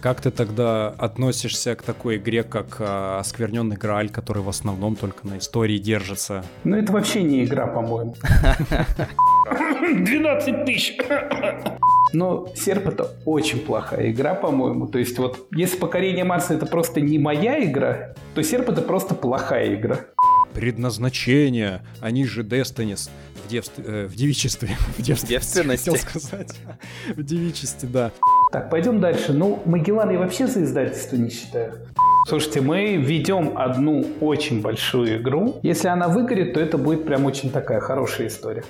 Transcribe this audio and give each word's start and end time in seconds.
Как 0.00 0.20
ты 0.20 0.30
тогда 0.30 0.88
относишься 0.88 1.74
к 1.74 1.82
такой 1.82 2.16
игре, 2.16 2.42
как 2.42 2.76
э, 2.78 3.18
Оскверненный 3.18 3.76
Грааль, 3.76 4.10
который 4.10 4.42
в 4.42 4.48
основном 4.48 4.96
только 4.96 5.26
на 5.26 5.38
истории 5.38 5.78
держится? 5.78 6.44
Ну, 6.64 6.76
это 6.76 6.92
вообще 6.92 7.22
не 7.22 7.44
игра, 7.44 7.66
по-моему. 7.66 8.14
12 9.80 10.64
тысяч! 10.64 10.98
Но 12.12 12.48
серп 12.54 12.88
это 12.88 13.12
очень 13.24 13.58
плохая 13.60 14.10
игра, 14.10 14.34
по-моему. 14.34 14.86
То 14.86 14.98
есть 14.98 15.18
вот, 15.18 15.46
если 15.52 15.76
покорение 15.78 16.24
Марса 16.24 16.54
это 16.54 16.66
просто 16.66 17.00
не 17.00 17.18
моя 17.18 17.62
игра, 17.64 18.14
то 18.34 18.42
серп 18.42 18.70
это 18.70 18.82
просто 18.82 19.14
плохая 19.14 19.74
игра. 19.74 20.00
Предназначение, 20.54 21.82
они 22.00 22.24
же 22.24 22.42
Destiny 22.42 22.96
в, 23.44 23.50
девств... 23.50 23.74
э, 23.78 24.06
в 24.06 24.14
девичестве. 24.14 24.70
В 24.98 25.02
девственности. 25.02 25.90
Хотел 25.90 25.96
сказать. 25.96 26.56
В 27.16 27.22
девичестве, 27.22 27.88
да. 27.88 28.12
Так, 28.50 28.70
пойдем 28.70 28.98
дальше. 28.98 29.34
Ну, 29.34 29.60
Магеллан 29.66 30.10
я 30.10 30.18
вообще 30.18 30.46
за 30.46 30.64
издательство 30.64 31.16
не 31.16 31.28
считаю. 31.28 31.74
Слушайте, 32.26 32.62
мы 32.62 32.96
ведем 32.96 33.58
одну 33.58 34.06
очень 34.20 34.62
большую 34.62 35.20
игру. 35.20 35.56
Если 35.62 35.88
она 35.88 36.08
выгорит, 36.08 36.54
то 36.54 36.60
это 36.60 36.78
будет 36.78 37.04
прям 37.04 37.26
очень 37.26 37.50
такая 37.50 37.80
хорошая 37.80 38.28
история. 38.28 38.64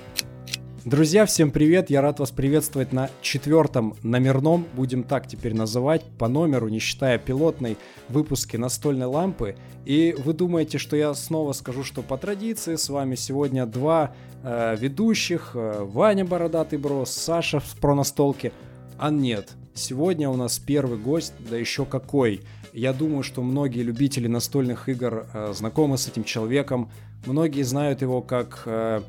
Друзья, 0.84 1.26
всем 1.26 1.50
привет! 1.50 1.90
Я 1.90 2.00
рад 2.00 2.18
вас 2.18 2.30
приветствовать 2.30 2.92
на 2.92 3.10
четвертом 3.20 3.94
номерном, 4.02 4.66
будем 4.74 5.04
так 5.04 5.28
теперь 5.28 5.54
называть, 5.54 6.02
по 6.18 6.28
номеру, 6.28 6.68
не 6.68 6.78
считая 6.78 7.18
пилотной, 7.18 7.76
выпуске 8.08 8.58
настольной 8.58 9.06
лампы. 9.06 9.56
И 9.84 10.16
вы 10.24 10.32
думаете, 10.32 10.78
что 10.78 10.96
я 10.96 11.14
снова 11.14 11.52
скажу, 11.52 11.84
что 11.84 12.02
по 12.02 12.16
традиции 12.16 12.74
с 12.76 12.88
вами 12.88 13.16
сегодня 13.16 13.66
два 13.66 14.14
э, 14.42 14.76
ведущих, 14.76 15.52
э, 15.54 15.84
Ваня 15.84 16.24
Бородатый 16.24 16.78
Брос, 16.78 17.10
Саша 17.10 17.60
про 17.80 17.94
настолки. 17.94 18.52
А 18.98 19.10
нет, 19.10 19.50
сегодня 19.78 20.28
у 20.28 20.36
нас 20.36 20.58
первый 20.58 20.98
гость, 20.98 21.32
да 21.38 21.56
еще 21.56 21.86
какой. 21.86 22.42
Я 22.72 22.92
думаю, 22.92 23.22
что 23.22 23.42
многие 23.42 23.82
любители 23.82 24.26
настольных 24.26 24.88
игр 24.88 25.26
э, 25.32 25.52
знакомы 25.54 25.96
с 25.96 26.08
этим 26.08 26.24
человеком. 26.24 26.90
Многие 27.26 27.62
знают 27.62 28.02
его 28.02 28.20
как 28.20 28.62
э, 28.66 29.00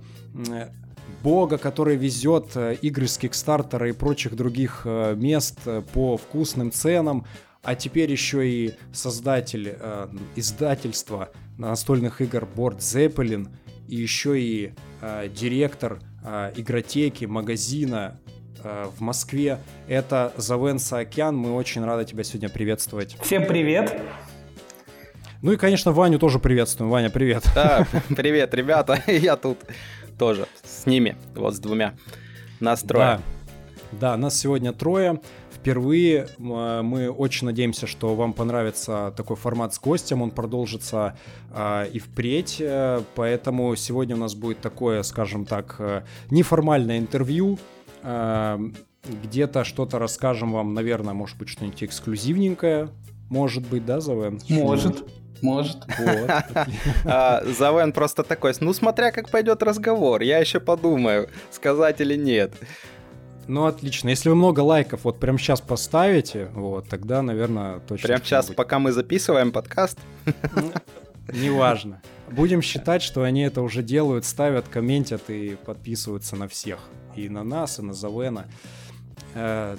бога, 1.23 1.57
который 1.57 1.97
везет 1.97 2.51
э, 2.55 2.75
игры 2.81 3.07
с 3.07 3.17
Кикстартера 3.17 3.89
и 3.89 3.91
прочих 3.91 4.35
других 4.35 4.81
э, 4.85 5.15
мест 5.15 5.59
э, 5.65 5.81
по 5.93 6.17
вкусным 6.17 6.71
ценам, 6.71 7.25
а 7.63 7.75
теперь 7.75 8.11
еще 8.11 8.47
и 8.47 8.73
создатель 8.93 9.75
э, 9.77 10.07
издательства 10.35 11.29
настольных 11.57 12.21
игр 12.21 12.47
Борт 12.55 12.79
Zeppelin, 12.79 13.49
и 13.87 13.95
еще 13.95 14.39
и 14.39 14.73
э, 15.01 15.29
директор 15.29 15.99
э, 16.23 16.53
игротеки, 16.55 17.25
магазина 17.25 18.19
в 18.63 19.01
Москве. 19.01 19.59
Это 19.87 20.33
Завен 20.37 20.79
Саакян. 20.79 21.35
Мы 21.35 21.53
очень 21.53 21.83
рады 21.83 22.05
тебя 22.05 22.23
сегодня 22.23 22.49
приветствовать. 22.49 23.17
Всем 23.21 23.45
привет! 23.45 24.01
Ну 25.41 25.53
и, 25.53 25.55
конечно, 25.55 25.93
Ваню 25.93 26.19
тоже 26.19 26.37
приветствуем. 26.37 26.91
Ваня, 26.91 27.09
привет. 27.09 27.45
Да, 27.55 27.87
привет, 28.09 28.53
ребята, 28.53 29.01
я 29.07 29.37
тут 29.37 29.57
тоже 30.17 30.47
с 30.63 30.85
ними, 30.85 31.15
вот 31.33 31.55
с 31.55 31.59
двумя. 31.59 31.95
Нас 32.59 32.81
трое. 32.81 33.21
Да, 33.93 34.11
да 34.11 34.17
нас 34.17 34.37
сегодня 34.37 34.73
трое. 34.73 35.21
Впервые 35.49 36.27
мы 36.37 37.09
очень 37.09 37.47
надеемся, 37.47 37.87
что 37.87 38.15
вам 38.15 38.33
понравится 38.33 39.13
такой 39.15 39.35
формат 39.35 39.73
с 39.73 39.79
гостем, 39.79 40.21
он 40.21 40.31
продолжится 40.31 41.17
э, 41.53 41.89
и 41.91 41.99
впредь, 41.99 42.57
э, 42.61 43.01
поэтому 43.15 43.75
сегодня 43.75 44.15
у 44.15 44.19
нас 44.19 44.35
будет 44.35 44.61
такое, 44.61 45.03
скажем 45.03 45.45
так, 45.45 45.75
э, 45.79 46.03
неформальное 46.29 46.97
интервью, 46.97 47.55
э, 47.55 47.78
где-то 48.03 49.63
что-то 49.63 49.99
расскажем 49.99 50.51
вам, 50.53 50.73
наверное, 50.73 51.13
может 51.13 51.37
быть, 51.37 51.49
что-нибудь 51.49 51.83
эксклюзивненькое, 51.83 52.89
может 53.29 53.65
быть, 53.67 53.85
да, 53.85 53.99
Завен? 53.99 54.39
Может. 54.49 55.05
Может. 55.41 55.77
Вот. 55.97 56.29
А, 57.05 57.43
Завен 57.45 57.93
просто 57.93 58.23
такой, 58.23 58.53
ну 58.59 58.73
смотря 58.73 59.11
как 59.11 59.29
пойдет 59.29 59.63
разговор, 59.63 60.21
я 60.21 60.39
еще 60.39 60.59
подумаю, 60.59 61.29
сказать 61.51 62.01
или 62.01 62.15
нет. 62.15 62.53
Ну, 63.47 63.65
отлично. 63.65 64.09
Если 64.09 64.29
вы 64.29 64.35
много 64.35 64.59
лайков 64.59 65.05
вот 65.05 65.19
прямо 65.19 65.39
сейчас 65.39 65.59
поставите, 65.59 66.49
вот, 66.53 66.87
тогда, 66.87 67.23
наверное, 67.23 67.79
точно... 67.79 68.07
Прямо 68.07 68.23
сейчас, 68.23 68.45
пока 68.47 68.77
мы 68.77 68.91
записываем 68.91 69.51
подкаст? 69.51 69.97
Неважно. 71.33 71.99
Будем 72.29 72.61
считать, 72.61 73.01
что 73.01 73.23
они 73.23 73.41
это 73.41 73.63
уже 73.63 73.81
делают, 73.81 74.25
ставят, 74.25 74.67
комментят 74.67 75.31
и 75.31 75.57
подписываются 75.65 76.35
на 76.35 76.47
всех. 76.47 76.77
И 77.19 77.27
на 77.29 77.43
нас, 77.43 77.79
и 77.79 77.81
на 77.81 77.93
Завена. 77.93 78.45
Э, 79.35 79.75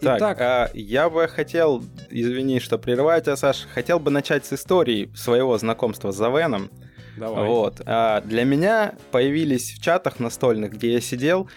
так, 0.00 0.18
Итак, 0.18 0.40
а, 0.40 0.70
я 0.74 1.08
бы 1.08 1.28
хотел, 1.28 1.84
извини, 2.08 2.58
что 2.58 2.78
прерываю 2.78 3.22
тебя, 3.22 3.36
Саш, 3.36 3.68
хотел 3.72 4.00
бы 4.00 4.10
начать 4.10 4.44
с 4.44 4.52
истории 4.54 5.10
своего 5.14 5.56
знакомства 5.58 6.10
с 6.10 6.16
Завеном. 6.16 6.70
Давай. 7.16 7.46
Вот. 7.46 7.82
А 7.86 8.22
для 8.22 8.44
меня 8.44 8.94
появились 9.12 9.72
в 9.72 9.82
чатах 9.82 10.18
настольных, 10.18 10.72
где 10.72 10.94
я 10.94 11.00
сидел, 11.00 11.48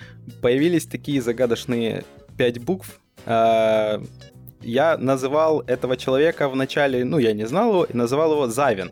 появились 0.41 0.85
такие 0.85 1.21
загадочные 1.21 2.03
пять 2.37 2.59
букв. 2.59 2.99
А, 3.25 4.03
я 4.61 4.97
называл 4.97 5.61
этого 5.61 5.97
человека 5.97 6.47
вначале, 6.47 7.03
ну, 7.05 7.17
я 7.17 7.33
не 7.33 7.47
знал 7.47 7.69
его, 7.69 7.83
и 7.85 7.95
называл 7.95 8.33
его 8.33 8.47
Завин. 8.47 8.91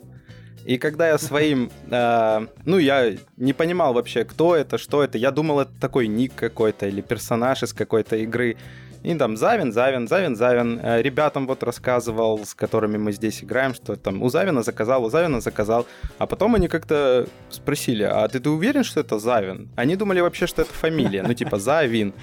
И 0.65 0.77
когда 0.77 1.07
я 1.07 1.17
своим, 1.17 1.71
э, 1.89 2.47
ну, 2.65 2.77
я 2.77 3.13
не 3.37 3.53
понимал 3.53 3.93
вообще, 3.93 4.23
кто 4.23 4.55
это, 4.55 4.77
что 4.77 5.03
это, 5.03 5.17
я 5.17 5.31
думал, 5.31 5.61
это 5.61 5.71
такой 5.79 6.07
ник 6.07 6.33
какой-то 6.35 6.87
или 6.87 7.01
персонаж 7.01 7.63
из 7.63 7.73
какой-то 7.73 8.15
игры. 8.17 8.57
И 9.03 9.15
там 9.15 9.35
Завин, 9.35 9.73
Завин, 9.73 10.07
Завин, 10.07 10.35
Завин. 10.35 10.79
Э, 10.81 11.01
ребятам 11.01 11.47
вот 11.47 11.63
рассказывал, 11.63 12.45
с 12.45 12.53
которыми 12.53 12.97
мы 12.97 13.11
здесь 13.11 13.43
играем, 13.43 13.73
что 13.73 13.95
там 13.95 14.21
у 14.21 14.29
Завина 14.29 14.61
заказал, 14.61 15.03
у 15.03 15.09
Завина 15.09 15.41
заказал. 15.41 15.87
А 16.19 16.27
потом 16.27 16.55
они 16.55 16.67
как-то 16.67 17.27
спросили, 17.49 18.03
а 18.03 18.27
ты, 18.27 18.39
ты 18.39 18.49
уверен, 18.49 18.83
что 18.83 18.99
это 18.99 19.17
Завин? 19.17 19.69
Они 19.75 19.95
думали 19.95 20.21
вообще, 20.21 20.45
что 20.45 20.61
это 20.61 20.73
фамилия, 20.73 21.23
ну 21.23 21.33
типа 21.33 21.57
Завин. 21.57 22.13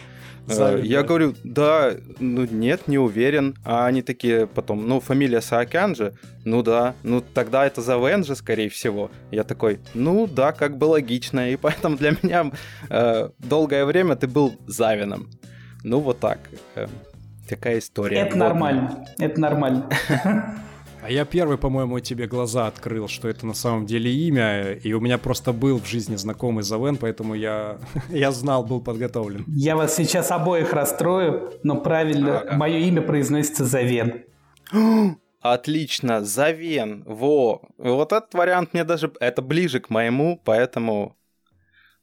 Э, 0.48 0.52
Завин, 0.54 0.84
я 0.84 1.02
говорю, 1.02 1.34
да, 1.44 1.92
ну 2.18 2.46
нет, 2.46 2.88
не 2.88 2.98
уверен. 2.98 3.54
А 3.64 3.86
они 3.86 4.02
такие 4.02 4.46
потом, 4.46 4.88
ну 4.88 5.00
фамилия 5.00 5.40
Саакян 5.40 5.94
же, 5.94 6.14
ну 6.44 6.62
да, 6.62 6.94
ну 7.02 7.20
тогда 7.20 7.66
это 7.66 7.82
Завен 7.82 8.24
же, 8.24 8.34
скорее 8.34 8.68
всего. 8.68 9.10
Я 9.30 9.44
такой, 9.44 9.80
ну 9.94 10.26
да, 10.26 10.52
как 10.52 10.78
бы 10.78 10.84
логично. 10.86 11.50
И 11.50 11.56
поэтому 11.56 11.96
для 11.96 12.10
меня 12.22 12.50
э, 12.90 13.30
долгое 13.38 13.84
время 13.84 14.16
ты 14.16 14.26
был 14.26 14.56
Завином. 14.66 15.30
Ну, 15.84 16.00
вот 16.00 16.18
так. 16.18 16.38
Эм, 16.74 16.90
такая 17.48 17.78
история. 17.78 18.18
Это 18.18 18.36
нормально. 18.36 19.04
Это 19.18 19.40
нормально. 19.40 19.88
А 21.00 21.10
я 21.10 21.24
первый, 21.24 21.58
по-моему, 21.58 22.00
тебе 22.00 22.26
глаза 22.26 22.66
открыл, 22.66 23.08
что 23.08 23.28
это 23.28 23.46
на 23.46 23.54
самом 23.54 23.86
деле 23.86 24.12
имя, 24.12 24.72
и 24.72 24.92
у 24.92 25.00
меня 25.00 25.16
просто 25.16 25.52
был 25.52 25.78
в 25.78 25.86
жизни 25.86 26.16
знакомый 26.16 26.64
Завен, 26.64 26.96
поэтому 26.96 27.34
я, 27.34 27.78
я 28.08 28.32
знал, 28.32 28.64
был 28.64 28.80
подготовлен. 28.80 29.44
Я 29.46 29.76
вас 29.76 29.94
сейчас 29.94 30.30
обоих 30.30 30.72
расстрою, 30.72 31.52
но 31.62 31.80
правильно, 31.80 32.40
ага. 32.40 32.56
мое 32.56 32.78
имя 32.78 33.02
произносится 33.02 33.64
Завен. 33.64 34.24
Отлично, 35.40 36.24
Завен, 36.24 37.04
во. 37.06 37.62
Вот 37.78 38.12
этот 38.12 38.34
вариант 38.34 38.74
мне 38.74 38.84
даже, 38.84 39.12
это 39.20 39.40
ближе 39.40 39.80
к 39.80 39.90
моему, 39.90 40.40
поэтому... 40.44 41.16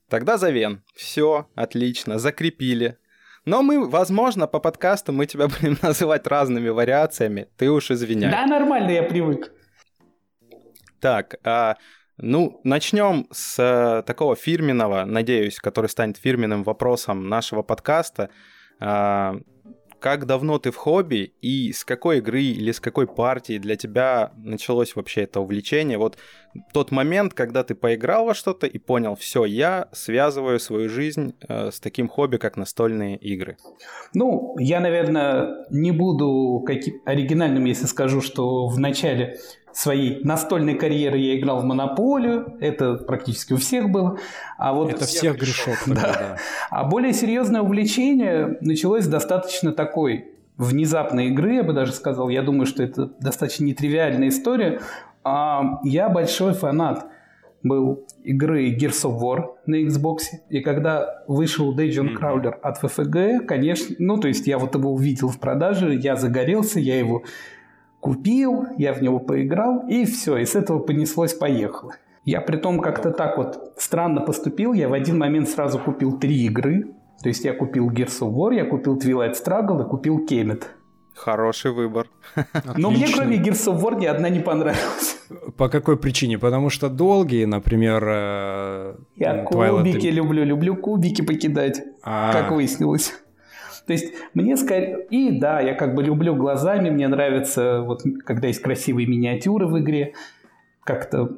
Тогда 0.10 0.38
Завен. 0.38 0.84
Все, 0.96 1.48
отлично, 1.56 2.20
закрепили. 2.20 2.98
Но 3.46 3.62
мы, 3.62 3.88
возможно, 3.88 4.48
по 4.48 4.60
подкасту 4.60 5.14
мы 5.14 5.28
тебя 5.28 5.48
будем 5.62 5.78
называть 5.82 6.28
разными 6.28 6.70
вариациями. 6.70 7.48
Ты 7.58 7.70
уж 7.70 7.92
извиняй. 7.92 8.32
Да, 8.32 8.46
нормально, 8.46 8.92
я 8.92 9.04
привык. 9.04 9.52
Так, 11.00 11.36
а, 11.44 11.76
ну, 12.18 12.60
начнем 12.64 13.28
с 13.32 13.58
а, 13.60 14.02
такого 14.02 14.36
фирменного, 14.36 15.06
надеюсь, 15.06 15.60
который 15.60 15.88
станет 15.88 16.18
фирменным 16.18 16.64
вопросом 16.64 17.30
нашего 17.30 17.62
подкаста. 17.62 18.30
А, 18.80 19.38
как 20.00 20.26
давно 20.26 20.58
ты 20.60 20.72
в 20.72 20.76
хобби 20.76 21.34
и 21.42 21.72
с 21.72 21.86
какой 21.86 22.20
игры 22.20 22.42
или 22.42 22.72
с 22.72 22.80
какой 22.80 23.08
партии 23.08 23.58
для 23.58 23.76
тебя 23.76 24.32
началось 24.38 24.96
вообще 24.96 25.22
это 25.22 25.40
увлечение? 25.40 25.98
Вот 25.98 26.18
тот 26.74 26.92
момент, 26.92 27.34
когда 27.34 27.64
ты 27.64 27.76
поиграл 27.76 28.26
во 28.26 28.34
что-то 28.34 28.68
и 28.68 28.78
понял, 28.78 29.16
все, 29.16 29.46
я 29.46 29.88
связываю 29.92 30.60
свою 30.60 30.90
жизнь 30.90 31.36
э, 31.48 31.72
с 31.72 31.80
таким 31.80 32.08
хобби, 32.08 32.38
как 32.38 32.58
настольные 32.58 33.18
игры. 33.18 33.58
Ну, 34.14 34.56
я, 34.60 34.80
наверное, 34.80 35.66
не 35.70 35.92
буду 35.92 36.64
каким 36.66 37.02
оригинальным, 37.06 37.66
если 37.66 37.86
скажу, 37.86 38.22
что 38.22 38.68
в 38.68 38.80
начале 38.80 39.38
своей 39.76 40.24
настольной 40.24 40.76
карьеры 40.76 41.18
я 41.18 41.38
играл 41.38 41.60
в 41.60 41.66
Монополию, 41.66 42.58
это 42.62 42.96
практически 42.96 43.54
у 43.54 43.58
всех 43.58 43.90
было. 43.90 44.18
А 44.58 44.74
вот 44.74 44.92
это 44.92 45.06
всех 45.06 45.38
грешок. 45.38 45.78
Да. 45.88 45.96
да. 45.96 46.38
А 46.70 46.86
более 46.86 47.14
серьезное 47.14 47.62
увлечение 47.62 48.58
началось 48.62 49.06
достаточно 49.06 49.74
такой 49.74 50.32
внезапной 50.58 51.28
игры, 51.28 51.56
я 51.56 51.64
бы 51.64 51.74
даже 51.74 51.92
сказал. 51.92 52.30
Я 52.30 52.42
думаю, 52.42 52.66
что 52.66 52.84
это 52.84 53.08
достаточно 53.20 53.66
нетривиальная 53.66 54.30
история. 54.30 54.82
А 55.26 55.80
я 55.84 56.08
большой 56.08 56.54
фанат 56.54 57.08
был 57.64 58.06
игры 58.24 58.70
Gears 58.76 59.06
of 59.06 59.20
War 59.20 59.56
на 59.66 59.84
Xbox, 59.84 60.20
и 60.50 60.62
когда 60.62 61.24
вышел 61.28 61.76
Dungeon 61.76 62.16
Crawler 62.16 62.54
от 62.62 62.84
FFG, 62.84 63.40
конечно, 63.40 63.96
ну, 63.98 64.18
то 64.18 64.28
есть 64.28 64.46
я 64.46 64.60
вот 64.60 64.76
его 64.76 64.94
увидел 64.94 65.30
в 65.30 65.40
продаже, 65.40 65.96
я 65.96 66.16
загорелся, 66.16 66.80
я 66.80 67.00
его 67.00 67.24
купил, 68.00 68.68
я 68.78 68.94
в 68.94 69.02
него 69.02 69.18
поиграл, 69.20 69.88
и 69.88 70.06
все, 70.06 70.38
и 70.38 70.46
с 70.46 70.56
этого 70.56 70.78
понеслось-поехало. 70.78 71.96
Я 72.24 72.40
при 72.42 72.58
том 72.58 72.80
как-то 72.80 73.10
так 73.10 73.38
вот 73.38 73.74
странно 73.78 74.22
поступил, 74.22 74.74
я 74.74 74.90
в 74.90 74.94
один 74.94 75.18
момент 75.18 75.50
сразу 75.50 75.80
купил 75.80 76.20
три 76.20 76.46
игры, 76.46 76.94
то 77.24 77.30
есть 77.30 77.44
я 77.46 77.54
купил 77.54 77.90
Gears 77.90 78.20
of 78.22 78.32
War, 78.32 78.54
я 78.54 78.66
купил 78.66 78.96
Twilight 79.00 79.34
Struggle 79.34 79.84
и 79.84 79.90
купил 79.90 80.24
Kemet. 80.24 80.66
Хороший 81.16 81.72
выбор. 81.72 82.08
Но 82.78 82.92
мне 82.92 83.08
кроме 83.14 83.38
Gears 83.38 83.68
of 83.68 83.82
War 83.82 83.98
ни 83.98 84.06
одна 84.06 84.30
не 84.30 84.42
понравилась. 84.42 85.18
По 85.58 85.70
какой 85.70 85.98
причине? 85.98 86.38
Потому 86.38 86.70
что 86.70 86.90
долгие, 86.90 87.46
например... 87.46 88.04
Э, 88.06 88.96
я 89.16 89.44
Twilight... 89.44 89.78
кубики 89.78 90.08
люблю, 90.08 90.44
люблю 90.44 90.76
кубики 90.76 91.22
покидать, 91.22 91.82
А-а-а. 92.04 92.34
как 92.34 92.52
выяснилось. 92.52 93.14
То 93.88 93.94
есть 93.94 94.14
мне 94.34 94.58
скорее... 94.58 95.06
И 95.10 95.40
да, 95.40 95.62
я 95.62 95.74
как 95.74 95.96
бы 95.96 96.04
люблю 96.04 96.36
глазами, 96.36 96.90
мне 96.90 97.08
нравится, 97.08 97.82
вот 97.82 98.02
когда 98.26 98.48
есть 98.48 98.62
красивые 98.62 99.08
миниатюры 99.08 99.68
в 99.68 99.80
игре, 99.80 100.14
как-то 100.84 101.38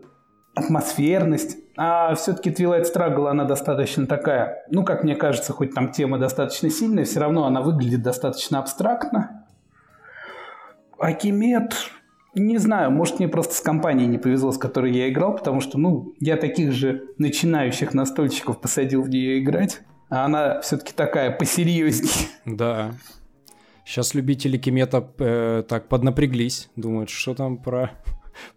атмосферность. 0.56 1.58
А 1.78 2.16
все-таки 2.16 2.50
Twilight 2.50 2.86
Struggle, 2.92 3.30
она 3.30 3.44
достаточно 3.44 4.08
такая, 4.08 4.66
ну, 4.72 4.84
как 4.84 5.04
мне 5.04 5.16
кажется, 5.16 5.54
хоть 5.54 5.76
там 5.76 5.92
тема 5.92 6.18
достаточно 6.18 6.70
сильная, 6.72 7.06
все 7.06 7.20
равно 7.20 7.46
она 7.46 7.62
выглядит 7.62 8.02
достаточно 8.02 8.58
абстрактно. 8.58 9.37
Акимед, 11.00 11.74
не 12.36 12.58
знаю, 12.58 12.92
может, 12.92 13.20
мне 13.20 13.28
просто 13.28 13.56
с 13.56 13.62
компанией 13.62 14.08
не 14.08 14.18
повезло, 14.18 14.52
с 14.52 14.58
которой 14.58 14.92
я 14.92 15.10
играл, 15.10 15.36
потому 15.36 15.62
что, 15.62 15.78
ну, 15.78 16.14
я 16.20 16.38
таких 16.38 16.72
же 16.72 17.08
начинающих 17.18 17.94
настольщиков 17.94 18.60
посадил 18.62 19.02
в 19.02 19.10
нее 19.10 19.40
играть, 19.40 19.82
а 20.10 20.26
она 20.26 20.62
все-таки 20.62 20.94
такая 20.94 21.32
посерьезнее. 21.32 22.30
Да. 22.46 22.94
Сейчас 23.86 24.14
любители 24.14 24.58
Кимета 24.58 25.10
э, 25.18 25.64
так 25.68 25.88
поднапряглись, 25.88 26.70
думают, 26.76 27.10
что 27.10 27.34
там 27.34 27.58
про, 27.58 27.92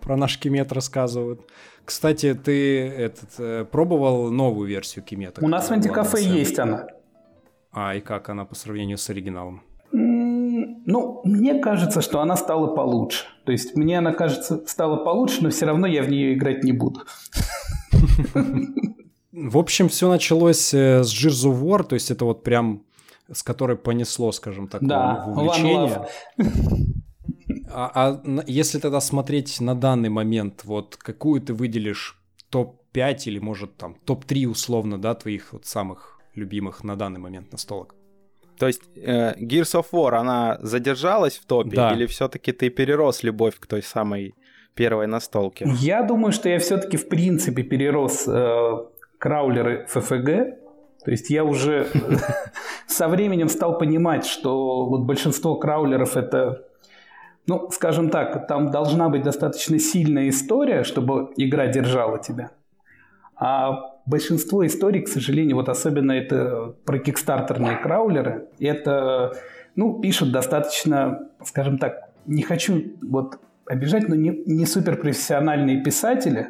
про 0.00 0.16
наш 0.16 0.38
Кимет 0.38 0.72
рассказывают. 0.72 1.48
Кстати, 1.84 2.34
ты 2.34 2.88
этот, 2.88 3.30
э, 3.38 3.64
пробовал 3.64 4.30
новую 4.30 4.68
версию 4.68 5.04
Кимета? 5.04 5.44
У 5.44 5.48
нас 5.48 5.68
в 5.68 5.72
антикафе 5.72 6.22
есть 6.22 6.58
она. 6.58 6.86
А, 7.72 7.94
и 7.94 8.00
как 8.00 8.28
она 8.28 8.44
по 8.44 8.54
сравнению 8.56 8.98
с 8.98 9.08
оригиналом? 9.08 9.62
Ну, 10.90 11.20
мне 11.24 11.60
кажется, 11.60 12.00
что 12.00 12.20
она 12.20 12.36
стала 12.36 12.74
получше. 12.74 13.24
То 13.44 13.52
есть 13.52 13.76
мне 13.76 13.98
она 13.98 14.12
кажется 14.12 14.66
стала 14.66 14.96
получше, 14.96 15.42
но 15.42 15.50
все 15.50 15.66
равно 15.66 15.86
я 15.86 16.02
в 16.02 16.10
нее 16.10 16.34
играть 16.34 16.64
не 16.64 16.72
буду. 16.72 17.02
В 19.32 19.56
общем, 19.56 19.88
все 19.88 20.10
началось 20.10 20.74
э, 20.74 21.04
с 21.04 21.12
Gears 21.12 21.48
of 21.48 21.62
War, 21.62 21.84
то 21.84 21.94
есть 21.94 22.10
это 22.10 22.24
вот 22.24 22.42
прям 22.42 22.82
с 23.32 23.44
которой 23.44 23.76
понесло, 23.76 24.32
скажем 24.32 24.66
так, 24.66 24.84
да, 24.84 25.24
увлечение. 25.28 26.08
А, 27.72 27.90
а 27.94 28.42
если 28.48 28.80
тогда 28.80 29.00
смотреть 29.00 29.60
на 29.60 29.76
данный 29.76 30.08
момент, 30.08 30.64
вот 30.64 30.96
какую 30.96 31.40
ты 31.40 31.54
выделишь 31.54 32.20
топ-5 32.50 33.22
или, 33.26 33.38
может, 33.38 33.76
там, 33.76 33.94
топ-3 34.04 34.46
условно, 34.46 34.98
да, 34.98 35.14
твоих 35.14 35.52
вот 35.52 35.66
самых 35.66 36.18
любимых 36.34 36.82
на 36.82 36.96
данный 36.96 37.20
момент 37.20 37.52
настолок? 37.52 37.94
То 38.60 38.66
есть 38.66 38.82
э, 38.94 39.36
Gears 39.36 39.74
of 39.74 39.86
War, 39.92 40.16
она 40.16 40.58
задержалась 40.60 41.38
в 41.38 41.46
топе, 41.46 41.76
да. 41.76 41.94
или 41.94 42.04
все-таки 42.04 42.52
ты 42.52 42.68
перерос 42.68 43.22
любовь 43.22 43.54
к 43.58 43.66
той 43.66 43.82
самой 43.82 44.34
первой 44.74 45.06
настолке? 45.06 45.64
Я 45.78 46.02
думаю, 46.02 46.32
что 46.32 46.50
я 46.50 46.58
все-таки 46.58 46.98
в 46.98 47.08
принципе 47.08 47.62
перерос 47.62 48.28
э, 48.28 48.72
краулеры 49.18 49.86
ФФГ. 49.88 50.26
То 51.04 51.10
есть 51.10 51.30
я 51.30 51.42
уже 51.42 51.86
со 52.86 53.08
временем 53.08 53.48
стал 53.48 53.78
понимать, 53.78 54.26
что 54.26 54.84
вот 54.84 55.06
большинство 55.06 55.56
краулеров 55.56 56.18
это, 56.18 56.66
ну, 57.46 57.70
скажем 57.70 58.10
так, 58.10 58.46
там 58.46 58.70
должна 58.70 59.08
быть 59.08 59.22
достаточно 59.22 59.78
сильная 59.78 60.28
история, 60.28 60.84
чтобы 60.84 61.32
игра 61.38 61.66
держала 61.68 62.18
тебя. 62.18 62.50
А 63.36 63.89
большинство 64.06 64.66
историй, 64.66 65.02
к 65.02 65.08
сожалению, 65.08 65.56
вот 65.56 65.68
особенно 65.68 66.12
это 66.12 66.74
про 66.84 66.98
кикстартерные 66.98 67.76
краулеры, 67.76 68.48
это, 68.58 69.36
ну, 69.76 70.00
пишут 70.00 70.32
достаточно, 70.32 71.28
скажем 71.44 71.78
так, 71.78 72.10
не 72.26 72.42
хочу 72.42 72.92
вот 73.02 73.38
обижать, 73.66 74.08
но 74.08 74.14
не, 74.14 74.42
не 74.46 74.66
суперпрофессиональные 74.66 75.82
писатели, 75.82 76.48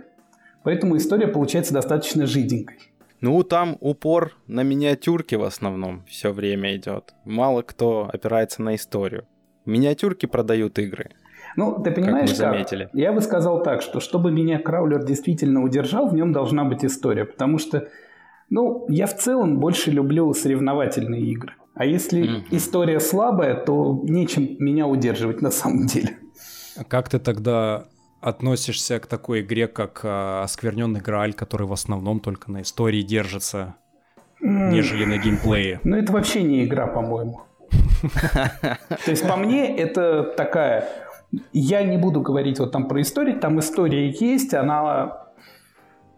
поэтому 0.63 0.97
история 0.97 1.29
получается 1.29 1.75
достаточно 1.75 2.27
жиденькой. 2.27 2.79
Ну, 3.21 3.43
там 3.43 3.77
упор 3.81 4.33
на 4.47 4.63
миниатюрки 4.63 5.35
в 5.35 5.45
основном 5.45 6.05
все 6.07 6.33
время 6.33 6.75
идет. 6.77 7.13
Мало 7.25 7.61
кто 7.61 8.09
опирается 8.11 8.63
на 8.63 8.75
историю. 8.75 9.27
Миниатюрки 9.67 10.25
продают 10.25 10.79
игры. 10.79 11.11
Ну, 11.57 11.81
ты 11.83 11.91
понимаешь, 11.91 12.31
как 12.31 12.39
мы 12.39 12.45
заметили. 12.53 12.85
Как? 12.85 12.95
Я 12.95 13.13
бы 13.13 13.21
сказал 13.21 13.63
так, 13.63 13.83
что 13.83 14.01
чтобы 14.01 14.31
меня 14.31 14.59
Краулер 14.59 15.05
действительно 15.05 15.63
удержал, 15.63 16.09
в 16.09 16.15
нем 16.15 16.33
должна 16.33 16.65
быть 16.65 16.85
история, 16.85 17.25
потому 17.25 17.59
что, 17.59 17.89
ну, 18.49 18.87
я 18.89 19.07
в 19.07 19.17
целом 19.17 19.59
больше 19.59 19.91
люблю 19.91 20.33
соревновательные 20.33 21.23
игры. 21.23 21.55
А 21.75 21.85
если 21.85 22.23
mm-hmm. 22.23 22.45
история 22.51 23.01
слабая, 23.01 23.55
то 23.55 24.01
нечем 24.05 24.57
меня 24.59 24.87
удерживать 24.87 25.41
на 25.41 25.51
самом 25.51 25.87
деле. 25.87 26.19
А 26.77 26.85
как 26.85 27.09
ты 27.09 27.19
тогда 27.19 27.87
относишься 28.21 28.99
к 29.01 29.07
такой 29.07 29.41
игре, 29.41 29.67
как 29.67 30.01
э, 30.03 30.43
Оскверненный 30.43 31.01
Грааль, 31.01 31.33
который 31.33 31.67
в 31.67 31.73
основном 31.73 32.21
только 32.21 32.51
на 32.51 32.63
истории 32.63 33.03
держится, 33.03 33.77
mm. 34.43 34.71
нежели 34.71 35.05
на 35.05 35.17
геймплее? 35.17 35.81
Ну, 35.85 35.97
это 35.97 36.13
вообще 36.13 36.43
не 36.43 36.65
игра, 36.65 36.87
по-моему. 36.87 37.43
То 39.05 39.11
есть, 39.11 39.27
по 39.27 39.37
мне, 39.37 39.75
это 39.77 40.23
такая 40.37 40.89
я 41.53 41.83
не 41.83 41.97
буду 41.97 42.21
говорить 42.21 42.59
вот 42.59 42.73
там 42.73 42.89
про 42.89 43.01
историю, 43.01 43.39
там 43.39 43.61
история 43.61 44.11
есть, 44.11 44.55
она 44.55 45.27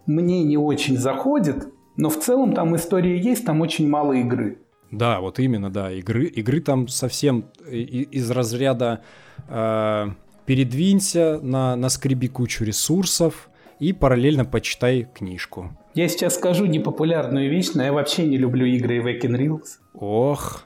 мне 0.07 0.43
не 0.43 0.57
очень 0.57 0.97
заходит, 0.97 1.69
но 1.97 2.09
в 2.09 2.19
целом 2.19 2.55
там 2.55 2.75
история 2.77 3.19
есть, 3.19 3.45
там 3.45 3.61
очень 3.61 3.89
мало 3.89 4.13
игры. 4.15 4.59
Да, 4.91 5.21
вот 5.21 5.39
именно, 5.39 5.71
да, 5.71 5.91
игры, 5.91 6.27
игры 6.27 6.61
там 6.61 6.89
совсем 6.89 7.47
из 7.71 8.31
разряда 8.31 9.03
э, 9.49 10.09
передвинься, 10.45 11.41
на, 11.41 11.77
на 11.77 11.89
скреби 11.89 12.29
кучу 12.29 12.65
ресурсов 12.65 13.49
и 13.79 13.93
параллельно 13.93 14.45
почитай 14.45 15.09
книжку. 15.15 15.77
Я 15.95 16.09
сейчас 16.09 16.35
скажу 16.35 16.67
непопулярную 16.67 17.51
вещь, 17.51 17.71
но 17.75 17.83
я 17.83 17.93
вообще 17.93 18.27
не 18.27 18.37
люблю 18.37 18.67
игры 18.67 18.99
Wacken 18.99 19.37
Reels. 19.37 19.79
Ох. 19.95 20.65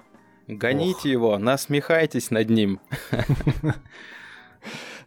Гоните 0.48 0.98
Ох. 0.98 1.06
его, 1.06 1.38
насмехайтесь 1.38 2.30
над 2.30 2.50
ним. 2.50 2.80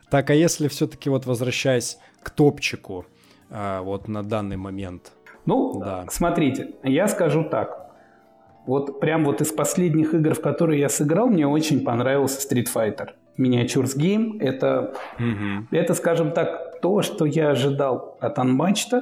Так, 0.10 0.30
а 0.30 0.34
если 0.34 0.68
все-таки 0.68 1.10
вот 1.10 1.26
возвращаясь 1.26 1.98
к 2.24 2.30
топчику, 2.32 3.06
а, 3.50 3.82
вот 3.82 4.08
на 4.08 4.24
данный 4.24 4.58
момент. 4.58 5.12
Ну, 5.46 5.80
да. 5.80 6.06
смотрите, 6.10 6.72
я 6.84 7.08
скажу 7.08 7.44
так. 7.44 7.90
Вот 8.66 9.00
прям 9.00 9.26
вот 9.26 9.42
из 9.42 9.52
последних 9.52 10.14
игр, 10.14 10.36
в 10.36 10.42
которые 10.42 10.80
я 10.80 10.90
сыграл, 10.90 11.28
мне 11.28 11.48
очень 11.48 11.84
понравился 11.84 12.40
Street 12.48 12.68
Fighter. 12.74 13.10
Miniatures 13.38 13.98
Game— 13.98 14.38
это, 14.40 14.94
угу. 15.16 15.66
это, 15.72 15.94
скажем 15.94 16.34
так, 16.34 16.82
то, 16.82 17.02
что 17.02 17.26
я 17.26 17.52
ожидал 17.52 18.18
от 18.20 18.38
Unmatched, 18.38 19.02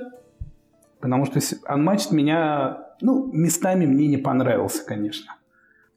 потому 1.00 1.26
что 1.26 1.40
Unmatched 1.40 2.14
меня, 2.14 2.86
ну, 3.02 3.30
местами 3.34 3.86
мне 3.86 4.08
не 4.08 4.18
понравился, 4.18 4.86
конечно. 4.86 5.36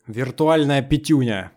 Виртуальная 0.06 0.82
пятюня. 0.82 1.52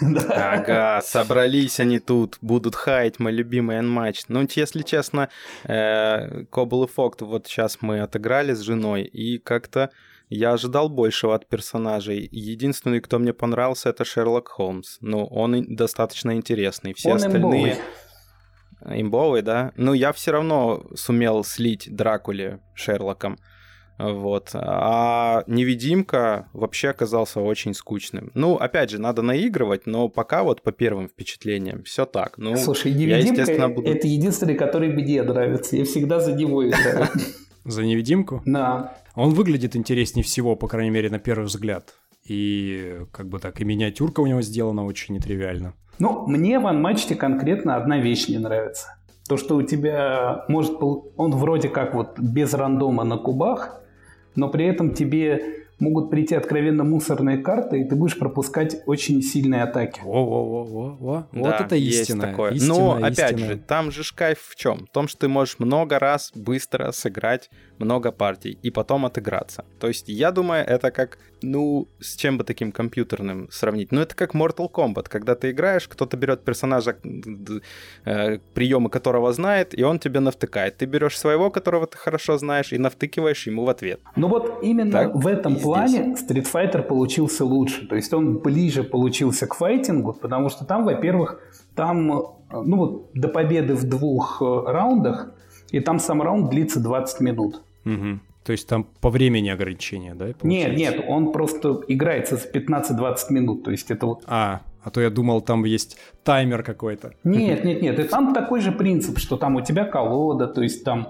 Ага, 0.28 1.00
собрались 1.02 1.80
они 1.80 1.98
тут, 1.98 2.38
будут 2.40 2.74
хаять 2.74 3.18
мой 3.18 3.32
любимый 3.32 3.78
Unmatched. 3.78 4.26
Ну, 4.28 4.46
если 4.54 4.82
честно, 4.82 5.28
Кобл 5.64 6.84
и 6.84 6.88
Фокт 6.88 7.22
вот 7.22 7.46
сейчас 7.46 7.78
мы 7.80 8.00
отыграли 8.00 8.54
с 8.54 8.60
женой, 8.60 9.02
и 9.02 9.38
как-то 9.38 9.90
я 10.28 10.52
ожидал 10.52 10.88
большего 10.88 11.34
от 11.34 11.46
персонажей. 11.48 12.28
Единственный, 12.32 13.00
кто 13.00 13.18
мне 13.18 13.32
понравился, 13.32 13.90
это 13.90 14.04
Шерлок 14.04 14.48
Холмс. 14.48 14.96
Ну, 15.00 15.24
он 15.26 15.76
достаточно 15.76 16.34
интересный. 16.34 16.94
Все 16.94 17.10
он 17.10 17.16
остальные... 17.16 17.40
Имбовый. 17.40 19.00
имбовый, 19.00 19.42
да? 19.42 19.72
Ну, 19.76 19.92
я 19.92 20.12
все 20.12 20.32
равно 20.32 20.84
сумел 20.94 21.44
слить 21.44 21.88
Дракуле 21.94 22.60
Шерлоком. 22.74 23.38
Вот. 23.98 24.50
А 24.54 25.44
невидимка 25.46 26.48
вообще 26.52 26.88
оказался 26.88 27.40
очень 27.40 27.74
скучным. 27.74 28.30
Ну, 28.34 28.56
опять 28.56 28.90
же, 28.90 29.00
надо 29.00 29.22
наигрывать, 29.22 29.86
но 29.86 30.08
пока 30.08 30.42
вот 30.42 30.62
по 30.62 30.72
первым 30.72 31.08
впечатлениям 31.08 31.84
все 31.84 32.04
так. 32.04 32.38
Ну, 32.38 32.56
Слушай, 32.56 32.92
невидимка 32.92 33.50
я, 33.50 33.68
буду... 33.68 33.88
это 33.88 34.06
единственный, 34.06 34.54
который 34.54 34.88
мне 34.88 35.22
нравится. 35.22 35.76
Я 35.76 35.84
всегда 35.84 36.20
за 36.20 36.32
него 36.32 36.66
играю. 36.68 37.08
За 37.64 37.82
невидимку? 37.82 38.42
Да. 38.44 38.98
Он 39.14 39.32
выглядит 39.32 39.74
интереснее 39.74 40.22
всего, 40.22 40.54
по 40.54 40.68
крайней 40.68 40.90
мере, 40.90 41.08
на 41.08 41.18
первый 41.18 41.46
взгляд. 41.46 41.94
И 42.26 42.98
как 43.10 43.28
бы 43.28 43.38
так, 43.38 43.60
и 43.60 43.64
миниатюрка 43.64 44.20
у 44.20 44.26
него 44.26 44.42
сделана 44.42 44.84
очень 44.84 45.14
нетривиально. 45.14 45.72
Ну, 45.98 46.26
мне 46.26 46.58
в 46.58 46.66
анматче 46.66 47.14
конкретно 47.14 47.76
одна 47.76 47.98
вещь 47.98 48.28
не 48.28 48.38
нравится. 48.38 48.88
То, 49.28 49.36
что 49.38 49.56
у 49.56 49.62
тебя 49.62 50.44
может... 50.48 50.76
Он 50.80 51.32
вроде 51.32 51.68
как 51.68 51.94
вот 51.94 52.18
без 52.18 52.52
рандома 52.52 53.04
на 53.04 53.16
кубах, 53.16 53.80
но 54.36 54.48
при 54.48 54.66
этом 54.66 54.94
тебе 54.94 55.64
могут 55.80 56.10
прийти 56.10 56.34
откровенно 56.34 56.84
мусорные 56.84 57.38
карты, 57.38 57.80
и 57.80 57.84
ты 57.84 57.96
будешь 57.96 58.18
пропускать 58.18 58.82
очень 58.86 59.22
сильные 59.22 59.62
атаки. 59.62 60.00
Во-во-во-во. 60.04 61.28
Вот 61.32 61.50
да, 61.50 61.58
это 61.64 61.76
истина. 61.76 62.22
Есть 62.22 62.30
такое. 62.30 62.52
Истина, 62.52 62.74
Но, 62.74 62.94
истина. 62.94 63.06
опять 63.06 63.38
же, 63.38 63.56
там 63.56 63.90
же 63.90 64.02
кайф 64.14 64.38
в 64.40 64.56
чем? 64.56 64.86
В 64.86 64.90
том, 64.90 65.08
что 65.08 65.20
ты 65.20 65.28
можешь 65.28 65.58
много 65.58 65.98
раз 65.98 66.32
быстро 66.34 66.92
сыграть 66.92 67.50
много 67.78 68.12
партий 68.12 68.58
и 68.62 68.70
потом 68.70 69.04
отыграться. 69.04 69.64
То 69.78 69.88
есть, 69.88 70.08
я 70.08 70.30
думаю, 70.30 70.64
это 70.64 70.90
как, 70.90 71.18
ну, 71.42 71.86
с 72.00 72.16
чем 72.16 72.38
бы 72.38 72.44
таким 72.44 72.72
компьютерным 72.72 73.48
сравнить? 73.50 73.92
Ну, 73.92 74.00
это 74.00 74.14
как 74.14 74.34
Mortal 74.34 74.70
Kombat, 74.70 75.06
когда 75.08 75.34
ты 75.34 75.50
играешь, 75.50 75.88
кто-то 75.88 76.16
берет 76.16 76.44
персонажа, 76.44 76.96
э, 78.04 78.38
приемы 78.54 78.90
которого 78.90 79.32
знает, 79.32 79.78
и 79.78 79.84
он 79.84 79.98
тебе 79.98 80.20
навтыкает. 80.20 80.76
Ты 80.76 80.86
берешь 80.86 81.18
своего, 81.18 81.50
которого 81.50 81.86
ты 81.86 81.98
хорошо 81.98 82.38
знаешь, 82.38 82.72
и 82.72 82.78
навтыкиваешь 82.78 83.46
ему 83.46 83.64
в 83.64 83.68
ответ. 83.68 84.00
Ну 84.16 84.28
вот 84.28 84.62
именно 84.62 84.92
так 84.92 85.14
в 85.14 85.26
этом 85.26 85.56
плане 85.56 86.14
Street 86.14 86.46
Fighter 86.52 86.82
получился 86.82 87.44
лучше. 87.44 87.86
То 87.86 87.96
есть 87.96 88.12
он 88.14 88.38
ближе 88.38 88.84
получился 88.84 89.46
к 89.46 89.54
файтингу, 89.54 90.12
потому 90.12 90.48
что 90.48 90.64
там, 90.64 90.84
во-первых, 90.84 91.40
там, 91.74 92.06
ну 92.06 92.76
вот 92.76 93.10
до 93.14 93.28
победы 93.28 93.74
в 93.74 93.84
двух 93.84 94.40
э, 94.40 94.44
раундах, 94.44 95.34
и 95.74 95.80
там 95.80 95.98
сам 95.98 96.22
раунд 96.22 96.50
длится 96.50 96.80
20 96.80 97.20
минут. 97.20 97.62
Угу. 97.84 98.20
То 98.44 98.52
есть 98.52 98.68
там 98.68 98.86
по 99.00 99.10
времени 99.10 99.48
ограничения, 99.48 100.14
да? 100.14 100.26
Получается? 100.26 100.46
Нет, 100.46 100.76
нет, 100.76 101.04
он 101.08 101.32
просто 101.32 101.80
играется 101.88 102.36
за 102.36 102.48
15-20 102.48 103.16
минут. 103.30 103.64
То 103.64 103.72
есть 103.72 103.90
это 103.90 104.06
вот... 104.06 104.22
А, 104.26 104.60
а 104.84 104.90
то 104.90 105.00
я 105.00 105.10
думал, 105.10 105.40
там 105.40 105.64
есть 105.64 105.96
таймер 106.22 106.62
какой-то. 106.62 107.14
Нет, 107.24 107.64
нет, 107.64 107.82
нет. 107.82 107.98
И 107.98 108.04
там 108.04 108.34
такой 108.34 108.60
же 108.60 108.70
принцип, 108.70 109.18
что 109.18 109.36
там 109.36 109.56
у 109.56 109.62
тебя 109.62 109.84
колода, 109.84 110.46
то 110.46 110.62
есть 110.62 110.84
там... 110.84 111.08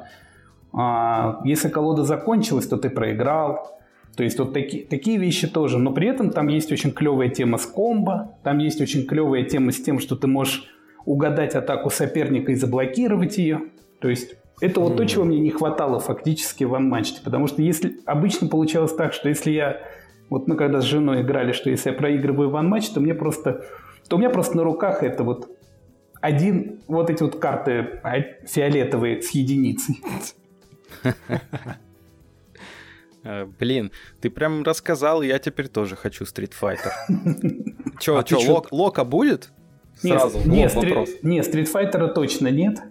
А, 0.72 1.40
если 1.44 1.68
колода 1.68 2.04
закончилась, 2.04 2.66
то 2.66 2.78
ты 2.78 2.88
проиграл. 2.88 3.78
То 4.16 4.22
есть 4.22 4.38
вот 4.38 4.54
такие, 4.54 4.86
такие 4.86 5.18
вещи 5.18 5.46
тоже. 5.46 5.78
Но 5.78 5.92
при 5.92 6.08
этом 6.08 6.30
там 6.30 6.48
есть 6.48 6.72
очень 6.72 6.92
клевая 6.92 7.28
тема 7.28 7.58
с 7.58 7.66
комбо, 7.66 8.38
там 8.42 8.58
есть 8.58 8.80
очень 8.80 9.06
клевая 9.06 9.42
тема 9.42 9.72
с 9.72 9.82
тем, 9.82 9.98
что 9.98 10.16
ты 10.16 10.26
можешь 10.26 10.64
угадать 11.04 11.54
атаку 11.54 11.90
соперника 11.90 12.52
и 12.52 12.54
заблокировать 12.54 13.36
ее. 13.36 13.60
То 14.00 14.08
есть 14.08 14.36
это 14.64 14.80
вот 14.80 14.96
то, 14.96 15.04
чего 15.06 15.24
мне 15.24 15.40
не 15.40 15.50
хватало 15.50 16.00
фактически 16.00 16.64
в 16.64 16.74
анматче. 16.74 17.16
Потому 17.22 17.46
что 17.46 17.60
если 17.62 17.98
обычно 18.06 18.48
получалось 18.48 18.94
так, 18.94 19.12
что 19.12 19.28
если 19.28 19.50
я... 19.50 19.82
Вот 20.30 20.48
мы 20.48 20.56
когда 20.56 20.80
с 20.80 20.84
женой 20.84 21.20
играли, 21.20 21.52
что 21.52 21.68
если 21.70 21.90
я 21.90 21.96
проигрываю 21.96 22.50
в 22.50 22.56
анматч, 22.56 22.88
то 22.88 23.00
мне 23.00 23.14
просто... 23.14 23.64
То 24.08 24.16
у 24.16 24.18
меня 24.18 24.30
просто 24.30 24.56
на 24.56 24.64
руках 24.64 25.02
это 25.02 25.22
вот 25.22 25.50
один... 26.20 26.80
Вот 26.88 27.10
эти 27.10 27.22
вот 27.22 27.38
карты 27.38 28.00
а, 28.02 28.20
фиолетовые 28.46 29.22
с 29.22 29.30
единицей. 29.30 30.00
Э, 33.26 33.46
блин, 33.46 33.90
ты 34.20 34.28
прям 34.28 34.62
рассказал, 34.64 35.22
я 35.22 35.38
теперь 35.38 35.68
тоже 35.68 35.96
хочу 35.96 36.24
Street 36.24 36.52
Fighter. 36.60 36.92
Че, 37.98 38.18
а 38.18 38.22
че, 38.22 38.36
лока 38.70 39.04
будет? 39.04 39.48
Сразу, 39.96 40.46
не, 40.46 40.68
вопрос. 40.68 41.08
Не, 41.22 41.40
Street 41.40 41.72
Fighter 41.72 42.12
точно 42.12 42.48
нет. 42.48 42.82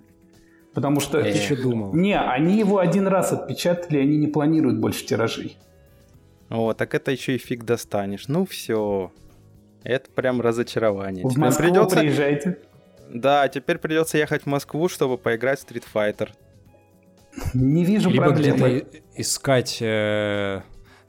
Потому 0.73 0.99
что... 0.99 1.19
Я 1.19 1.27
еще 1.27 1.55
думал. 1.55 1.93
Не, 1.93 2.19
они 2.19 2.57
его 2.57 2.79
один 2.79 3.07
раз 3.07 3.31
отпечатали, 3.31 3.99
они 3.99 4.17
не 4.17 4.27
планируют 4.27 4.79
больше 4.79 5.05
тиражей. 5.05 5.57
О, 6.49 6.73
так 6.73 6.93
это 6.93 7.11
еще 7.11 7.35
и 7.35 7.37
фиг 7.37 7.63
достанешь. 7.63 8.27
Ну 8.27 8.45
все. 8.45 9.11
Это 9.83 10.09
прям 10.11 10.41
разочарование. 10.41 11.25
В 11.25 11.29
теперь 11.29 11.43
Москву 11.43 11.65
придется... 11.65 11.99
приезжайте. 11.99 12.57
Да, 13.09 13.47
теперь 13.47 13.77
придется 13.77 14.17
ехать 14.17 14.43
в 14.43 14.45
Москву, 14.47 14.87
чтобы 14.89 15.17
поиграть 15.17 15.59
в 15.59 15.69
Street 15.69 15.83
Fighter. 15.93 16.29
Не 17.53 17.83
вижу 17.83 18.09
Либо 18.09 18.25
проблемы. 18.25 18.57
где-то 18.57 18.97
искать 19.15 19.77
э, 19.81 20.61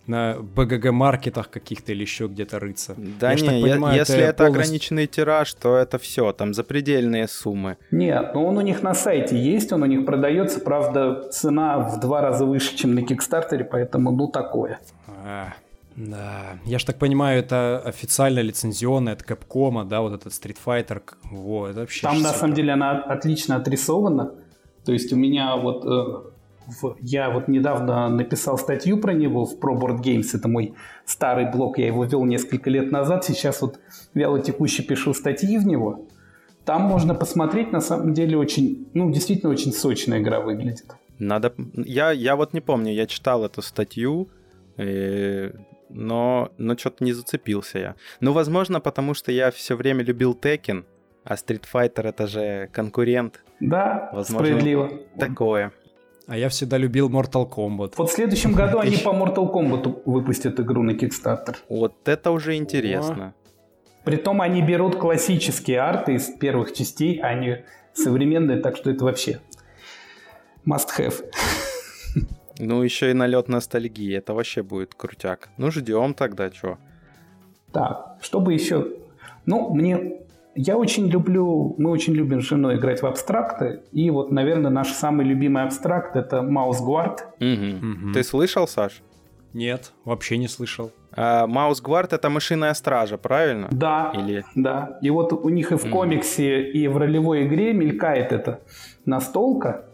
на 0.06 0.36
БГГ-маркетах 0.38 1.50
каких-то 1.50 1.92
или 1.92 2.02
еще 2.02 2.26
где-то 2.26 2.58
рыться. 2.58 2.94
Да 2.96 3.32
я 3.32 3.40
не, 3.40 3.62
понимаю, 3.62 3.96
если 3.98 4.16
это, 4.16 4.24
это 4.24 4.36
полностью... 4.36 4.62
ограниченный 4.62 5.06
тираж, 5.06 5.54
то 5.54 5.76
это 5.76 5.98
все, 5.98 6.32
там 6.32 6.52
запредельные 6.54 7.26
суммы. 7.28 7.76
Нет, 7.90 8.34
но 8.34 8.46
он 8.46 8.58
у 8.58 8.60
них 8.60 8.82
на 8.82 8.94
сайте 8.94 9.38
есть, 9.38 9.72
он 9.72 9.82
у 9.82 9.86
них 9.86 10.04
продается, 10.04 10.60
правда, 10.60 11.28
цена 11.30 11.78
в 11.78 12.00
два 12.00 12.20
раза 12.20 12.44
выше, 12.44 12.76
чем 12.76 12.94
на 12.94 13.02
Кикстартере, 13.02 13.64
поэтому 13.64 14.10
ну 14.10 14.28
такое. 14.28 14.78
А, 15.24 15.54
да, 15.96 16.58
я 16.64 16.78
ж 16.78 16.84
так 16.84 16.98
понимаю, 16.98 17.38
это 17.38 17.80
официально 17.84 18.40
лицензионное 18.40 19.14
от 19.14 19.22
Capcom, 19.22 19.84
да, 19.84 20.00
вот 20.00 20.12
этот 20.12 20.32
Street 20.32 20.58
Fighter, 20.64 21.02
вот, 21.30 21.70
это 21.70 21.80
вообще... 21.80 22.02
Там 22.02 22.20
на 22.20 22.32
самом 22.32 22.54
деле 22.54 22.72
она 22.72 23.00
отлично 23.00 23.56
отрисована, 23.56 24.34
то 24.84 24.92
есть 24.92 25.12
у 25.12 25.16
меня 25.16 25.56
вот 25.56 25.84
э, 25.86 26.33
в, 26.66 26.96
я 27.00 27.30
вот 27.30 27.48
недавно 27.48 28.08
написал 28.08 28.58
статью 28.58 28.98
про 28.98 29.12
него 29.12 29.44
в 29.44 29.58
Pro 29.58 29.78
Board 29.78 30.02
Games, 30.02 30.28
это 30.32 30.48
мой 30.48 30.74
старый 31.04 31.50
блог, 31.50 31.78
я 31.78 31.86
его 31.86 32.04
вел 32.04 32.24
несколько 32.24 32.70
лет 32.70 32.90
назад, 32.90 33.24
сейчас 33.24 33.62
вот 33.62 33.80
вяло 34.14 34.40
текуще 34.40 34.82
пишу 34.82 35.14
статьи 35.14 35.58
в 35.58 35.66
него. 35.66 36.06
Там 36.64 36.82
можно 36.82 37.14
посмотреть, 37.14 37.72
на 37.72 37.80
самом 37.80 38.14
деле 38.14 38.38
очень, 38.38 38.88
ну 38.94 39.10
действительно 39.10 39.52
очень 39.52 39.72
сочная 39.72 40.20
игра 40.20 40.40
выглядит. 40.40 40.86
Надо, 41.18 41.54
я, 41.74 42.10
я 42.10 42.36
вот 42.36 42.54
не 42.54 42.60
помню, 42.60 42.92
я 42.92 43.06
читал 43.06 43.44
эту 43.44 43.62
статью, 43.62 44.28
э, 44.76 45.52
но, 45.90 46.50
но 46.58 46.76
что-то 46.76 47.04
не 47.04 47.12
зацепился 47.12 47.78
я. 47.78 47.94
Ну, 48.20 48.32
возможно, 48.32 48.80
потому 48.80 49.14
что 49.14 49.30
я 49.30 49.50
все 49.50 49.76
время 49.76 50.02
любил 50.02 50.36
Tekken, 50.40 50.84
а 51.24 51.34
Street 51.34 51.64
Fighter 51.72 52.08
это 52.08 52.26
же 52.26 52.68
конкурент. 52.72 53.42
Да, 53.60 54.10
Возможно, 54.12 54.46
справедливо. 54.46 54.90
Такое. 55.18 55.72
А 56.26 56.36
я 56.36 56.48
всегда 56.48 56.78
любил 56.78 57.10
Mortal 57.10 57.48
Kombat. 57.48 57.94
Вот 57.96 58.10
в 58.10 58.12
следующем 58.12 58.52
году 58.52 58.78
они 58.78 58.96
по 59.04 59.10
Mortal 59.10 59.52
Kombat 59.52 60.02
выпустят 60.06 60.58
игру 60.60 60.82
на 60.82 60.92
Kickstarter. 60.92 61.56
Вот 61.68 62.08
это 62.08 62.30
уже 62.30 62.56
интересно. 62.56 63.34
Притом 64.04 64.40
они 64.40 64.62
берут 64.62 64.96
классические 64.96 65.80
арты 65.80 66.14
из 66.14 66.28
первых 66.28 66.72
частей, 66.74 67.20
а 67.20 67.34
не 67.34 67.64
современные, 67.94 68.58
так 68.58 68.76
что 68.76 68.90
это 68.90 69.04
вообще 69.04 69.40
must 70.66 70.88
have. 70.98 71.24
Ну, 72.60 72.82
еще 72.82 73.10
и 73.10 73.14
налет 73.14 73.48
ностальгии. 73.48 74.16
Это 74.16 74.32
вообще 74.32 74.62
будет 74.62 74.94
крутяк. 74.94 75.48
Ну, 75.56 75.72
ждем 75.72 76.14
тогда, 76.14 76.52
что. 76.52 76.78
Так, 77.72 78.16
чтобы 78.20 78.52
еще... 78.52 78.92
Ну, 79.44 79.74
мне 79.74 80.20
я 80.54 80.76
очень 80.76 81.08
люблю, 81.08 81.74
мы 81.78 81.90
очень 81.90 82.14
любим 82.14 82.40
с 82.40 82.44
женой 82.44 82.76
играть 82.76 83.02
в 83.02 83.06
абстракты, 83.06 83.82
и 83.92 84.10
вот, 84.10 84.30
наверное, 84.30 84.70
наш 84.70 84.92
самый 84.92 85.26
любимый 85.26 85.64
абстракт— 85.64 86.16
это 86.16 86.42
Маус 86.42 86.80
Гвард. 86.80 87.26
Угу. 87.40 88.06
Угу. 88.06 88.12
Ты 88.14 88.22
слышал, 88.22 88.66
Саш? 88.68 89.02
Нет, 89.52 89.92
вообще 90.04 90.36
не 90.36 90.48
слышал. 90.48 90.90
Маус 91.16 91.80
Гвард— 91.80 92.12
это 92.14 92.28
мышиная 92.28 92.74
стража, 92.74 93.18
правильно? 93.18 93.68
Да, 93.70 94.12
Или... 94.16 94.44
да. 94.56 94.98
И 95.00 95.10
вот 95.10 95.32
у 95.32 95.48
них 95.48 95.70
и 95.70 95.76
в 95.76 95.88
комиксе, 95.88 96.62
и 96.70 96.88
в 96.88 96.96
ролевой 96.96 97.46
игре 97.46 97.72
мелькает 97.72 98.32
эта 98.32 98.62
настолка 99.04 99.86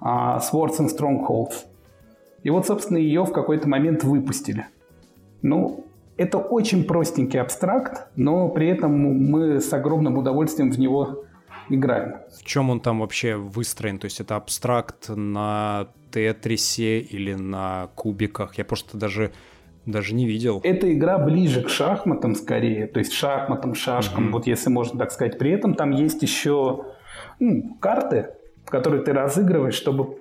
uh, 0.00 0.38
Swords 0.40 0.78
and 0.78 0.90
Strongholds. 0.94 1.64
И 2.42 2.50
вот, 2.50 2.66
собственно, 2.66 2.98
ее 2.98 3.24
в 3.24 3.32
какой-то 3.32 3.66
момент 3.66 4.04
выпустили. 4.04 4.66
Ну, 5.40 5.86
это 6.20 6.36
очень 6.36 6.84
простенький 6.84 7.40
абстракт, 7.40 8.08
но 8.14 8.50
при 8.50 8.68
этом 8.68 8.92
мы 8.92 9.58
с 9.58 9.72
огромным 9.72 10.18
удовольствием 10.18 10.70
в 10.70 10.78
него 10.78 11.24
играем. 11.70 12.16
В 12.38 12.44
чем 12.44 12.68
он 12.68 12.80
там 12.80 13.00
вообще 13.00 13.36
выстроен? 13.36 13.98
То 13.98 14.04
есть 14.04 14.20
это 14.20 14.36
абстракт 14.36 15.08
на 15.08 15.88
тетрисе 16.10 17.00
или 17.00 17.32
на 17.32 17.88
кубиках? 17.94 18.58
Я 18.58 18.66
просто 18.66 18.98
даже 18.98 19.32
даже 19.86 20.14
не 20.14 20.26
видел. 20.26 20.60
Эта 20.62 20.92
игра 20.92 21.18
ближе 21.18 21.62
к 21.62 21.70
шахматам 21.70 22.34
скорее, 22.34 22.86
то 22.86 22.98
есть 22.98 23.14
шахматам, 23.14 23.74
шашкам, 23.74 24.28
mm-hmm. 24.28 24.32
вот 24.32 24.46
если 24.46 24.68
можно 24.68 24.98
так 24.98 25.10
сказать. 25.10 25.38
При 25.38 25.52
этом 25.52 25.74
там 25.74 25.90
есть 25.90 26.22
еще 26.22 26.84
ну, 27.38 27.78
карты, 27.80 28.34
которые 28.66 29.02
ты 29.02 29.14
разыгрываешь, 29.14 29.74
чтобы 29.74 30.18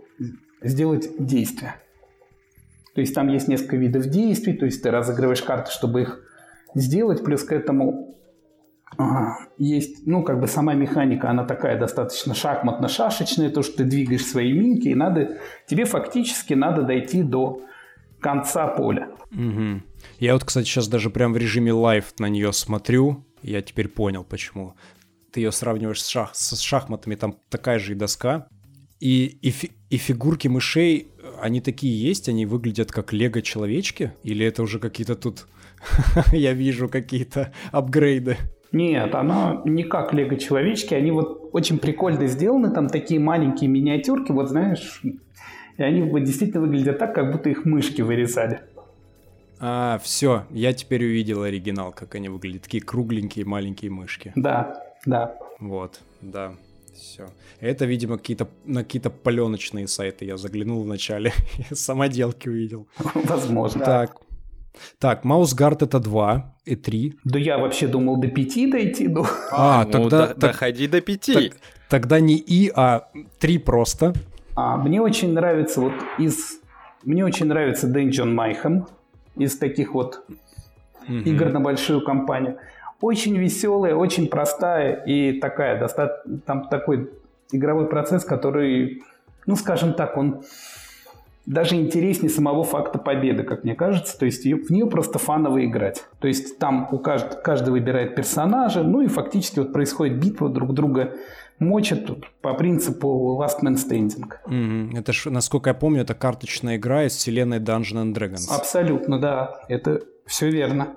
сделать 0.61 1.09
действие. 1.19 1.75
То 2.93 3.01
есть 3.01 3.13
там 3.13 3.27
есть 3.29 3.47
несколько 3.47 3.77
видов 3.77 4.07
действий, 4.07 4.53
то 4.53 4.65
есть 4.65 4.81
ты 4.81 4.91
разыгрываешь 4.91 5.41
карты, 5.41 5.71
чтобы 5.71 6.01
их 6.01 6.23
сделать, 6.75 7.23
плюс 7.23 7.43
к 7.43 7.51
этому 7.51 8.15
ага, 8.97 9.37
есть, 9.57 10.05
ну, 10.05 10.23
как 10.23 10.39
бы 10.39 10.47
сама 10.47 10.73
механика, 10.73 11.29
она 11.29 11.45
такая 11.45 11.79
достаточно 11.79 12.33
шахматно-шашечная, 12.33 13.49
то, 13.49 13.61
что 13.61 13.77
ты 13.77 13.83
двигаешь 13.85 14.25
свои 14.25 14.51
минки, 14.53 14.87
и 14.89 14.95
надо, 14.95 15.37
тебе 15.67 15.85
фактически 15.85 16.53
надо 16.53 16.83
дойти 16.83 17.23
до 17.23 17.61
конца 18.19 18.67
поля. 18.67 19.09
Угу. 19.31 19.81
Я 20.19 20.33
вот, 20.33 20.43
кстати, 20.43 20.65
сейчас 20.65 20.87
даже 20.87 21.09
прям 21.09 21.33
в 21.33 21.37
режиме 21.37 21.71
live 21.71 22.13
на 22.19 22.27
нее 22.27 22.51
смотрю, 22.53 23.25
я 23.41 23.61
теперь 23.61 23.87
понял, 23.87 24.23
почему. 24.23 24.75
Ты 25.31 25.41
ее 25.41 25.51
сравниваешь 25.51 26.01
с, 26.01 26.07
шах, 26.07 26.31
с 26.33 26.59
шахматами, 26.59 27.15
там 27.15 27.35
такая 27.49 27.79
же 27.79 27.93
и 27.93 27.95
доска, 27.95 28.47
и, 28.99 29.37
и, 29.41 29.49
фи, 29.49 29.71
и 29.89 29.97
фигурки 29.97 30.47
мышей, 30.47 31.07
они 31.41 31.61
такие 31.61 31.99
есть, 31.99 32.29
они 32.29 32.45
выглядят 32.45 32.91
как 32.91 33.13
лего-человечки? 33.13 34.13
Или 34.23 34.45
это 34.45 34.61
уже 34.63 34.79
какие-то 34.79 35.15
тут, 35.15 35.47
я 36.33 36.53
вижу, 36.53 36.89
какие-то 36.89 37.53
апгрейды? 37.71 38.37
Нет, 38.71 39.15
она 39.15 39.61
не 39.65 39.83
как 39.83 40.13
лего-человечки, 40.13 40.93
они 40.93 41.11
вот 41.11 41.49
очень 41.53 41.79
прикольно 41.79 42.27
сделаны, 42.27 42.71
там 42.71 42.87
такие 42.87 43.19
маленькие 43.19 43.69
миниатюрки, 43.69 44.31
вот 44.31 44.49
знаешь, 44.49 45.01
и 45.03 45.81
они 45.81 46.03
вот 46.03 46.23
действительно 46.23 46.61
выглядят 46.61 46.99
так, 46.99 47.15
как 47.15 47.31
будто 47.31 47.49
их 47.49 47.65
мышки 47.65 48.01
вырезали. 48.01 48.61
А, 49.59 49.99
все, 50.03 50.45
я 50.51 50.73
теперь 50.73 51.03
увидел 51.03 51.43
оригинал, 51.43 51.91
как 51.91 52.15
они 52.15 52.29
выглядят, 52.29 52.63
такие 52.63 52.83
кругленькие 52.83 53.45
маленькие 53.45 53.89
мышки. 53.89 54.33
Да, 54.35 54.83
да. 55.05 55.35
Вот, 55.59 55.99
да, 56.21 56.53
все. 57.01 57.27
Это, 57.59 57.85
видимо, 57.85 58.17
какие-то 58.17 58.47
на 58.65 58.83
какие-то 58.83 59.09
паленочные 59.09 59.87
сайты 59.87 60.25
я 60.25 60.37
заглянул 60.37 60.83
вначале, 60.83 61.33
самоделки 61.71 62.49
увидел. 62.49 62.87
Возможно. 63.15 63.85
Так, 63.85 64.15
так, 64.99 65.23
Маусгард 65.23 65.81
это 65.81 65.99
2 65.99 66.55
и 66.65 66.75
3. 66.75 67.13
Да 67.23 67.39
я 67.39 67.57
вообще 67.57 67.87
думал 67.87 68.17
до 68.17 68.27
5 68.27 68.71
дойти. 68.71 69.07
Ну. 69.07 69.25
А, 69.51 69.81
а 69.81 69.85
ну, 69.85 69.91
тогда... 69.91 70.09
Да, 70.09 70.27
так, 70.27 70.37
доходи 70.39 70.87
до 70.87 71.01
5. 71.01 71.25
Так, 71.33 71.57
тогда 71.89 72.19
не 72.19 72.37
И, 72.37 72.71
а 72.75 73.07
3 73.39 73.57
просто. 73.59 74.13
А, 74.55 74.77
мне 74.77 75.01
очень 75.01 75.33
нравится 75.33 75.81
вот 75.81 75.93
из... 76.17 76.59
Мне 77.03 77.25
очень 77.25 77.45
нравится 77.45 77.87
Dungeon 77.87 78.35
Mayhem 78.35 78.85
из 79.37 79.57
таких 79.57 79.93
вот 79.93 80.25
mm-hmm. 81.07 81.23
игр 81.23 81.49
на 81.49 81.59
большую 81.59 82.03
компанию. 82.03 82.57
Очень 83.01 83.37
веселая, 83.37 83.95
очень 83.95 84.27
простая 84.27 85.03
и 85.05 85.39
такая, 85.39 85.79
достаточно, 85.79 86.39
там 86.45 86.67
такой 86.67 87.09
игровой 87.51 87.87
процесс, 87.87 88.25
который, 88.25 89.03
ну, 89.45 89.55
скажем 89.55 89.93
так, 89.93 90.17
он 90.17 90.43
даже 91.45 91.75
интереснее 91.75 92.29
самого 92.29 92.63
факта 92.63 92.99
победы, 92.99 93.43
как 93.43 93.63
мне 93.63 93.73
кажется. 93.73 94.17
То 94.17 94.25
есть 94.25 94.43
в 94.43 94.69
нее 94.71 94.85
просто 94.85 95.17
фаново 95.17 95.65
играть. 95.65 96.05
То 96.19 96.27
есть 96.27 96.59
там 96.59 96.87
у 96.91 96.99
каждого, 96.99 97.41
каждый 97.41 97.71
выбирает 97.71 98.15
персонажа, 98.15 98.83
ну 98.83 99.01
и 99.01 99.07
фактически 99.07 99.59
вот 99.59 99.73
происходит 99.73 100.19
битва 100.19 100.49
друг 100.49 100.73
друга 100.73 101.15
мочат 101.57 102.07
по 102.41 102.53
принципу 102.53 103.41
Last 103.41 103.63
Man 103.63 103.75
Standing. 103.75 104.31
Mm-hmm. 104.47 104.99
Это 104.99 105.11
ж, 105.11 105.25
насколько 105.31 105.71
я 105.71 105.73
помню, 105.73 106.01
это 106.01 106.13
карточная 106.13 106.77
игра 106.77 107.05
из 107.05 107.15
вселенной 107.15 107.59
Dungeons 107.59 107.95
and 107.95 108.13
Dragons. 108.13 108.55
Абсолютно, 108.55 109.19
да. 109.19 109.61
Это 109.67 110.01
все 110.27 110.51
верно. 110.51 110.95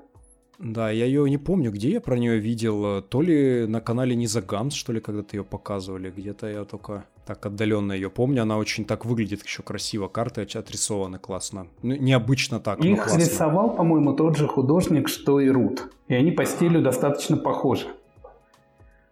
Да, 0.62 0.90
я 0.90 1.06
ее 1.06 1.28
не 1.28 1.38
помню, 1.38 1.72
где 1.72 1.90
я 1.90 2.00
про 2.00 2.16
нее 2.16 2.38
видел. 2.38 3.02
То 3.02 3.20
ли 3.20 3.66
на 3.66 3.80
канале 3.80 4.14
Низагамс, 4.14 4.74
что 4.74 4.92
ли, 4.92 5.00
когда-то 5.00 5.36
ее 5.36 5.42
показывали. 5.42 6.10
Где-то 6.10 6.46
я 6.46 6.64
только 6.64 7.04
так 7.26 7.44
отдаленно 7.44 7.92
ее 7.92 8.10
помню. 8.10 8.42
Она 8.42 8.58
очень 8.58 8.84
так 8.84 9.04
выглядит 9.04 9.44
еще 9.44 9.64
красиво. 9.64 10.06
Карты 10.06 10.42
отрисованы 10.42 11.18
классно. 11.18 11.66
Ну, 11.82 11.96
необычно 11.96 12.60
так. 12.60 12.78
Их 12.84 13.12
рисовал, 13.16 13.74
по-моему, 13.74 14.12
тот 14.12 14.36
же 14.36 14.46
художник, 14.46 15.08
что 15.08 15.40
и 15.40 15.48
Рут. 15.48 15.92
И 16.06 16.14
они 16.14 16.30
по 16.30 16.44
стилю 16.44 16.80
достаточно 16.80 17.36
похожи. 17.36 17.86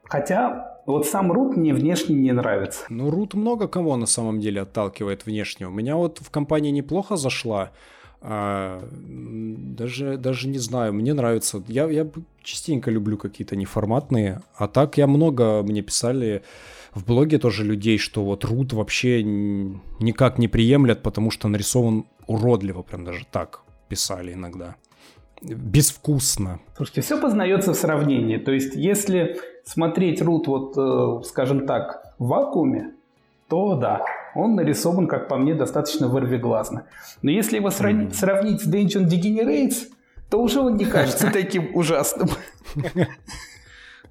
Хотя 0.04 0.80
вот 0.86 1.06
сам 1.06 1.32
Рут 1.32 1.56
мне 1.56 1.74
внешне 1.74 2.14
не 2.14 2.30
нравится. 2.30 2.84
Ну, 2.90 3.10
Рут 3.10 3.34
много 3.34 3.66
кого 3.66 3.96
на 3.96 4.06
самом 4.06 4.38
деле 4.38 4.60
отталкивает 4.60 5.26
внешне. 5.26 5.66
У 5.66 5.72
меня 5.72 5.96
вот 5.96 6.18
в 6.18 6.30
компании 6.30 6.70
неплохо 6.70 7.16
зашла. 7.16 7.70
А, 8.22 8.86
даже, 8.92 10.16
даже 10.18 10.48
не 10.48 10.58
знаю, 10.58 10.92
мне 10.92 11.14
нравится. 11.14 11.62
Я, 11.68 11.88
я 11.88 12.06
частенько 12.42 12.90
люблю 12.90 13.16
какие-то 13.16 13.56
неформатные. 13.56 14.42
А 14.56 14.68
так 14.68 14.98
я 14.98 15.06
много 15.06 15.62
мне 15.62 15.82
писали 15.82 16.42
в 16.94 17.04
блоге 17.04 17.38
тоже 17.38 17.64
людей, 17.64 17.98
что 17.98 18.24
вот 18.24 18.44
Рут 18.44 18.72
вообще 18.72 19.22
никак 19.22 20.38
не 20.38 20.48
приемлят, 20.48 21.02
потому 21.02 21.30
что 21.30 21.48
нарисован 21.48 22.04
уродливо, 22.26 22.82
прям 22.82 23.04
даже 23.04 23.24
так 23.30 23.62
писали 23.88 24.34
иногда. 24.34 24.76
Безвкусно. 25.42 26.60
Слушайте, 26.76 27.00
все 27.00 27.20
познается 27.20 27.72
в 27.72 27.76
сравнении. 27.76 28.36
То 28.36 28.52
есть, 28.52 28.74
если 28.74 29.38
смотреть 29.64 30.20
Рут 30.20 30.46
вот, 30.46 30.74
э, 30.76 31.24
скажем 31.26 31.66
так, 31.66 32.14
в 32.18 32.26
вакууме, 32.28 32.92
то 33.50 33.74
да, 33.74 34.04
он 34.34 34.54
нарисован, 34.54 35.08
как 35.08 35.28
по 35.28 35.36
мне, 35.36 35.54
достаточно 35.54 36.06
вырвиглазно. 36.08 36.86
Но 37.20 37.30
если 37.32 37.56
его 37.56 37.70
сравнить, 37.70 38.14
сравнить 38.14 38.62
с 38.62 38.72
Dungeon 38.72 39.08
Degenerates, 39.08 39.88
то 40.30 40.40
уже 40.40 40.60
он 40.60 40.76
не 40.76 40.84
кажется 40.84 41.30
таким 41.32 41.74
ужасным. 41.74 42.28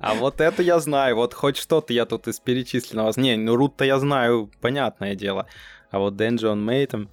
А 0.01 0.13
вот 0.13 0.39
это 0.39 0.63
я 0.63 0.79
знаю, 0.79 1.17
вот 1.17 1.33
хоть 1.33 1.57
что-то 1.57 1.91
я 1.91 2.05
тут 2.05 2.29
из 2.29 2.39
перечисленного... 2.39 3.11
Не, 3.17 3.35
ну 3.35 3.57
Рут-то 3.57 3.83
я 3.83 3.99
знаю, 3.99 4.49
понятное 4.61 5.13
дело. 5.13 5.45
А 5.91 5.99
вот 5.99 6.13
Dungeon 6.13 6.65
Mate 6.65 7.09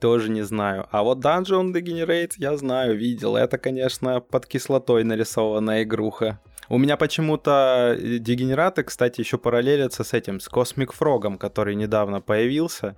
тоже 0.00 0.28
не 0.28 0.42
знаю. 0.42 0.86
А 0.90 1.02
вот 1.02 1.24
Dungeon 1.24 1.72
Degenerate 1.72 2.32
я 2.36 2.54
знаю, 2.58 2.94
видел. 2.94 3.36
Это, 3.36 3.56
конечно, 3.56 4.20
под 4.20 4.44
кислотой 4.44 5.02
нарисованная 5.02 5.84
игруха. 5.84 6.38
У 6.68 6.78
меня 6.78 6.96
почему-то 6.96 7.96
дегенераты, 8.00 8.82
кстати, 8.82 9.20
еще 9.20 9.38
параллелятся 9.38 10.02
с 10.02 10.12
этим, 10.12 10.40
с 10.40 10.50
Cosmic 10.50 10.90
Frog, 10.98 11.38
который 11.38 11.76
недавно 11.76 12.20
появился. 12.20 12.96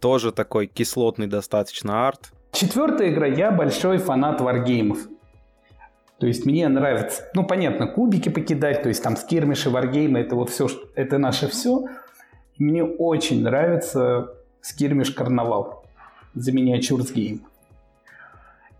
Тоже 0.00 0.32
такой 0.32 0.66
кислотный 0.66 1.26
достаточно 1.26 2.08
арт. 2.08 2.32
Четвертая 2.52 3.10
игра, 3.10 3.26
я 3.26 3.50
большой 3.50 3.98
фанат 3.98 4.40
варгеймов. 4.40 4.98
То 6.18 6.26
есть 6.26 6.46
мне 6.46 6.66
нравится, 6.68 7.28
ну 7.34 7.44
понятно, 7.44 7.86
кубики 7.86 8.30
покидать, 8.30 8.82
то 8.82 8.88
есть 8.88 9.02
там 9.02 9.16
скирмиши, 9.16 9.68
варгеймы, 9.68 10.20
это 10.20 10.34
вот 10.34 10.50
все, 10.50 10.66
это 10.94 11.18
наше 11.18 11.48
все. 11.48 11.84
Мне 12.58 12.82
очень 12.82 13.42
нравится 13.42 14.34
скирмиш 14.62 15.10
карнавал 15.10 15.84
за 16.34 16.52
Miniatures 16.52 17.14
Game. 17.14 17.40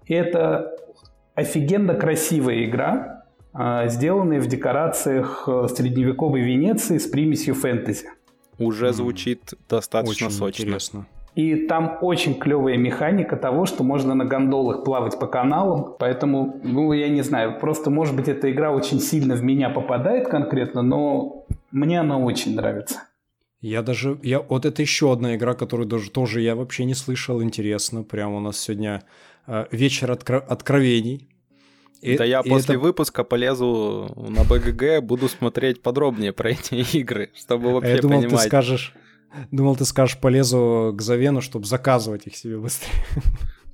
Это 0.08 0.74
офигенно 1.34 1.94
красивая 1.94 2.64
игра, 2.64 3.15
а, 3.58 3.88
сделанная 3.88 4.40
в 4.40 4.46
декорациях 4.46 5.44
э, 5.46 5.68
средневековой 5.74 6.42
Венеции 6.42 6.98
с 6.98 7.06
примесью 7.06 7.54
фэнтези. 7.54 8.06
Уже 8.58 8.92
звучит 8.92 9.54
достаточно 9.68 10.26
очень 10.26 10.36
сочно. 10.36 10.62
Интересно. 10.62 11.06
И 11.34 11.66
там 11.66 11.98
очень 12.00 12.34
клевая 12.38 12.76
механика 12.76 13.36
того, 13.36 13.66
что 13.66 13.82
можно 13.82 14.14
на 14.14 14.24
гондолах 14.24 14.84
плавать 14.84 15.18
по 15.18 15.26
каналам. 15.26 15.94
Поэтому, 15.98 16.60
ну, 16.64 16.92
я 16.92 17.08
не 17.08 17.22
знаю, 17.22 17.58
просто, 17.58 17.90
может 17.90 18.14
быть, 18.14 18.28
эта 18.28 18.50
игра 18.50 18.72
очень 18.72 19.00
сильно 19.00 19.36
в 19.36 19.42
меня 19.42 19.70
попадает 19.70 20.28
конкретно, 20.28 20.82
но 20.82 21.46
мне 21.70 22.00
она 22.00 22.18
очень 22.18 22.56
нравится. 22.56 23.02
Я 23.60 23.82
даже, 23.82 24.18
я, 24.22 24.40
вот 24.40 24.66
это 24.66 24.82
еще 24.82 25.12
одна 25.12 25.34
игра, 25.34 25.54
которую 25.54 25.86
даже 25.86 26.10
тоже 26.10 26.40
я 26.40 26.56
вообще 26.56 26.84
не 26.84 26.94
слышал, 26.94 27.42
интересно. 27.42 28.02
Прямо 28.02 28.36
у 28.36 28.40
нас 28.40 28.58
сегодня 28.58 29.02
э, 29.46 29.64
вечер 29.70 30.10
откро- 30.10 30.44
откровений. 30.46 31.28
И, 32.00 32.16
да 32.16 32.24
я 32.24 32.40
и 32.40 32.48
после 32.48 32.74
это... 32.74 32.82
выпуска 32.82 33.24
полезу 33.24 34.12
на 34.16 34.44
БГГ, 34.44 35.02
буду 35.02 35.28
смотреть 35.28 35.82
подробнее 35.82 36.32
про 36.32 36.50
эти 36.50 36.74
игры, 36.96 37.30
чтобы 37.34 37.72
вообще 37.72 37.96
я 37.96 38.00
думал, 38.00 38.20
понимать. 38.20 38.42
Ты 38.42 38.48
скажешь, 38.48 38.94
думал, 39.50 39.76
ты 39.76 39.84
скажешь, 39.84 40.18
полезу 40.18 40.92
к 40.94 41.02
Завену, 41.02 41.40
чтобы 41.40 41.66
заказывать 41.66 42.26
их 42.26 42.36
себе 42.36 42.58
быстрее. 42.58 43.04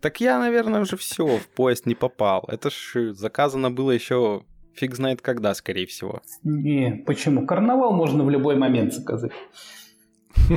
Так 0.00 0.20
я, 0.20 0.38
наверное, 0.38 0.80
уже 0.80 0.96
все 0.96 1.38
в 1.38 1.46
поезд 1.48 1.86
не 1.86 1.94
попал. 1.94 2.44
Это 2.48 2.70
ж 2.70 3.12
заказано 3.12 3.70
было 3.70 3.92
еще 3.92 4.42
фиг 4.74 4.94
знает 4.94 5.20
когда, 5.20 5.54
скорее 5.54 5.86
всего. 5.86 6.22
Не, 6.42 7.02
почему? 7.06 7.46
Карнавал 7.46 7.92
можно 7.92 8.24
в 8.24 8.30
любой 8.30 8.56
момент 8.56 8.92
заказать. 8.92 9.32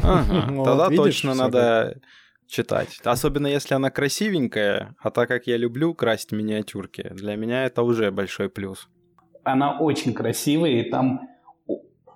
Ага, 0.02 0.48
тогда 0.64 0.90
точно 0.90 1.36
надо 1.36 2.00
читать. 2.48 3.00
Особенно 3.04 3.48
если 3.48 3.74
она 3.74 3.90
красивенькая, 3.90 4.96
а 5.00 5.12
так 5.12 5.28
как 5.28 5.48
я 5.48 5.58
люблю 5.58 5.94
красить 5.94 6.32
миниатюрки, 6.32 7.10
для 7.12 7.36
меня 7.36 7.66
это 7.66 7.82
уже 7.84 8.12
большой 8.12 8.50
плюс. 8.50 8.88
Она 9.44 9.80
очень 9.80 10.14
красивая, 10.14 10.82
и 10.82 10.90
там 10.90 11.22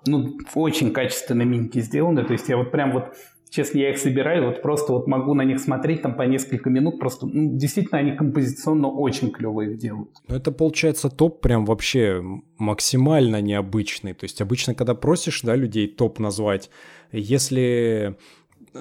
ну, 0.06 0.38
очень 0.54 0.92
качественно 0.92 1.42
минки 1.42 1.80
сделаны. 1.80 2.24
То 2.24 2.32
есть 2.32 2.48
я 2.48 2.56
вот 2.56 2.70
прям 2.72 2.92
вот 2.92 3.14
честно, 3.50 3.78
я 3.78 3.90
их 3.90 3.98
собираю, 3.98 4.46
вот 4.46 4.62
просто 4.62 4.92
вот 4.92 5.06
могу 5.06 5.34
на 5.34 5.42
них 5.42 5.58
смотреть 5.58 6.02
там 6.02 6.16
по 6.16 6.22
несколько 6.22 6.70
минут, 6.70 6.98
просто 6.98 7.26
ну, 7.26 7.56
действительно 7.56 7.98
они 7.98 8.12
композиционно 8.12 8.88
очень 8.88 9.30
клевые 9.30 9.76
делают. 9.76 10.10
Ну 10.28 10.36
это 10.36 10.52
получается 10.52 11.10
топ 11.10 11.40
прям 11.40 11.66
вообще 11.66 12.22
максимально 12.58 13.40
необычный, 13.40 14.14
то 14.14 14.24
есть 14.24 14.40
обычно, 14.40 14.74
когда 14.74 14.94
просишь, 14.94 15.42
да, 15.42 15.56
людей 15.56 15.88
топ 15.88 16.20
назвать, 16.20 16.70
если 17.12 18.16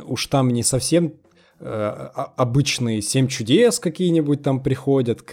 уж 0.06 0.28
там 0.28 0.50
не 0.50 0.64
совсем 0.64 1.14
обычные 1.62 3.02
семь 3.02 3.28
чудес 3.28 3.80
какие-нибудь 3.80 4.42
там 4.42 4.64
приходят, 4.64 5.24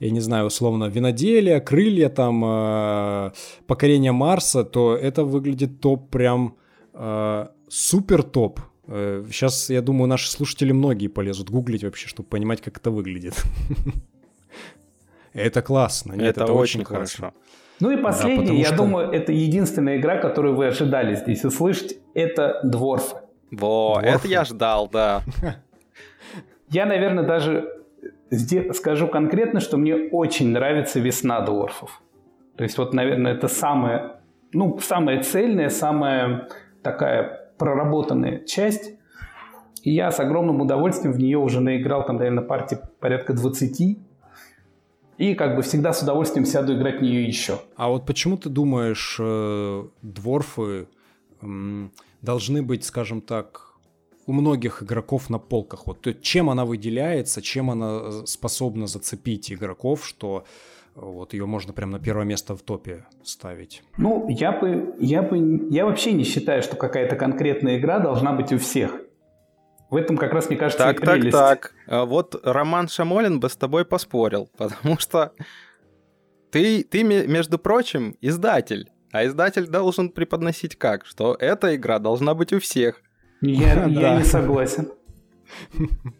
я 0.00 0.10
не 0.10 0.20
знаю, 0.20 0.46
условно, 0.46 0.86
виноделие, 0.86 1.60
крылья, 1.60 2.08
там, 2.08 2.44
э, 2.44 3.30
покорение 3.66 4.12
Марса, 4.12 4.64
то 4.64 4.96
это 4.96 5.24
выглядит 5.24 5.80
топ 5.80 6.10
прям 6.10 6.56
э, 6.92 7.46
супер 7.68 8.22
топ. 8.22 8.60
Сейчас, 8.86 9.68
я 9.68 9.82
думаю, 9.82 10.08
наши 10.08 10.30
слушатели 10.30 10.70
многие 10.70 11.08
полезут 11.08 11.50
гуглить 11.50 11.82
вообще, 11.82 12.06
чтобы 12.08 12.28
понимать, 12.28 12.60
как 12.60 12.78
это 12.78 12.90
выглядит. 12.90 13.34
Это 15.32 15.60
классно. 15.60 16.14
Нет, 16.14 16.38
это, 16.38 16.52
очень 16.52 16.84
хорошо. 16.84 17.32
Ну 17.80 17.90
и 17.90 17.96
последнее, 17.96 18.46
да, 18.46 18.54
я 18.54 18.64
что... 18.66 18.76
думаю, 18.76 19.10
это 19.10 19.32
единственная 19.32 19.98
игра, 19.98 20.16
которую 20.16 20.56
вы 20.56 20.68
ожидали 20.68 21.14
здесь 21.14 21.44
услышать, 21.44 21.98
это 22.14 22.60
Дворфы. 22.62 23.16
Во, 23.50 23.98
Дворфы. 24.00 24.08
это 24.08 24.28
я 24.28 24.44
ждал, 24.44 24.88
да. 24.90 25.22
Я, 26.70 26.86
наверное, 26.86 27.24
даже 27.24 27.76
скажу 28.72 29.08
конкретно, 29.08 29.60
что 29.60 29.76
мне 29.76 29.94
очень 29.94 30.50
нравится 30.50 31.00
весна 31.00 31.40
Дворфов. 31.40 32.02
То 32.56 32.64
есть 32.64 32.78
вот, 32.78 32.94
наверное, 32.94 33.34
это 33.34 33.48
самая, 33.48 34.20
ну, 34.52 34.78
самая 34.78 35.22
цельная, 35.22 35.68
самая 35.68 36.48
такая 36.82 37.52
проработанная 37.58 38.44
часть. 38.44 38.92
И 39.82 39.92
я 39.92 40.10
с 40.10 40.18
огромным 40.18 40.60
удовольствием 40.60 41.12
в 41.12 41.18
нее 41.18 41.38
уже 41.38 41.60
наиграл, 41.60 42.04
там, 42.04 42.16
наверное, 42.16 42.42
партий 42.42 42.76
порядка 42.98 43.34
20. 43.34 43.98
И 45.18 45.34
как 45.34 45.56
бы 45.56 45.62
всегда 45.62 45.92
с 45.92 46.02
удовольствием 46.02 46.44
сяду 46.44 46.74
играть 46.74 46.98
в 46.98 47.02
нее 47.02 47.24
еще. 47.24 47.60
А 47.76 47.88
вот 47.88 48.04
почему 48.04 48.36
ты 48.36 48.48
думаешь, 48.48 49.16
э, 49.20 49.84
дворфы 50.02 50.88
должны 52.22 52.62
быть, 52.62 52.84
скажем 52.84 53.20
так, 53.20 53.65
у 54.26 54.32
многих 54.32 54.82
игроков 54.82 55.30
на 55.30 55.38
полках? 55.38 55.86
Вот 55.86 56.06
чем 56.22 56.50
она 56.50 56.64
выделяется, 56.64 57.42
чем 57.42 57.70
она 57.70 58.00
э, 58.02 58.22
способна 58.26 58.86
зацепить 58.86 59.52
игроков, 59.52 60.06
что 60.06 60.44
вот 60.94 61.34
ее 61.34 61.46
можно 61.46 61.72
прям 61.72 61.90
на 61.90 61.98
первое 61.98 62.24
место 62.24 62.56
в 62.56 62.62
топе 62.62 63.04
ставить. 63.22 63.82
Ну, 63.98 64.26
я 64.30 64.52
бы, 64.52 64.94
я 64.98 65.22
бы, 65.22 65.68
я 65.70 65.84
вообще 65.84 66.12
не 66.12 66.24
считаю, 66.24 66.62
что 66.62 66.76
какая-то 66.76 67.16
конкретная 67.16 67.78
игра 67.78 67.98
должна 67.98 68.32
быть 68.32 68.52
у 68.52 68.58
всех. 68.58 68.92
В 69.90 69.96
этом 69.96 70.16
как 70.16 70.32
раз, 70.32 70.48
мне 70.48 70.56
кажется, 70.56 70.82
так, 70.82 70.98
и 70.98 71.00
прелесть. 71.00 71.36
Так, 71.36 71.74
так, 71.86 72.08
Вот 72.08 72.40
Роман 72.44 72.88
Шамолин 72.88 73.38
бы 73.38 73.48
с 73.48 73.56
тобой 73.56 73.84
поспорил, 73.84 74.48
потому 74.56 74.98
что 74.98 75.32
ты, 76.50 76.82
ты, 76.82 77.02
между 77.02 77.58
прочим, 77.58 78.16
издатель. 78.20 78.88
А 79.12 79.24
издатель 79.24 79.66
должен 79.66 80.10
преподносить 80.10 80.76
как? 80.76 81.06
Что 81.06 81.36
эта 81.38 81.76
игра 81.76 81.98
должна 81.98 82.34
быть 82.34 82.52
у 82.52 82.58
всех. 82.58 83.02
Я, 83.40 83.84
я 83.86 84.16
не 84.18 84.24
согласен. 84.24 84.88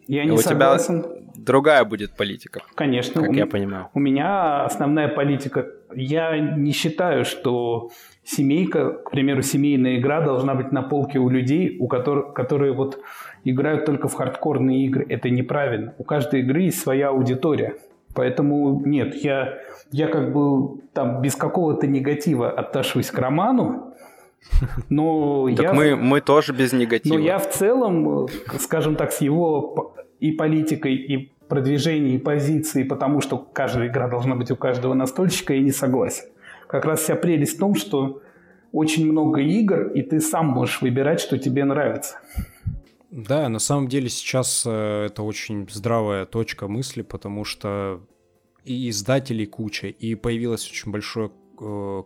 Я 0.07 0.25
не 0.25 0.31
у 0.31 0.37
согласен. 0.37 1.03
тебя 1.03 1.17
другая 1.35 1.83
будет 1.85 2.15
политика. 2.15 2.61
Конечно. 2.75 3.21
Как 3.21 3.31
у, 3.31 3.33
я 3.33 3.45
понимаю. 3.45 3.87
У 3.93 3.99
меня 3.99 4.65
основная 4.65 5.07
политика. 5.07 5.65
Я 5.95 6.37
не 6.37 6.71
считаю, 6.71 7.25
что 7.25 7.89
семейка, 8.23 8.91
к 8.91 9.11
примеру, 9.11 9.41
семейная 9.41 9.97
игра 9.97 10.21
должна 10.21 10.55
быть 10.55 10.71
на 10.71 10.81
полке 10.81 11.19
у 11.19 11.29
людей, 11.29 11.77
у 11.79 11.87
которых, 11.87 12.33
которые 12.33 12.73
вот 12.73 12.99
играют 13.43 13.85
только 13.85 14.07
в 14.07 14.13
хардкорные 14.13 14.85
игры. 14.85 15.05
Это 15.09 15.29
неправильно. 15.29 15.93
У 15.97 16.03
каждой 16.03 16.41
игры 16.41 16.61
есть 16.63 16.79
своя 16.79 17.09
аудитория. 17.09 17.75
Поэтому 18.13 18.81
нет, 18.85 19.15
я, 19.15 19.59
я 19.91 20.07
как 20.07 20.33
бы 20.33 20.81
там 20.93 21.21
без 21.21 21.35
какого-то 21.35 21.85
негатива 21.87 22.49
отношусь 22.49 23.11
к 23.11 23.19
роману, 23.19 23.86
но 24.89 25.49
так 25.55 25.65
я, 25.65 25.73
мы, 25.73 25.95
мы 25.95 26.21
тоже 26.21 26.53
без 26.53 26.73
негатива. 26.73 27.15
Но 27.15 27.19
я 27.19 27.37
в 27.37 27.49
целом, 27.49 28.27
скажем 28.59 28.95
так, 28.95 29.11
с 29.11 29.21
его 29.21 29.95
и 30.19 30.31
политикой, 30.31 30.95
и 30.95 31.31
продвижением, 31.47 32.15
и 32.15 32.19
позицией, 32.19 32.85
потому 32.85 33.21
что 33.21 33.37
каждая 33.37 33.87
игра 33.87 34.07
должна 34.07 34.35
быть 34.35 34.51
у 34.51 34.55
каждого 34.55 34.93
настольщика, 34.93 35.53
я 35.53 35.61
не 35.61 35.71
согласен. 35.71 36.25
Как 36.67 36.85
раз 36.85 37.01
вся 37.01 37.15
прелесть 37.15 37.55
в 37.55 37.59
том, 37.59 37.75
что 37.75 38.21
очень 38.71 39.09
много 39.09 39.39
игр, 39.39 39.87
и 39.87 40.01
ты 40.01 40.19
сам 40.19 40.47
можешь 40.47 40.81
выбирать, 40.81 41.21
что 41.21 41.37
тебе 41.37 41.63
нравится. 41.63 42.19
Да, 43.09 43.47
на 43.47 43.59
самом 43.59 43.87
деле 43.87 44.09
сейчас 44.09 44.63
э, 44.65 45.05
это 45.05 45.23
очень 45.23 45.67
здравая 45.69 46.25
точка 46.25 46.67
мысли, 46.67 47.03
потому 47.03 47.45
что 47.45 48.01
и 48.65 48.89
издателей 48.89 49.45
куча, 49.45 49.87
и 49.87 50.15
появилось 50.15 50.69
очень 50.69 50.91
большое 50.91 51.29
Э, 51.29 51.46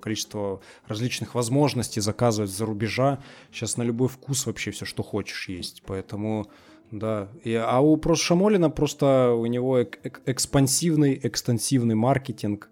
количество 0.02 0.62
различных 0.88 1.36
возможностей 1.36 2.02
заказывать 2.02 2.52
за 2.52 2.66
рубежа. 2.66 3.20
Сейчас 3.52 3.78
на 3.78 3.84
любой 3.84 4.08
вкус 4.08 4.46
вообще 4.46 4.72
все, 4.72 4.86
что 4.86 5.04
хочешь, 5.04 5.50
есть. 5.50 5.84
Поэтому, 5.86 6.48
да. 6.92 7.28
И, 7.44 7.54
а 7.54 7.80
у 7.80 7.98
просто 7.98 8.26
Шамолина 8.26 8.70
просто 8.70 9.32
у 9.32 9.46
него 9.46 9.82
эк- 9.82 10.22
экспансивный, 10.26 11.20
экстенсивный 11.22 11.96
маркетинг. 11.96 12.70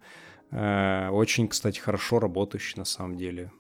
Э, 0.52 1.10
очень, 1.10 1.48
кстати, 1.48 1.80
хорошо 1.80 2.20
работающий 2.20 2.78
на 2.78 2.86
самом 2.86 3.18
деле. 3.18 3.52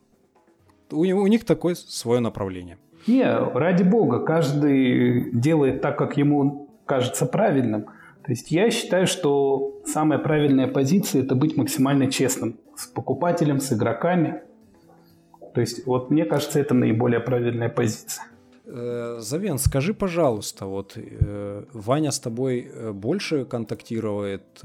У, 0.91 1.01
у 1.01 1.27
них 1.27 1.45
такое 1.45 1.75
свое 1.75 2.19
направление. 2.19 2.77
Не, 3.07 3.25
ради 3.25 3.83
бога, 3.83 4.19
каждый 4.19 5.31
делает 5.31 5.81
так, 5.81 5.97
как 5.97 6.17
ему 6.17 6.69
кажется 6.85 7.25
правильным. 7.25 7.85
То 8.29 8.33
есть 8.33 8.51
я 8.51 8.69
считаю, 8.69 9.07
что 9.07 9.81
самая 9.85 10.19
правильная 10.19 10.67
позиция– 10.67 11.23
это 11.23 11.33
быть 11.33 11.57
максимально 11.57 12.11
честным 12.11 12.59
с 12.75 12.85
покупателем, 12.85 13.59
с 13.59 13.73
игроками. 13.73 14.43
То 15.55 15.61
есть 15.61 15.87
вот 15.87 16.11
мне 16.11 16.25
кажется, 16.25 16.59
это 16.59 16.75
наиболее 16.75 17.21
правильная 17.21 17.69
позиция. 17.69 18.25
Э, 18.65 19.17
Завен, 19.19 19.57
скажи, 19.57 19.95
пожалуйста, 19.95 20.67
вот 20.67 20.93
э, 20.95 21.63
Ваня 21.73 22.11
с 22.11 22.19
тобой 22.19 22.69
э, 22.71 22.91
больше 22.91 23.45
контактирует, 23.45 24.61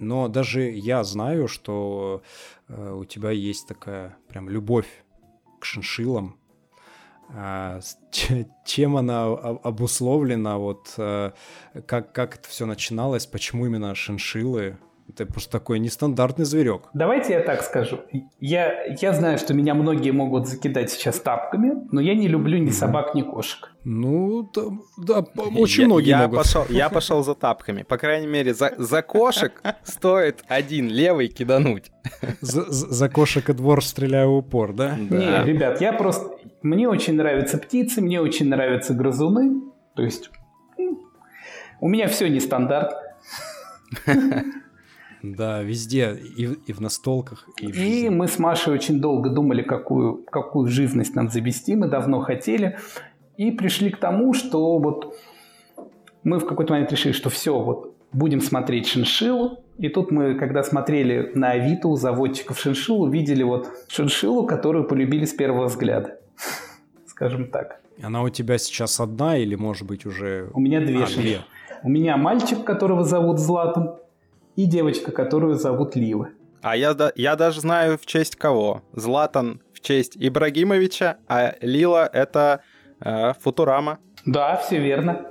но 0.00 0.26
даже 0.26 0.62
я 0.62 1.04
знаю, 1.04 1.46
что 1.46 2.22
у 2.68 3.04
тебя 3.04 3.30
есть 3.30 3.68
такая 3.68 4.16
прям 4.26 4.48
любовь 4.48 5.04
к 5.60 5.64
шиншилам. 5.64 6.34
А, 7.34 7.80
чем 8.64 8.96
она 8.96 9.26
обусловлена, 9.26 10.58
вот 10.58 10.94
э, 10.96 11.32
как, 11.86 12.12
как 12.12 12.36
это 12.36 12.48
все 12.48 12.64
начиналось, 12.64 13.26
почему 13.26 13.66
именно 13.66 13.94
шиншиллы? 13.94 14.78
Это 15.08 15.24
просто 15.24 15.50
такой 15.50 15.78
нестандартный 15.78 16.44
зверек. 16.44 16.90
Давайте 16.92 17.32
я 17.32 17.40
так 17.40 17.62
скажу. 17.62 18.00
Я, 18.40 18.84
я 18.84 19.12
знаю, 19.14 19.38
что 19.38 19.54
меня 19.54 19.74
многие 19.74 20.10
могут 20.10 20.46
закидать 20.46 20.90
сейчас 20.90 21.18
тапками, 21.20 21.72
но 21.90 22.00
я 22.00 22.14
не 22.14 22.28
люблю 22.28 22.58
ни 22.58 22.70
собак, 22.70 23.14
ни 23.14 23.22
кошек. 23.22 23.72
Ну, 23.84 24.50
да, 24.54 24.62
да 24.98 25.24
очень 25.56 25.82
я, 25.82 25.86
многие 25.86 26.08
я 26.10 26.22
могут. 26.22 26.38
Пошел, 26.38 26.66
я 26.68 26.88
пошел 26.90 27.24
за 27.24 27.34
тапками. 27.34 27.84
По 27.84 27.96
крайней 27.96 28.26
мере, 28.26 28.52
за, 28.52 28.74
за 28.76 29.02
кошек 29.02 29.62
стоит 29.82 30.44
один 30.46 30.88
левый 30.88 31.28
кидануть. 31.28 31.90
За, 32.42 32.64
за 32.70 33.08
кошек 33.08 33.48
и 33.48 33.54
двор 33.54 33.82
стреляю 33.82 34.32
в 34.32 34.36
упор, 34.36 34.74
да? 34.74 34.96
да? 34.98 35.16
Не, 35.16 35.52
ребят, 35.52 35.80
я 35.80 35.94
просто... 35.94 36.36
Мне 36.62 36.88
очень 36.88 37.14
нравятся 37.14 37.56
птицы, 37.56 38.02
мне 38.02 38.20
очень 38.20 38.48
нравятся 38.48 38.92
грызуны. 38.92 39.62
То 39.94 40.02
есть 40.02 40.30
у 41.80 41.88
меня 41.88 42.08
все 42.08 42.28
нестандартно. 42.28 42.98
Да, 45.22 45.62
везде, 45.62 46.14
и, 46.14 46.44
и 46.66 46.72
в 46.72 46.80
настолках, 46.80 47.48
и 47.60 47.72
в 47.72 47.76
И 47.76 48.08
мы 48.08 48.28
с 48.28 48.38
Машей 48.38 48.72
очень 48.72 49.00
долго 49.00 49.30
думали, 49.30 49.62
какую, 49.62 50.24
какую 50.30 50.68
живность 50.68 51.14
нам 51.14 51.28
завести, 51.28 51.74
мы 51.74 51.88
давно 51.88 52.20
хотели, 52.20 52.78
и 53.36 53.50
пришли 53.50 53.90
к 53.90 53.98
тому, 53.98 54.32
что 54.32 54.78
вот 54.78 55.16
мы 56.22 56.38
в 56.38 56.46
какой-то 56.46 56.72
момент 56.72 56.92
решили, 56.92 57.12
что 57.12 57.30
все, 57.30 57.58
вот 57.58 57.96
будем 58.12 58.40
смотреть 58.40 58.86
шиншиллу, 58.86 59.64
и 59.78 59.88
тут 59.88 60.10
мы, 60.10 60.34
когда 60.34 60.62
смотрели 60.62 61.32
на 61.34 61.50
Авито 61.50 61.88
у 61.88 61.96
заводчиков 61.96 62.58
шиншиллу, 62.58 63.08
видели 63.08 63.42
вот 63.42 63.68
шиншиллу, 63.88 64.46
которую 64.46 64.86
полюбили 64.86 65.24
с 65.24 65.32
первого 65.32 65.66
взгляда, 65.66 66.18
скажем 67.06 67.50
так. 67.50 67.80
Она 68.02 68.22
у 68.22 68.28
тебя 68.28 68.58
сейчас 68.58 69.00
одна 69.00 69.36
или, 69.36 69.56
может 69.56 69.86
быть, 69.86 70.06
уже... 70.06 70.50
У 70.54 70.60
меня 70.60 70.80
две 70.80 71.02
а, 71.02 71.06
шиншиллы. 71.06 71.42
У 71.82 71.88
меня 71.88 72.16
мальчик, 72.16 72.64
которого 72.64 73.04
зовут 73.04 73.38
Златан, 73.38 73.96
и 74.58 74.66
девочка, 74.66 75.12
которую 75.12 75.54
зовут 75.54 75.94
Лила. 75.94 76.30
А 76.62 76.76
я, 76.76 76.96
я 77.14 77.36
даже 77.36 77.60
знаю 77.60 77.96
в 77.96 78.04
честь 78.06 78.34
кого. 78.34 78.82
Златан 78.92 79.62
в 79.72 79.80
честь 79.80 80.16
Ибрагимовича, 80.16 81.18
а 81.28 81.54
Лила 81.60 82.10
это 82.12 82.62
э, 83.00 83.34
Футурама. 83.34 84.00
Да, 84.26 84.56
все 84.56 84.80
верно. 84.80 85.28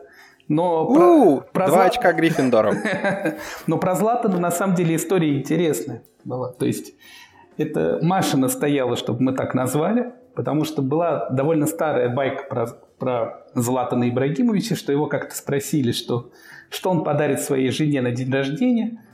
Но 0.48 0.88
У, 0.88 0.96
про, 1.42 1.42
про 1.52 1.68
два 1.68 1.76
Зла... 1.76 1.86
очка 1.88 2.14
Гриффиндором. 2.14 2.76
Но 3.68 3.78
про 3.78 3.96
Златана 3.96 4.40
на 4.40 4.50
самом 4.50 4.76
деле 4.76 4.96
история 4.96 5.38
интересная 5.38 6.04
была. 6.24 6.54
То 6.54 6.66
есть 6.66 6.94
это 7.58 8.00
Маша 8.02 8.38
настояла, 8.38 8.96
чтобы 8.96 9.24
мы 9.24 9.34
так 9.34 9.54
назвали, 9.54 10.14
потому 10.36 10.64
что 10.64 10.82
была 10.82 11.30
довольно 11.32 11.66
старая 11.66 12.08
байка 12.08 12.44
про, 12.44 12.68
про 12.98 13.46
Златана 13.56 14.08
Ибрагимовича, 14.08 14.78
что 14.78 14.94
его 14.94 15.08
как-то 15.08 15.36
спросили, 15.36 15.92
что, 15.92 16.32
что 16.70 16.92
он 16.92 17.04
подарит 17.04 17.42
своей 17.42 17.72
жене 17.72 18.00
на 18.00 18.12
день 18.12 18.32
рождения– 18.32 19.04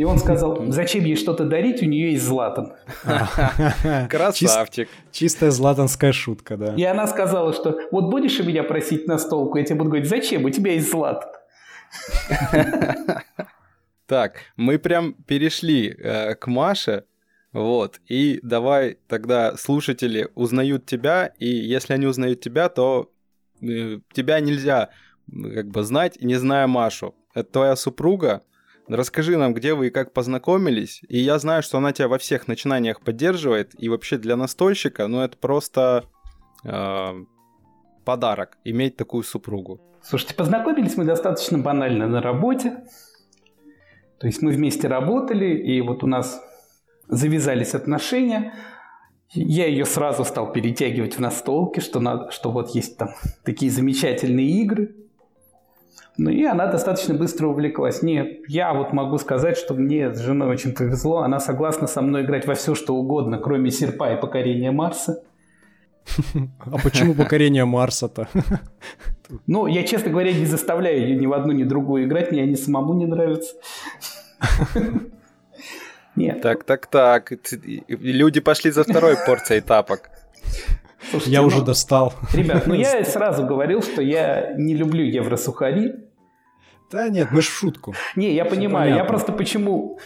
и 0.00 0.04
он 0.04 0.18
сказал, 0.18 0.64
зачем 0.68 1.04
ей 1.04 1.14
что-то 1.14 1.44
дарить, 1.44 1.82
у 1.82 1.84
нее 1.84 2.12
есть 2.12 2.24
Златан. 2.24 2.72
Красавчик. 4.08 4.88
Чистая 5.12 5.50
златанская 5.50 6.12
шутка, 6.12 6.56
да. 6.56 6.74
И 6.74 6.82
она 6.84 7.06
сказала, 7.06 7.52
что 7.52 7.78
вот 7.90 8.10
будешь 8.10 8.40
у 8.40 8.44
меня 8.44 8.62
просить 8.62 9.06
на 9.06 9.18
столку, 9.18 9.58
я 9.58 9.64
тебе 9.66 9.74
буду 9.74 9.90
говорить, 9.90 10.08
зачем, 10.08 10.46
у 10.46 10.50
тебя 10.50 10.72
есть 10.72 10.90
Златан. 10.90 11.30
Так, 14.06 14.40
мы 14.56 14.78
прям 14.78 15.12
перешли 15.12 15.94
э, 15.96 16.34
к 16.34 16.48
Маше, 16.48 17.04
вот, 17.52 18.00
и 18.08 18.40
давай 18.42 18.98
тогда 19.06 19.56
слушатели 19.56 20.30
узнают 20.34 20.84
тебя, 20.84 21.26
и 21.38 21.46
если 21.46 21.92
они 21.92 22.06
узнают 22.06 22.40
тебя, 22.40 22.70
то 22.70 23.12
э, 23.62 23.98
тебя 24.12 24.40
нельзя 24.40 24.88
как 25.30 25.68
бы 25.68 25.82
знать, 25.84 26.20
не 26.22 26.36
зная 26.36 26.66
Машу. 26.66 27.14
Это 27.34 27.52
твоя 27.52 27.76
супруга, 27.76 28.42
Расскажи 28.90 29.36
нам, 29.36 29.54
где 29.54 29.74
вы 29.74 29.86
и 29.86 29.90
как 29.90 30.12
познакомились. 30.12 31.02
И 31.08 31.18
я 31.18 31.38
знаю, 31.38 31.62
что 31.62 31.78
она 31.78 31.92
тебя 31.92 32.08
во 32.08 32.18
всех 32.18 32.48
начинаниях 32.48 33.00
поддерживает. 33.02 33.70
И 33.78 33.88
вообще 33.88 34.18
для 34.18 34.36
настольщика, 34.36 35.06
ну 35.06 35.20
это 35.20 35.36
просто 35.36 36.06
э, 36.64 37.24
подарок 38.04 38.58
иметь 38.64 38.96
такую 38.96 39.22
супругу. 39.22 39.80
Слушайте, 40.02 40.34
познакомились 40.34 40.96
мы 40.96 41.04
достаточно 41.04 41.58
банально 41.58 42.08
на 42.08 42.20
работе. 42.20 42.82
То 44.18 44.26
есть 44.26 44.42
мы 44.42 44.50
вместе 44.50 44.88
работали, 44.88 45.56
и 45.56 45.80
вот 45.82 46.02
у 46.02 46.08
нас 46.08 46.42
завязались 47.06 47.74
отношения. 47.74 48.54
Я 49.32 49.66
ее 49.66 49.84
сразу 49.84 50.24
стал 50.24 50.52
перетягивать 50.52 51.16
в 51.16 51.20
настолки, 51.20 51.78
что, 51.78 52.00
надо, 52.00 52.32
что 52.32 52.50
вот 52.50 52.74
есть 52.74 52.98
там 52.98 53.10
такие 53.44 53.70
замечательные 53.70 54.48
игры. 54.62 54.96
Ну 56.16 56.30
и 56.30 56.44
она 56.44 56.66
достаточно 56.66 57.14
быстро 57.14 57.46
увлеклась. 57.46 58.02
Нет, 58.02 58.40
я 58.48 58.74
вот 58.74 58.92
могу 58.92 59.16
сказать, 59.18 59.56
что 59.56 59.74
мне 59.74 60.12
с 60.12 60.20
женой 60.20 60.48
очень 60.48 60.74
повезло. 60.74 61.20
Она 61.20 61.40
согласна 61.40 61.86
со 61.86 62.02
мной 62.02 62.22
играть 62.22 62.46
во 62.46 62.54
все, 62.54 62.74
что 62.74 62.94
угодно, 62.94 63.38
кроме 63.38 63.70
серпа 63.70 64.12
и 64.12 64.20
покорения 64.20 64.70
Марса. 64.70 65.22
А 66.60 66.78
почему 66.82 67.14
покорение 67.14 67.64
Марса-то? 67.64 68.28
Ну, 69.46 69.66
я, 69.66 69.84
честно 69.84 70.10
говоря, 70.10 70.32
не 70.32 70.44
заставляю 70.44 71.00
ее 71.00 71.16
ни 71.16 71.26
в 71.26 71.32
одну, 71.32 71.52
ни 71.52 71.62
в 71.62 71.68
другую 71.68 72.04
играть. 72.04 72.32
Мне 72.32 72.42
они 72.42 72.56
самому 72.56 72.94
не 72.94 73.06
нравятся. 73.06 73.54
Нет. 76.16 76.42
Так, 76.42 76.64
так, 76.64 76.86
так. 76.86 77.32
Люди 77.88 78.40
пошли 78.40 78.70
за 78.72 78.82
второй 78.82 79.16
порцией 79.24 79.60
тапок. 79.60 80.10
Слушайте, 81.10 81.32
я 81.32 81.40
ну, 81.40 81.48
уже 81.48 81.62
достал. 81.62 82.14
Ребят, 82.32 82.66
ну 82.66 82.74
я 82.74 83.04
сразу 83.04 83.44
говорил, 83.44 83.82
что 83.82 84.00
я 84.02 84.54
не 84.56 84.74
люблю 84.74 85.04
евросухари. 85.04 85.94
Да 86.90 87.08
нет, 87.08 87.28
мы 87.30 87.42
ж 87.42 87.46
в 87.46 87.52
шутку. 87.52 87.94
Не, 88.16 88.34
я 88.34 88.44
Все 88.44 88.54
понимаю. 88.54 88.90
Понятно. 88.90 89.02
Я 89.02 89.04
просто 89.04 89.32
почему 89.32 89.98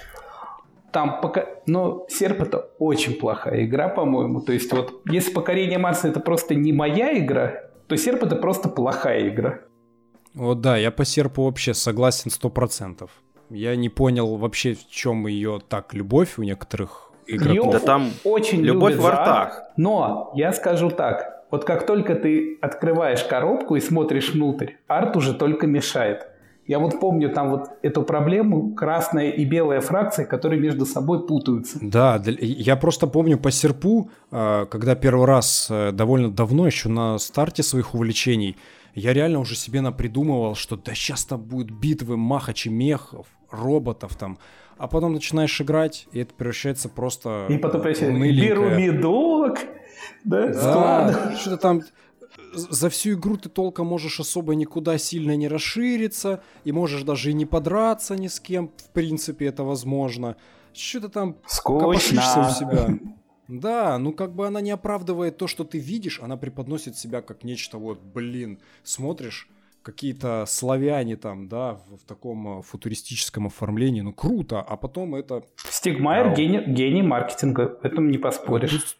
там 0.92 1.20
пока... 1.20 1.46
Но 1.66 2.06
серп 2.08 2.42
это 2.42 2.70
очень 2.78 3.14
плохая 3.14 3.64
игра, 3.64 3.88
по-моему. 3.88 4.40
То 4.40 4.52
есть 4.52 4.72
вот 4.72 5.02
если 5.10 5.32
покорение 5.32 5.78
Марса 5.78 6.08
это 6.08 6.20
просто 6.20 6.54
не 6.54 6.72
моя 6.72 7.18
игра, 7.18 7.62
то 7.88 7.96
серп 7.96 8.22
это 8.22 8.36
просто 8.36 8.68
плохая 8.68 9.28
игра. 9.28 9.60
Вот 10.34 10.60
да, 10.60 10.76
я 10.76 10.90
по 10.90 11.04
серпу 11.04 11.44
вообще 11.44 11.74
согласен 11.74 12.30
сто 12.30 12.48
процентов. 12.48 13.10
Я 13.50 13.76
не 13.76 13.88
понял 13.88 14.36
вообще, 14.36 14.74
в 14.74 14.88
чем 14.88 15.26
ее 15.26 15.60
так 15.68 15.94
любовь 15.94 16.38
у 16.38 16.42
некоторых 16.42 17.12
игроков. 17.26 17.72
Да 17.72 17.78
там 17.80 18.10
очень 18.24 18.60
любовь 18.62 18.96
в 18.96 19.08
ртах. 19.08 19.64
Но 19.76 20.32
я 20.34 20.52
скажу 20.52 20.90
так. 20.90 21.44
Вот 21.50 21.64
как 21.64 21.86
только 21.86 22.14
ты 22.16 22.58
открываешь 22.60 23.22
коробку 23.22 23.76
и 23.76 23.80
смотришь 23.80 24.32
внутрь, 24.32 24.72
арт 24.88 25.16
уже 25.16 25.34
только 25.34 25.66
мешает. 25.66 26.26
Я 26.66 26.78
вот 26.78 26.98
помню 26.98 27.30
там 27.30 27.50
вот 27.50 27.68
эту 27.82 28.02
проблему 28.02 28.74
красная 28.74 29.30
и 29.30 29.44
белая 29.44 29.80
фракции, 29.80 30.24
которые 30.24 30.60
между 30.60 30.86
собой 30.86 31.26
путаются. 31.26 31.78
Да, 31.82 32.22
я 32.24 32.76
просто 32.76 33.06
помню 33.06 33.38
по 33.38 33.50
серпу, 33.50 34.10
а, 34.30 34.64
когда 34.64 34.94
первый 34.94 35.26
раз 35.26 35.68
э, 35.70 35.92
довольно 35.92 36.30
давно, 36.30 36.66
еще 36.66 36.88
на 36.88 37.18
старте 37.18 37.62
своих 37.62 37.94
увлечений, 37.94 38.56
я 38.94 39.12
реально 39.12 39.40
уже 39.40 39.56
себе 39.56 39.82
напридумывал, 39.82 40.54
что 40.54 40.76
да 40.76 40.94
сейчас 40.94 41.24
там 41.24 41.42
будут 41.42 41.70
битвы 41.70 42.16
махачи 42.16 42.68
мехов, 42.68 43.26
роботов 43.50 44.16
там. 44.18 44.38
А 44.76 44.88
потом 44.88 45.12
начинаешь 45.12 45.60
играть, 45.60 46.06
и 46.12 46.20
это 46.20 46.34
превращается 46.34 46.88
просто 46.88 47.46
И 47.48 47.58
потом 47.58 47.80
превращается 47.82 48.18
беру 48.18 48.68
медок, 48.70 49.58
да, 50.24 50.48
да 50.48 51.36
что-то 51.36 51.56
там 51.58 51.82
за 52.54 52.88
всю 52.88 53.14
игру 53.14 53.36
ты 53.36 53.48
толком 53.48 53.86
можешь 53.86 54.20
особо 54.20 54.54
никуда 54.54 54.98
сильно 54.98 55.36
не 55.36 55.48
расшириться, 55.48 56.42
и 56.64 56.72
можешь 56.72 57.02
даже 57.02 57.30
и 57.30 57.34
не 57.34 57.46
подраться 57.46 58.16
ни 58.16 58.28
с 58.28 58.40
кем, 58.40 58.68
в 58.68 58.90
принципе, 58.90 59.46
это 59.46 59.64
возможно. 59.64 60.36
Что-то 60.72 61.08
там 61.08 61.36
Скучно. 61.46 62.20
у 62.20 62.52
себя. 62.52 62.98
Да, 63.48 63.98
ну 63.98 64.12
как 64.12 64.34
бы 64.34 64.46
она 64.46 64.60
не 64.60 64.70
оправдывает 64.70 65.36
то, 65.36 65.46
что 65.46 65.64
ты 65.64 65.78
видишь, 65.78 66.20
она 66.20 66.36
преподносит 66.36 66.96
себя 66.96 67.20
как 67.20 67.44
нечто 67.44 67.76
вот, 67.76 68.00
блин, 68.00 68.58
смотришь, 68.82 69.48
какие-то 69.84 70.44
славяне 70.48 71.16
там, 71.16 71.48
да, 71.48 71.74
в, 71.74 71.98
в 71.98 72.04
таком 72.04 72.58
э, 72.58 72.62
футуристическом 72.62 73.46
оформлении, 73.46 74.00
ну 74.00 74.12
круто, 74.12 74.60
а 74.60 74.76
потом 74.76 75.14
это... 75.14 75.44
Стигмайер 75.56 76.28
а, 76.28 76.34
гений, 76.34 76.64
гений 76.66 77.02
маркетинга, 77.02 77.78
этом 77.82 78.10
не 78.10 78.18
поспоришь. 78.18 78.96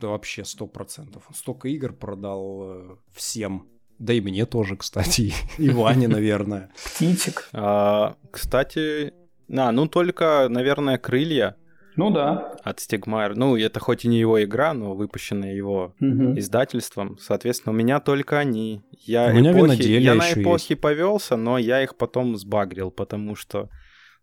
Да 0.00 0.08
вообще, 0.08 0.44
сто 0.44 0.66
процентов. 0.66 1.24
Столько 1.34 1.68
игр 1.68 1.92
продал 1.92 2.62
э, 2.62 2.96
всем. 3.12 3.66
Да 3.98 4.14
и 4.14 4.20
мне 4.22 4.46
тоже, 4.46 4.76
кстати, 4.76 5.34
и 5.58 5.68
Ване, 5.68 6.08
наверное. 6.16 6.70
Птичек. 6.82 7.50
А, 7.52 8.16
кстати, 8.30 9.12
а, 9.54 9.72
ну 9.72 9.88
только, 9.88 10.46
наверное, 10.48 10.96
крылья 10.96 11.56
ну 12.00 12.10
да. 12.10 12.56
От 12.64 12.80
Стигмайер. 12.80 13.36
Ну, 13.36 13.58
это 13.58 13.78
хоть 13.78 14.06
и 14.06 14.08
не 14.08 14.18
его 14.18 14.42
игра, 14.42 14.72
но 14.72 14.94
выпущенная 14.94 15.52
его 15.54 15.94
угу. 16.00 16.38
издательством. 16.38 17.18
Соответственно, 17.18 17.74
у 17.74 17.76
меня 17.76 18.00
только 18.00 18.38
они. 18.38 18.82
Я, 19.04 19.26
у 19.26 19.34
меня 19.34 19.52
эпохи, 19.52 19.82
я 19.82 20.14
на 20.14 20.32
эпохи 20.32 20.72
есть. 20.72 20.80
повелся, 20.80 21.36
но 21.36 21.58
я 21.58 21.82
их 21.82 21.96
потом 21.96 22.36
сбагрил, 22.36 22.90
потому 22.90 23.36
что, 23.36 23.68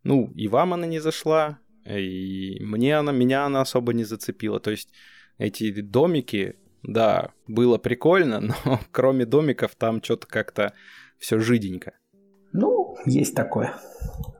ну, 0.04 0.32
и 0.34 0.48
вам 0.48 0.74
она 0.74 0.88
не 0.88 0.98
зашла, 0.98 1.60
и 1.86 2.58
мне 2.62 2.98
она, 2.98 3.12
меня 3.12 3.46
она 3.46 3.62
особо 3.62 3.94
не 3.94 4.06
зацепила. 4.06 4.60
То 4.60 4.72
есть 4.72 4.90
эти 5.38 5.70
домики, 5.80 6.56
да, 6.82 7.30
было 7.46 7.78
прикольно, 7.78 8.40
но 8.66 8.80
кроме 8.92 9.28
домиков 9.28 9.76
там 9.76 10.02
что-то 10.02 10.26
как-то 10.26 10.74
все 11.20 11.38
жиденько. 11.38 11.94
Ну, 12.54 12.98
есть 13.06 13.36
такое 13.36 13.76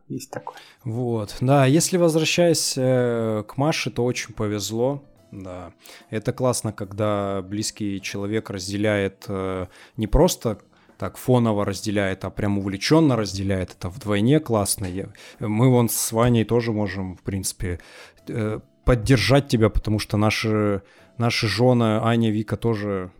есть 0.10 0.32
такое. 0.32 0.58
Вот, 0.84 1.36
да, 1.42 1.66
если 1.66 1.98
возвращаясь 1.98 2.76
э, 2.78 3.44
к 3.48 3.58
Маше, 3.58 3.92
то 3.92 4.06
очень 4.06 4.34
повезло. 4.34 5.04
Да, 5.32 5.74
это 6.10 6.32
классно, 6.32 6.72
когда 6.72 7.42
близкий 7.42 8.02
человек 8.02 8.50
разделяет 8.50 9.26
э, 9.28 9.68
не 9.98 10.08
просто 10.08 10.60
так 10.98 11.18
фоново 11.18 11.64
разделяет, 11.66 12.26
а 12.26 12.30
прям 12.30 12.58
увлеченно 12.58 13.16
разделяет. 13.16 13.76
Это 13.78 13.90
вдвойне 13.90 14.40
классно. 14.40 14.86
Я, 14.86 15.10
мы 15.40 15.70
вон 15.70 15.90
с 15.90 16.12
Ваней 16.12 16.44
тоже 16.44 16.72
можем, 16.72 17.16
в 17.16 17.22
принципе, 17.22 17.80
э, 18.28 18.60
поддержать 18.84 19.48
тебя, 19.48 19.70
потому 19.70 20.00
что 20.00 20.18
наши, 20.18 20.82
наши 21.18 21.48
жены 21.48 22.00
Аня, 22.02 22.32
Вика 22.32 22.58
тоже 22.58 23.12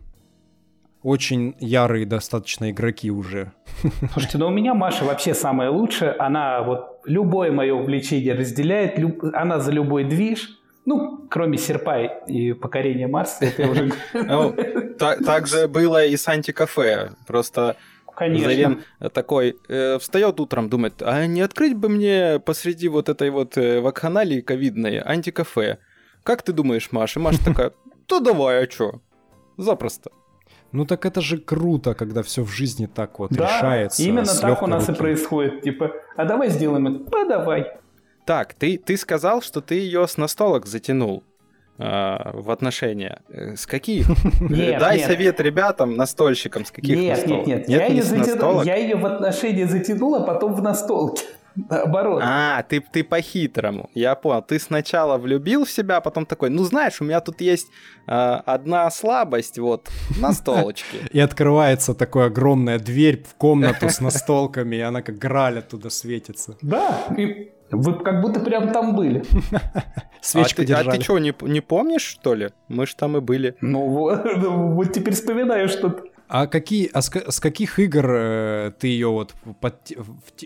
очень 1.02 1.54
ярые 1.58 2.06
достаточно 2.06 2.70
игроки 2.70 3.10
уже. 3.10 3.52
Слушайте, 4.12 4.38
ну 4.38 4.48
у 4.48 4.50
меня 4.50 4.74
Маша 4.74 5.04
вообще 5.04 5.34
самая 5.34 5.70
лучшая. 5.70 6.16
Она 6.20 6.62
вот 6.62 7.00
любое 7.04 7.52
мое 7.52 7.74
увлечение 7.74 8.34
разделяет, 8.34 8.98
люб... 8.98 9.22
она 9.34 9.60
за 9.60 9.72
любой 9.72 10.04
движ. 10.04 10.54
Ну, 10.84 11.26
кроме 11.28 11.58
серпа 11.58 12.02
и 12.26 12.54
покорения 12.54 13.06
Марса, 13.06 13.44
это 13.44 13.68
уже... 13.68 13.92
Ну, 14.14 14.54
так 14.98 15.46
же 15.46 15.68
было 15.68 16.04
и 16.04 16.16
с 16.16 16.26
антикафе. 16.26 17.10
Просто 17.26 17.76
Конечно. 18.18 18.48
Зарен 18.48 18.82
такой 19.12 19.56
э, 19.68 19.98
встает 20.00 20.40
утром, 20.40 20.68
думает, 20.68 21.02
а 21.02 21.24
не 21.26 21.40
открыть 21.40 21.76
бы 21.76 21.88
мне 21.88 22.40
посреди 22.44 22.88
вот 22.88 23.08
этой 23.08 23.30
вот 23.30 23.56
э, 23.56 23.80
вакханалии 23.80 24.40
ковидной 24.40 24.98
антикафе? 24.98 25.78
Как 26.24 26.42
ты 26.42 26.52
думаешь, 26.52 26.90
Маша? 26.90 27.20
Маша 27.20 27.44
такая, 27.44 27.72
да 28.08 28.18
давай, 28.18 28.64
а 28.64 28.66
чё? 28.66 29.00
Запросто. 29.56 30.10
Ну 30.72 30.84
так 30.84 31.06
это 31.06 31.20
же 31.20 31.38
круто, 31.38 31.94
когда 31.94 32.22
все 32.22 32.42
в 32.44 32.50
жизни 32.50 32.86
так 32.86 33.18
вот 33.18 33.30
да, 33.30 33.44
решается. 33.46 34.02
Именно 34.02 34.26
так 34.26 34.62
у 34.62 34.66
нас 34.66 34.88
руки. 34.88 34.98
и 34.98 35.00
происходит. 35.00 35.62
Типа, 35.62 35.92
а 36.16 36.24
давай 36.24 36.50
сделаем 36.50 36.86
это. 36.86 37.16
А 37.16 37.24
давай. 37.24 37.66
Так, 38.26 38.52
ты, 38.52 38.76
ты 38.76 38.96
сказал, 38.98 39.40
что 39.40 39.62
ты 39.62 39.76
ее 39.76 40.06
с 40.06 40.18
настолок 40.18 40.66
затянул 40.66 41.24
э, 41.78 41.84
в 42.34 42.50
отношения. 42.50 43.22
Э, 43.30 43.56
с 43.56 43.66
каких? 43.66 44.08
Нет, 44.40 44.78
Дай 44.80 44.98
нет. 44.98 45.06
совет 45.06 45.40
ребятам, 45.40 45.96
настольщикам, 45.96 46.66
с 46.66 46.70
каких 46.70 46.94
нет, 46.98 47.16
настолок? 47.16 47.46
Нет, 47.46 47.58
нет, 47.60 47.68
нет. 47.68 47.80
Я, 47.80 47.86
ее 47.86 48.02
затянул, 48.02 48.62
я 48.62 48.76
ее 48.76 48.96
в 48.96 49.06
отношения 49.06 49.66
затянул, 49.66 50.14
а 50.16 50.20
потом 50.20 50.54
в 50.54 50.62
настолки. 50.62 51.24
Наоборот. 51.70 52.22
А, 52.24 52.62
ты, 52.62 52.80
ты 52.80 53.04
по-хитрому. 53.04 53.90
Я 53.94 54.14
понял. 54.14 54.42
Ты 54.42 54.58
сначала 54.58 55.18
влюбил 55.18 55.64
в 55.64 55.70
себя, 55.70 55.96
а 55.96 56.00
потом 56.00 56.26
такой, 56.26 56.50
ну 56.50 56.64
знаешь, 56.64 57.00
у 57.00 57.04
меня 57.04 57.20
тут 57.20 57.40
есть 57.40 57.68
э, 58.06 58.12
одна 58.12 58.90
слабость, 58.90 59.58
вот, 59.58 59.88
на 60.18 60.32
столочке. 60.32 60.98
И 61.12 61.20
открывается 61.20 61.94
такая 61.94 62.26
огромная 62.26 62.78
дверь 62.78 63.24
в 63.24 63.34
комнату 63.34 63.88
с 63.88 64.00
настолками, 64.00 64.76
и 64.76 64.80
она 64.80 65.02
как 65.02 65.16
граль 65.16 65.58
оттуда 65.58 65.90
светится. 65.90 66.56
Да, 66.62 67.06
и 67.16 67.52
вы 67.70 67.94
как 68.02 68.20
будто 68.22 68.40
прям 68.40 68.72
там 68.72 68.94
были. 68.94 69.24
Свечку 70.20 70.62
а 70.62 70.64
ты, 70.64 70.66
держали. 70.66 70.88
А 70.88 70.92
ты 70.92 71.02
что, 71.02 71.18
не, 71.18 71.34
не 71.42 71.60
помнишь, 71.60 72.02
что 72.02 72.34
ли? 72.34 72.50
Мы 72.68 72.86
же 72.86 72.96
там 72.96 73.16
и 73.16 73.20
были. 73.20 73.56
Ну 73.60 73.86
вот, 73.88 74.20
вот 74.36 74.92
теперь 74.92 75.14
вспоминаю 75.14 75.68
что-то. 75.68 76.04
А 76.28 76.46
какие, 76.46 76.90
а 76.92 77.00
с, 77.00 77.10
с 77.10 77.40
каких 77.40 77.78
игр 77.78 78.06
э, 78.10 78.72
ты 78.78 78.88
ее 78.88 79.08
вот 79.08 79.34
под, 79.60 79.92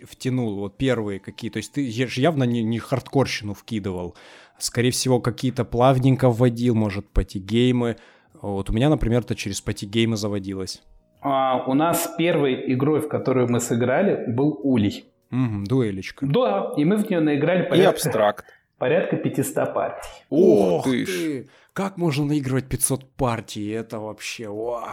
втянул, 0.05 0.61
вот 0.61 0.77
первые 0.77 1.19
какие? 1.19 1.51
То 1.51 1.57
есть 1.57 1.73
ты 1.73 1.83
явно 1.83 2.45
не, 2.45 2.63
не 2.63 2.79
хардкорщину 2.79 3.53
вкидывал, 3.53 4.15
скорее 4.59 4.93
всего 4.93 5.21
какие-то 5.21 5.65
плавненько 5.65 6.31
вводил, 6.31 6.77
может 6.77 7.09
пати-геймы. 7.09 7.97
Вот 8.41 8.71
у 8.71 8.73
меня, 8.73 8.89
например, 8.91 9.23
это 9.23 9.35
через 9.35 9.61
пати-геймы 9.61 10.17
заводилось. 10.17 10.83
А, 11.21 11.65
у 11.67 11.75
нас 11.75 12.15
первой 12.17 12.73
игрой, 12.73 13.01
в 13.01 13.09
которую 13.09 13.49
мы 13.51 13.61
сыграли, 13.61 14.25
был 14.31 14.61
Улей. 14.63 15.07
Угу, 15.33 15.65
дуэлечка. 15.67 16.27
Да, 16.27 16.73
и 16.77 16.85
мы 16.85 16.97
в 16.97 17.11
нее 17.11 17.21
наиграли 17.21 17.63
порядка... 17.63 17.77
И 17.77 17.85
абстракт. 17.85 18.45
Порядка 18.79 19.17
500 19.17 19.75
партий. 19.75 20.09
Ох 20.31 20.85
ты! 20.85 21.07
ты! 21.07 21.49
Как 21.73 21.97
можно 21.97 22.27
наигрывать 22.27 22.69
500 22.69 23.15
партий? 23.15 23.69
Это 23.69 23.99
вообще... 23.99 24.49
Вау! 24.49 24.91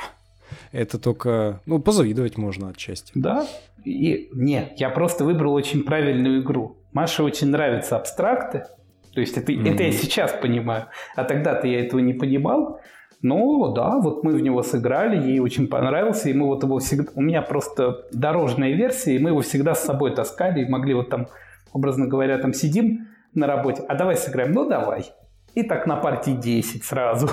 Это 0.72 1.00
только, 1.00 1.62
ну, 1.66 1.80
позавидовать 1.80 2.38
можно 2.38 2.70
отчасти. 2.70 3.12
Да. 3.16 3.46
И 3.86 4.30
нет, 4.34 4.74
я 4.78 4.90
просто 4.90 5.24
выбрал 5.24 5.54
очень 5.54 5.84
правильную 5.84 6.42
игру. 6.42 6.78
Маше 6.92 7.24
очень 7.24 7.48
нравятся 7.48 7.96
абстракты. 7.96 8.66
То 9.14 9.22
есть 9.22 9.38
это, 9.38 9.52
mm-hmm. 9.52 9.74
это 9.74 9.84
я 9.84 9.92
сейчас 9.92 10.34
понимаю. 10.34 10.88
А 11.16 11.24
тогда-то 11.24 11.68
я 11.68 11.80
этого 11.80 12.00
не 12.00 12.14
понимал. 12.14 12.80
Ну, 13.22 13.74
да, 13.74 14.00
вот 14.00 14.24
мы 14.24 14.34
в 14.34 14.42
него 14.42 14.64
сыграли, 14.64 15.22
ей 15.22 15.40
очень 15.40 15.68
понравился, 15.68 16.30
и 16.30 16.34
мы 16.34 16.46
вот 16.46 16.64
его 16.64 16.80
всегда... 16.80 17.12
У 17.16 17.22
меня 17.22 17.42
просто 17.42 18.06
дорожная 18.14 18.72
версия, 18.72 19.16
и 19.16 19.20
мы 19.20 19.32
его 19.32 19.42
всегда 19.42 19.76
с 19.76 19.84
собой 19.84 20.16
таскали, 20.16 20.64
и 20.64 20.70
могли 20.70 20.94
вот 20.94 21.10
там, 21.10 21.28
образно 21.74 22.08
говоря, 22.08 22.38
там 22.38 22.54
сидим 22.54 23.10
на 23.34 23.46
работе, 23.46 23.84
а 23.90 23.96
давай 23.96 24.16
сыграем, 24.16 24.54
ну 24.54 24.70
давай. 24.70 25.12
И 25.54 25.64
так 25.64 25.86
на 25.86 25.98
партии 25.98 26.32
10 26.32 26.84
сразу. 26.84 27.30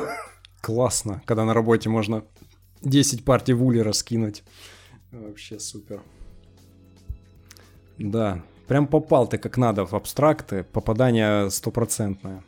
Классно, 0.61 1.23
когда 1.25 1.45
на 1.45 1.55
работе 1.55 1.89
можно 1.89 2.25
10 2.83 3.25
партий 3.25 3.53
вули 3.53 3.79
раскинуть. 3.81 4.43
Вообще 5.13 5.59
супер. 5.59 6.03
Да, 7.99 8.43
прям 8.67 8.87
попал 8.87 9.27
ты 9.27 9.39
как 9.39 9.57
надо 9.57 9.85
в 9.87 9.95
абстракты, 9.95 10.65
попадание 10.65 11.51
стопроцентное. 11.51 12.43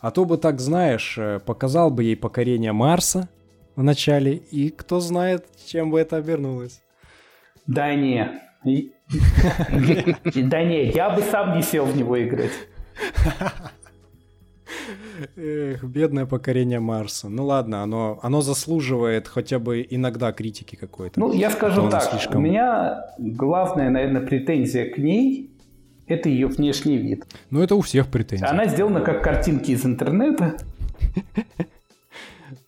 А 0.00 0.10
то 0.10 0.24
бы 0.24 0.38
так, 0.38 0.60
знаешь, 0.60 1.16
э, 1.18 1.40
показал 1.40 1.90
бы 1.90 2.04
ей 2.04 2.16
покорение 2.16 2.72
Марса 2.72 3.28
в 3.76 3.82
начале, 3.82 4.34
и 4.34 4.70
кто 4.70 5.00
знает, 5.00 5.46
чем 5.66 5.90
бы 5.90 6.00
это 6.00 6.16
обернулось. 6.16 6.82
Да 7.66 7.94
не. 7.94 8.30
Да 10.34 10.62
не, 10.62 10.90
я 10.90 11.10
бы 11.10 11.22
сам 11.22 11.56
не 11.56 11.62
сел 11.62 11.84
в 11.84 11.96
него 11.96 12.22
играть. 12.22 12.52
Эх, 15.36 15.84
бедное 15.84 16.26
покорение 16.26 16.80
Марса. 16.80 17.28
Ну 17.28 17.46
ладно, 17.46 17.82
оно, 17.82 18.18
оно 18.22 18.40
заслуживает 18.40 19.28
хотя 19.28 19.58
бы 19.58 19.86
иногда 19.88 20.32
критики 20.32 20.76
какой-то. 20.76 21.18
Ну, 21.20 21.32
я 21.32 21.50
скажу 21.50 21.88
так, 21.90 22.02
слишком... 22.02 22.38
у 22.38 22.40
меня 22.40 23.04
главная, 23.18 23.90
наверное, 23.90 24.22
претензия 24.22 24.92
к 24.92 24.98
ней– 24.98 25.50
это 26.06 26.28
ее 26.28 26.48
внешний 26.48 26.96
вид. 26.96 27.24
Ну, 27.50 27.62
это 27.62 27.76
у 27.76 27.80
всех 27.80 28.08
претензии. 28.08 28.44
Она 28.44 28.66
сделана 28.66 29.00
как 29.00 29.22
картинки 29.22 29.70
из 29.70 29.86
интернета. 29.86 30.56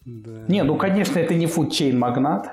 Не, 0.04 0.62
ну, 0.62 0.76
конечно, 0.76 1.18
это 1.18 1.35
не 1.35 1.46
фудчейн 1.46 1.98
магнат, 1.98 2.50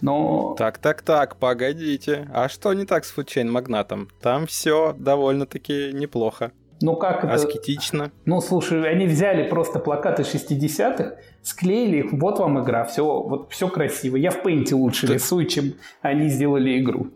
но... 0.00 0.54
Так, 0.58 0.78
так, 0.78 1.02
так, 1.02 1.36
погодите. 1.36 2.28
А 2.32 2.48
что 2.48 2.72
не 2.72 2.84
так 2.84 3.04
с 3.04 3.10
фудчейн 3.10 3.50
магнатом? 3.50 4.08
Там 4.20 4.46
все 4.46 4.94
довольно-таки 4.98 5.92
неплохо. 5.92 6.52
Ну 6.80 6.96
как 6.96 7.24
это? 7.24 7.34
Аскетично. 7.34 8.12
Ну 8.24 8.40
слушай, 8.40 8.88
они 8.88 9.06
взяли 9.06 9.48
просто 9.48 9.78
плакаты 9.78 10.22
60-х, 10.22 11.16
склеили 11.42 11.98
их, 11.98 12.12
вот 12.12 12.38
вам 12.38 12.62
игра, 12.62 12.84
все, 12.84 13.04
вот 13.04 13.50
все 13.50 13.68
красиво. 13.68 14.16
Я 14.16 14.30
в 14.30 14.42
пейнте 14.42 14.74
лучше 14.74 15.06
так... 15.06 15.16
рисую, 15.16 15.46
чем 15.46 15.74
они 16.02 16.28
сделали 16.28 16.78
игру. 16.80 17.08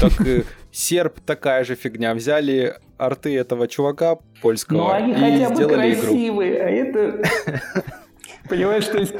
Так 0.00 0.12
серп 0.72 1.20
такая 1.20 1.64
же 1.64 1.76
фигня. 1.76 2.14
Взяли 2.14 2.74
арты 2.98 3.36
этого 3.36 3.68
чувака 3.68 4.18
польского 4.42 4.78
Ну 4.78 4.90
они 4.90 5.14
хотя 5.14 5.50
бы 5.50 5.68
красивые, 5.68 6.62
а 6.62 6.68
это... 6.68 7.22
Понимаешь, 8.48 8.86
то 8.86 8.98
есть... 8.98 9.14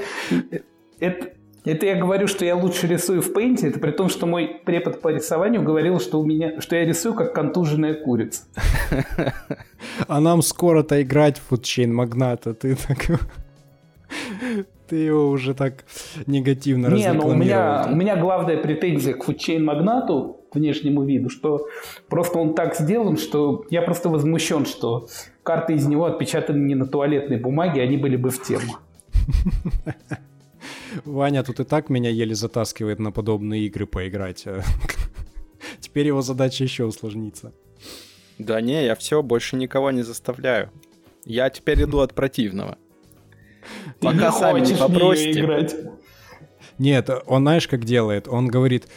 Это, 1.00 1.33
это 1.64 1.86
я 1.86 1.96
говорю, 1.96 2.26
что 2.26 2.44
я 2.44 2.56
лучше 2.56 2.86
рисую 2.86 3.22
в 3.22 3.32
пейнте, 3.32 3.68
это 3.68 3.78
при 3.80 3.90
том, 3.90 4.08
что 4.08 4.26
мой 4.26 4.60
препод 4.64 5.00
по 5.00 5.08
рисованию 5.08 5.62
говорил, 5.62 5.98
что 5.98 6.20
у 6.20 6.24
меня, 6.24 6.60
что 6.60 6.76
я 6.76 6.84
рисую 6.84 7.14
как 7.14 7.34
контуженная 7.34 7.94
курица. 7.94 8.42
А 10.08 10.20
нам 10.20 10.42
скоро-то 10.42 11.02
играть 11.02 11.38
в 11.38 11.52
Foodchain 11.52 11.88
Магната, 11.88 12.54
ты 12.54 12.76
так... 12.76 13.20
Ты 14.88 14.96
его 14.96 15.30
уже 15.30 15.54
так 15.54 15.84
негативно 16.26 16.88
Не, 16.88 17.12
ну 17.14 17.28
у 17.28 17.34
меня, 17.34 17.86
у 17.90 17.94
меня 17.94 18.16
главная 18.16 18.58
претензия 18.58 19.14
к 19.14 19.26
Foodchain 19.26 19.60
Магнату, 19.60 20.40
внешнему 20.52 21.04
виду, 21.04 21.30
что 21.30 21.66
просто 22.08 22.38
он 22.38 22.54
так 22.54 22.76
сделан, 22.76 23.16
что 23.16 23.64
я 23.70 23.80
просто 23.80 24.10
возмущен, 24.10 24.66
что 24.66 25.08
карты 25.42 25.72
из 25.72 25.86
него 25.86 26.04
отпечатаны 26.04 26.58
не 26.58 26.74
на 26.74 26.86
туалетной 26.86 27.38
бумаге, 27.38 27.80
они 27.82 27.96
были 27.96 28.16
бы 28.16 28.28
в 28.28 28.42
тему. 28.42 28.76
Ваня 31.04 31.42
тут 31.42 31.60
и 31.60 31.64
так 31.64 31.90
меня 31.90 32.10
еле 32.10 32.34
затаскивает 32.34 32.98
на 32.98 33.12
подобные 33.12 33.66
игры 33.66 33.86
поиграть. 33.86 34.44
Теперь 35.80 36.06
его 36.06 36.22
задача 36.22 36.64
еще 36.64 36.84
усложнится. 36.84 37.52
Да 38.38 38.60
не, 38.60 38.84
я 38.84 38.94
все, 38.94 39.22
больше 39.22 39.56
никого 39.56 39.90
не 39.90 40.02
заставляю. 40.02 40.70
Я 41.24 41.48
теперь 41.50 41.84
иду 41.84 42.00
от 42.00 42.14
противного. 42.14 42.78
Пока 44.00 44.32
сами 44.32 44.60
не 44.60 44.74
попросите. 44.74 45.92
Нет, 46.78 47.10
он 47.26 47.42
знаешь, 47.42 47.68
как 47.68 47.84
делает? 47.84 48.28
Он 48.28 48.48
говорит, 48.48 48.88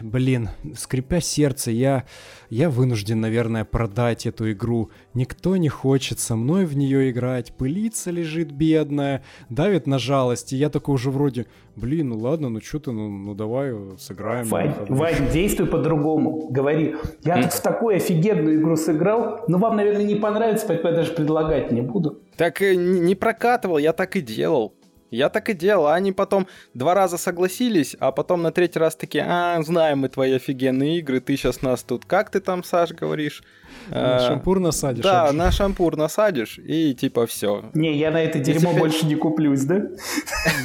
блин, 0.00 0.50
скрипя 0.76 1.20
сердце, 1.20 1.70
я, 1.70 2.04
я 2.50 2.70
вынужден, 2.70 3.20
наверное, 3.20 3.64
продать 3.64 4.26
эту 4.26 4.50
игру. 4.52 4.90
Никто 5.14 5.56
не 5.56 5.68
хочет 5.68 6.20
со 6.20 6.36
мной 6.36 6.64
в 6.64 6.76
нее 6.76 7.10
играть. 7.10 7.52
Пылица 7.52 8.10
лежит 8.10 8.50
бедная, 8.50 9.22
давит 9.50 9.86
на 9.86 9.98
жалость. 9.98 10.52
И 10.52 10.56
я 10.56 10.70
такой 10.70 10.94
уже 10.94 11.10
вроде, 11.10 11.46
блин, 11.76 12.10
ну 12.10 12.18
ладно, 12.18 12.48
ну 12.48 12.60
что 12.60 12.78
ты, 12.78 12.92
ну, 12.92 13.08
ну 13.08 13.34
давай 13.34 13.74
сыграем. 13.98 14.46
Вань, 14.46 14.74
Вань, 14.88 15.30
действуй 15.32 15.66
по-другому. 15.66 16.48
Говори, 16.50 16.96
я 17.24 17.42
тут 17.42 17.52
в 17.52 17.62
такую 17.62 17.96
офигенную 17.96 18.60
игру 18.60 18.76
сыграл, 18.76 19.44
но 19.48 19.58
вам, 19.58 19.76
наверное, 19.76 20.04
не 20.04 20.16
понравится, 20.16 20.66
поэтому 20.66 20.90
я 20.90 20.96
даже 20.96 21.12
предлагать 21.12 21.70
не 21.70 21.82
буду. 21.82 22.20
Так 22.36 22.62
э, 22.62 22.74
не 22.74 23.14
прокатывал, 23.14 23.78
я 23.78 23.92
так 23.92 24.16
и 24.16 24.20
делал. 24.20 24.74
Я 25.10 25.28
так 25.28 25.48
и 25.48 25.54
делал. 25.54 25.88
Они 25.88 26.12
потом 26.12 26.46
два 26.74 26.94
раза 26.94 27.18
согласились, 27.18 27.96
а 28.00 28.12
потом 28.12 28.42
на 28.42 28.52
третий 28.52 28.78
раз 28.78 28.96
такие, 28.96 29.24
а, 29.26 29.62
знаем 29.62 30.00
мы 30.00 30.08
твои 30.08 30.32
офигенные 30.32 30.98
игры, 30.98 31.20
ты 31.20 31.36
сейчас 31.36 31.62
нас 31.62 31.82
тут, 31.82 32.04
как 32.04 32.30
ты 32.30 32.40
там, 32.40 32.64
Саш, 32.64 32.92
говоришь? 32.92 33.42
На 33.90 34.16
а, 34.16 34.20
шампур 34.20 34.58
насадишь. 34.58 35.04
Да, 35.04 35.32
на 35.32 35.52
шампур 35.52 35.96
насадишь, 35.96 36.58
и 36.58 36.94
типа 36.94 37.26
все. 37.26 37.64
Не, 37.74 37.96
я 37.96 38.10
на 38.10 38.22
это 38.22 38.38
дерьмо 38.38 38.70
теперь... 38.70 38.78
больше 38.78 39.06
не 39.06 39.14
куплюсь, 39.14 39.64
да? 39.64 39.82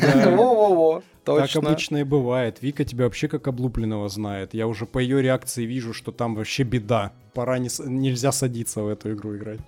Во-во-во. 0.25 1.04
Точно. 1.23 1.62
Так 1.62 1.63
обычно 1.63 1.97
и 1.97 2.04
бывает. 2.04 2.62
Вика 2.62 2.84
тебя 2.84 3.06
вообще 3.06 3.27
как 3.27 3.47
облупленного 3.47 4.10
знает. 4.10 4.56
Я 4.56 4.67
уже 4.67 4.88
по 4.88 4.97
ее 4.97 5.21
реакции 5.21 5.65
вижу, 5.65 5.93
что 5.93 6.12
там 6.12 6.34
вообще 6.34 6.63
беда. 6.63 7.13
Пора 7.34 7.60
не, 7.60 7.69
нельзя 7.86 8.32
садиться 8.32 8.82
в 8.82 8.88
эту 8.88 9.13
игру 9.13 9.36
играть. 9.36 9.60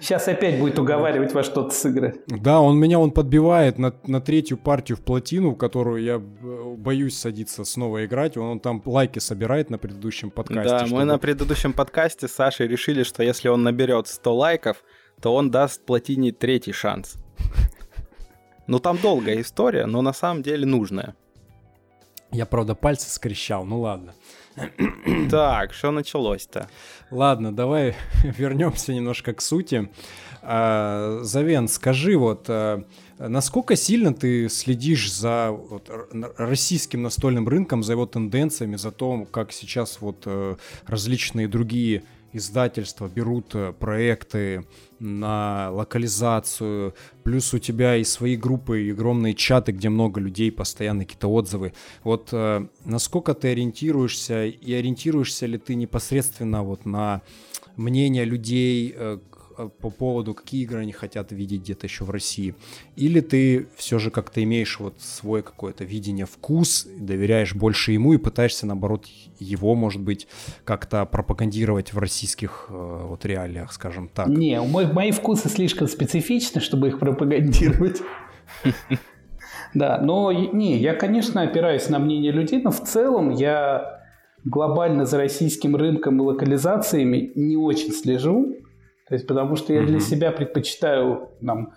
Сейчас 0.00 0.28
опять 0.28 0.58
будет 0.58 0.78
уговаривать 0.78 1.32
во 1.32 1.42
что-то 1.42 1.70
сыграть. 1.70 2.16
Да, 2.26 2.60
он 2.60 2.78
меня 2.78 2.98
он 2.98 3.10
подбивает 3.10 3.78
на, 3.78 3.94
на 4.06 4.20
третью 4.20 4.58
партию 4.58 4.96
в 4.98 5.00
плотину, 5.00 5.50
в 5.50 5.56
которую 5.56 6.02
я 6.02 6.14
э, 6.16 6.74
боюсь 6.76 7.18
садиться 7.18 7.64
снова 7.64 8.04
играть. 8.04 8.36
Он, 8.36 8.44
он 8.44 8.60
там 8.60 8.82
лайки 8.84 9.18
собирает 9.18 9.70
на 9.70 9.78
предыдущем 9.78 10.30
подкасте. 10.30 10.70
Да, 10.70 10.86
чтобы... 10.86 11.00
мы 11.00 11.04
на 11.04 11.18
предыдущем 11.18 11.72
подкасте 11.72 12.28
с 12.28 12.32
Сашей 12.32 12.66
решили, 12.66 13.02
что 13.02 13.22
если 13.22 13.48
он 13.48 13.62
наберет 13.62 14.08
100 14.08 14.34
лайков, 14.34 14.84
то 15.20 15.34
он 15.34 15.50
даст 15.50 15.84
плотине 15.84 16.32
третий 16.32 16.72
шанс. 16.72 17.16
Ну 18.66 18.78
там 18.78 18.98
долгая 18.98 19.40
история, 19.40 19.86
но 19.86 20.02
на 20.02 20.12
самом 20.12 20.42
деле 20.42 20.66
нужная. 20.66 21.14
Я, 22.30 22.46
правда, 22.46 22.74
пальцы 22.74 23.10
скрещал, 23.10 23.64
ну 23.64 23.80
ладно. 23.80 24.14
Так, 25.30 25.72
что 25.72 25.90
началось-то? 25.90 26.68
Ладно, 27.10 27.54
давай 27.54 27.94
вернемся 28.22 28.92
немножко 28.92 29.32
к 29.32 29.40
сути. 29.40 29.90
А, 30.42 31.20
Завен, 31.22 31.68
скажи 31.68 32.16
вот, 32.16 32.46
а, 32.48 32.84
насколько 33.18 33.76
сильно 33.76 34.12
ты 34.12 34.48
следишь 34.48 35.12
за 35.12 35.50
вот, 35.50 35.90
российским 36.36 37.02
настольным 37.02 37.48
рынком, 37.48 37.82
за 37.82 37.92
его 37.92 38.06
тенденциями, 38.06 38.76
за 38.76 38.90
то, 38.90 39.26
как 39.30 39.52
сейчас 39.52 40.00
вот 40.00 40.22
э, 40.26 40.56
различные 40.86 41.48
другие 41.48 42.02
издательства 42.32 43.08
берут 43.08 43.54
э, 43.54 43.72
проекты 43.78 44.64
на 45.02 45.70
локализацию, 45.70 46.94
плюс 47.24 47.52
у 47.52 47.58
тебя 47.58 47.96
и 47.96 48.04
свои 48.04 48.36
группы, 48.36 48.82
и 48.82 48.92
огромные 48.92 49.34
чаты, 49.34 49.72
где 49.72 49.88
много 49.88 50.20
людей, 50.20 50.50
постоянно 50.52 51.04
какие-то 51.04 51.28
отзывы. 51.28 51.72
Вот 52.04 52.28
э, 52.32 52.66
насколько 52.84 53.34
ты 53.34 53.48
ориентируешься, 53.48 54.46
и 54.46 54.72
ориентируешься 54.72 55.46
ли 55.46 55.58
ты 55.58 55.74
непосредственно 55.74 56.62
вот 56.62 56.86
на 56.86 57.22
мнение 57.76 58.24
людей, 58.24 58.94
э, 58.96 59.18
по 59.68 59.90
поводу, 59.90 60.34
какие 60.34 60.62
игры 60.62 60.80
они 60.80 60.92
хотят 60.92 61.32
видеть 61.32 61.62
где-то 61.62 61.86
еще 61.86 62.04
в 62.04 62.10
России. 62.10 62.54
Или 62.96 63.20
ты 63.20 63.68
все 63.76 63.98
же 63.98 64.10
как-то 64.10 64.42
имеешь 64.42 64.78
вот 64.78 65.00
свой 65.00 65.42
какое-то 65.42 65.84
видение, 65.84 66.26
вкус, 66.26 66.86
доверяешь 66.98 67.54
больше 67.54 67.92
ему 67.92 68.14
и 68.14 68.18
пытаешься, 68.18 68.66
наоборот, 68.66 69.06
его, 69.38 69.74
может 69.74 70.02
быть, 70.02 70.26
как-то 70.64 71.04
пропагандировать 71.06 71.92
в 71.92 71.98
российских 71.98 72.66
э, 72.68 73.06
вот 73.08 73.24
реалиях, 73.24 73.72
скажем 73.72 74.08
так. 74.08 74.28
Не, 74.28 74.60
мой, 74.60 74.92
мои 74.92 75.10
вкусы 75.10 75.48
слишком 75.48 75.88
специфичны, 75.88 76.60
чтобы 76.60 76.88
их 76.88 76.98
пропагандировать. 76.98 78.02
Да, 79.74 79.98
но 80.02 80.30
не, 80.32 80.76
я, 80.78 80.94
конечно, 80.94 81.42
опираюсь 81.42 81.88
на 81.88 81.98
мнение 81.98 82.30
людей, 82.30 82.60
но 82.62 82.70
в 82.70 82.82
целом 82.82 83.30
я 83.30 84.02
глобально 84.44 85.06
за 85.06 85.18
российским 85.18 85.76
рынком 85.76 86.18
и 86.18 86.24
локализациями 86.24 87.32
не 87.34 87.56
очень 87.56 87.92
слежу. 87.92 88.56
То 89.12 89.16
есть, 89.16 89.26
потому 89.26 89.56
что 89.56 89.74
я 89.74 89.82
для 89.82 90.00
себя 90.00 90.32
предпочитаю, 90.32 91.32
там, 91.44 91.74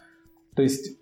то 0.55 0.61
есть, 0.61 0.97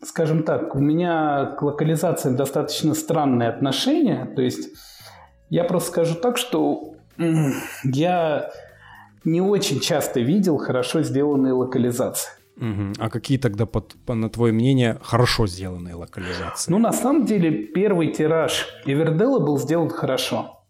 скажем 0.00 0.44
так, 0.44 0.76
у 0.76 0.78
меня 0.78 1.56
к 1.58 1.62
локализациям 1.62 2.36
достаточно 2.36 2.94
странные 2.94 3.48
отношения. 3.48 4.32
То 4.36 4.42
есть, 4.42 4.68
я 5.50 5.64
просто 5.64 5.88
скажу 5.88 6.14
так, 6.14 6.36
что 6.36 6.94
я 7.82 8.52
не 9.24 9.40
очень 9.40 9.80
часто 9.80 10.20
видел 10.20 10.58
хорошо 10.58 11.02
сделанные 11.02 11.54
локализации. 11.54 12.30
Угу. 12.58 12.92
А 13.00 13.10
какие 13.10 13.38
тогда, 13.38 13.66
под, 13.66 13.96
по, 14.06 14.14
на 14.14 14.30
твое 14.30 14.52
мнение, 14.52 14.96
хорошо 15.02 15.48
сделанные 15.48 15.96
локализации? 15.96 16.70
Ну, 16.70 16.78
на 16.78 16.92
самом 16.92 17.24
деле, 17.24 17.50
первый 17.50 18.12
тираж 18.12 18.68
Эверделла 18.84 19.40
был 19.40 19.58
сделан 19.58 19.90
хорошо. 19.90 20.62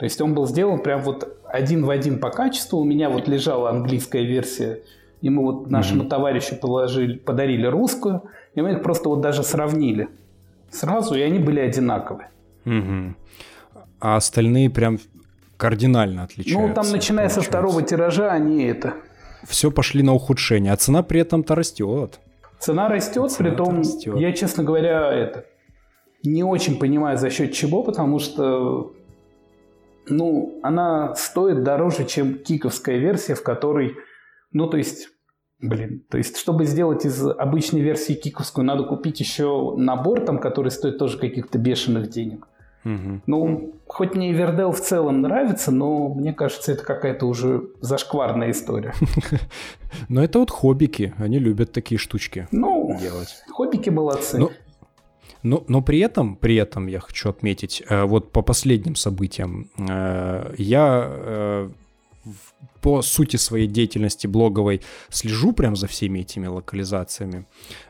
То 0.00 0.04
есть 0.04 0.20
он 0.20 0.34
был 0.34 0.48
сделан 0.48 0.82
прям 0.82 1.00
вот 1.02 1.39
один 1.52 1.84
в 1.84 1.90
один 1.90 2.18
по 2.18 2.30
качеству. 2.30 2.80
У 2.80 2.84
меня 2.84 3.10
вот 3.10 3.28
лежала 3.28 3.70
английская 3.70 4.24
версия, 4.24 4.80
и 5.20 5.30
мы 5.30 5.42
вот 5.42 5.70
нашему 5.70 6.02
угу. 6.02 6.08
товарищу 6.08 6.56
положили, 6.56 7.18
подарили 7.18 7.66
русскую, 7.66 8.22
и 8.54 8.60
мы 8.60 8.72
их 8.72 8.82
просто 8.82 9.08
вот 9.08 9.20
даже 9.20 9.42
сравнили 9.42 10.08
сразу, 10.70 11.14
и 11.14 11.20
они 11.20 11.38
были 11.38 11.60
одинаковые. 11.60 12.28
Угу. 12.64 13.14
А 14.00 14.16
остальные 14.16 14.70
прям 14.70 14.98
кардинально 15.56 16.24
отличаются. 16.24 16.68
Ну, 16.68 16.74
там, 16.74 16.90
начиная 16.90 17.26
получается. 17.26 17.40
со 17.40 17.46
второго 17.46 17.82
тиража, 17.82 18.30
они 18.30 18.64
это 18.64 18.94
все 19.48 19.70
пошли 19.70 20.02
на 20.02 20.14
ухудшение, 20.14 20.72
а 20.72 20.76
цена 20.76 21.02
при 21.02 21.20
этом-то 21.20 21.54
растет. 21.54 22.20
Цена 22.58 22.88
растет, 22.88 23.34
при 23.38 23.50
том, 23.50 23.78
растет. 23.78 24.18
я, 24.18 24.32
честно 24.32 24.64
говоря, 24.64 25.12
это 25.12 25.46
не 26.22 26.44
очень 26.44 26.78
понимаю 26.78 27.16
за 27.16 27.30
счет 27.30 27.52
чего, 27.52 27.82
потому 27.82 28.18
что 28.18 28.92
ну, 30.10 30.58
она 30.62 31.14
стоит 31.14 31.62
дороже, 31.62 32.04
чем 32.04 32.34
киковская 32.34 32.98
версия, 32.98 33.34
в 33.34 33.42
которой, 33.42 33.96
ну, 34.52 34.68
то 34.68 34.76
есть, 34.76 35.08
блин, 35.60 36.04
то 36.10 36.18
есть, 36.18 36.36
чтобы 36.36 36.64
сделать 36.66 37.04
из 37.04 37.24
обычной 37.26 37.80
версии 37.80 38.14
киковскую, 38.14 38.64
надо 38.64 38.84
купить 38.84 39.20
еще 39.20 39.74
набор 39.76 40.20
там, 40.20 40.38
который 40.38 40.70
стоит 40.70 40.98
тоже 40.98 41.18
каких-то 41.18 41.58
бешеных 41.58 42.10
денег. 42.10 42.46
Угу. 42.84 43.20
Ну, 43.26 43.74
хоть 43.86 44.14
мне 44.14 44.32
Вердел 44.32 44.72
в 44.72 44.80
целом 44.80 45.20
нравится, 45.20 45.70
но 45.70 46.08
мне 46.14 46.32
кажется, 46.32 46.72
это 46.72 46.82
какая-то 46.82 47.26
уже 47.26 47.68
зашкварная 47.80 48.52
история. 48.52 48.94
Но 50.08 50.24
это 50.24 50.38
вот 50.38 50.50
хоббики, 50.50 51.12
они 51.18 51.38
любят 51.38 51.72
такие 51.72 51.98
штучки 51.98 52.48
ну, 52.52 52.96
делать. 52.98 53.42
Хоббики 53.50 53.90
молодцы. 53.90 54.38
Но, 54.38 54.50
но, 55.42 55.64
но 55.68 55.82
при 55.82 55.98
этом, 56.00 56.36
при 56.36 56.56
этом 56.56 56.86
я 56.86 57.00
хочу 57.00 57.28
отметить, 57.30 57.82
э, 57.88 58.04
вот 58.04 58.32
по 58.32 58.42
последним 58.42 58.94
событиям, 58.94 59.70
э, 59.78 60.54
я 60.58 61.06
э, 61.08 61.70
по 62.82 63.02
сути 63.02 63.36
своей 63.36 63.66
деятельности 63.66 64.26
блоговой 64.26 64.82
слежу 65.08 65.52
прям 65.52 65.76
за 65.76 65.86
всеми 65.86 66.20
этими 66.20 66.46
локализациями 66.46 67.46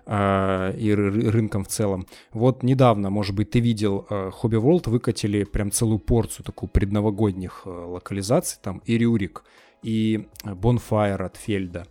и 0.06 0.10
ры- 0.10 1.30
рынком 1.30 1.64
в 1.64 1.68
целом. 1.68 2.06
Вот 2.32 2.62
недавно, 2.62 3.10
может 3.10 3.34
быть, 3.34 3.50
ты 3.50 3.60
видел, 3.60 4.06
э, 4.08 4.30
Hobby 4.40 4.60
World 4.60 4.88
выкатили 4.88 5.44
прям 5.44 5.70
целую 5.70 5.98
порцию 5.98 6.44
такую 6.44 6.70
предновогодних 6.70 7.66
локализаций, 7.66 8.58
там 8.62 8.82
и 8.84 8.98
Рюрик, 8.98 9.44
и 9.82 10.28
Bonfire 10.44 11.24
от 11.24 11.36
Фельда, 11.36 11.86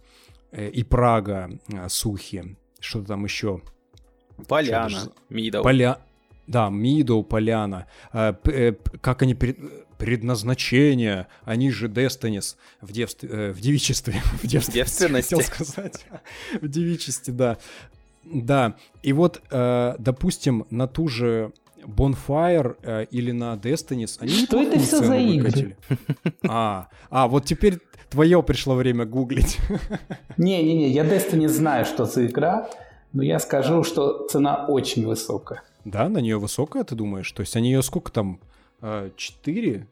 и 0.51 0.83
Прага, 0.83 1.49
э, 1.67 1.89
Сухи, 1.89 2.57
что-то 2.79 3.07
там 3.07 3.25
еще. 3.25 3.61
Поляна, 4.47 5.11
Мидоу. 5.29 5.63
Поля... 5.63 5.99
Да, 6.47 6.69
Мидоу, 6.69 7.23
Поляна. 7.23 7.85
Э, 8.11 8.33
э, 8.45 8.73
как 9.01 9.21
они 9.21 9.35
предназначение, 9.99 11.27
они 11.43 11.69
же 11.69 11.89
Дестонис 11.89 12.57
в, 12.81 12.91
девстве, 12.91 13.29
э, 13.31 13.51
в 13.51 13.59
девичестве. 13.59 14.15
В 14.41 14.47
девственности. 14.47 15.35
Хотел 15.35 15.41
сказать. 15.41 16.05
В 16.59 16.67
девичестве, 16.67 17.33
да. 17.33 17.57
Да, 18.23 18.75
и 19.03 19.13
вот, 19.13 19.41
э, 19.51 19.95
допустим, 19.99 20.65
на 20.69 20.87
ту 20.87 21.07
же 21.07 21.51
Bonfire 21.83 22.77
э, 22.81 23.05
или 23.11 23.31
на 23.31 23.53
Destinies, 23.55 24.17
они 24.19 24.31
Что 24.31 24.61
это 24.61 24.79
все 24.79 25.03
за 25.03 25.17
игры? 25.17 25.77
А, 26.47 26.87
а, 27.09 27.27
вот 27.27 27.45
теперь 27.45 27.79
твое 28.09 28.41
пришло 28.43 28.75
время 28.75 29.05
гуглить. 29.05 29.57
Не-не-не, 30.37 30.89
я 30.89 31.03
Destiny 31.03 31.47
знаю, 31.47 31.85
что 31.85 32.05
за 32.05 32.25
игра, 32.25 32.69
но 33.13 33.23
я 33.23 33.39
скажу, 33.39 33.83
что 33.83 34.27
цена 34.27 34.65
очень 34.67 35.05
высокая. 35.05 35.63
Да, 35.85 36.09
на 36.09 36.19
нее 36.19 36.37
высокая, 36.37 36.83
ты 36.83 36.95
думаешь? 36.95 37.31
То 37.31 37.41
есть 37.41 37.55
они 37.55 37.71
ее 37.71 37.81
сколько 37.81 38.11
там 38.11 38.39
4? 38.81 39.87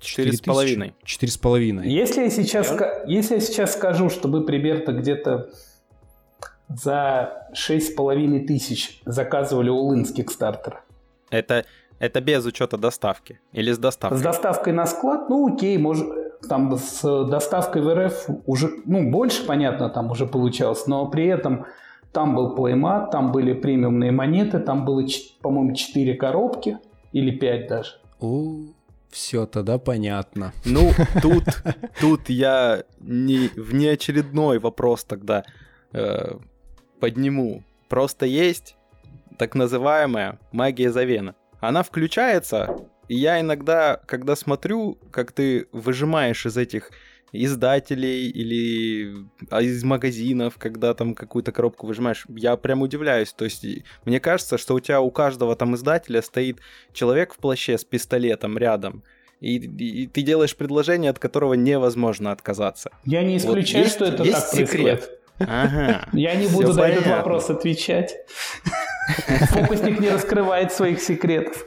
Четыре 0.00 0.32
с 0.32 0.40
половиной. 0.40 0.94
Четыре 1.04 1.32
с 1.32 1.36
половиной. 1.36 1.88
Если 1.88 2.22
я 2.22 2.30
сейчас, 2.30 2.74
если 3.06 3.34
я 3.34 3.40
сейчас 3.40 3.74
скажу, 3.74 4.08
что 4.08 4.28
вы 4.28 4.44
примерно 4.44 4.92
где-то 4.92 5.50
за 6.68 7.48
шесть 7.52 7.92
с 7.92 7.94
половиной 7.94 8.46
тысяч 8.46 9.02
заказывали 9.04 9.68
у 9.68 9.92
с 10.04 10.12
Кикстартера. 10.12 10.82
Это, 11.30 11.66
это 11.98 12.20
без 12.20 12.44
учета 12.46 12.78
доставки 12.78 13.40
или 13.52 13.72
с 13.72 13.78
доставкой? 13.78 14.18
С 14.18 14.22
доставкой 14.22 14.72
на 14.72 14.86
склад, 14.86 15.28
ну 15.28 15.52
окей, 15.52 15.76
может, 15.78 16.08
там 16.48 16.76
с 16.78 17.02
доставкой 17.26 17.82
в 17.82 17.94
РФ 17.94 18.26
уже, 18.46 18.70
ну 18.86 19.10
больше, 19.10 19.44
понятно, 19.46 19.90
там 19.90 20.10
уже 20.10 20.26
получалось, 20.26 20.86
но 20.86 21.06
при 21.06 21.26
этом 21.26 21.66
там 22.12 22.34
был 22.34 22.54
плеймат, 22.54 23.10
там 23.10 23.32
были 23.32 23.52
премиумные 23.52 24.12
монеты, 24.12 24.58
там 24.58 24.84
было, 24.84 25.04
по-моему, 25.40 25.74
четыре 25.74 26.14
коробки 26.14 26.78
или 27.12 27.30
пять 27.30 27.68
даже. 27.68 27.92
О, 28.20 28.56
все 29.10 29.46
тогда 29.46 29.78
понятно. 29.78 30.52
Ну, 30.64 30.90
тут, 31.22 31.44
тут 32.00 32.28
я 32.28 32.84
не, 33.00 33.48
внеочередной 33.56 34.58
вопрос 34.58 35.04
тогда 35.04 35.44
э, 35.92 36.36
подниму. 37.00 37.62
Просто 37.88 38.26
есть 38.26 38.76
так 39.38 39.54
называемая 39.54 40.38
магия 40.52 40.92
Завена. 40.92 41.34
Она 41.60 41.82
включается, 41.82 42.76
и 43.08 43.16
я 43.16 43.40
иногда, 43.40 44.00
когда 44.06 44.36
смотрю, 44.36 44.98
как 45.10 45.32
ты 45.32 45.66
выжимаешь 45.72 46.46
из 46.46 46.56
этих 46.56 46.90
издателей 47.32 48.28
или 48.28 49.26
а, 49.50 49.62
из 49.62 49.82
магазинов, 49.84 50.54
когда 50.58 50.94
там 50.94 51.14
какую-то 51.14 51.52
коробку 51.52 51.86
выжимаешь, 51.86 52.26
я 52.28 52.56
прям 52.56 52.82
удивляюсь. 52.82 53.32
То 53.32 53.44
есть 53.44 53.64
мне 54.04 54.20
кажется, 54.20 54.58
что 54.58 54.74
у 54.74 54.80
тебя 54.80 55.00
у 55.00 55.10
каждого 55.10 55.56
там 55.56 55.74
издателя 55.74 56.22
стоит 56.22 56.58
человек 56.92 57.34
в 57.34 57.38
плаще 57.38 57.78
с 57.78 57.84
пистолетом 57.84 58.58
рядом. 58.58 59.02
И, 59.40 59.56
и 59.56 60.06
ты 60.06 60.22
делаешь 60.22 60.54
предложение, 60.54 61.10
от 61.10 61.18
которого 61.18 61.54
невозможно 61.54 62.30
отказаться. 62.30 62.90
Я 63.04 63.22
не 63.22 63.38
исключаю, 63.38 63.84
вот 63.84 63.92
что 63.92 64.04
это 64.04 64.22
есть 64.22 64.50
так 64.50 64.50
секрет. 64.50 64.98
происходит. 64.98 65.20
Ага. 65.38 66.06
Я 66.12 66.34
не 66.34 66.48
буду 66.48 66.74
на 66.74 66.88
этот 66.88 67.06
вопрос 67.06 67.48
отвечать. 67.48 68.16
Фокусник 69.48 69.98
не 69.98 70.10
раскрывает 70.10 70.72
своих 70.72 71.00
секретов. 71.00 71.66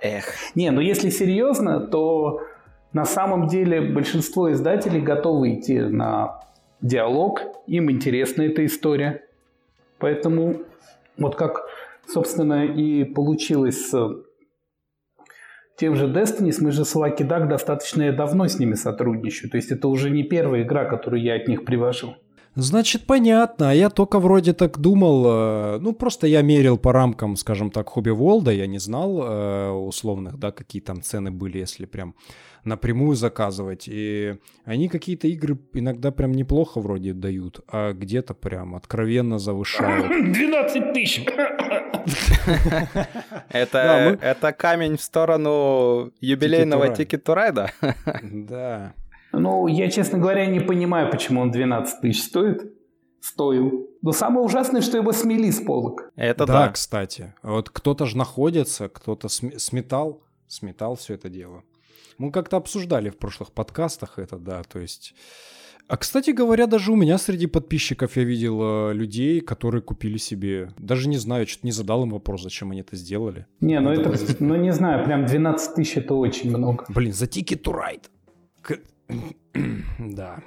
Эх. 0.00 0.34
Не, 0.54 0.70
ну 0.70 0.80
если 0.80 1.10
серьезно, 1.10 1.80
то 1.80 2.40
на 2.96 3.04
самом 3.04 3.46
деле 3.46 3.82
большинство 3.82 4.50
издателей 4.50 5.02
готовы 5.02 5.56
идти 5.56 5.78
на 5.78 6.40
диалог, 6.80 7.42
им 7.66 7.90
интересна 7.90 8.40
эта 8.40 8.64
история. 8.64 9.22
Поэтому 9.98 10.62
вот 11.18 11.34
как, 11.36 11.66
собственно, 12.08 12.64
и 12.64 13.04
получилось 13.04 13.90
с 13.90 14.16
тем 15.76 15.94
же 15.94 16.06
Destiny, 16.06 16.54
мы 16.60 16.72
же 16.72 16.86
с 16.86 16.96
Lucky 16.96 17.18
Duck 17.28 17.48
достаточно 17.48 18.10
давно 18.12 18.48
с 18.48 18.58
ними 18.58 18.76
сотрудничаю. 18.76 19.50
То 19.50 19.58
есть 19.58 19.70
это 19.70 19.88
уже 19.88 20.08
не 20.08 20.22
первая 20.22 20.62
игра, 20.62 20.86
которую 20.86 21.22
я 21.22 21.34
от 21.34 21.48
них 21.48 21.66
привожу. 21.66 22.14
Значит, 22.54 23.06
понятно. 23.06 23.70
А 23.70 23.74
я 23.74 23.90
только 23.90 24.18
вроде 24.18 24.54
так 24.54 24.78
думал, 24.78 25.26
э, 25.26 25.78
ну, 25.80 25.92
просто 25.92 26.26
я 26.26 26.40
мерил 26.40 26.78
по 26.78 26.92
рамкам, 26.92 27.36
скажем 27.36 27.70
так, 27.70 27.90
хобби 27.90 28.08
Волда, 28.08 28.50
я 28.52 28.66
не 28.66 28.78
знал 28.78 29.22
э, 29.22 29.70
условных, 29.70 30.38
да, 30.38 30.50
какие 30.50 30.80
там 30.80 31.02
цены 31.02 31.30
были, 31.30 31.58
если 31.58 31.84
прям 31.84 32.14
напрямую 32.64 33.16
заказывать. 33.16 33.84
И 33.86 34.36
они 34.64 34.88
какие-то 34.88 35.28
игры 35.28 35.58
иногда 35.72 36.10
прям 36.10 36.32
неплохо 36.32 36.80
вроде 36.80 37.12
дают, 37.12 37.60
а 37.68 37.92
где-то 37.92 38.34
прям 38.34 38.74
откровенно 38.74 39.38
завышают. 39.38 40.06
12 40.32 40.92
тысяч! 40.92 41.26
Это, 43.50 44.16
это 44.20 44.52
камень 44.52 44.96
в 44.96 45.02
сторону 45.02 46.12
юбилейного 46.20 46.92
Ticket 46.92 47.24
to 47.24 47.34
Ride? 47.34 47.70
Да. 48.22 48.94
Ну, 49.32 49.66
я, 49.66 49.90
честно 49.90 50.18
говоря, 50.18 50.46
не 50.46 50.60
понимаю, 50.60 51.10
почему 51.10 51.40
он 51.40 51.50
12 51.50 52.00
тысяч 52.00 52.22
стоит. 52.22 52.72
Стоил. 53.20 53.90
Но 54.02 54.12
самое 54.12 54.44
ужасное, 54.44 54.82
что 54.82 54.96
его 54.98 55.12
смели 55.12 55.50
с 55.50 55.60
полок. 55.60 56.10
Это 56.14 56.46
да. 56.46 56.66
Да, 56.66 56.68
кстати. 56.68 57.34
Вот 57.42 57.70
кто-то 57.70 58.06
же 58.06 58.16
находится, 58.16 58.88
кто-то 58.88 59.28
сметал, 59.28 60.22
сметал 60.46 60.94
все 60.94 61.14
это 61.14 61.28
дело. 61.28 61.64
Мы 62.18 62.30
как-то 62.30 62.56
обсуждали 62.56 63.10
в 63.10 63.18
прошлых 63.18 63.52
подкастах 63.52 64.18
это, 64.18 64.38
да, 64.38 64.62
то 64.62 64.78
есть... 64.78 65.14
А, 65.88 65.96
кстати 65.96 66.30
говоря, 66.30 66.66
даже 66.66 66.90
у 66.90 66.96
меня 66.96 67.16
среди 67.16 67.46
подписчиков 67.46 68.16
я 68.16 68.24
видел 68.24 68.90
э, 68.90 68.92
людей, 68.92 69.40
которые 69.40 69.82
купили 69.82 70.16
себе... 70.16 70.70
Даже 70.78 71.08
не 71.08 71.16
знаю, 71.16 71.46
что-то 71.46 71.66
не 71.66 71.72
задал 71.72 72.02
им 72.02 72.10
вопрос, 72.10 72.42
зачем 72.42 72.72
они 72.72 72.80
это 72.80 72.96
сделали. 72.96 73.46
Не, 73.60 73.78
ну 73.78 73.92
это, 73.92 74.12
ну 74.40 74.56
не 74.56 74.72
знаю, 74.72 75.04
прям 75.04 75.26
12 75.26 75.74
тысяч 75.76 75.96
это 75.96 76.14
очень 76.14 76.50
много. 76.50 76.86
Блин, 76.88 77.12
за 77.12 77.26
Ticket 77.26 77.62
to 77.62 77.72
Ride. 77.72 78.06
Да. 79.98 80.42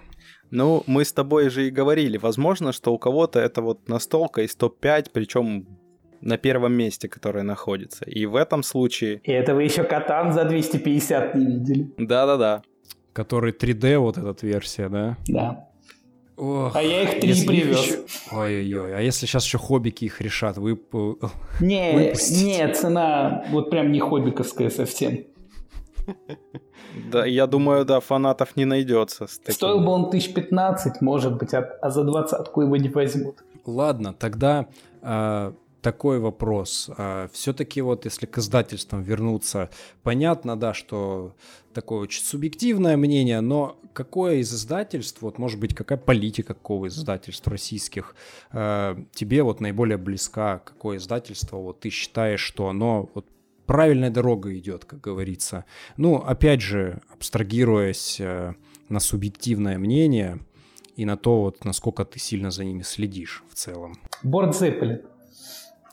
Ну, 0.52 0.84
мы 0.88 1.06
с 1.06 1.14
тобой 1.14 1.50
же 1.50 1.68
и 1.68 1.72
говорили, 1.72 2.18
возможно, 2.18 2.72
что 2.74 2.94
у 2.94 2.98
кого-то 2.98 3.40
это 3.40 3.62
вот 3.62 3.88
настолка 3.88 4.42
из 4.42 4.56
топ-5, 4.56 5.12
причем 5.14 5.79
на 6.22 6.38
первом 6.38 6.74
месте, 6.74 7.08
которое 7.08 7.44
находится. 7.44 8.06
И 8.06 8.26
в 8.26 8.36
этом 8.36 8.64
случае... 8.64 9.22
И 9.24 9.32
это 9.32 9.56
вы 9.56 9.64
еще 9.64 9.84
катан 9.84 10.34
за 10.34 10.46
250 10.46 11.36
не 11.36 11.46
видели. 11.46 11.94
Да-да-да. 11.98 12.62
Который 13.14 13.52
3D, 13.54 13.98
вот 13.98 14.18
эта 14.18 14.46
версия, 14.46 14.90
да? 14.90 15.18
Да. 15.28 15.66
Ох, 16.38 16.74
а 16.76 16.82
я 16.82 17.04
их 17.04 17.20
три 17.20 17.30
если 17.30 17.48
привез. 17.48 17.86
еще- 17.86 18.00
Ой-ой-ой, 18.32 18.96
а 18.96 19.02
если 19.02 19.26
сейчас 19.26 19.44
еще 19.44 19.58
хоббики 19.58 20.06
их 20.06 20.22
решат, 20.22 20.58
вы... 20.58 20.80
Не, 21.60 21.92
Выпустить. 21.94 22.46
не, 22.46 22.74
цена 22.74 23.44
вот 23.52 23.70
прям 23.70 23.92
не 23.92 24.00
хоббиковская 24.00 24.70
совсем. 24.70 25.26
Да, 27.12 27.26
я 27.26 27.46
думаю, 27.46 27.86
да, 27.86 28.00
фанатов 28.00 28.56
не 28.56 28.66
найдется. 28.66 29.28
Таким. 29.28 29.54
Стоил 29.54 29.80
бы 29.82 29.90
он 29.92 30.10
тысяч 30.10 30.34
15, 30.34 31.02
может 31.02 31.38
быть, 31.38 31.54
а, 31.54 31.60
а 31.82 31.90
за 31.92 32.04
двадцатку 32.04 32.62
его 32.62 32.76
не 32.78 32.90
возьмут. 32.90 33.44
Ладно, 33.66 34.14
тогда 34.14 34.68
а, 35.02 35.54
такой 35.82 36.20
вопрос. 36.20 36.90
Все-таки 37.32 37.82
вот 37.82 38.06
если 38.06 38.26
к 38.26 38.38
издательствам 38.38 39.02
вернуться, 39.02 39.70
понятно, 40.04 40.58
да, 40.58 40.74
что 40.74 41.36
такое 41.74 42.00
очень 42.00 42.24
субъективное 42.24 42.98
мнение, 42.98 43.42
но 43.42 43.80
какое 43.94 44.36
из 44.38 44.54
издательств, 44.54 45.22
вот 45.22 45.38
может 45.38 45.60
быть, 45.60 45.76
какая 45.76 45.98
политика 45.98 46.54
какого 46.54 46.88
из 46.88 46.98
издательств 46.98 47.48
российских 47.48 48.16
а, 48.52 48.98
тебе 49.14 49.44
вот 49.44 49.60
наиболее 49.60 49.98
близка, 49.98 50.60
какое 50.60 50.98
издательство 50.98 51.58
вот 51.58 51.80
ты 51.82 51.90
считаешь, 51.90 52.42
что 52.42 52.68
оно 52.68 53.10
вот 53.14 53.26
правильной 53.66 54.10
дорогой 54.10 54.58
идет, 54.58 54.86
как 54.86 55.00
говорится. 55.00 55.66
Ну, 55.96 56.16
опять 56.16 56.62
же, 56.62 57.02
абстрагируясь 57.14 58.20
э, 58.20 58.56
на 58.90 59.00
субъективное 59.00 59.78
мнение 59.78 60.40
и 60.96 61.06
на 61.06 61.18
то, 61.18 61.42
вот, 61.42 61.66
насколько 61.66 62.04
ты 62.04 62.18
сильно 62.20 62.50
за 62.50 62.64
ними 62.66 62.82
следишь 62.82 63.44
в 63.48 63.54
целом. 63.54 64.00
Борт 64.24 64.58
Зеппелин. 64.58 65.02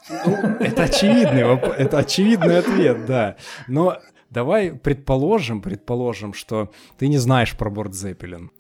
Это 0.08 0.84
очевидный, 0.84 1.42
это 1.76 1.98
очевидный 1.98 2.58
ответ, 2.58 3.06
да. 3.06 3.36
Но 3.68 3.98
давай 4.30 4.72
предположим, 4.72 5.62
предположим, 5.62 6.32
что 6.32 6.70
ты 6.98 7.08
не 7.08 7.18
знаешь 7.18 7.56
про 7.56 7.70
борт 7.70 7.94
Зеппелин. 7.94 8.50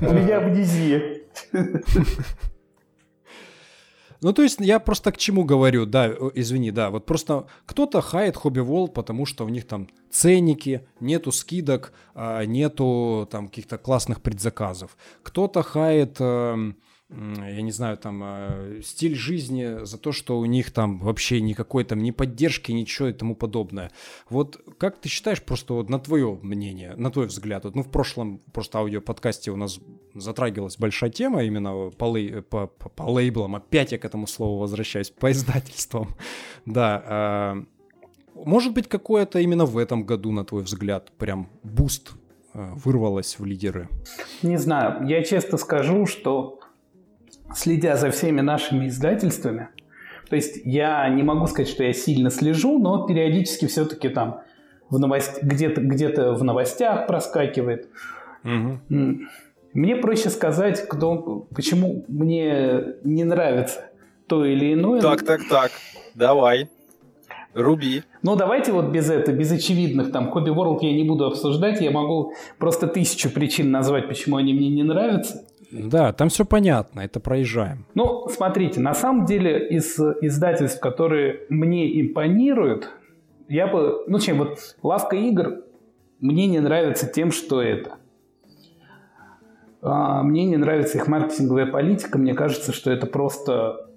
У 0.00 0.12
меня 0.12 0.38
амнезия. 0.38 1.22
Ну, 4.22 4.32
то 4.32 4.42
есть 4.42 4.58
я 4.60 4.80
просто 4.80 5.12
к 5.12 5.18
чему 5.18 5.44
говорю, 5.44 5.84
да, 5.84 6.10
извини, 6.34 6.70
да, 6.70 6.90
вот 6.90 7.04
просто 7.04 7.46
кто-то 7.66 8.00
хает 8.00 8.34
Хобби 8.34 8.60
Волт, 8.60 8.94
потому 8.94 9.26
что 9.26 9.44
у 9.44 9.48
них 9.50 9.66
там 9.66 9.88
ценники, 10.10 10.86
нету 11.00 11.32
скидок, 11.32 11.92
а, 12.14 12.44
нету 12.44 13.28
там 13.30 13.48
каких-то 13.48 13.76
классных 13.76 14.22
предзаказов. 14.22 14.96
Кто-то 15.22 15.62
хает, 15.62 16.16
эм, 16.18 16.76
я 17.08 17.62
не 17.62 17.70
знаю, 17.70 17.96
там 17.96 18.20
э, 18.24 18.80
стиль 18.84 19.14
жизни 19.14 19.84
за 19.84 19.96
то, 19.96 20.10
что 20.10 20.38
у 20.38 20.44
них 20.44 20.72
там 20.72 20.98
вообще 20.98 21.40
никакой 21.40 21.84
там 21.84 22.02
ни 22.02 22.10
поддержки, 22.10 22.72
ничего 22.72 23.08
и 23.08 23.12
тому 23.12 23.36
подобное. 23.36 23.92
Вот 24.28 24.60
как 24.78 24.98
ты 24.98 25.08
считаешь, 25.08 25.40
просто 25.40 25.74
вот 25.74 25.88
на 25.88 26.00
твое 26.00 26.36
мнение, 26.42 26.94
на 26.96 27.12
твой 27.12 27.26
взгляд, 27.26 27.64
вот, 27.64 27.76
ну 27.76 27.82
в 27.84 27.90
прошлом 27.90 28.38
просто 28.52 28.78
аудиоподкасте 28.80 29.52
у 29.52 29.56
нас 29.56 29.78
затрагивалась 30.14 30.78
большая 30.78 31.10
тема 31.10 31.44
именно 31.44 31.90
по, 31.90 32.16
лей- 32.16 32.42
по, 32.42 32.66
по- 32.66 32.88
по 32.88 33.02
лейблам, 33.04 33.54
опять 33.54 33.92
я 33.92 33.98
к 33.98 34.04
этому 34.04 34.26
слову 34.26 34.58
возвращаюсь, 34.58 35.10
по 35.10 35.30
издательствам, 35.30 36.08
да. 36.66 37.02
а, 37.06 37.64
может 38.34 38.74
быть, 38.74 38.88
какое-то 38.88 39.38
именно 39.38 39.64
в 39.64 39.78
этом 39.78 40.04
году, 40.04 40.32
на 40.32 40.44
твой 40.44 40.64
взгляд, 40.64 41.12
прям 41.18 41.48
буст 41.62 42.14
а, 42.52 42.74
вырвалось 42.74 43.38
в 43.38 43.44
лидеры? 43.44 43.88
Не 44.42 44.56
знаю, 44.56 45.06
я 45.06 45.22
честно 45.22 45.56
скажу, 45.56 46.06
что 46.06 46.58
следя 47.54 47.96
за 47.96 48.10
всеми 48.10 48.40
нашими 48.40 48.88
издательствами, 48.88 49.68
то 50.28 50.36
есть 50.36 50.60
я 50.64 51.08
не 51.08 51.22
могу 51.22 51.46
сказать, 51.46 51.68
что 51.68 51.84
я 51.84 51.92
сильно 51.92 52.30
слежу, 52.30 52.78
но 52.78 53.06
периодически 53.06 53.66
все-таки 53.66 54.08
там 54.08 54.40
в 54.90 54.98
новость... 54.98 55.42
где-то, 55.42 55.80
где-то 55.80 56.32
в 56.34 56.42
новостях 56.42 57.06
проскакивает. 57.06 57.88
М, 58.44 59.28
Мне 59.72 59.96
проще 59.96 60.30
сказать, 60.30 60.88
кто, 60.88 61.46
почему 61.54 62.04
мне 62.08 62.94
не 63.04 63.24
нравится 63.24 63.90
то 64.26 64.44
или 64.44 64.72
иное. 64.74 65.00
Так, 65.00 65.24
так, 65.24 65.40
так. 65.48 65.70
Давай. 66.14 66.68
Руби. 67.54 68.02
Ну, 68.22 68.36
давайте 68.36 68.72
вот 68.72 68.86
без 68.86 69.08
этого, 69.08 69.34
без 69.34 69.50
очевидных, 69.50 70.12
там, 70.12 70.30
Хобби 70.30 70.50
World 70.50 70.78
я 70.82 70.92
не 70.92 71.04
буду 71.04 71.26
обсуждать, 71.26 71.80
я 71.80 71.90
могу 71.90 72.34
просто 72.58 72.86
тысячу 72.86 73.30
причин 73.30 73.70
назвать, 73.70 74.08
почему 74.08 74.36
они 74.36 74.52
мне 74.52 74.68
не 74.68 74.82
нравятся. 74.82 75.46
Да, 75.70 76.12
там 76.12 76.28
все 76.28 76.44
понятно, 76.44 77.00
это 77.00 77.20
проезжаем. 77.20 77.86
Ну, 77.94 78.28
смотрите, 78.28 78.80
на 78.80 78.94
самом 78.94 79.26
деле 79.26 79.68
из 79.68 79.98
издательств, 79.98 80.80
которые 80.80 81.40
мне 81.48 82.00
импонируют, 82.00 82.90
я 83.48 83.66
бы, 83.66 84.04
ну, 84.06 84.18
чем 84.18 84.38
вот 84.38 84.76
лавка 84.82 85.16
игр 85.16 85.62
мне 86.20 86.46
не 86.46 86.60
нравится 86.60 87.06
тем, 87.06 87.30
что 87.30 87.62
это. 87.62 87.96
А, 89.82 90.22
мне 90.22 90.44
не 90.44 90.56
нравится 90.56 90.98
их 90.98 91.06
маркетинговая 91.06 91.66
политика, 91.66 92.18
мне 92.18 92.34
кажется, 92.34 92.72
что 92.72 92.90
это 92.90 93.06
просто, 93.06 93.90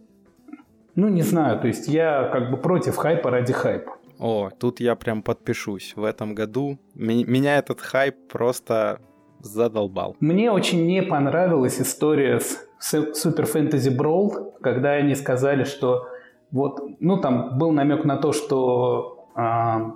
ну, 0.96 1.08
не 1.08 1.22
знаю, 1.22 1.60
то 1.60 1.68
есть 1.68 1.88
я 1.88 2.30
как 2.32 2.52
бы 2.52 2.58
против 2.58 2.96
хайпа 2.96 3.32
ради 3.32 3.54
хайпа. 3.54 3.94
О, 4.20 4.50
тут 4.50 4.82
я 4.82 4.96
прям 4.96 5.24
подпишусь. 5.24 5.94
В 5.96 6.04
этом 6.04 6.36
году 6.36 6.78
меня 6.94 7.58
этот 7.58 7.80
хайп 7.80 8.16
просто 8.28 9.00
задолбал. 9.42 10.16
Мне 10.20 10.52
очень 10.52 10.86
не 10.86 11.02
понравилась 11.02 11.80
история 11.80 12.40
с 12.40 12.94
Super 12.94 13.52
Fantasy 13.52 13.96
Brawl, 13.96 14.54
когда 14.62 14.92
они 14.92 15.16
сказали, 15.16 15.64
что 15.64 16.08
вот, 16.52 16.82
ну 17.00 17.18
там 17.18 17.58
был 17.58 17.72
намек 17.72 18.06
на 18.06 18.18
то, 18.18 18.32
что 18.32 19.28
а, 19.36 19.96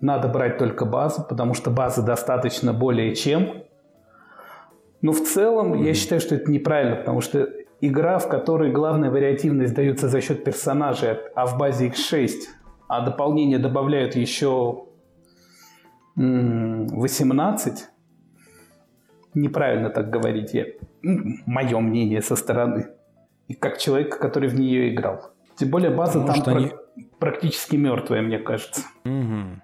надо 0.00 0.28
брать 0.28 0.58
только 0.58 0.84
базу, 0.84 1.24
потому 1.28 1.54
что 1.54 1.70
базы 1.70 2.02
достаточно 2.02 2.72
более 2.72 3.14
чем. 3.14 3.64
Но 5.02 5.12
в 5.12 5.20
целом 5.20 5.82
я 5.82 5.94
считаю, 5.94 6.20
что 6.20 6.34
это 6.34 6.50
неправильно, 6.50 6.96
потому 6.96 7.20
что 7.20 7.48
игра, 7.80 8.18
в 8.18 8.28
которой 8.28 8.72
главная 8.72 9.10
вариативность 9.10 9.74
дается 9.74 10.08
за 10.08 10.20
счет 10.20 10.44
персонажей, 10.44 11.18
а 11.34 11.46
в 11.46 11.58
базе 11.58 11.88
X6, 11.88 12.30
а 12.88 13.04
дополнение 13.04 13.58
добавляют 13.58 14.14
еще 14.14 14.86
м, 16.16 16.86
18, 16.88 17.88
неправильно 19.36 19.90
так 19.90 20.10
говорить, 20.10 20.54
я, 20.54 20.66
мое 21.02 21.78
мнение 21.80 22.22
со 22.22 22.36
стороны, 22.36 22.88
и 23.48 23.54
как 23.54 23.78
человека, 23.78 24.18
который 24.18 24.48
в 24.48 24.58
нее 24.58 24.92
играл. 24.92 25.30
Тем 25.56 25.70
более 25.70 25.90
база 25.90 26.18
Может, 26.18 26.44
там 26.44 26.56
они- 26.56 26.66
пра- 26.68 26.78
практически 27.18 27.76
мертвая, 27.76 28.22
мне 28.22 28.38
кажется. 28.38 28.82
Мгм. 29.04 29.62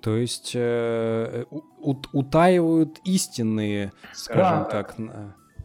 То 0.00 0.16
есть 0.16 0.52
э, 0.54 1.44
у- 1.50 1.62
ут- 1.80 2.08
утаивают 2.12 2.98
истинные, 3.04 3.92
скажем 4.12 4.42
Да. 4.42 4.64
так. 4.64 4.96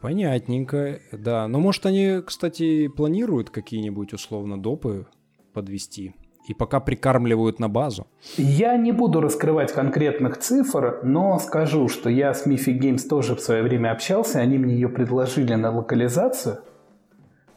Понятненько, 0.02 1.00
да. 1.12 1.48
Но 1.48 1.60
может 1.60 1.86
они, 1.86 2.22
кстати, 2.26 2.88
планируют 2.88 3.50
какие-нибудь 3.50 4.14
условно 4.14 4.58
допы 4.62 5.08
подвести 5.54 6.16
и 6.50 6.54
пока 6.56 6.80
прикармливают 6.80 7.60
на 7.60 7.70
базу. 7.70 8.08
Я 8.38 8.76
не 8.76 8.92
буду 8.92 9.22
раскрывать 9.22 9.72
конкретных 9.72 10.40
цифр, 10.40 11.00
но 11.04 11.38
скажу, 11.38 11.88
что 11.88 12.10
я 12.10 12.34
с 12.34 12.48
Miffy 12.48 12.76
Games 12.80 13.08
тоже 13.08 13.36
в 13.36 13.40
свое 13.40 13.62
время 13.62 13.92
общался, 13.92 14.40
они 14.40 14.58
мне 14.58 14.74
ее 14.74 14.90
предложили 14.90 15.54
на 15.54 15.70
локализацию, 15.70 16.58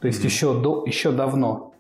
то 0.01 0.07
есть 0.07 0.23
еще, 0.25 0.61
до, 0.61 0.85
еще 0.87 1.11
давно. 1.11 1.73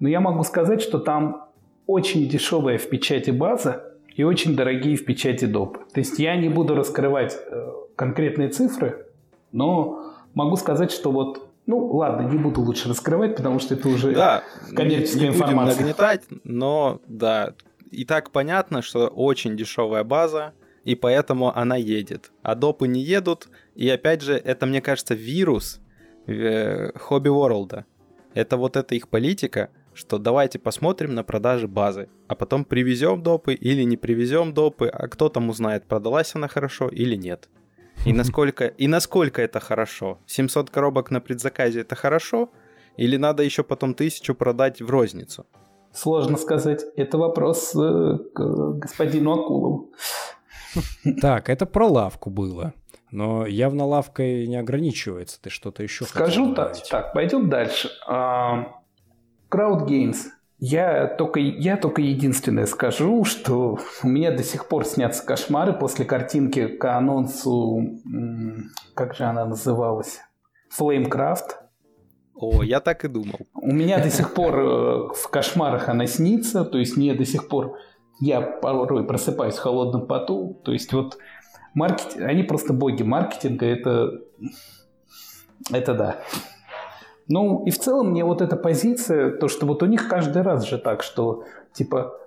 Но 0.00 0.08
я 0.08 0.20
могу 0.20 0.42
сказать, 0.42 0.80
что 0.80 0.98
там 0.98 1.48
очень 1.86 2.26
дешевая 2.28 2.78
в 2.78 2.88
печати 2.88 3.30
база 3.30 3.84
и 4.16 4.24
очень 4.24 4.56
дорогие 4.56 4.96
в 4.96 5.04
печати 5.04 5.44
доп. 5.44 5.76
То 5.92 6.00
есть 6.00 6.18
я 6.18 6.34
не 6.36 6.48
буду 6.48 6.74
раскрывать 6.74 7.36
э, 7.50 7.72
конкретные 7.94 8.48
цифры, 8.48 9.06
но 9.52 10.14
могу 10.32 10.56
сказать, 10.56 10.92
что 10.92 11.12
вот, 11.12 11.47
ну 11.68 11.86
ладно, 11.92 12.26
не 12.26 12.38
буду 12.38 12.62
лучше 12.62 12.88
раскрывать, 12.88 13.36
потому 13.36 13.60
что 13.60 13.74
это 13.74 13.88
уже 13.88 14.12
Да, 14.12 14.42
коммерческая 14.74 15.20
не, 15.20 15.26
не 15.28 15.30
будем 15.32 15.44
информация. 15.44 15.76
нагнетать, 15.76 16.24
но 16.42 17.00
да, 17.06 17.54
и 17.90 18.04
так 18.04 18.30
понятно, 18.30 18.82
что 18.82 19.06
очень 19.08 19.54
дешевая 19.56 20.02
база, 20.02 20.54
и 20.84 20.94
поэтому 20.94 21.54
она 21.54 21.76
едет. 21.76 22.32
А 22.42 22.54
допы 22.54 22.88
не 22.88 23.00
едут, 23.02 23.48
и 23.74 23.88
опять 23.90 24.22
же, 24.22 24.32
это, 24.34 24.64
мне 24.64 24.80
кажется, 24.80 25.14
вирус 25.14 25.80
э, 26.26 26.90
Хобби 26.98 27.28
Ворлда. 27.28 27.84
Это 28.32 28.56
вот 28.56 28.76
эта 28.76 28.94
их 28.94 29.08
политика, 29.08 29.68
что 29.92 30.18
давайте 30.18 30.58
посмотрим 30.58 31.14
на 31.14 31.22
продажи 31.22 31.68
базы, 31.68 32.08
а 32.28 32.34
потом 32.34 32.64
привезем 32.64 33.22
допы 33.22 33.52
или 33.52 33.82
не 33.82 33.98
привезем 33.98 34.54
допы, 34.54 34.88
а 34.88 35.08
кто 35.08 35.28
там 35.28 35.50
узнает, 35.50 35.84
продалась 35.84 36.34
она 36.34 36.48
хорошо 36.48 36.88
или 36.88 37.16
нет. 37.16 37.50
И 38.04 38.12
насколько, 38.12 38.66
и 38.66 38.88
насколько 38.88 39.42
это 39.42 39.60
хорошо? 39.60 40.18
700 40.26 40.70
коробок 40.70 41.10
на 41.10 41.20
предзаказе 41.20 41.80
это 41.80 41.94
хорошо? 41.94 42.50
Или 42.96 43.16
надо 43.16 43.42
еще 43.42 43.62
потом 43.62 43.94
тысячу 43.94 44.34
продать 44.34 44.80
в 44.80 44.90
розницу? 44.90 45.46
Сложно 45.92 46.36
сказать. 46.36 46.84
Это 46.96 47.18
вопрос 47.18 47.74
э, 47.74 48.18
к 48.34 48.72
господину 48.78 49.32
Акулову. 49.32 49.92
Так, 51.20 51.48
это 51.48 51.66
про 51.66 51.86
лавку 51.86 52.30
было. 52.30 52.74
Но 53.10 53.46
явно 53.46 53.86
лавкой 53.86 54.46
не 54.46 54.56
ограничивается. 54.56 55.40
Ты 55.40 55.50
что-то 55.50 55.82
еще 55.82 56.04
Скажу 56.04 56.54
так, 56.54 56.76
так, 56.88 57.12
пойдем 57.14 57.48
дальше. 57.48 57.90
А, 58.06 58.80
Crowd 59.50 59.86
Games. 59.86 60.16
Я 60.60 61.06
только, 61.06 61.38
я 61.38 61.76
только 61.76 62.02
единственное 62.02 62.66
скажу, 62.66 63.24
что 63.24 63.78
у 64.02 64.08
меня 64.08 64.32
до 64.32 64.42
сих 64.42 64.66
пор 64.66 64.84
снятся 64.84 65.24
кошмары 65.24 65.72
после 65.72 66.04
картинки 66.04 66.66
к 66.66 66.96
анонсу, 66.96 68.00
как 68.94 69.14
же 69.14 69.24
она 69.24 69.44
называлась, 69.44 70.20
Flamecraft. 70.76 71.54
О, 72.34 72.62
я 72.62 72.80
так 72.80 73.04
и 73.04 73.08
думал. 73.08 73.38
У 73.54 73.72
меня 73.72 74.02
до 74.02 74.10
сих 74.10 74.34
пор 74.34 74.58
э, 74.58 75.08
в 75.14 75.28
кошмарах 75.30 75.88
она 75.88 76.06
снится, 76.06 76.64
то 76.64 76.78
есть 76.78 76.96
мне 76.96 77.14
до 77.14 77.24
сих 77.24 77.48
пор 77.48 77.76
я 78.20 78.40
порой 78.40 79.06
просыпаюсь 79.06 79.54
в 79.54 79.60
холодном 79.60 80.06
поту, 80.06 80.60
то 80.64 80.72
есть 80.72 80.92
вот 80.92 81.18
маркетинг, 81.74 82.24
они 82.24 82.42
просто 82.42 82.72
боги 82.72 83.02
маркетинга, 83.02 83.66
это, 83.66 84.20
это 85.72 85.94
да. 85.94 86.16
Ну, 87.28 87.64
и 87.66 87.70
в 87.70 87.78
целом 87.78 88.10
мне 88.10 88.24
вот 88.24 88.40
эта 88.40 88.56
позиция, 88.56 89.30
то, 89.30 89.48
что 89.48 89.66
вот 89.66 89.82
у 89.82 89.86
них 89.86 90.08
каждый 90.08 90.42
раз 90.42 90.64
же 90.64 90.78
так, 90.78 91.02
что 91.02 91.44
типа 91.72 92.18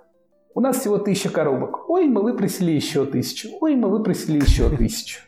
у 0.54 0.62
нас 0.62 0.80
всего 0.80 0.98
тысяча 1.00 1.30
коробок. 1.30 1.90
Ой, 1.90 2.08
мы 2.08 2.22
выпросили 2.22 2.72
еще 2.72 3.06
тысячу. 3.06 3.50
Ой, 3.62 3.76
мы 3.76 3.90
выпросили 3.90 4.40
еще 4.40 4.70
тысячу. 4.70 5.22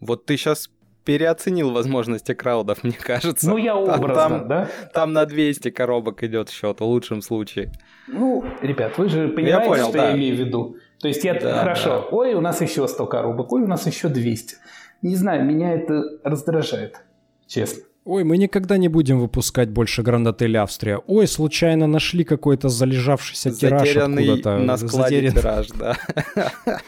Вот 0.00 0.26
ты 0.26 0.36
сейчас 0.36 0.68
переоценил 1.04 1.70
возможности 1.70 2.34
краудов, 2.34 2.82
мне 2.82 2.92
кажется. 2.92 3.48
Ну, 3.48 3.56
я 3.56 3.76
образно, 3.76 4.14
там, 4.14 4.48
да? 4.48 4.68
Там 4.92 5.12
на 5.12 5.26
200 5.26 5.70
коробок 5.70 6.22
идет 6.22 6.50
счет 6.50 6.80
в 6.80 6.84
лучшем 6.84 7.22
случае. 7.22 7.72
Ну, 8.08 8.44
ребят, 8.62 8.98
вы 8.98 9.08
же 9.08 9.28
понимаете, 9.28 9.50
я 9.50 9.60
понял, 9.60 9.88
что 9.88 9.98
да. 9.98 10.10
я 10.10 10.16
имею 10.16 10.36
в 10.36 10.38
виду. 10.38 10.76
То 11.00 11.08
есть 11.08 11.24
я 11.24 11.34
да, 11.34 11.58
хорошо, 11.58 11.88
да. 11.88 12.16
ой, 12.16 12.34
у 12.34 12.40
нас 12.40 12.60
еще 12.60 12.86
100 12.86 13.06
коробок, 13.06 13.52
ой, 13.52 13.62
у 13.62 13.66
нас 13.66 13.86
еще 13.86 14.08
200. 14.08 14.56
Не 15.02 15.16
знаю, 15.16 15.44
меня 15.44 15.74
это 15.74 16.02
раздражает, 16.22 17.00
честно. 17.46 17.82
Ой, 18.04 18.24
мы 18.24 18.36
никогда 18.36 18.78
не 18.78 18.88
будем 18.88 19.20
выпускать 19.20 19.70
больше 19.70 20.02
Гранд 20.02 20.26
Отель 20.26 20.56
Австрия. 20.56 20.98
Ой, 21.06 21.28
случайно 21.28 21.86
нашли 21.86 22.24
какой-то 22.24 22.68
залежавшийся 22.68 23.52
тираж 23.52 23.96
откуда-то. 23.96 24.58
на 24.58 24.76
складе 24.76 25.30
Затерян... 25.30 25.34
тираж, 25.34 25.68
да. 25.68 25.96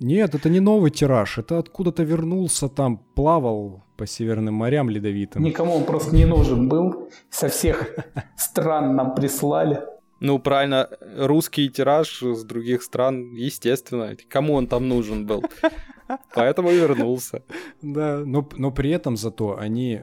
Нет, 0.00 0.34
это 0.34 0.50
не 0.50 0.60
новый 0.60 0.90
тираж, 0.90 1.38
это 1.38 1.58
откуда-то 1.58 2.02
вернулся 2.02 2.68
там, 2.68 2.98
плавал 2.98 3.84
по 3.96 4.06
северным 4.06 4.54
морям 4.54 4.90
ледовитым. 4.90 5.42
Никому 5.42 5.74
он 5.74 5.84
просто 5.84 6.14
не 6.14 6.26
нужен 6.26 6.68
был, 6.68 7.10
со 7.30 7.48
всех 7.48 7.94
стран 8.36 8.96
нам 8.96 9.14
прислали. 9.14 9.82
Ну, 10.18 10.38
правильно, 10.38 10.88
русский 11.16 11.68
тираж 11.68 12.22
с 12.22 12.42
других 12.44 12.82
стран, 12.82 13.34
естественно. 13.34 14.16
Кому 14.28 14.54
он 14.54 14.66
там 14.66 14.88
нужен 14.88 15.26
был? 15.26 15.44
Поэтому 16.34 16.70
и 16.70 16.76
вернулся. 16.76 17.42
Да, 17.82 18.18
но, 18.24 18.48
но 18.56 18.70
при 18.72 18.90
этом 18.90 19.16
зато 19.16 19.56
они 19.58 20.02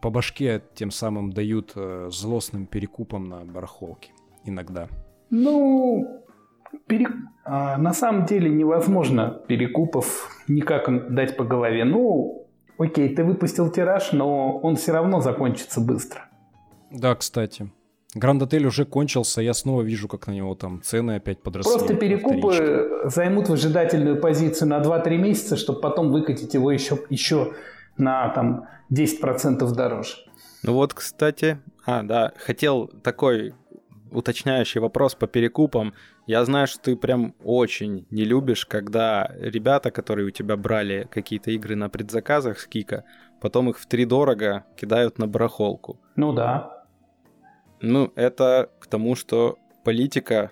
по 0.00 0.10
башке 0.10 0.62
тем 0.74 0.90
самым 0.90 1.32
дают 1.32 1.72
э, 1.76 2.08
злостным 2.10 2.66
перекупом 2.66 3.28
на 3.28 3.44
барахолке 3.44 4.10
иногда. 4.44 4.88
Ну, 5.30 6.22
пере... 6.86 7.08
а, 7.44 7.76
на 7.78 7.92
самом 7.92 8.26
деле 8.26 8.50
невозможно 8.50 9.40
перекупов 9.48 10.30
никак 10.48 11.14
дать 11.14 11.36
по 11.36 11.44
голове. 11.44 11.84
Ну, 11.84 12.46
окей, 12.78 13.14
ты 13.14 13.24
выпустил 13.24 13.70
тираж, 13.70 14.12
но 14.12 14.58
он 14.58 14.76
все 14.76 14.92
равно 14.92 15.20
закончится 15.20 15.80
быстро. 15.80 16.28
Да, 16.90 17.14
кстати. 17.14 17.70
Гранд 18.14 18.42
Отель 18.42 18.66
уже 18.66 18.86
кончился, 18.86 19.42
я 19.42 19.52
снова 19.52 19.82
вижу, 19.82 20.08
как 20.08 20.26
на 20.26 20.32
него 20.32 20.54
там 20.54 20.80
цены 20.82 21.16
опять 21.16 21.42
подросли. 21.42 21.70
Просто 21.70 21.94
перекупы 21.94 23.02
займут 23.04 23.48
выжидательную 23.50 24.18
позицию 24.20 24.68
на 24.68 24.80
2-3 24.80 25.16
месяца, 25.18 25.56
чтобы 25.56 25.80
потом 25.80 26.10
выкатить 26.12 26.54
его 26.54 26.70
еще, 26.70 26.98
еще 27.10 27.52
на 27.98 28.28
там 28.30 28.68
10% 28.90 29.72
дороже. 29.72 30.16
Ну 30.62 30.74
вот, 30.74 30.94
кстати, 30.94 31.58
а, 31.84 32.02
да, 32.02 32.32
хотел 32.38 32.88
такой 32.88 33.54
уточняющий 34.10 34.80
вопрос 34.80 35.14
по 35.14 35.26
перекупам. 35.26 35.94
Я 36.26 36.44
знаю, 36.44 36.66
что 36.66 36.80
ты 36.80 36.96
прям 36.96 37.34
очень 37.44 38.06
не 38.10 38.24
любишь, 38.24 38.66
когда 38.66 39.30
ребята, 39.38 39.90
которые 39.90 40.26
у 40.26 40.30
тебя 40.30 40.56
брали 40.56 41.06
какие-то 41.10 41.50
игры 41.50 41.76
на 41.76 41.88
предзаказах 41.88 42.58
с 42.58 42.66
Кика, 42.66 43.04
потом 43.40 43.70
их 43.70 43.78
в 43.78 43.86
три 43.86 44.04
дорого 44.04 44.64
кидают 44.76 45.18
на 45.18 45.26
барахолку. 45.26 46.00
Ну 46.16 46.32
да. 46.32 46.84
Ну, 47.80 48.12
это 48.16 48.70
к 48.80 48.86
тому, 48.86 49.14
что 49.14 49.58
политика 49.84 50.50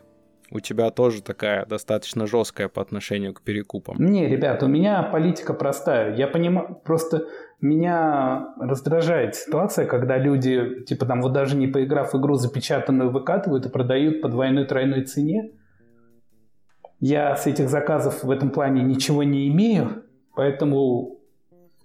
у 0.55 0.61
тебя 0.61 0.91
тоже 0.91 1.21
такая 1.21 1.67
достаточно 1.67 2.27
жесткая 2.27 2.69
по 2.69 2.81
отношению 2.81 3.35
к 3.35 3.43
перекупам. 3.43 3.97
Не, 3.99 4.29
ребят, 4.29 4.63
у 4.63 4.69
меня 4.69 5.03
политика 5.03 5.53
простая. 5.53 6.15
Я 6.15 6.29
понимаю, 6.29 6.81
просто 6.85 7.27
меня 7.61 8.55
раздражает 8.61 9.35
ситуация, 9.35 9.87
когда 9.87 10.17
люди, 10.17 10.85
типа 10.85 11.07
там 11.07 11.23
вот 11.23 11.33
даже 11.33 11.57
не 11.57 11.67
поиграв 11.67 12.13
в 12.13 12.21
игру 12.21 12.35
запечатанную, 12.35 13.11
выкатывают 13.11 13.67
и 13.67 13.69
продают 13.69 14.23
по 14.23 14.29
двойной-тройной 14.29 15.05
цене. 15.05 15.51
Я 17.01 17.35
с 17.35 17.47
этих 17.47 17.69
заказов 17.69 18.23
в 18.23 18.31
этом 18.31 18.51
плане 18.51 18.83
ничего 18.83 19.25
не 19.25 19.49
имею, 19.49 20.05
поэтому 20.37 21.19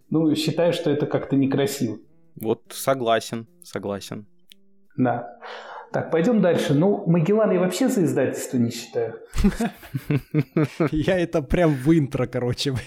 ну, 0.10 0.34
считаю, 0.36 0.74
что 0.74 0.92
это 0.92 1.08
как-то 1.08 1.36
некрасиво. 1.36 1.98
Вот 2.40 2.62
согласен, 2.70 3.48
согласен. 3.64 4.28
Да. 4.96 5.40
Так, 5.92 6.12
пойдем 6.12 6.42
дальше. 6.42 6.74
Ну, 6.74 7.04
Магеллан 7.08 7.52
я 7.52 7.60
вообще 7.60 7.90
за 7.90 8.04
издательство 8.04 8.58
не 8.58 8.70
считаю. 8.70 9.16
Я 10.92 11.20
это 11.20 11.42
прям 11.42 11.74
в 11.74 11.98
интро, 11.98 12.28
короче. 12.28 12.74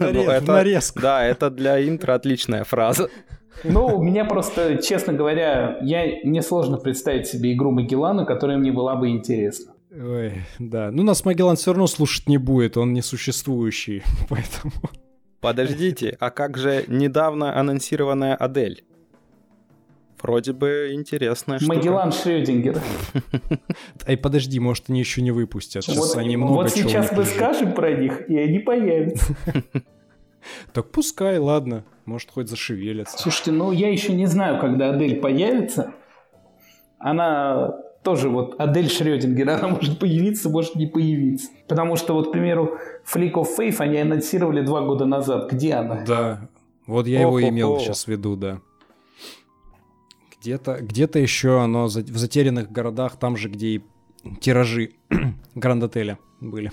Ну, 0.00 0.24
нарезку. 0.40 1.00
Да, 1.00 1.22
это 1.22 1.50
для 1.50 1.86
интро 1.86 2.14
отличная 2.14 2.64
фраза. 2.64 3.10
Ну, 3.62 3.98
у 3.98 4.02
меня 4.02 4.24
просто, 4.24 4.78
честно 4.78 5.12
говоря, 5.12 5.78
я, 5.82 6.04
мне 6.24 6.40
сложно 6.40 6.78
представить 6.78 7.26
себе 7.26 7.52
игру 7.52 7.70
Магеллана, 7.70 8.24
которая 8.24 8.56
мне 8.56 8.72
была 8.72 8.96
бы 8.96 9.10
интересна. 9.10 9.74
Ой, 9.90 10.42
да. 10.58 10.90
Ну, 10.90 11.02
нас 11.02 11.24
Магеллан 11.24 11.56
все 11.56 11.72
равно 11.72 11.86
слушать 11.86 12.28
не 12.28 12.38
будет, 12.38 12.76
он 12.76 12.94
несуществующий, 12.94 14.02
поэтому... 14.28 14.72
Подождите, 15.40 16.16
а 16.20 16.30
как 16.30 16.56
же 16.56 16.84
недавно 16.88 17.58
анонсированная 17.58 18.34
Адель? 18.34 18.82
Вроде 20.24 20.54
бы 20.54 20.88
интересная 20.92 21.58
штука. 21.58 21.74
Магеллан 21.76 22.10
Шрёдингер. 22.10 22.80
Эй, 24.06 24.16
подожди, 24.16 24.58
может, 24.58 24.84
они 24.88 25.00
еще 25.00 25.20
не 25.20 25.32
выпустят. 25.32 25.84
Сейчас 25.84 25.98
вот, 25.98 26.16
они 26.16 26.38
много 26.38 26.54
Вот 26.54 26.70
сейчас 26.70 27.12
мы 27.12 27.24
скажем 27.26 27.74
про 27.74 27.92
них, 27.92 28.30
и 28.30 28.38
они 28.38 28.58
появятся. 28.58 29.36
Так 30.74 30.90
пускай, 30.90 31.38
ладно. 31.38 31.84
Может, 32.04 32.30
хоть 32.30 32.48
зашевелятся. 32.48 33.18
Слушайте, 33.18 33.50
ну 33.50 33.72
я 33.72 33.90
еще 33.90 34.12
не 34.12 34.26
знаю, 34.26 34.60
когда 34.60 34.90
Адель 34.90 35.18
появится. 35.18 35.94
Она 36.98 37.74
тоже 38.02 38.28
вот 38.28 38.58
Адель 38.58 38.90
Шрёдингер, 38.90 39.48
она 39.48 39.68
может 39.68 39.98
появиться, 39.98 40.48
может 40.48 40.74
не 40.74 40.86
появиться. 40.86 41.48
Потому 41.68 41.96
что 41.96 42.14
вот, 42.14 42.28
к 42.28 42.32
примеру, 42.32 42.78
Flick 43.10 43.32
of 43.32 43.48
Faith 43.58 43.76
они 43.78 43.98
анонсировали 43.98 44.62
два 44.62 44.82
года 44.82 45.04
назад. 45.04 45.50
Где 45.52 45.74
она? 45.74 46.02
Да, 46.06 46.48
вот 46.86 47.06
я 47.06 47.22
его 47.22 47.42
имел 47.42 47.78
сейчас 47.78 48.04
в 48.04 48.08
виду, 48.08 48.36
да. 48.36 48.60
Где-то 50.44 50.82
где 50.82 51.08
еще 51.14 51.62
оно 51.62 51.86
в 51.86 51.88
затерянных 51.88 52.70
городах, 52.70 53.16
там 53.16 53.34
же, 53.34 53.48
где 53.48 53.68
и 53.68 53.82
тиражи 54.40 54.90
Гранд-отеля 55.54 56.18
были. 56.42 56.70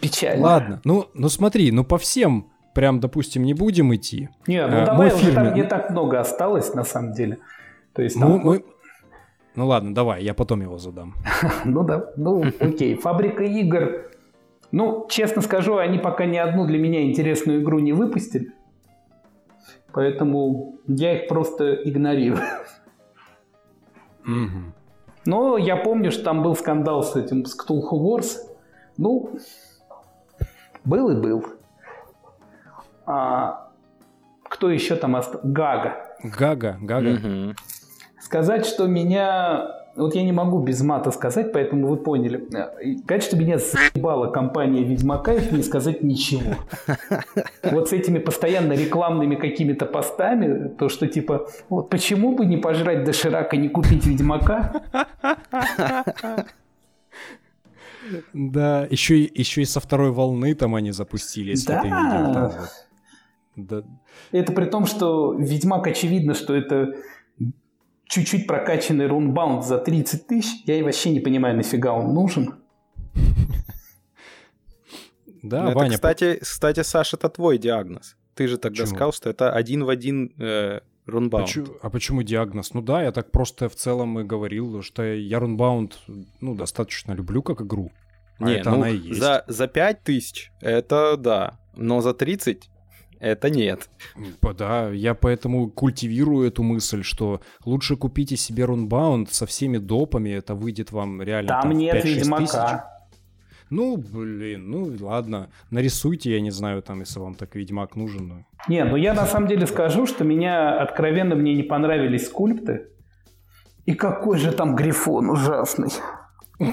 Печально. 0.00 0.44
Ладно, 0.44 0.80
ну, 0.82 1.06
ну 1.14 1.28
смотри, 1.28 1.70
ну 1.70 1.84
по 1.84 1.96
всем 1.96 2.50
прям, 2.74 2.98
допустим, 2.98 3.44
не 3.44 3.54
будем 3.54 3.94
идти. 3.94 4.30
Не, 4.48 4.66
ну 4.66 4.82
а, 4.82 4.86
давай, 4.86 5.14
уже 5.14 5.32
там 5.32 5.54
не 5.54 5.62
так 5.62 5.90
много 5.90 6.18
осталось, 6.18 6.74
на 6.74 6.82
самом 6.82 7.12
деле. 7.12 7.38
То 7.92 8.02
есть 8.02 8.18
там... 8.18 8.30
Ну, 8.30 8.38
мы... 8.38 8.64
ну 9.54 9.66
ладно, 9.68 9.94
давай, 9.94 10.24
я 10.24 10.34
потом 10.34 10.60
его 10.60 10.78
задам. 10.78 11.14
ну 11.64 11.84
да, 11.84 12.10
ну 12.16 12.44
окей. 12.60 12.96
Фабрика 12.96 13.44
игр. 13.44 14.10
Ну, 14.72 15.06
честно 15.08 15.40
скажу, 15.40 15.76
они 15.76 15.98
пока 15.98 16.26
ни 16.26 16.36
одну 16.36 16.66
для 16.66 16.78
меня 16.78 17.04
интересную 17.04 17.62
игру 17.62 17.78
не 17.78 17.92
выпустили. 17.92 18.52
Поэтому 19.92 20.78
я 20.86 21.16
их 21.16 21.28
просто 21.28 21.74
игнорирую. 21.74 22.42
Угу. 24.24 24.74
Но 25.24 25.56
я 25.58 25.76
помню, 25.76 26.10
что 26.10 26.24
там 26.24 26.42
был 26.42 26.54
скандал 26.54 27.02
с 27.02 27.16
этим, 27.16 27.44
с 27.44 27.58
Cthulhu 27.58 27.92
Wars. 27.92 28.36
Ну, 28.96 29.38
был 30.84 31.10
и 31.10 31.20
был. 31.20 31.44
А, 33.06 33.70
кто 34.44 34.70
еще 34.70 34.96
там 34.96 35.16
остался? 35.16 35.46
Гага. 35.46 36.16
Гага, 36.22 36.76
Гага. 36.80 37.14
Угу. 37.14 37.54
Сказать, 38.20 38.66
что 38.66 38.86
меня 38.86 39.77
вот 39.98 40.14
я 40.14 40.22
не 40.22 40.32
могу 40.32 40.60
без 40.60 40.80
мата 40.80 41.10
сказать, 41.10 41.52
поэтому 41.52 41.88
вы 41.88 41.96
поняли. 41.96 42.48
Что 43.20 43.36
меня 43.36 43.58
заебала 43.58 44.30
компания 44.30 44.84
Ведьмака, 44.84 45.32
это 45.32 45.54
не 45.54 45.62
сказать 45.62 46.02
ничего. 46.02 46.54
Вот 47.62 47.88
с 47.88 47.92
этими 47.92 48.18
постоянно 48.18 48.72
рекламными 48.74 49.34
какими-то 49.34 49.86
постами, 49.86 50.68
то, 50.68 50.88
что 50.88 51.06
типа, 51.06 51.48
вот 51.68 51.90
почему 51.90 52.34
бы 52.34 52.46
не 52.46 52.56
пожрать 52.56 53.04
доширака, 53.04 53.56
не 53.56 53.68
купить 53.68 54.06
Ведьмака? 54.06 54.82
Да, 58.32 58.86
еще, 58.88 59.22
еще 59.22 59.62
и 59.62 59.64
со 59.66 59.80
второй 59.80 60.12
волны 60.12 60.54
там 60.54 60.74
они 60.74 60.92
запустились. 60.92 61.64
Да. 61.64 61.82
Там, 61.82 62.32
вот. 62.32 62.54
да. 63.56 63.82
Это 64.32 64.52
при 64.52 64.64
том, 64.64 64.86
что 64.86 65.34
Ведьмак 65.34 65.86
очевидно, 65.86 66.34
что 66.34 66.54
это 66.54 66.94
чуть-чуть 68.08 68.46
прокачанный 68.46 69.06
рунбаунд 69.06 69.64
за 69.64 69.78
30 69.78 70.26
тысяч, 70.26 70.62
я 70.66 70.76
и 70.76 70.82
вообще 70.82 71.10
не 71.10 71.20
понимаю, 71.20 71.56
нафига 71.56 71.92
он 71.92 72.14
нужен. 72.14 72.54
Да, 75.42 75.64
ну, 75.64 75.72
Ваня... 75.72 75.88
Это, 75.88 75.94
кстати, 75.94 76.38
кстати, 76.40 76.82
Саша, 76.82 77.16
это 77.16 77.28
твой 77.28 77.58
диагноз. 77.58 78.16
Ты 78.34 78.48
же 78.48 78.58
тогда 78.58 78.82
почему? 78.82 78.96
сказал, 78.96 79.12
что 79.12 79.30
это 79.30 79.52
один 79.52 79.84
в 79.84 79.88
один 79.88 80.32
э, 80.38 80.80
рунбаунд. 81.06 81.46
Почему, 81.46 81.66
а 81.80 81.90
почему 81.90 82.22
диагноз? 82.22 82.74
Ну 82.74 82.82
да, 82.82 83.02
я 83.02 83.12
так 83.12 83.30
просто 83.30 83.68
в 83.68 83.74
целом 83.74 84.18
и 84.20 84.24
говорил, 84.24 84.82
что 84.82 85.02
я 85.04 85.38
рунбаунд 85.38 85.98
ну, 86.40 86.54
достаточно 86.54 87.12
люблю 87.12 87.42
как 87.42 87.62
игру. 87.62 87.92
А 88.38 88.44
Не, 88.44 88.56
это 88.56 88.70
ну, 88.70 88.76
она 88.76 88.90
и 88.90 88.96
есть. 88.96 89.20
За, 89.20 89.44
за 89.46 89.68
5 89.68 90.02
тысяч 90.02 90.52
это 90.60 91.16
да, 91.16 91.58
но 91.76 92.00
за 92.00 92.14
30 92.14 92.68
это 93.20 93.50
нет. 93.50 93.88
Да, 94.58 94.90
я 94.90 95.14
поэтому 95.14 95.70
культивирую 95.70 96.48
эту 96.48 96.62
мысль, 96.62 97.02
что 97.02 97.40
лучше 97.64 97.96
купите 97.96 98.36
себе 98.36 98.64
рунбаунд 98.64 99.32
со 99.32 99.46
всеми 99.46 99.78
допами, 99.78 100.30
это 100.30 100.54
выйдет 100.54 100.92
вам 100.92 101.22
реально 101.22 101.48
там, 101.48 101.62
там 101.62 101.72
нет 101.72 102.04
Ведьмака. 102.04 102.42
Тысяч. 102.44 102.98
Ну, 103.70 103.98
блин, 103.98 104.70
ну 104.70 104.96
ладно. 105.00 105.50
Нарисуйте, 105.70 106.32
я 106.32 106.40
не 106.40 106.50
знаю, 106.50 106.82
там, 106.82 107.00
если 107.00 107.20
вам 107.20 107.34
так 107.34 107.54
Ведьмак 107.54 107.96
нужен. 107.96 108.28
Но... 108.28 108.44
Не, 108.66 108.84
ну 108.84 108.96
я 108.96 109.14
на 109.14 109.26
самом 109.26 109.48
деле 109.48 109.66
скажу, 109.66 110.06
что 110.06 110.24
меня 110.24 110.80
откровенно 110.80 111.34
мне 111.34 111.54
не 111.54 111.62
понравились 111.62 112.26
скульпты. 112.26 112.88
И 113.84 113.94
какой 113.94 114.38
же 114.38 114.52
там 114.52 114.74
грифон 114.74 115.30
ужасный. 115.30 115.90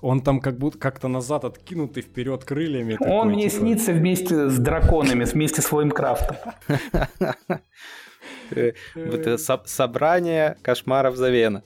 Он 0.00 0.20
там 0.20 0.40
как 0.40 0.58
будто 0.58 0.78
как-то 0.78 1.08
назад 1.08 1.44
откинутый 1.44 2.02
вперед 2.02 2.44
крыльями. 2.44 2.96
Он 3.00 3.28
мне 3.28 3.48
типа. 3.48 3.60
снится 3.62 3.92
вместе 3.92 4.48
с 4.48 4.58
драконами, 4.58 5.24
вместе 5.24 5.62
с 5.62 5.70
Воинкрафтом. 5.72 6.36
Это 8.50 9.38
собрание 9.66 10.56
кошмаров 10.62 11.16
Завена. 11.16 11.62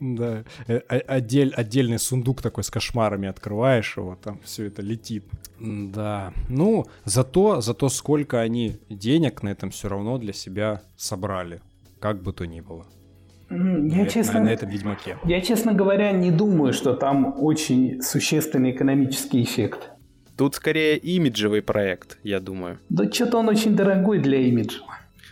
Да. 0.00 0.44
Э, 0.66 0.78
отдель, 0.78 1.52
отдельный 1.54 1.98
сундук 1.98 2.42
такой 2.42 2.64
с 2.64 2.70
кошмарами 2.70 3.28
открываешь 3.28 3.96
его, 3.96 4.16
там 4.16 4.40
все 4.44 4.66
это 4.66 4.82
летит. 4.82 5.24
Да. 5.58 6.32
Ну, 6.48 6.86
зато, 7.04 7.60
зато 7.60 7.88
сколько 7.88 8.40
они 8.40 8.78
денег 8.88 9.42
на 9.42 9.50
этом 9.50 9.70
все 9.70 9.88
равно 9.88 10.18
для 10.18 10.32
себя 10.32 10.82
собрали. 10.96 11.60
Как 12.00 12.22
бы 12.22 12.32
то 12.32 12.46
ни 12.46 12.60
было. 12.60 12.86
Я, 13.50 13.56
на, 13.56 14.06
честно, 14.06 14.40
на, 14.40 14.46
на 14.46 14.48
этом 14.50 14.68
Ведьмаке. 14.68 15.18
Я, 15.24 15.40
честно 15.40 15.72
говоря, 15.72 16.12
не 16.12 16.30
думаю, 16.30 16.72
что 16.72 16.94
там 16.94 17.34
очень 17.38 18.00
существенный 18.02 18.70
экономический 18.70 19.42
эффект. 19.42 19.90
Тут 20.36 20.56
скорее 20.56 20.96
имиджевый 20.96 21.62
проект, 21.62 22.18
я 22.22 22.40
думаю. 22.40 22.78
Да 22.88 23.10
что-то 23.10 23.38
он 23.38 23.48
очень 23.48 23.76
дорогой 23.76 24.18
для 24.18 24.38
имиджа. 24.38 24.80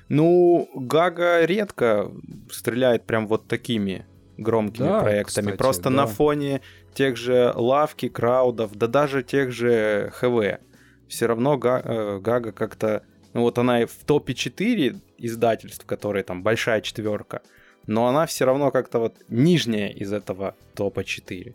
Ну, 0.09 0.69
Гага 0.75 1.45
редко 1.45 2.13
стреляет 2.51 3.05
прям 3.05 3.27
вот 3.27 3.49
такими 3.49 4.07
громкими 4.37 4.87
да, 4.87 5.01
проектами. 5.01 5.47
Кстати, 5.47 5.57
Просто 5.57 5.85
да. 5.85 5.91
на 5.91 6.07
фоне 6.07 6.61
тех 6.95 7.17
же 7.17 7.53
лавки, 7.55 8.09
краудов, 8.09 8.75
да 8.75 8.87
даже 8.87 9.23
тех 9.23 9.53
же 9.53 10.13
ХВ. 10.15 10.61
Все 11.09 11.27
равно 11.27 11.59
э, 11.63 12.21
Гага 12.21 12.53
как-то... 12.53 13.03
Ну 13.33 13.41
вот 13.43 13.59
она 13.59 13.87
в 13.87 14.05
топе 14.05 14.35
4 14.35 14.97
издательств, 15.19 15.87
которые 15.87 16.23
там 16.25 16.43
большая 16.43 16.81
четверка, 16.83 17.43
но 17.87 18.07
она 18.07 18.27
все 18.27 18.45
равно 18.45 18.71
как-то 18.71 18.99
вот 18.99 19.17
нижняя 19.29 19.89
из 19.89 20.13
этого 20.13 20.55
топа 20.75 21.05
4. 21.05 21.55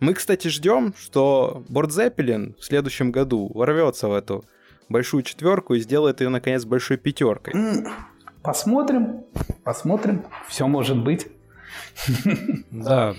Мы, 0.00 0.14
кстати, 0.14 0.48
ждем, 0.48 0.94
что 0.98 1.62
Борд 1.68 1.92
Зеппелин 1.92 2.56
в 2.58 2.64
следующем 2.64 3.12
году 3.12 3.50
ворвется 3.54 4.08
в 4.08 4.12
эту 4.12 4.44
большую 4.88 5.22
четверку 5.22 5.74
и 5.74 5.80
сделает 5.80 6.20
ее, 6.20 6.28
наконец, 6.28 6.64
большой 6.64 6.96
пятеркой. 6.96 7.54
Посмотрим, 8.42 9.24
посмотрим, 9.64 10.24
все 10.48 10.66
может 10.66 11.02
быть. 11.02 11.28
Да. 12.70 13.14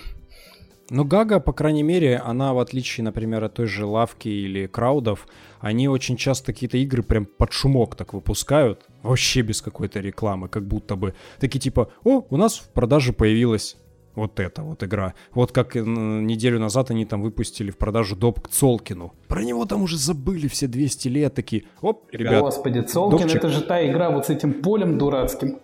Ну, 0.90 1.06
Гага, 1.06 1.40
по 1.40 1.54
крайней 1.54 1.82
мере, 1.82 2.18
она, 2.18 2.54
в 2.54 2.60
отличие, 2.60 3.04
например, 3.04 3.44
от 3.44 3.54
той 3.54 3.66
же 3.66 3.86
Лавки 3.86 4.28
или 4.28 4.68
Краудов, 4.68 5.28
они 5.64 5.88
очень 5.88 6.18
часто 6.18 6.48
какие-то 6.48 6.78
игры 6.78 7.04
прям 7.04 7.26
под 7.26 7.54
шумок 7.54 7.96
так 7.96 8.14
выпускают, 8.14 8.86
вообще 9.02 9.42
без 9.44 9.62
какой-то 9.62 10.02
рекламы, 10.02 10.50
как 10.50 10.68
будто 10.68 10.98
бы. 10.98 11.14
Такие 11.40 11.60
типа, 11.60 11.90
о, 12.04 12.26
у 12.30 12.36
нас 12.36 12.58
в 12.58 12.68
продаже 12.74 13.14
появилась 13.14 13.78
вот 14.14 14.42
эта 14.42 14.62
вот 14.62 14.84
игра. 14.84 15.14
Вот 15.34 15.54
как 15.54 15.76
неделю 15.76 16.60
назад 16.60 16.92
они 16.92 17.06
там 17.06 17.22
выпустили 17.22 17.72
в 17.72 17.78
продажу 17.78 18.18
доп 18.18 18.42
к 18.42 18.50
Цолкину. 18.50 19.14
Про 19.30 19.42
него 19.46 19.66
там 19.66 19.84
уже 19.84 19.98
забыли 19.98 20.50
все 20.50 20.68
200 20.68 21.08
лет, 21.08 21.34
такие, 21.34 21.64
оп, 21.80 22.10
ребят. 22.12 22.42
Господи, 22.42 22.82
Цолкин 22.82 23.20
допчик. 23.20 23.38
это 23.38 23.48
же 23.48 23.62
та 23.62 23.90
игра 23.90 24.10
вот 24.10 24.26
с 24.26 24.30
этим 24.30 24.62
полем 24.62 24.98
дурацким. 24.98 25.60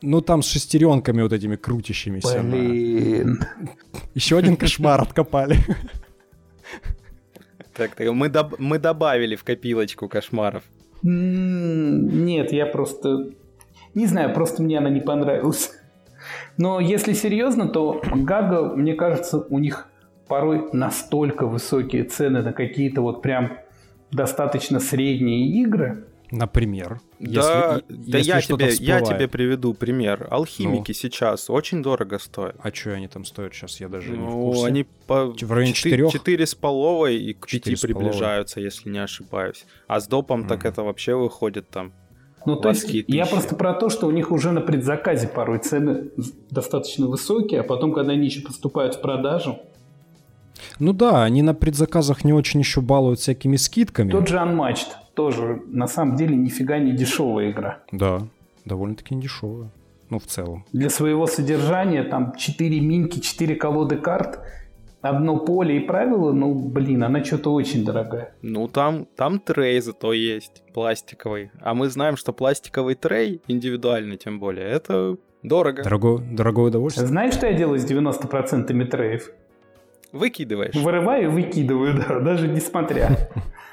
Ну, 0.00 0.22
там 0.22 0.42
с 0.42 0.46
шестеренками 0.46 1.20
вот 1.20 1.34
этими 1.34 1.56
крутящимися. 1.56 2.40
Блин. 2.40 3.44
Еще 4.14 4.38
один 4.38 4.56
кошмар 4.56 5.02
откопали. 5.02 5.58
Так, 7.78 7.94
так 7.94 8.12
мы, 8.12 8.28
доб- 8.28 8.56
мы 8.58 8.78
добавили 8.78 9.36
в 9.36 9.44
копилочку 9.44 10.08
кошмаров. 10.08 10.64
Нет, 11.02 12.52
я 12.52 12.66
просто... 12.66 13.30
Не 13.94 14.06
знаю, 14.06 14.34
просто 14.34 14.62
мне 14.62 14.78
она 14.78 14.90
не 14.90 15.00
понравилась. 15.00 15.70
Но 16.56 16.80
если 16.80 17.12
серьезно, 17.12 17.68
то 17.68 18.02
Гага, 18.12 18.74
мне 18.74 18.94
кажется, 18.94 19.38
у 19.38 19.58
них 19.60 19.88
порой 20.26 20.68
настолько 20.72 21.46
высокие 21.46 22.02
цены 22.02 22.42
на 22.42 22.52
какие-то 22.52 23.00
вот 23.00 23.22
прям 23.22 23.58
достаточно 24.10 24.80
средние 24.80 25.48
игры, 25.62 26.07
Например. 26.30 27.00
Да, 27.18 27.80
если, 27.80 27.84
да 27.88 28.18
если 28.18 28.30
я, 28.30 28.40
тебе, 28.40 28.68
я 28.84 29.00
тебе 29.00 29.28
приведу 29.28 29.72
пример. 29.72 30.26
Алхимики 30.30 30.90
ну. 30.90 30.94
сейчас 30.94 31.48
очень 31.48 31.82
дорого 31.82 32.18
стоят. 32.18 32.56
А 32.62 32.72
что 32.72 32.92
они 32.92 33.08
там 33.08 33.24
стоят 33.24 33.54
сейчас? 33.54 33.80
Я 33.80 33.88
даже 33.88 34.12
ну, 34.12 34.16
не 34.16 34.26
в 34.26 34.32
курсе. 34.32 34.66
они 34.66 34.86
по 35.06 35.26
в 35.26 35.52
районе 35.52 35.72
4, 35.72 36.10
4 36.10 36.46
с 36.46 36.54
половой 36.54 37.16
и 37.16 37.32
к 37.32 37.46
5 37.46 37.80
приближаются, 37.80 38.60
если 38.60 38.90
не 38.90 38.98
ошибаюсь. 38.98 39.64
А 39.86 40.00
с 40.00 40.06
допом 40.06 40.42
mm. 40.42 40.48
так 40.48 40.64
это 40.66 40.82
вообще 40.82 41.14
выходит 41.14 41.70
там 41.70 41.92
ну, 42.46 42.56
то 42.56 42.70
есть 42.70 42.86
тысячи. 42.86 43.04
я 43.08 43.26
просто 43.26 43.56
про 43.56 43.74
то, 43.74 43.90
что 43.90 44.06
у 44.06 44.10
них 44.10 44.30
уже 44.30 44.52
на 44.52 44.60
предзаказе 44.60 45.28
порой 45.28 45.58
цены 45.58 46.10
достаточно 46.50 47.06
высокие, 47.06 47.60
а 47.60 47.62
потом, 47.62 47.92
когда 47.92 48.12
они 48.12 48.26
еще 48.26 48.40
поступают 48.40 48.94
в 48.94 49.00
продажу... 49.00 49.58
Ну 50.78 50.92
да, 50.92 51.24
они 51.24 51.42
на 51.42 51.54
предзаказах 51.54 52.24
не 52.24 52.32
очень 52.32 52.60
еще 52.60 52.80
балуют 52.80 53.20
всякими 53.20 53.56
скидками. 53.56 54.10
Тот 54.10 54.28
же 54.28 54.36
Unmatched 54.36 54.88
тоже 55.18 55.60
на 55.66 55.88
самом 55.88 56.14
деле 56.14 56.36
нифига 56.36 56.78
не 56.78 56.92
дешевая 56.92 57.50
игра. 57.50 57.80
Да, 57.90 58.20
довольно-таки 58.64 59.16
не 59.16 59.22
дешевая. 59.22 59.68
Ну, 60.10 60.20
в 60.20 60.26
целом. 60.26 60.64
Для 60.72 60.90
своего 60.90 61.26
содержания 61.26 62.04
там 62.04 62.36
4 62.36 62.80
минки, 62.80 63.18
4 63.18 63.56
колоды 63.56 63.96
карт, 63.96 64.38
одно 65.00 65.38
поле 65.38 65.78
и 65.78 65.80
правила, 65.80 66.30
ну, 66.30 66.54
блин, 66.54 67.02
она 67.02 67.24
что-то 67.24 67.52
очень 67.52 67.84
дорогая. 67.84 68.32
Ну, 68.42 68.68
там, 68.68 69.08
там 69.16 69.40
трей 69.40 69.80
зато 69.80 70.12
есть, 70.12 70.62
пластиковый. 70.72 71.50
А 71.60 71.74
мы 71.74 71.88
знаем, 71.88 72.16
что 72.16 72.32
пластиковый 72.32 72.94
трей, 72.94 73.42
индивидуальный 73.48 74.18
тем 74.18 74.38
более, 74.38 74.68
это 74.68 75.16
дорого. 75.42 75.82
Дорого, 75.82 76.22
дорогое 76.30 76.66
удовольствие. 76.66 77.08
Знаешь, 77.08 77.34
что 77.34 77.48
я 77.48 77.54
делаю 77.54 77.80
с 77.80 77.90
90% 77.90 78.84
треев? 78.84 79.32
Выкидываешь. 80.12 80.76
Вырываю 80.76 81.24
и 81.24 81.26
выкидываю, 81.26 82.04
да, 82.08 82.20
даже 82.20 82.46
несмотря. 82.46 83.28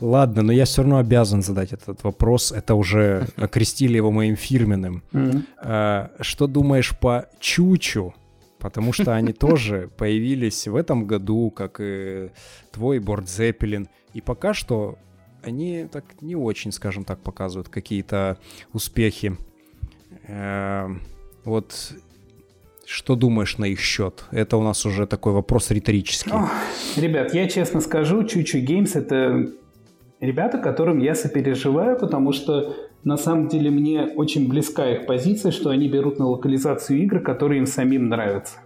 Ладно, 0.00 0.42
но 0.42 0.52
я 0.52 0.64
все 0.64 0.82
равно 0.82 0.98
обязан 0.98 1.42
задать 1.42 1.72
этот 1.72 2.02
вопрос. 2.04 2.52
Это 2.52 2.74
уже 2.74 3.28
окрестили 3.36 3.96
его 3.96 4.10
моим 4.10 4.36
фирменным. 4.36 5.02
А, 5.58 6.10
что 6.20 6.46
думаешь 6.46 6.96
по 6.98 7.26
Чучу? 7.40 8.14
Потому 8.58 8.92
что 8.92 9.14
они 9.14 9.32
тоже 9.34 9.90
появились 9.96 10.66
в 10.66 10.76
этом 10.76 11.06
году, 11.06 11.50
как 11.50 11.80
и 11.80 12.30
твой 12.72 12.98
Борд 12.98 13.28
Зеппелин. 13.28 13.88
И 14.14 14.20
пока 14.20 14.54
что 14.54 14.98
они 15.42 15.86
так 15.90 16.04
не 16.22 16.36
очень, 16.36 16.72
скажем 16.72 17.04
так, 17.04 17.20
показывают 17.20 17.68
какие-то 17.68 18.38
успехи. 18.72 19.36
А, 20.28 20.90
вот 21.44 21.92
что 22.86 23.16
думаешь 23.16 23.58
на 23.58 23.66
их 23.66 23.80
счет? 23.80 24.24
Это 24.30 24.56
у 24.56 24.62
нас 24.62 24.84
уже 24.86 25.06
такой 25.06 25.32
вопрос 25.32 25.70
риторический. 25.70 26.32
О, 26.32 26.48
ребят, 26.96 27.34
я 27.34 27.48
честно 27.48 27.80
скажу, 27.80 28.24
Чучу 28.24 28.58
Геймс 28.58 28.94
это 28.94 29.50
ребята, 30.26 30.58
которым 30.58 30.98
я 30.98 31.14
сопереживаю, 31.14 31.98
потому 31.98 32.32
что 32.32 32.74
на 33.04 33.16
самом 33.16 33.48
деле 33.48 33.70
мне 33.70 34.06
очень 34.16 34.48
близка 34.48 34.90
их 34.90 35.06
позиция, 35.06 35.52
что 35.52 35.70
они 35.70 35.88
берут 35.88 36.18
на 36.18 36.26
локализацию 36.26 37.02
игры, 37.02 37.20
которые 37.20 37.58
им 37.58 37.66
самим 37.66 38.08
нравятся. 38.08 38.58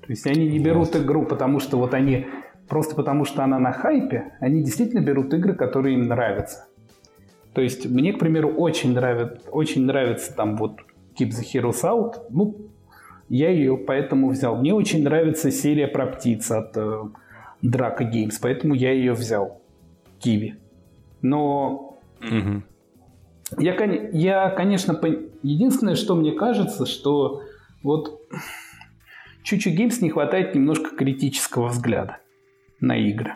То 0.00 0.08
есть 0.08 0.26
они 0.26 0.46
не 0.48 0.58
берут 0.58 0.96
игру, 0.96 1.24
потому 1.24 1.60
что 1.60 1.76
вот 1.78 1.94
они 1.94 2.26
просто 2.68 2.94
потому 2.94 3.24
что 3.24 3.44
она 3.44 3.58
на 3.58 3.72
хайпе, 3.72 4.34
они 4.40 4.62
действительно 4.62 5.00
берут 5.00 5.32
игры, 5.34 5.54
которые 5.54 5.94
им 5.94 6.08
нравятся. 6.08 6.66
То 7.54 7.60
есть 7.60 7.86
мне, 7.86 8.12
к 8.12 8.18
примеру, 8.18 8.48
очень 8.48 8.94
нравится, 8.94 9.50
очень 9.50 9.84
нравится 9.84 10.34
там 10.34 10.56
вот 10.56 10.80
Keep 11.18 11.30
the 11.30 11.44
Heroes 11.54 11.82
Out. 11.84 12.14
Ну, 12.30 12.56
я 13.28 13.50
ее 13.50 13.76
поэтому 13.76 14.30
взял. 14.30 14.56
Мне 14.56 14.74
очень 14.74 15.04
нравится 15.04 15.50
серия 15.50 15.86
про 15.86 16.06
птиц 16.06 16.50
от 16.50 16.76
э, 16.76 17.02
Draco 17.62 18.00
Games, 18.00 18.34
поэтому 18.40 18.74
я 18.74 18.92
ее 18.92 19.12
взял. 19.12 19.60
Киви. 20.18 20.56
Но 21.22 22.00
угу. 22.20 22.62
Я, 23.58 23.74
я, 24.12 24.50
конечно, 24.50 24.98
единственное, 25.42 25.94
что 25.94 26.14
мне 26.14 26.32
кажется, 26.32 26.86
что 26.86 27.42
вот 27.82 28.20
Чучу 29.42 29.70
Геймс 29.70 30.00
не 30.00 30.10
хватает 30.10 30.54
немножко 30.54 30.94
критического 30.96 31.68
взгляда 31.68 32.18
на 32.80 32.96
игры. 32.96 33.34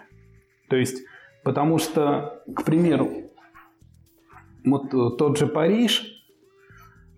То 0.69 0.77
есть, 0.77 1.05
потому 1.45 1.79
что, 1.79 2.43
к 2.55 2.65
примеру, 2.65 3.11
вот 4.65 4.95
э, 4.95 5.17
тот 5.17 5.39
же 5.39 5.47
Париж, 5.47 6.25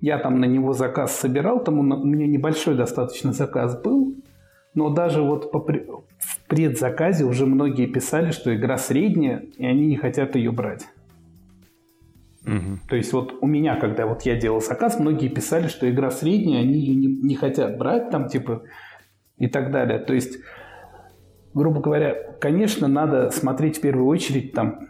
я 0.00 0.18
там 0.18 0.40
на 0.40 0.44
него 0.44 0.72
заказ 0.72 1.16
собирал, 1.16 1.62
там 1.62 1.78
у 1.78 1.82
меня 1.82 2.26
небольшой 2.26 2.76
достаточно 2.76 3.32
заказ 3.32 3.80
был, 3.80 4.14
но 4.74 4.90
даже 4.90 5.22
вот 5.22 5.50
по, 5.50 5.60
в 5.60 6.48
предзаказе 6.48 7.24
уже 7.24 7.46
многие 7.46 7.86
писали, 7.86 8.30
что 8.30 8.54
игра 8.54 8.78
средняя, 8.78 9.44
и 9.56 9.64
они 9.64 9.86
не 9.86 9.96
хотят 9.96 10.36
ее 10.36 10.52
брать. 10.52 10.86
Угу. 12.44 12.78
То 12.88 12.96
есть 12.96 13.12
вот 13.12 13.34
у 13.40 13.46
меня, 13.46 13.76
когда 13.76 14.06
вот 14.06 14.22
я 14.22 14.36
делал 14.36 14.60
заказ, 14.60 14.98
многие 14.98 15.28
писали, 15.28 15.68
что 15.68 15.90
игра 15.90 16.10
средняя, 16.10 16.62
они 16.62 16.74
ее 16.74 16.94
не, 16.94 17.06
не 17.06 17.34
хотят 17.34 17.76
брать 17.76 18.10
там, 18.10 18.28
типа, 18.28 18.62
и 19.36 19.48
так 19.48 19.70
далее. 19.70 19.98
То 19.98 20.14
есть, 20.14 20.38
грубо 21.52 21.80
говоря, 21.80 22.14
конечно, 22.40 22.88
надо 22.88 23.30
смотреть 23.30 23.78
в 23.78 23.80
первую 23.80 24.06
очередь 24.06 24.52
там 24.52 24.88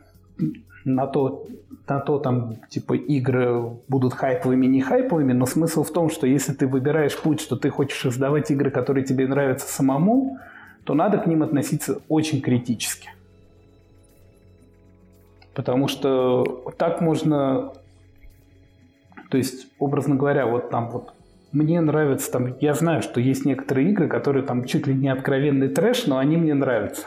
на 0.88 1.06
то, 1.06 1.46
на 1.88 2.00
то 2.00 2.18
там, 2.18 2.56
типа, 2.68 2.94
игры 2.94 3.78
будут 3.88 4.14
хайповыми, 4.14 4.66
не 4.66 4.80
хайповыми, 4.80 5.32
но 5.32 5.46
смысл 5.46 5.84
в 5.84 5.90
том, 5.90 6.10
что 6.10 6.26
если 6.26 6.52
ты 6.52 6.66
выбираешь 6.66 7.16
путь, 7.16 7.40
что 7.40 7.56
ты 7.56 7.70
хочешь 7.70 8.00
создавать 8.00 8.50
игры, 8.50 8.70
которые 8.70 9.04
тебе 9.04 9.26
нравятся 9.26 9.68
самому, 9.68 10.38
то 10.84 10.94
надо 10.94 11.18
к 11.18 11.26
ним 11.26 11.42
относиться 11.42 12.00
очень 12.08 12.40
критически. 12.40 13.10
Потому 15.54 15.88
что 15.88 16.72
так 16.78 17.00
можно, 17.00 17.72
то 19.30 19.36
есть, 19.36 19.66
образно 19.78 20.14
говоря, 20.14 20.46
вот 20.46 20.70
там 20.70 20.88
вот 20.90 21.12
мне 21.52 21.80
нравится 21.80 22.30
там, 22.30 22.56
я 22.60 22.74
знаю, 22.74 23.02
что 23.02 23.20
есть 23.20 23.44
некоторые 23.44 23.90
игры, 23.90 24.08
которые 24.08 24.44
там 24.44 24.64
чуть 24.64 24.86
ли 24.86 24.94
не 24.94 25.08
откровенный 25.08 25.68
трэш, 25.68 26.06
но 26.06 26.18
они 26.18 26.36
мне 26.36 26.54
нравятся. 26.54 27.06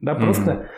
Да, 0.00 0.12
mm-hmm. 0.12 0.20
просто 0.20 0.68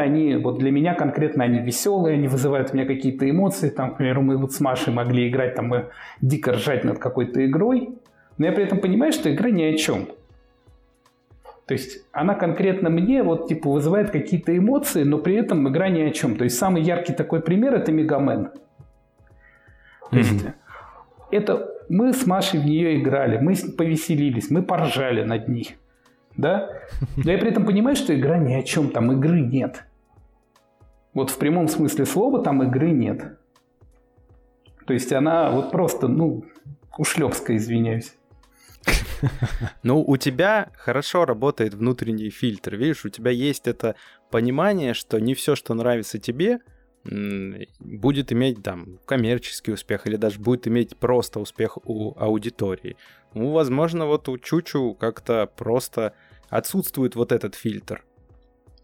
они, 0.00 0.36
вот 0.36 0.58
для 0.58 0.70
меня 0.70 0.94
конкретно 0.94 1.44
они 1.44 1.60
веселые, 1.60 2.14
они 2.14 2.28
вызывают 2.28 2.70
у 2.72 2.76
меня 2.76 2.86
какие-то 2.86 3.28
эмоции. 3.28 3.70
Там, 3.70 3.94
к 3.94 3.96
примеру, 3.98 4.22
мы 4.22 4.36
вот 4.36 4.52
с 4.52 4.60
Машей 4.60 4.92
могли 4.92 5.28
играть, 5.28 5.54
там 5.54 5.68
мы 5.68 5.90
дико 6.20 6.52
ржать 6.52 6.84
над 6.84 6.98
какой-то 6.98 7.44
игрой, 7.46 7.90
но 8.38 8.46
я 8.46 8.52
при 8.52 8.64
этом 8.64 8.78
понимаю, 8.78 9.12
что 9.12 9.32
игра 9.32 9.50
ни 9.50 9.62
о 9.62 9.76
чем. 9.76 10.08
То 11.66 11.74
есть 11.74 12.04
она 12.10 12.34
конкретно 12.34 12.90
мне 12.90 13.22
вот 13.22 13.46
типа 13.46 13.70
вызывает 13.70 14.10
какие-то 14.10 14.56
эмоции, 14.56 15.04
но 15.04 15.18
при 15.18 15.36
этом 15.36 15.68
игра 15.68 15.88
ни 15.88 16.00
о 16.00 16.10
чем. 16.10 16.36
То 16.36 16.44
есть 16.44 16.58
самый 16.58 16.82
яркий 16.82 17.12
такой 17.12 17.40
пример 17.40 17.74
это 17.74 17.92
Мегамен. 17.92 18.50
То 20.10 20.16
есть 20.16 20.44
это 21.30 21.68
мы 21.88 22.12
с 22.12 22.26
Машей 22.26 22.58
в 22.58 22.64
нее 22.64 23.00
играли, 23.00 23.38
мы 23.38 23.54
повеселились, 23.76 24.50
мы 24.50 24.62
поржали 24.62 25.22
над 25.22 25.48
ней. 25.48 25.76
Да? 26.36 26.70
Но 27.16 27.30
я 27.30 27.38
при 27.38 27.50
этом 27.50 27.66
понимаю, 27.66 27.96
что 27.96 28.18
игра 28.18 28.38
ни 28.38 28.54
о 28.54 28.62
чем, 28.62 28.90
там 28.90 29.12
игры 29.12 29.40
нет. 29.40 29.84
Вот 31.12 31.30
в 31.30 31.38
прямом 31.38 31.68
смысле 31.68 32.06
слова 32.06 32.42
там 32.42 32.62
игры 32.62 32.90
нет. 32.90 33.38
То 34.86 34.92
есть 34.92 35.12
она 35.12 35.50
вот 35.50 35.70
просто, 35.70 36.08
ну, 36.08 36.44
ушлепская, 36.98 37.56
извиняюсь. 37.56 38.14
Ну, 39.82 40.02
у 40.02 40.16
тебя 40.16 40.70
хорошо 40.76 41.26
работает 41.26 41.74
внутренний 41.74 42.30
фильтр. 42.30 42.76
Видишь, 42.76 43.04
у 43.04 43.10
тебя 43.10 43.30
есть 43.30 43.68
это 43.68 43.94
понимание, 44.30 44.94
что 44.94 45.20
не 45.20 45.34
все, 45.34 45.54
что 45.54 45.74
нравится 45.74 46.18
тебе, 46.18 46.60
будет 47.04 48.32
иметь 48.32 48.62
там 48.62 48.98
коммерческий 49.06 49.72
успех 49.72 50.06
или 50.06 50.16
даже 50.16 50.38
будет 50.38 50.68
иметь 50.68 50.96
просто 50.96 51.40
успех 51.40 51.78
у 51.84 52.14
аудитории. 52.18 52.96
Ну, 53.34 53.50
возможно, 53.52 54.06
вот 54.06 54.28
у 54.28 54.38
Чучу 54.38 54.94
как-то 54.94 55.48
просто 55.56 56.14
отсутствует 56.48 57.14
вот 57.14 57.32
этот 57.32 57.54
фильтр. 57.54 58.04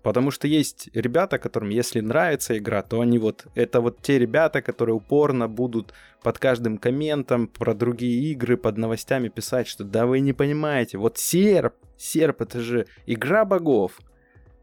Потому 0.02 0.30
что 0.30 0.46
есть 0.46 0.88
ребята, 0.94 1.36
которым, 1.36 1.70
если 1.70 1.98
нравится 1.98 2.56
игра, 2.56 2.82
то 2.82 3.00
они 3.00 3.18
вот... 3.18 3.46
Это 3.56 3.80
вот 3.80 4.00
те 4.02 4.20
ребята, 4.20 4.62
которые 4.62 4.94
упорно 4.94 5.48
будут 5.48 5.94
под 6.22 6.38
каждым 6.38 6.78
комментом 6.78 7.48
про 7.48 7.74
другие 7.74 8.30
игры, 8.30 8.56
под 8.56 8.76
новостями 8.78 9.28
писать, 9.28 9.66
что 9.66 9.82
да 9.82 10.06
вы 10.06 10.20
не 10.20 10.32
понимаете, 10.32 10.98
вот 10.98 11.18
серп, 11.18 11.74
серп 11.96 12.42
это 12.42 12.60
же 12.60 12.86
игра 13.06 13.44
богов. 13.44 13.98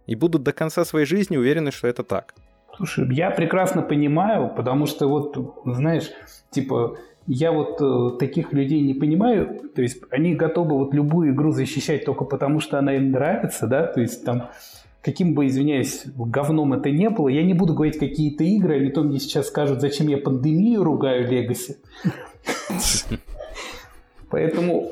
И 0.06 0.16
будут 0.16 0.44
до 0.44 0.54
конца 0.54 0.86
своей 0.86 1.06
жизни 1.06 1.36
уверены, 1.36 1.72
что 1.72 1.90
это 1.90 2.04
так. 2.04 2.34
Слушай, 2.78 3.14
я 3.14 3.30
прекрасно 3.30 3.82
понимаю, 3.82 4.50
потому 4.56 4.86
что 4.86 5.08
вот, 5.08 5.38
знаешь, 5.66 6.10
типа, 6.52 6.98
я 7.28 7.52
вот 7.52 7.82
э, 7.82 8.18
таких 8.18 8.52
людей 8.54 8.82
не 8.82 8.94
понимаю, 8.94 9.62
то 9.74 9.82
есть 9.82 10.02
они 10.10 10.36
готовы 10.36 10.78
вот 10.78 10.94
любую 10.94 11.34
игру 11.34 11.52
защищать 11.52 12.06
только 12.06 12.26
потому, 12.26 12.60
что 12.60 12.80
она 12.80 12.96
им 12.96 13.12
нравится, 13.12 13.68
да, 13.68 13.88
то 13.88 14.02
есть 14.02 14.26
там 14.26 14.50
каким 15.04 15.34
бы, 15.34 15.48
извиняюсь, 15.48 16.06
говном 16.16 16.74
это 16.74 16.90
не 16.90 17.10
было, 17.10 17.28
я 17.28 17.44
не 17.44 17.54
буду 17.54 17.74
говорить 17.74 17.98
какие-то 17.98 18.44
игры, 18.44 18.78
а 18.78 18.80
не 18.80 18.90
то 18.90 19.04
мне 19.04 19.20
сейчас 19.20 19.48
скажут, 19.48 19.82
зачем 19.82 20.08
я 20.08 20.18
пандемию 20.18 20.84
ругаю 20.84 21.30
Легаси. 21.30 21.78
Поэтому, 24.30 24.90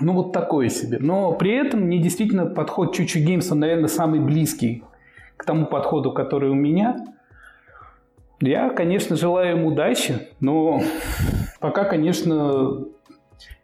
ну 0.00 0.12
вот 0.12 0.32
такое 0.32 0.68
себе. 0.68 0.98
Но 1.00 1.32
при 1.32 1.52
этом 1.52 1.82
мне 1.82 1.98
действительно 1.98 2.46
подход 2.46 2.94
Чучу 2.94 3.20
Геймс, 3.20 3.50
он, 3.52 3.60
наверное, 3.60 3.88
самый 3.88 4.20
близкий 4.20 4.82
к 5.36 5.44
тому 5.44 5.66
подходу, 5.66 6.12
который 6.12 6.50
у 6.50 6.54
меня. 6.54 7.06
Я, 8.40 8.70
конечно, 8.70 9.16
желаю 9.16 9.58
им 9.58 9.64
удачи, 9.66 10.28
но 10.40 10.82
пока, 11.60 11.84
конечно, 11.84 12.86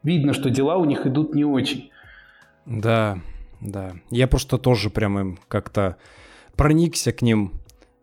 видно, 0.03 0.35
что 0.35 0.51
дела 0.51 0.77
у 0.77 0.85
них 0.85 1.07
идут 1.07 1.35
не 1.35 1.45
очень. 1.45 1.91
Да, 2.67 3.19
да. 3.61 3.93
Я 4.11 4.27
просто 4.27 4.59
тоже 4.59 4.91
прям 4.91 5.19
им 5.19 5.39
как-то 5.49 5.97
проникся 6.57 7.13
к 7.13 7.23
ним. 7.23 7.53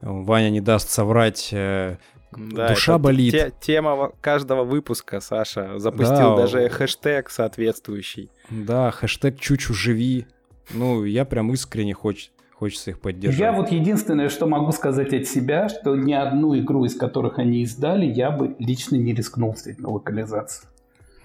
Ваня 0.02 0.50
не 0.50 0.62
даст 0.62 0.90
соврать. 0.90 1.50
Э, 1.52 1.98
да, 2.32 2.70
Душа 2.70 2.98
болит. 2.98 3.32
Те, 3.32 3.54
тема 3.62 4.12
каждого 4.22 4.64
выпуска, 4.64 5.20
Саша. 5.20 5.80
Запустил 5.80 6.36
да, 6.36 6.38
даже 6.38 6.68
хэштег 6.70 7.30
соответствующий. 7.30 8.30
Да, 8.50 8.92
хэштег 8.92 9.40
чучу 9.40 9.74
живи. 9.74 10.26
Ну, 10.72 11.04
я 11.04 11.26
прям 11.26 11.54
искренне 11.54 11.94
хоч, 11.94 12.32
хочется 12.64 12.92
их 12.92 13.00
поддержать. 13.02 13.40
Я 13.40 13.52
вот 13.52 13.72
единственное, 13.72 14.30
что 14.30 14.48
могу 14.48 14.72
сказать 14.72 15.14
от 15.14 15.28
себя, 15.28 15.68
что 15.68 15.98
ни 15.98 16.14
одну 16.14 16.58
игру, 16.58 16.86
из 16.86 16.96
которых 16.96 17.38
они 17.38 17.64
издали, 17.64 18.06
я 18.06 18.32
бы 18.32 18.56
лично 18.58 18.96
не 18.96 19.14
рискнул 19.14 19.52
взять 19.52 19.80
на 19.80 19.90
локализацию. 19.90 20.70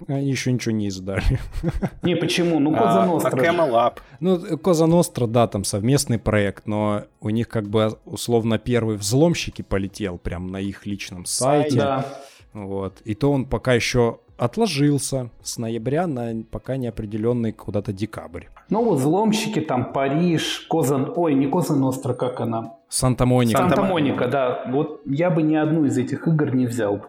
Они 0.07 0.29
еще 0.29 0.51
ничего 0.51 0.73
не 0.73 0.87
издали. 0.87 1.23
Не, 2.03 2.15
почему? 2.15 2.59
Ну, 2.59 2.71
Коза 2.73 3.05
Ностра. 3.05 3.31
А, 3.31 3.93
Ну, 4.19 4.57
Коза 4.57 4.87
Ностра, 4.87 5.27
да, 5.27 5.47
там 5.47 5.63
совместный 5.63 6.19
проект, 6.19 6.67
но 6.67 7.03
у 7.21 7.29
них 7.29 7.47
как 7.47 7.67
бы 7.69 7.97
условно 8.05 8.59
первый 8.59 8.97
взломщики 8.97 9.61
полетел 9.61 10.17
прям 10.17 10.47
на 10.51 10.59
их 10.59 10.85
личном 10.85 11.25
сайте. 11.25 11.77
Да. 11.77 12.05
Вот. 12.53 13.01
И 13.03 13.13
то 13.13 13.31
он 13.31 13.45
пока 13.45 13.73
еще 13.73 14.19
отложился 14.37 15.29
с 15.41 15.57
ноября 15.57 16.07
на 16.07 16.43
пока 16.49 16.77
неопределенный 16.77 17.51
куда-то 17.51 17.91
декабрь. 17.93 18.45
Ну 18.69 18.83
вот 18.83 18.99
взломщики, 18.99 19.61
там 19.61 19.91
Париж, 19.93 20.67
Козан... 20.69 21.11
Ой, 21.15 21.33
не 21.33 21.47
Коза 21.47 21.75
Ностра, 21.75 22.13
как 22.13 22.39
она? 22.39 22.75
Санта-Моника. 22.89 23.57
Санта-Моника, 23.57 24.27
да. 24.27 24.63
Вот 24.71 25.01
я 25.05 25.31
бы 25.31 25.41
ни 25.41 25.55
одну 25.55 25.85
из 25.85 25.97
этих 25.97 26.27
игр 26.27 26.53
не 26.53 26.67
взял 26.67 26.97
бы. 26.97 27.05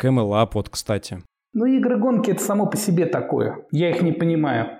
Camel 0.00 0.30
Up, 0.30 0.50
вот, 0.54 0.68
кстати. 0.68 1.22
Ну, 1.52 1.66
игры 1.66 1.98
гонки 1.98 2.30
это 2.30 2.42
само 2.42 2.66
по 2.66 2.76
себе 2.76 3.06
такое. 3.06 3.64
Я 3.70 3.90
их 3.90 4.02
не 4.02 4.12
понимаю. 4.12 4.78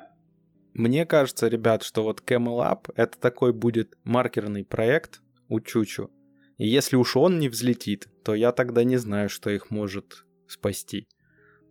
Мне 0.75 1.07
кажется, 1.07 1.49
ребят, 1.49 1.83
что 1.83 2.03
вот 2.03 2.23
Camel 2.27 2.61
Up 2.61 2.93
это 2.97 3.19
такой 3.19 3.53
будет 3.53 3.97
маркерный 4.05 4.65
проект 4.65 5.21
у 5.49 5.61
Чучу. 5.61 6.11
И 6.57 6.67
если 6.67 6.97
уж 6.97 7.17
он 7.17 7.39
не 7.39 7.49
взлетит, 7.49 8.09
то 8.25 8.35
я 8.35 8.53
тогда 8.53 8.83
не 8.83 8.97
знаю, 8.97 9.29
что 9.29 9.51
их 9.51 9.71
может 9.71 10.25
спасти. 10.49 11.07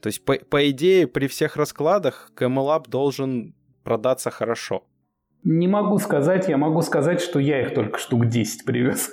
То 0.02 0.08
есть, 0.08 0.24
по, 0.24 0.36
по 0.36 0.70
идее, 0.70 1.08
при 1.08 1.28
всех 1.28 1.58
раскладах 1.58 2.32
Camel 2.36 2.78
Up 2.78 2.90
должен 2.90 3.56
продаться 3.88 4.32
хорошо. 4.32 4.84
Не 5.46 5.68
могу 5.70 5.98
сказать, 5.98 6.50
я 6.50 6.58
могу 6.58 6.82
сказать, 6.82 7.22
что 7.22 7.40
я 7.40 7.62
их 7.62 7.74
только 7.74 8.00
штук 8.00 8.26
10 8.26 8.66
привез. 8.66 9.10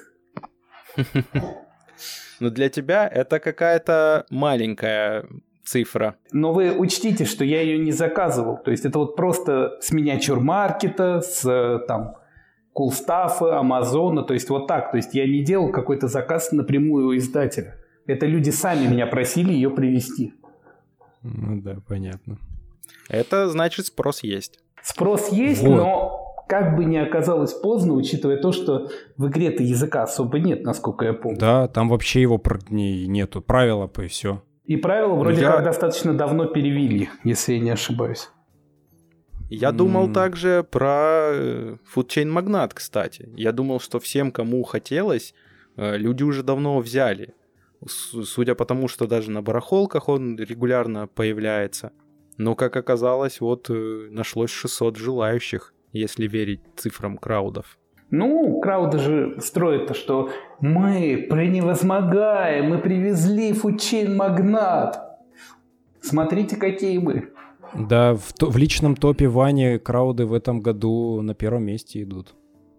Но 2.41 2.51
для 2.51 2.68
тебя 2.68 3.07
это 3.07 3.39
какая-то 3.39 4.27
маленькая 4.31 5.29
цифра. 5.64 6.16
Но 6.33 6.53
вы 6.53 6.77
учтите, 6.77 7.25
что 7.25 7.45
я 7.45 7.61
ее 7.61 7.79
не 7.79 7.93
заказывал. 7.93 8.59
То 8.64 8.72
есть 8.72 8.85
это 8.85 8.99
вот 8.99 9.14
просто 9.14 9.79
с 9.81 9.93
миниатюр-маркета, 9.93 11.20
с 11.20 11.85
там 11.87 12.16
Кулстафа, 12.72 13.61
Амазона, 13.61 14.25
то 14.25 14.35
есть 14.35 14.51
вот 14.51 14.66
так. 14.66 14.91
То 14.91 14.97
есть 14.97 15.14
я 15.14 15.25
не 15.25 15.45
делал 15.45 15.70
какой-то 15.70 16.09
заказ 16.09 16.51
напрямую 16.51 17.07
у 17.07 17.16
издателя. 17.16 17.77
Это 18.07 18.27
люди 18.27 18.51
сами 18.51 18.89
меня 18.89 19.07
просили 19.07 19.53
ее 19.53 19.70
привезти. 19.70 20.35
Ну 21.22 21.62
да, 21.62 21.77
понятно. 21.87 22.39
Это 23.09 23.49
значит 23.49 23.87
спрос 23.87 24.25
есть. 24.25 24.64
Спрос 24.85 25.32
есть, 25.32 25.62
вот. 25.62 25.76
но 25.76 26.45
как 26.47 26.76
бы 26.76 26.85
не 26.85 26.99
оказалось 26.99 27.55
поздно, 27.55 27.95
учитывая 27.95 28.37
то, 28.37 28.53
что 28.53 28.91
в 29.16 29.28
игре-то 29.28 29.62
языка 29.62 30.03
особо 30.03 30.39
нет, 30.39 30.62
насколько 30.62 31.07
я 31.07 31.14
помню. 31.14 31.39
Да, 31.39 31.68
там 31.68 31.89
вообще 31.89 32.20
его 32.20 32.41
нету. 32.68 33.41
Правила 33.41 33.91
и 33.99 34.07
все. 34.09 34.43
И 34.66 34.76
правила 34.76 35.14
вроде 35.14 35.41
я... 35.41 35.53
как 35.53 35.64
достаточно 35.64 36.12
давно 36.12 36.45
перевели, 36.45 37.09
если 37.24 37.55
я 37.55 37.61
не 37.61 37.70
ошибаюсь. 37.70 38.28
Я 39.49 39.70
mm. 39.70 39.72
думал 39.72 40.12
также 40.12 40.66
про 40.70 41.30
э, 41.32 41.76
Food 41.95 42.09
Chain 42.09 42.30
Magnat, 42.30 42.72
кстати. 42.74 43.30
Я 43.37 43.53
думал, 43.53 43.80
что 43.80 43.99
всем, 43.99 44.32
кому 44.32 44.62
хотелось, 44.64 45.35
э, 45.76 45.97
люди 45.97 46.22
уже 46.22 46.43
давно 46.43 46.78
взяли. 46.80 47.35
Судя 47.87 48.55
по 48.55 48.66
тому, 48.66 48.89
что 48.89 49.07
даже 49.07 49.30
на 49.30 49.41
барахолках 49.41 50.09
он 50.09 50.37
регулярно 50.39 51.07
появляется. 51.07 51.93
Но, 52.37 52.55
как 52.55 52.76
оказалось, 52.76 53.41
вот 53.41 53.70
э, 53.70 54.09
нашлось 54.11 54.51
600 54.51 54.97
желающих, 54.97 55.72
если 55.93 56.26
верить 56.26 56.61
цифрам 56.76 57.16
краудов. 57.16 57.78
Ну, 58.11 58.61
крауды 58.61 58.99
же 58.99 59.41
строят 59.41 59.89
то, 59.89 59.95
что 59.95 60.30
мы 60.61 61.26
преневозмогаем, 61.30 62.70
мы 62.70 62.78
привезли 62.78 63.53
фучин 63.53 64.16
магнат. 64.16 65.18
Смотрите, 66.01 66.57
какие 66.57 66.99
мы. 66.99 67.30
Да, 67.74 68.14
в, 68.14 68.32
в 68.41 68.57
личном 68.57 68.95
топе 68.95 69.26
Вани 69.26 69.78
крауды 69.78 70.26
в 70.26 70.32
этом 70.32 70.61
году 70.61 71.20
на 71.22 71.35
первом 71.35 71.64
месте 71.64 72.03
идут. 72.03 72.35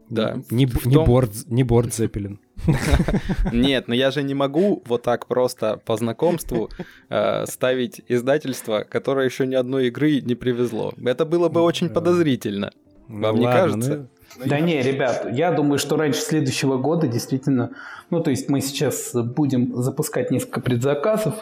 Да. 0.09 0.39
Не, 0.51 0.65
не, 0.65 0.93
том... 0.93 1.05
борт, 1.05 1.31
не 1.47 1.63
борт 1.63 1.93
Зеппелин. 1.93 2.39
Нет, 3.51 3.87
но 3.87 3.95
я 3.95 4.11
же 4.11 4.23
не 4.23 4.33
могу 4.33 4.83
вот 4.85 5.03
так 5.03 5.27
просто 5.27 5.81
по 5.85 5.97
знакомству 5.97 6.69
э, 7.09 7.45
ставить 7.47 8.01
издательство, 8.07 8.85
которое 8.87 9.25
еще 9.25 9.45
ни 9.47 9.55
одной 9.55 9.87
игры 9.87 10.21
не 10.21 10.35
привезло. 10.35 10.93
Это 11.03 11.25
было 11.25 11.49
бы 11.49 11.61
очень 11.61 11.89
подозрительно. 11.89 12.71
Ну 13.07 13.21
Вам 13.21 13.39
не 13.39 13.45
кажется? 13.45 14.09
Ну, 14.37 14.45
да 14.45 14.59
не, 14.59 14.81
ребят, 14.81 15.27
я 15.31 15.51
думаю, 15.51 15.79
что 15.79 15.95
раньше 15.95 16.19
следующего 16.19 16.77
года 16.77 17.07
действительно, 17.07 17.71
ну 18.09 18.21
то 18.21 18.31
есть 18.31 18.49
мы 18.49 18.61
сейчас 18.61 19.13
будем 19.13 19.75
запускать 19.81 20.31
несколько 20.31 20.61
предзаказов, 20.61 21.35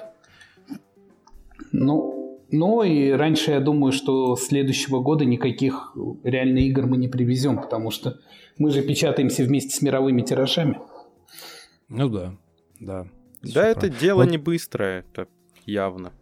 ну, 1.71 2.39
но 2.51 2.83
и 2.83 3.09
раньше 3.09 3.51
я 3.51 3.59
думаю, 3.59 3.91
что 3.93 4.35
следующего 4.35 4.99
года 4.99 5.25
никаких 5.25 5.95
реально 6.23 6.59
игр 6.59 6.85
мы 6.85 6.97
не 6.97 7.07
привезем, 7.07 7.59
потому 7.59 7.89
что 7.89 8.19
мы 8.57 8.71
же 8.71 8.81
печатаемся 8.81 9.43
вместе 9.43 9.75
с 9.75 9.81
мировыми 9.81 10.21
тиражами. 10.21 10.79
Ну 11.89 12.09
да, 12.09 12.35
да. 12.79 13.07
Да, 13.41 13.67
это 13.67 13.89
дело 13.89 14.23
вот... 14.23 14.31
не 14.31 14.37
быстрое, 14.37 14.99
это 14.99 15.27
явно. 15.65 16.13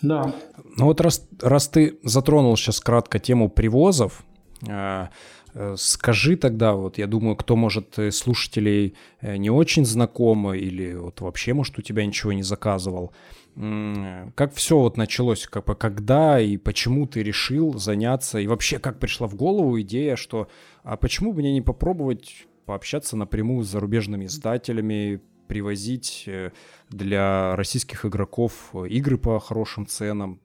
Да. 0.00 0.34
Ну 0.76 0.86
вот 0.86 1.00
раз, 1.00 1.28
раз 1.40 1.68
ты 1.68 1.98
затронул 2.02 2.56
сейчас 2.56 2.80
кратко 2.80 3.18
тему 3.18 3.48
привозов, 3.48 4.24
э, 4.68 5.06
э, 5.54 5.74
скажи 5.76 6.36
тогда, 6.36 6.74
вот 6.74 6.98
я 6.98 7.06
думаю, 7.06 7.36
кто 7.36 7.56
может 7.56 7.98
слушателей 8.10 8.94
э, 9.20 9.36
не 9.36 9.50
очень 9.50 9.84
знакомы 9.84 10.58
или 10.58 10.94
вот 10.94 11.20
вообще, 11.20 11.54
может, 11.54 11.78
у 11.78 11.82
тебя 11.82 12.04
ничего 12.04 12.32
не 12.32 12.42
заказывал, 12.42 13.12
как 13.54 14.54
все 14.54 14.78
вот 14.78 14.96
началось, 14.96 15.46
как 15.46 15.66
когда 15.78 16.40
и 16.40 16.56
почему 16.56 17.06
ты 17.06 17.22
решил 17.22 17.78
заняться, 17.78 18.38
и 18.38 18.46
вообще 18.46 18.78
как 18.78 18.98
пришла 18.98 19.26
в 19.26 19.34
голову 19.34 19.80
идея, 19.82 20.16
что 20.16 20.48
а 20.84 20.96
почему 20.96 21.32
бы 21.32 21.40
мне 21.40 21.52
не 21.52 21.60
попробовать 21.60 22.46
пообщаться 22.64 23.16
напрямую 23.16 23.64
с 23.64 23.68
зарубежными 23.68 24.26
издателями, 24.26 25.20
привозить 25.46 26.24
э, 26.26 26.50
для 26.88 27.54
российских 27.56 28.06
игроков 28.06 28.70
э, 28.72 28.86
игры 28.88 29.18
по 29.18 29.38
хорошим 29.38 29.86
ценам. 29.86 30.40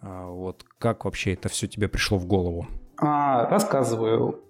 А, 0.00 0.26
вот 0.26 0.64
как 0.78 1.04
вообще 1.04 1.32
это 1.32 1.48
все 1.48 1.66
тебе 1.66 1.88
пришло 1.88 2.18
в 2.18 2.26
голову? 2.26 2.66
А, 2.96 3.48
рассказываю. 3.48 4.40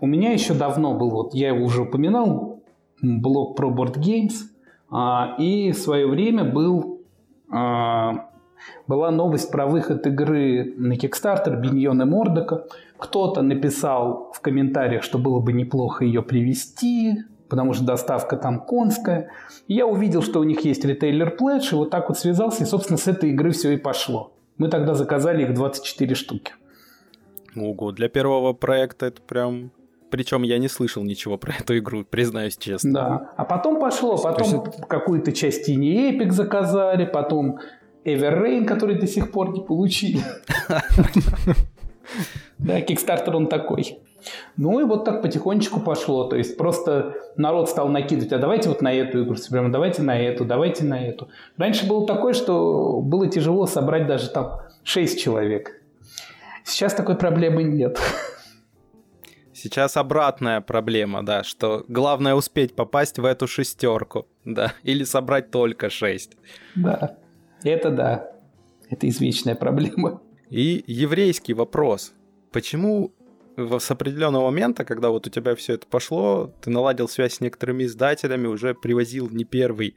У 0.00 0.06
меня 0.06 0.32
еще 0.32 0.54
давно 0.54 0.94
был, 0.94 1.10
вот 1.10 1.34
я 1.34 1.48
его 1.48 1.64
уже 1.64 1.82
упоминал, 1.82 2.62
блог 3.02 3.56
про 3.56 3.70
Board 3.70 3.96
Games, 3.98 4.34
а, 4.90 5.36
и 5.38 5.72
в 5.72 5.78
свое 5.78 6.08
время 6.08 6.44
был, 6.44 6.99
была 7.50 9.10
новость 9.10 9.50
про 9.50 9.66
выход 9.66 10.06
игры 10.06 10.74
на 10.76 10.94
Kickstarter 10.94 11.56
Биньон 11.56 12.02
и 12.02 12.04
Мордока. 12.04 12.66
Кто-то 12.98 13.42
написал 13.42 14.32
в 14.34 14.40
комментариях, 14.40 15.02
что 15.02 15.18
было 15.18 15.40
бы 15.40 15.52
неплохо 15.52 16.04
ее 16.04 16.22
привести, 16.22 17.14
потому 17.48 17.72
что 17.72 17.84
доставка 17.84 18.36
там 18.36 18.60
конская. 18.64 19.30
И 19.66 19.74
я 19.74 19.86
увидел, 19.86 20.22
что 20.22 20.40
у 20.40 20.44
них 20.44 20.60
есть 20.64 20.84
ритейлер 20.84 21.36
Pledge, 21.40 21.72
и 21.72 21.74
вот 21.74 21.90
так 21.90 22.08
вот 22.08 22.18
связался, 22.18 22.64
и, 22.64 22.66
собственно, 22.66 22.98
с 22.98 23.08
этой 23.08 23.30
игры 23.30 23.50
все 23.50 23.72
и 23.72 23.76
пошло. 23.76 24.32
Мы 24.58 24.68
тогда 24.68 24.94
заказали 24.94 25.42
их 25.42 25.54
24 25.54 26.14
штуки. 26.14 26.52
Ого, 27.56 27.92
для 27.92 28.08
первого 28.08 28.52
проекта 28.52 29.06
это 29.06 29.22
прям... 29.22 29.70
Причем 30.10 30.42
я 30.42 30.58
не 30.58 30.68
слышал 30.68 31.02
ничего 31.04 31.38
про 31.38 31.54
эту 31.58 31.78
игру, 31.78 32.04
признаюсь 32.04 32.56
честно. 32.56 32.92
Да, 32.92 33.30
а 33.36 33.44
потом 33.44 33.80
пошло, 33.80 34.18
потом 34.18 34.64
есть... 34.66 34.86
какую-то 34.88 35.32
часть 35.32 35.66
Тини 35.66 36.10
Epic 36.10 36.30
заказали, 36.30 37.04
потом 37.04 37.58
Everrain, 38.04 38.64
который 38.64 38.98
до 38.98 39.06
сих 39.06 39.30
пор 39.32 39.52
не 39.52 39.60
получили. 39.60 40.20
Да, 42.58 42.80
Kickstarter 42.80 43.34
он 43.34 43.46
такой. 43.46 44.00
Ну 44.56 44.80
и 44.80 44.84
вот 44.84 45.04
так 45.04 45.22
потихонечку 45.22 45.80
пошло. 45.80 46.24
То 46.24 46.36
есть 46.36 46.56
просто 46.56 47.14
народ 47.36 47.70
стал 47.70 47.88
накидывать, 47.88 48.32
а 48.32 48.38
давайте 48.38 48.68
вот 48.68 48.82
на 48.82 48.92
эту 48.92 49.22
игру 49.24 49.36
соберем, 49.36 49.72
давайте 49.72 50.02
на 50.02 50.18
эту, 50.18 50.44
давайте 50.44 50.84
на 50.84 51.06
эту. 51.06 51.28
Раньше 51.56 51.88
было 51.88 52.06
такое, 52.06 52.34
что 52.34 53.00
было 53.00 53.28
тяжело 53.28 53.66
собрать 53.66 54.06
даже 54.06 54.28
там 54.28 54.60
6 54.84 55.20
человек. 55.20 55.80
Сейчас 56.64 56.94
такой 56.94 57.16
проблемы 57.16 57.62
нет. 57.62 57.98
Сейчас 59.62 59.98
обратная 59.98 60.62
проблема, 60.62 61.22
да, 61.22 61.44
что 61.44 61.84
главное 61.86 62.34
успеть 62.34 62.74
попасть 62.74 63.18
в 63.18 63.24
эту 63.26 63.46
шестерку, 63.46 64.26
да, 64.46 64.72
или 64.84 65.04
собрать 65.04 65.50
только 65.50 65.90
шесть. 65.90 66.32
Да, 66.74 67.18
это 67.62 67.90
да, 67.90 68.32
это 68.88 69.06
извечная 69.06 69.54
проблема. 69.54 70.22
И 70.48 70.82
еврейский 70.86 71.52
вопрос. 71.52 72.14
Почему 72.52 73.12
с 73.56 73.90
определенного 73.90 74.44
момента, 74.44 74.86
когда 74.86 75.10
вот 75.10 75.26
у 75.26 75.30
тебя 75.30 75.54
все 75.54 75.74
это 75.74 75.86
пошло, 75.86 76.54
ты 76.62 76.70
наладил 76.70 77.06
связь 77.06 77.34
с 77.34 77.40
некоторыми 77.40 77.84
издателями, 77.84 78.46
уже 78.46 78.74
привозил 78.74 79.28
не 79.28 79.44
первый 79.44 79.94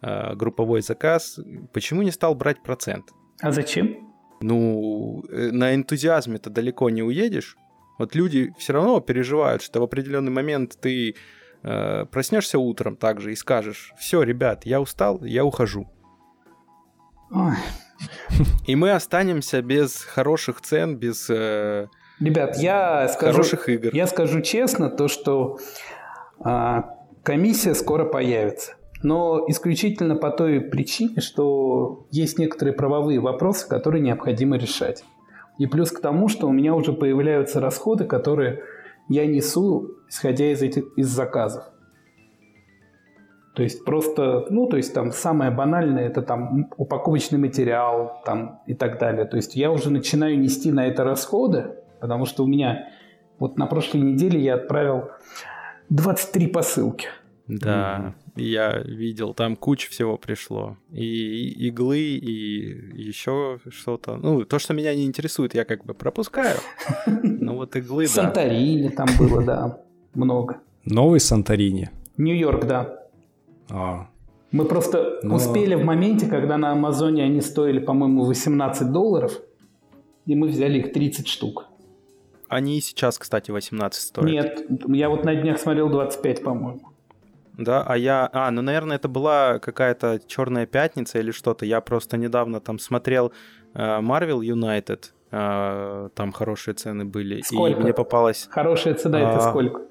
э, 0.00 0.34
групповой 0.34 0.80
заказ, 0.80 1.38
почему 1.74 2.00
не 2.00 2.12
стал 2.12 2.34
брать 2.34 2.62
процент? 2.62 3.10
А 3.42 3.52
зачем? 3.52 4.10
Ну, 4.40 5.22
э, 5.28 5.50
на 5.52 5.74
энтузиазме 5.74 6.38
ты 6.38 6.48
далеко 6.48 6.88
не 6.88 7.02
уедешь. 7.02 7.58
Вот 8.02 8.16
люди 8.16 8.52
все 8.58 8.72
равно 8.72 8.98
переживают, 8.98 9.62
что 9.62 9.78
в 9.78 9.84
определенный 9.84 10.32
момент 10.32 10.76
ты 10.80 11.14
э, 11.62 12.04
проснешься 12.06 12.58
утром 12.58 12.96
также 12.96 13.30
и 13.30 13.36
скажешь, 13.36 13.94
все, 13.96 14.24
ребят, 14.24 14.66
я 14.66 14.80
устал, 14.80 15.22
я 15.22 15.44
ухожу. 15.44 15.88
Ой, 17.30 17.54
и 18.66 18.74
мы 18.74 18.90
останемся 18.90 19.62
без 19.62 20.02
хороших 20.02 20.62
цен, 20.62 20.96
без 20.96 21.30
э, 21.30 21.86
Ребят, 22.18 22.56
я 22.56 23.06
скажу, 23.06 23.34
хороших 23.34 23.68
игр. 23.68 23.90
Я 23.94 24.08
скажу 24.08 24.40
честно, 24.40 24.90
то 24.90 25.06
что 25.06 25.60
э, 26.44 26.82
комиссия 27.22 27.76
скоро 27.76 28.04
появится. 28.04 28.72
Но 29.04 29.44
исключительно 29.46 30.16
по 30.16 30.30
той 30.30 30.60
причине, 30.60 31.20
что 31.20 32.08
есть 32.10 32.36
некоторые 32.36 32.74
правовые 32.74 33.20
вопросы, 33.20 33.68
которые 33.68 34.02
необходимо 34.02 34.56
решать. 34.56 35.04
И 35.58 35.66
плюс 35.66 35.90
к 35.92 36.00
тому, 36.00 36.28
что 36.28 36.48
у 36.48 36.52
меня 36.52 36.74
уже 36.74 36.92
появляются 36.92 37.60
расходы, 37.60 38.04
которые 38.04 38.62
я 39.08 39.26
несу, 39.26 39.90
исходя 40.08 40.50
из 40.50 40.62
этих 40.62 40.84
из 40.96 41.08
заказов. 41.08 41.64
То 43.54 43.62
есть 43.62 43.84
просто, 43.84 44.46
ну, 44.48 44.66
то 44.66 44.78
есть 44.78 44.94
там 44.94 45.12
самое 45.12 45.50
банальное, 45.50 46.06
это 46.06 46.22
там 46.22 46.70
упаковочный 46.78 47.38
материал 47.38 48.22
там 48.24 48.62
и 48.66 48.74
так 48.74 48.98
далее. 48.98 49.26
То 49.26 49.36
есть 49.36 49.56
я 49.56 49.70
уже 49.70 49.90
начинаю 49.90 50.38
нести 50.40 50.72
на 50.72 50.86
это 50.86 51.04
расходы, 51.04 51.76
потому 52.00 52.24
что 52.24 52.44
у 52.44 52.46
меня 52.46 52.88
вот 53.38 53.58
на 53.58 53.66
прошлой 53.66 54.00
неделе 54.00 54.40
я 54.40 54.54
отправил 54.54 55.10
23 55.90 56.46
посылки. 56.46 57.08
Да, 57.48 58.14
mm-hmm. 58.36 58.42
я 58.42 58.78
видел, 58.78 59.34
там 59.34 59.56
куча 59.56 59.90
всего 59.90 60.16
пришло. 60.16 60.76
И 60.90 61.68
иглы, 61.68 61.98
и 61.98 63.02
еще 63.02 63.58
что-то. 63.68 64.16
Ну, 64.16 64.44
то, 64.44 64.58
что 64.58 64.74
меня 64.74 64.94
не 64.94 65.04
интересует, 65.04 65.54
я 65.54 65.64
как 65.64 65.84
бы 65.84 65.94
пропускаю. 65.94 66.58
Ну 67.22 67.56
вот 67.56 67.74
иглы, 67.74 68.04
да. 68.04 68.10
Санторини 68.10 68.88
там 68.88 69.08
было, 69.18 69.42
да, 69.42 69.80
много. 70.14 70.60
Новый 70.84 71.20
Санторини? 71.20 71.90
Нью-Йорк, 72.16 72.66
да. 72.66 72.98
А. 73.68 74.08
Мы 74.52 74.64
просто 74.64 75.18
Но... 75.22 75.36
успели 75.36 75.74
в 75.74 75.84
моменте, 75.84 76.26
когда 76.26 76.56
на 76.56 76.72
Амазоне 76.72 77.24
они 77.24 77.40
стоили, 77.40 77.80
по-моему, 77.80 78.24
18 78.24 78.92
долларов, 78.92 79.40
и 80.26 80.34
мы 80.34 80.48
взяли 80.48 80.78
их 80.78 80.92
30 80.92 81.26
штук. 81.26 81.66
Они 82.48 82.78
и 82.78 82.80
сейчас, 82.80 83.18
кстати, 83.18 83.50
18 83.50 84.00
стоят. 84.00 84.70
Нет, 84.70 84.82
я 84.88 85.08
вот 85.08 85.24
на 85.24 85.34
днях 85.34 85.58
смотрел 85.58 85.88
25, 85.88 86.42
по-моему. 86.42 86.91
Да, 87.58 87.82
а 87.86 87.96
я... 87.96 88.28
А, 88.32 88.50
ну, 88.50 88.62
наверное, 88.62 88.96
это 88.96 89.08
была 89.08 89.58
какая-то 89.58 90.20
черная 90.26 90.66
пятница 90.66 91.18
или 91.18 91.30
что-то. 91.30 91.66
Я 91.66 91.80
просто 91.80 92.16
недавно 92.16 92.60
там 92.60 92.78
смотрел 92.78 93.32
э, 93.74 94.00
Marvel 94.00 94.40
United, 94.40 95.04
э, 95.30 96.08
там 96.14 96.32
хорошие 96.32 96.74
цены 96.74 97.04
были. 97.04 97.42
Сколько? 97.42 97.78
И 97.78 97.82
мне 97.82 97.92
попалось... 97.92 98.48
Хорошая 98.50 98.94
цена 98.94 99.20
это 99.20 99.36
А, 99.36 99.50
сколько? 99.50 99.82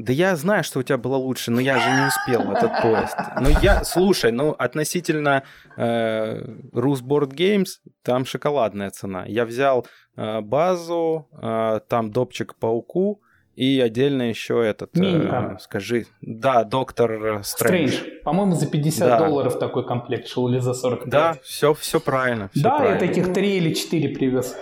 Да 0.00 0.14
я 0.14 0.34
знаю, 0.34 0.64
что 0.64 0.78
у 0.78 0.82
тебя 0.82 0.96
было 0.96 1.16
лучше, 1.16 1.50
но 1.50 1.60
я 1.60 1.78
же 1.78 1.90
не 1.90 2.06
успел 2.06 2.52
этот 2.52 2.80
поезд. 2.80 3.16
Ну 3.38 3.48
я, 3.60 3.84
слушай, 3.84 4.32
ну 4.32 4.54
относительно 4.58 5.42
э, 5.76 6.40
Rus 6.72 7.02
Board 7.02 7.32
Games, 7.34 7.80
там 8.02 8.24
шоколадная 8.24 8.90
цена. 8.90 9.24
Я 9.26 9.44
взял 9.44 9.86
э, 10.16 10.40
базу, 10.40 11.28
э, 11.32 11.80
там 11.86 12.10
допчик 12.10 12.54
пауку 12.54 13.20
и 13.56 13.80
отдельно 13.80 14.22
еще 14.28 14.64
этот, 14.64 14.96
э, 14.98 15.56
скажи, 15.60 16.06
да, 16.22 16.64
доктор 16.64 17.42
Стрэндж. 17.44 17.90
Стрэндж. 17.92 18.22
По-моему, 18.24 18.54
за 18.54 18.66
50 18.66 19.08
Да. 19.08 19.18
долларов 19.26 19.58
такой 19.58 19.86
комплект 19.86 20.28
шел 20.28 20.48
или 20.48 20.58
за 20.60 20.72
45. 20.74 21.10
Да, 21.10 21.36
все, 21.42 21.74
все 21.74 22.00
правильно. 22.00 22.48
всё 22.52 22.62
да, 22.62 22.70
я 22.70 22.78
правильно. 22.78 23.00
таких 23.00 23.32
три 23.32 23.56
или 23.58 23.74
четыре 23.74 24.08
привез. 24.14 24.56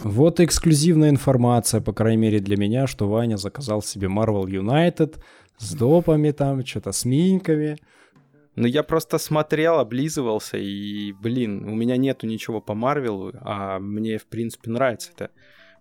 Вот 0.00 0.40
эксклюзивная 0.40 1.10
информация, 1.10 1.80
по 1.80 1.92
крайней 1.92 2.18
мере 2.22 2.38
для 2.40 2.56
меня, 2.56 2.86
что 2.86 3.08
Ваня 3.08 3.36
заказал 3.36 3.82
себе 3.82 4.08
Marvel 4.08 4.44
United 4.44 5.16
с 5.58 5.74
допами 5.74 6.32
там, 6.32 6.64
что-то 6.66 6.92
с 6.92 7.04
миньками. 7.04 7.78
Ну, 8.56 8.66
я 8.66 8.82
просто 8.82 9.18
смотрел, 9.18 9.78
облизывался, 9.78 10.56
и, 10.56 11.12
блин, 11.12 11.68
у 11.68 11.74
меня 11.74 11.96
нету 11.98 12.26
ничего 12.26 12.60
по 12.62 12.74
Марвелу, 12.74 13.32
а 13.42 13.78
мне, 13.78 14.16
в 14.18 14.26
принципе, 14.26 14.70
нравится 14.70 15.10
эта 15.14 15.30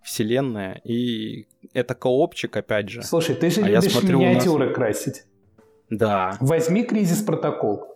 вселенная. 0.05 0.79
И 0.85 1.47
это 1.73 1.95
коопчик, 1.95 2.55
опять 2.55 2.89
же. 2.89 3.03
Слушай, 3.03 3.35
ты 3.35 3.49
же 3.49 3.61
А 3.61 3.67
любишь 3.67 3.91
смотрю, 3.91 4.19
у 4.19 4.23
нас- 4.23 4.31
миниатюры 4.33 4.73
красить. 4.73 5.23
Да. 5.89 6.37
Возьми 6.39 6.83
кризис 6.83 7.21
протокол. 7.21 7.91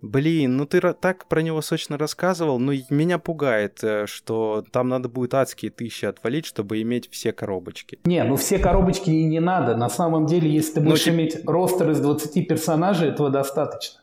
Блин, 0.00 0.56
ну 0.56 0.64
ты 0.64 0.80
так 0.94 1.26
про 1.26 1.42
него 1.42 1.60
сочно 1.60 1.98
рассказывал, 1.98 2.60
но 2.60 2.72
меня 2.88 3.18
пугает, 3.18 3.82
э, 3.82 4.06
что 4.06 4.64
там 4.70 4.88
надо 4.88 5.08
будет 5.08 5.34
адские 5.34 5.72
тысячи 5.72 6.04
отвалить, 6.04 6.46
чтобы 6.46 6.80
иметь 6.82 7.10
все 7.10 7.32
коробочки. 7.32 7.98
Не, 8.04 8.22
ну 8.22 8.36
все 8.36 8.58
коробочки 8.60 9.10
и 9.10 9.24
не 9.24 9.40
надо. 9.40 9.76
На 9.76 9.88
самом 9.88 10.26
деле, 10.26 10.48
если 10.48 10.74
ты 10.74 10.80
Ну, 10.82 10.90
будешь 10.90 11.02
тип- 11.02 11.14
иметь 11.14 11.38
ростер 11.44 11.90
из 11.90 12.00
20 12.00 12.42
персонажей, 12.46 13.08
этого 13.08 13.28
достаточно. 13.30 14.00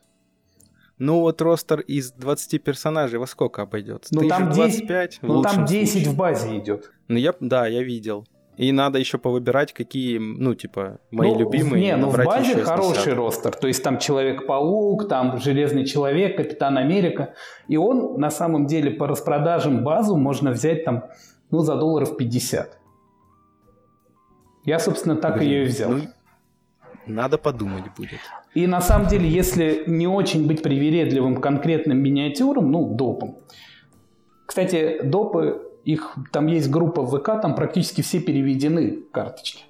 Ну 0.97 1.19
вот 1.19 1.41
ростер 1.41 1.81
из 1.81 2.11
20 2.13 2.63
персонажей 2.63 3.19
во 3.19 3.27
сколько 3.27 3.61
обойдется? 3.61 4.15
Ну, 4.15 4.21
Ты 4.21 4.29
там 4.29 4.53
же 4.53 4.63
10 4.63 4.87
25 4.87 5.15
в 5.15 5.23
Ну 5.23 5.41
там 5.41 5.51
лучшем 5.51 5.65
10 5.65 5.91
случае. 5.91 6.11
в 6.11 6.15
базе 6.15 6.57
идет. 6.57 6.91
Ну 7.07 7.17
я, 7.17 7.33
да, 7.39 7.67
я 7.67 7.83
видел. 7.83 8.25
И 8.57 8.71
надо 8.71 8.99
еще 8.99 9.17
повыбирать, 9.17 9.73
какие, 9.73 10.17
ну, 10.17 10.55
типа, 10.55 10.99
мои 11.11 11.29
Ну, 11.29 11.39
любимые. 11.39 11.83
Не, 11.83 11.97
ну 11.97 12.09
в 12.09 12.15
базе 12.15 12.61
хороший 12.63 13.13
ростер. 13.13 13.53
То 13.53 13.67
есть 13.67 13.83
там 13.83 13.99
Человек-паук, 13.99 15.09
там 15.09 15.37
Железный 15.41 15.85
Человек, 15.85 16.37
Капитан 16.37 16.77
Америка. 16.77 17.33
И 17.67 17.75
он 17.75 18.17
на 18.17 18.29
самом 18.29 18.65
деле 18.65 18.91
по 18.91 19.07
распродажам 19.07 19.83
базу 19.83 20.15
можно 20.15 20.51
взять 20.51 20.85
там, 20.85 21.03
ну, 21.51 21.59
за 21.59 21.75
долларов 21.75 22.15
50. 22.15 22.79
Я, 24.63 24.79
собственно, 24.79 25.17
так 25.17 25.37
Блин, 25.37 25.49
ее 25.49 25.63
и 25.63 25.67
взял. 25.67 25.91
ну, 25.91 26.03
надо 27.05 27.37
подумать 27.37 27.83
будет. 27.97 28.19
И 28.55 28.67
на 28.67 28.81
самом 28.81 29.07
деле, 29.07 29.29
если 29.29 29.83
не 29.85 30.07
очень 30.07 30.47
быть 30.47 30.63
привередливым 30.63 31.41
конкретным 31.41 31.97
миниатюрам, 32.01 32.71
ну, 32.71 32.95
допам. 32.95 33.37
Кстати, 34.45 35.01
допы, 35.03 35.61
их 35.83 36.15
там 36.31 36.47
есть 36.47 36.69
группа 36.69 37.01
в 37.01 37.19
ВК, 37.19 37.41
там 37.41 37.53
практически 37.53 38.01
все 38.01 38.21
переведены 38.21 39.03
карточки. 39.11 39.65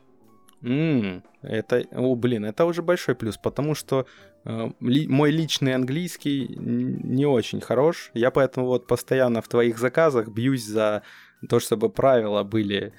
М, 0.61 1.23
это, 1.41 1.83
о, 1.91 2.15
блин, 2.15 2.45
это 2.45 2.65
уже 2.65 2.83
большой 2.83 3.15
плюс, 3.15 3.37
потому 3.37 3.73
что 3.73 4.05
э, 4.45 4.69
мой 4.79 5.31
личный 5.31 5.73
английский 5.73 6.55
не 6.55 7.25
очень 7.25 7.61
хорош. 7.61 8.11
Я 8.13 8.29
поэтому 8.29 8.67
вот 8.67 8.85
постоянно 8.85 9.41
в 9.41 9.47
твоих 9.47 9.79
заказах 9.79 10.27
бьюсь 10.27 10.63
за 10.63 11.01
то, 11.49 11.59
чтобы 11.59 11.89
правила 11.89 12.43
были 12.43 12.93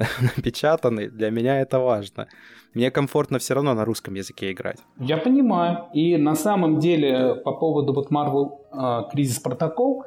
напечатаны. 0.36 1.08
Для 1.08 1.30
меня 1.30 1.60
это 1.60 1.78
важно. 1.78 2.26
Мне 2.74 2.90
комфортно 2.90 3.38
все 3.38 3.54
равно 3.54 3.74
на 3.74 3.84
русском 3.84 4.14
языке 4.14 4.52
играть. 4.52 4.78
Я 4.98 5.16
понимаю. 5.16 5.86
И 5.92 6.16
на 6.16 6.34
самом 6.34 6.78
деле, 6.78 7.34
по 7.34 7.52
поводу 7.52 7.92
вот 7.92 8.10
Marvel 8.10 8.58
э, 8.72 9.10
Кризис 9.10 9.38
Протокол, 9.38 10.04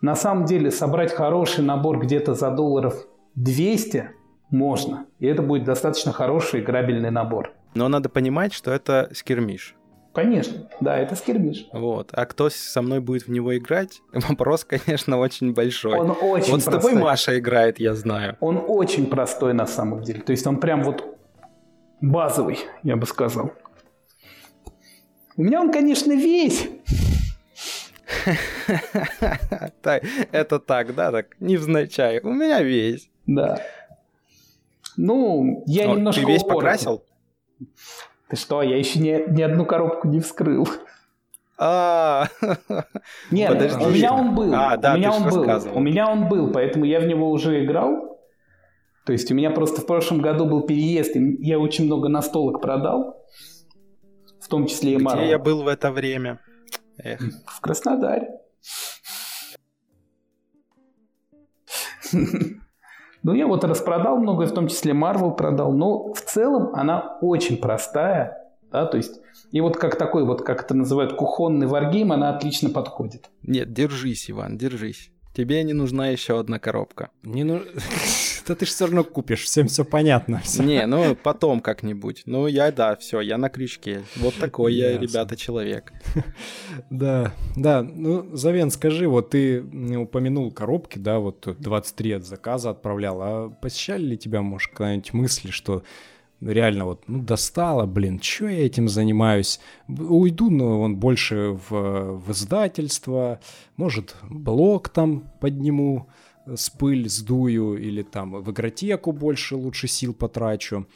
на 0.00 0.14
самом 0.14 0.44
деле 0.44 0.70
собрать 0.70 1.12
хороший 1.12 1.64
набор 1.64 1.98
где-то 1.98 2.34
за 2.34 2.50
долларов 2.50 2.94
200 3.34 4.10
можно. 4.50 5.06
И 5.18 5.26
это 5.26 5.42
будет 5.42 5.64
достаточно 5.64 6.12
хороший 6.12 6.60
играбельный 6.60 7.10
набор. 7.10 7.52
Но 7.74 7.88
надо 7.88 8.08
понимать, 8.08 8.52
что 8.52 8.70
это 8.70 9.10
скирмиш. 9.12 9.75
Конечно, 10.16 10.66
да, 10.80 10.96
это 10.96 11.14
скирмиш. 11.14 11.66
Вот. 11.74 12.08
А 12.12 12.24
кто 12.24 12.48
со 12.48 12.80
мной 12.80 13.00
будет 13.00 13.26
в 13.26 13.30
него 13.30 13.54
играть? 13.54 14.00
Вопрос, 14.14 14.64
конечно, 14.64 15.18
очень 15.18 15.52
большой. 15.52 15.98
Он 15.98 16.16
очень 16.18 16.52
вот 16.52 16.62
с 16.62 16.64
тобой 16.64 16.80
простой. 16.80 17.02
Маша 17.02 17.38
играет, 17.38 17.78
я 17.78 17.92
знаю. 17.92 18.38
Он 18.40 18.64
очень 18.66 19.08
простой 19.08 19.52
на 19.52 19.66
самом 19.66 20.02
деле. 20.02 20.22
То 20.22 20.30
есть 20.30 20.46
он 20.46 20.58
прям 20.58 20.84
вот 20.84 21.04
базовый, 22.00 22.60
я 22.82 22.96
бы 22.96 23.06
сказал. 23.06 23.52
У 25.36 25.42
меня 25.42 25.60
он, 25.60 25.70
конечно, 25.70 26.12
весь. 26.12 26.66
Это 30.32 30.58
так, 30.58 30.94
да, 30.94 31.12
так, 31.12 31.38
невзначай. 31.40 32.20
У 32.22 32.32
меня 32.32 32.62
весь. 32.62 33.10
Да. 33.26 33.60
Ну, 34.96 35.62
я 35.66 35.84
немножко... 35.88 36.22
Ты 36.22 36.26
весь 36.26 36.42
покрасил? 36.42 37.04
Ты 38.28 38.36
что, 38.36 38.62
я 38.62 38.76
еще 38.76 38.98
ни, 38.98 39.30
ни 39.30 39.42
одну 39.42 39.64
коробку 39.64 40.08
не 40.08 40.20
вскрыл. 40.20 40.68
А, 41.58 42.26
Нет, 43.30 43.52
Подожди. 43.52 43.84
у 43.84 43.88
меня 43.88 44.12
он 44.12 44.34
был. 44.34 44.52
А, 44.54 44.76
да, 44.76 44.94
у 44.94 44.96
меня 44.98 45.12
он 45.12 45.28
был. 45.28 45.46
У 45.74 45.80
меня 45.80 46.10
он 46.10 46.28
был, 46.28 46.52
поэтому 46.52 46.84
я 46.84 47.00
в 47.00 47.06
него 47.06 47.30
уже 47.30 47.64
играл. 47.64 48.20
То 49.06 49.12
есть 49.12 49.30
у 49.30 49.34
меня 49.34 49.50
просто 49.52 49.80
в 49.80 49.86
прошлом 49.86 50.20
году 50.20 50.46
был 50.46 50.66
переезд, 50.66 51.14
и 51.14 51.36
я 51.46 51.58
очень 51.60 51.86
много 51.86 52.08
настолок 52.08 52.60
продал. 52.60 53.24
В 54.40 54.48
том 54.48 54.66
числе 54.66 54.94
и 54.94 54.96
Marvel. 54.96 55.16
где 55.18 55.28
я 55.30 55.38
был 55.38 55.62
в 55.62 55.68
это 55.68 55.90
время? 55.92 56.40
Эх, 56.98 57.20
В 57.46 57.60
Краснодаре. 57.60 58.28
Ну, 63.26 63.34
я 63.34 63.48
вот 63.48 63.64
распродал 63.64 64.18
многое, 64.18 64.46
в 64.46 64.54
том 64.54 64.68
числе 64.68 64.92
Marvel 64.92 65.34
продал, 65.34 65.72
но 65.72 66.12
в 66.12 66.20
целом 66.20 66.70
она 66.74 67.18
очень 67.20 67.56
простая, 67.56 68.38
да, 68.70 68.86
то 68.86 68.98
есть, 68.98 69.20
и 69.50 69.60
вот 69.60 69.76
как 69.76 69.98
такой 69.98 70.24
вот, 70.24 70.42
как 70.42 70.62
это 70.62 70.74
называют, 70.74 71.14
кухонный 71.14 71.66
варгейм, 71.66 72.12
она 72.12 72.30
отлично 72.30 72.70
подходит. 72.70 73.28
нет, 73.42 73.72
держись, 73.72 74.30
Иван, 74.30 74.56
держись. 74.56 75.10
Тебе 75.36 75.62
не 75.64 75.74
нужна 75.74 76.08
еще 76.08 76.40
одна 76.40 76.58
коробка. 76.58 77.10
Не 77.22 77.44
ну... 77.44 77.60
Да 78.46 78.54
ты 78.54 78.64
же 78.64 78.70
все 78.70 78.86
равно 78.86 79.04
купишь, 79.04 79.42
всем 79.42 79.66
все 79.66 79.84
понятно. 79.84 80.40
Не, 80.58 80.86
ну 80.86 81.16
потом 81.16 81.60
как-нибудь. 81.60 82.22
Ну 82.26 82.46
я, 82.46 82.70
да, 82.70 82.94
все, 82.94 83.20
я 83.20 83.38
на 83.38 83.48
крючке. 83.48 84.02
Вот 84.16 84.34
такой 84.36 84.72
я, 84.74 84.92
Ясно. 84.92 85.02
ребята, 85.02 85.36
человек. 85.36 85.92
Да, 86.90 87.34
да. 87.56 87.82
Ну, 87.82 88.34
Завен, 88.36 88.70
скажи, 88.70 89.08
вот 89.08 89.30
ты 89.30 89.62
упомянул 89.96 90.52
коробки, 90.52 90.98
да, 90.98 91.18
вот 91.18 91.40
тут 91.40 91.60
23 91.60 92.12
от 92.12 92.24
заказа 92.24 92.70
отправлял, 92.70 93.20
а 93.20 93.48
посещали 93.50 94.04
ли 94.04 94.16
тебя, 94.16 94.42
может, 94.42 94.70
когда-нибудь 94.72 95.12
мысли, 95.12 95.50
что 95.50 95.82
реально 96.40 96.84
вот, 96.84 97.04
ну, 97.06 97.22
достало, 97.22 97.86
блин, 97.86 98.20
что 98.20 98.48
я 98.48 98.66
этим 98.66 98.88
занимаюсь? 98.88 99.60
Уйду, 99.88 100.50
но 100.50 100.80
он 100.80 100.96
больше 100.96 101.58
в, 101.68 102.18
в 102.18 102.32
издательство, 102.32 103.40
может, 103.76 104.16
блог 104.28 104.88
там 104.88 105.24
подниму, 105.40 106.08
с 106.46 106.70
пыль 106.70 107.08
сдую, 107.08 107.76
или 107.76 108.02
там 108.02 108.40
в 108.42 108.50
игротеку 108.50 109.12
больше 109.12 109.56
лучше 109.56 109.88
сил 109.88 110.14
потрачу 110.14 110.86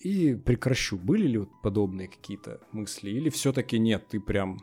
и 0.00 0.34
прекращу. 0.34 0.96
Были 0.96 1.26
ли 1.26 1.38
вот 1.38 1.50
подобные 1.62 2.08
какие-то 2.08 2.60
мысли? 2.72 3.10
Или 3.10 3.28
все-таки 3.28 3.78
нет, 3.78 4.08
ты 4.08 4.20
прям 4.20 4.58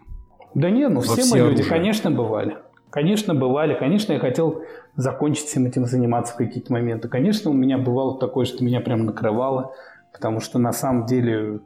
Да 0.56 0.70
не, 0.70 0.88
ну 0.90 1.02
все 1.02 1.22
все 1.22 1.32
мы 1.32 1.38
люди, 1.38 1.48
оружие. 1.62 1.70
конечно, 1.70 2.12
бывали. 2.12 2.58
Конечно, 2.90 3.34
бывали. 3.34 3.74
Конечно, 3.74 4.14
я 4.14 4.20
хотел 4.20 4.64
закончить 4.96 5.46
всем 5.46 5.66
этим 5.66 5.86
заниматься 5.86 6.34
в 6.34 6.38
какие-то 6.38 6.72
моменты. 6.72 7.08
Конечно, 7.10 7.50
у 7.50 7.54
меня 7.54 7.78
бывало 7.80 8.20
такое, 8.20 8.46
что 8.46 8.64
меня 8.64 8.82
прям 8.82 9.06
накрывало, 9.06 9.74
потому 10.14 10.40
что 10.40 10.60
на 10.60 10.72
самом 10.72 11.06
деле, 11.06 11.60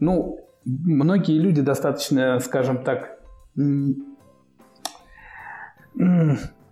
ну, 0.00 0.40
многие 0.64 1.38
люди 1.38 1.62
достаточно, 1.62 2.38
скажем 2.40 2.82
так, 2.84 3.18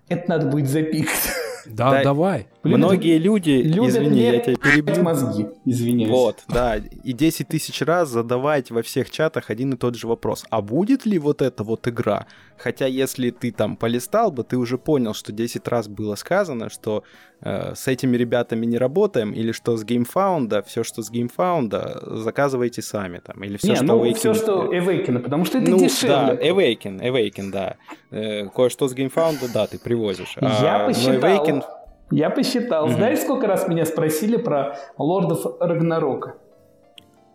это 0.09 0.29
надо 0.29 0.47
будет 0.49 0.69
запикать. 0.69 1.33
Да, 1.67 1.91
Да. 1.91 2.03
давай. 2.05 2.47
Многие 2.67 3.19
люди, 3.19 3.51
Любят 3.51 3.91
извини, 3.91 4.21
я 4.21 4.39
тебя 4.41 4.57
перебью. 4.57 5.03
мозги, 5.03 5.47
извиняюсь. 5.65 6.11
Вот, 6.11 6.45
да, 6.49 6.77
и 6.77 7.13
10 7.13 7.49
тысяч 7.49 7.81
раз 7.83 8.09
задавать 8.09 8.71
во 8.71 8.83
всех 8.83 9.11
чатах 9.11 9.51
один 9.51 9.75
и 9.75 9.77
тот 9.77 9.95
же 9.95 10.07
вопрос. 10.07 10.45
А 10.51 10.61
будет 10.63 11.07
ли 11.07 11.19
вот 11.19 11.43
эта 11.43 11.65
вот 11.65 11.87
игра? 11.89 12.27
Хотя 12.59 12.87
если 12.87 13.31
ты 13.31 13.53
там 13.53 13.77
полистал 13.77 14.31
бы, 14.33 14.43
ты 14.43 14.57
уже 14.57 14.79
понял, 14.79 15.15
что 15.15 15.33
10 15.33 15.69
раз 15.69 15.89
было 15.89 16.15
сказано, 16.15 16.71
что 16.71 17.05
э, 17.41 17.75
с 17.75 17.87
этими 17.87 18.17
ребятами 18.17 18.65
не 18.67 18.79
работаем, 18.79 19.33
или 19.33 19.53
что 19.53 19.77
с 19.77 19.85
GameFound, 19.85 20.65
все, 20.67 20.83
что 20.83 21.03
с 21.03 21.11
GameFound, 21.11 22.17
заказывайте 22.19 22.83
сами 22.83 23.19
там, 23.19 23.43
или 23.45 23.57
все, 23.59 23.69
не, 23.69 23.77
что 23.77 23.85
ну, 23.85 24.05
Awaken... 24.05 24.15
все, 24.15 24.35
что 24.35 24.73
Awaken, 24.73 25.19
потому 25.19 25.45
что 25.45 25.59
это 25.59 25.71
ну, 25.71 25.79
дешевле. 25.79 26.09
да, 26.09 26.35
Awaken, 26.35 27.01
Awaken, 27.01 27.51
да. 27.51 27.77
Э, 28.11 28.49
кое-что 28.49 28.89
с 28.89 28.95
GameFound, 28.95 29.53
да, 29.53 29.67
ты 29.67 29.79
привозишь. 29.79 30.37
Я 30.41 30.85
а, 30.85 30.87
посчитал, 30.87 31.15
но 31.15 31.29
Awaken... 31.29 31.63
я 32.11 32.31
посчитал. 32.31 32.87
Мгм. 32.87 32.97
Знаешь, 32.97 33.21
сколько 33.21 33.47
раз 33.47 33.69
меня 33.69 33.85
спросили 33.85 34.37
про 34.37 34.79
Лордов 34.99 35.61
Рагнарока? 35.61 36.37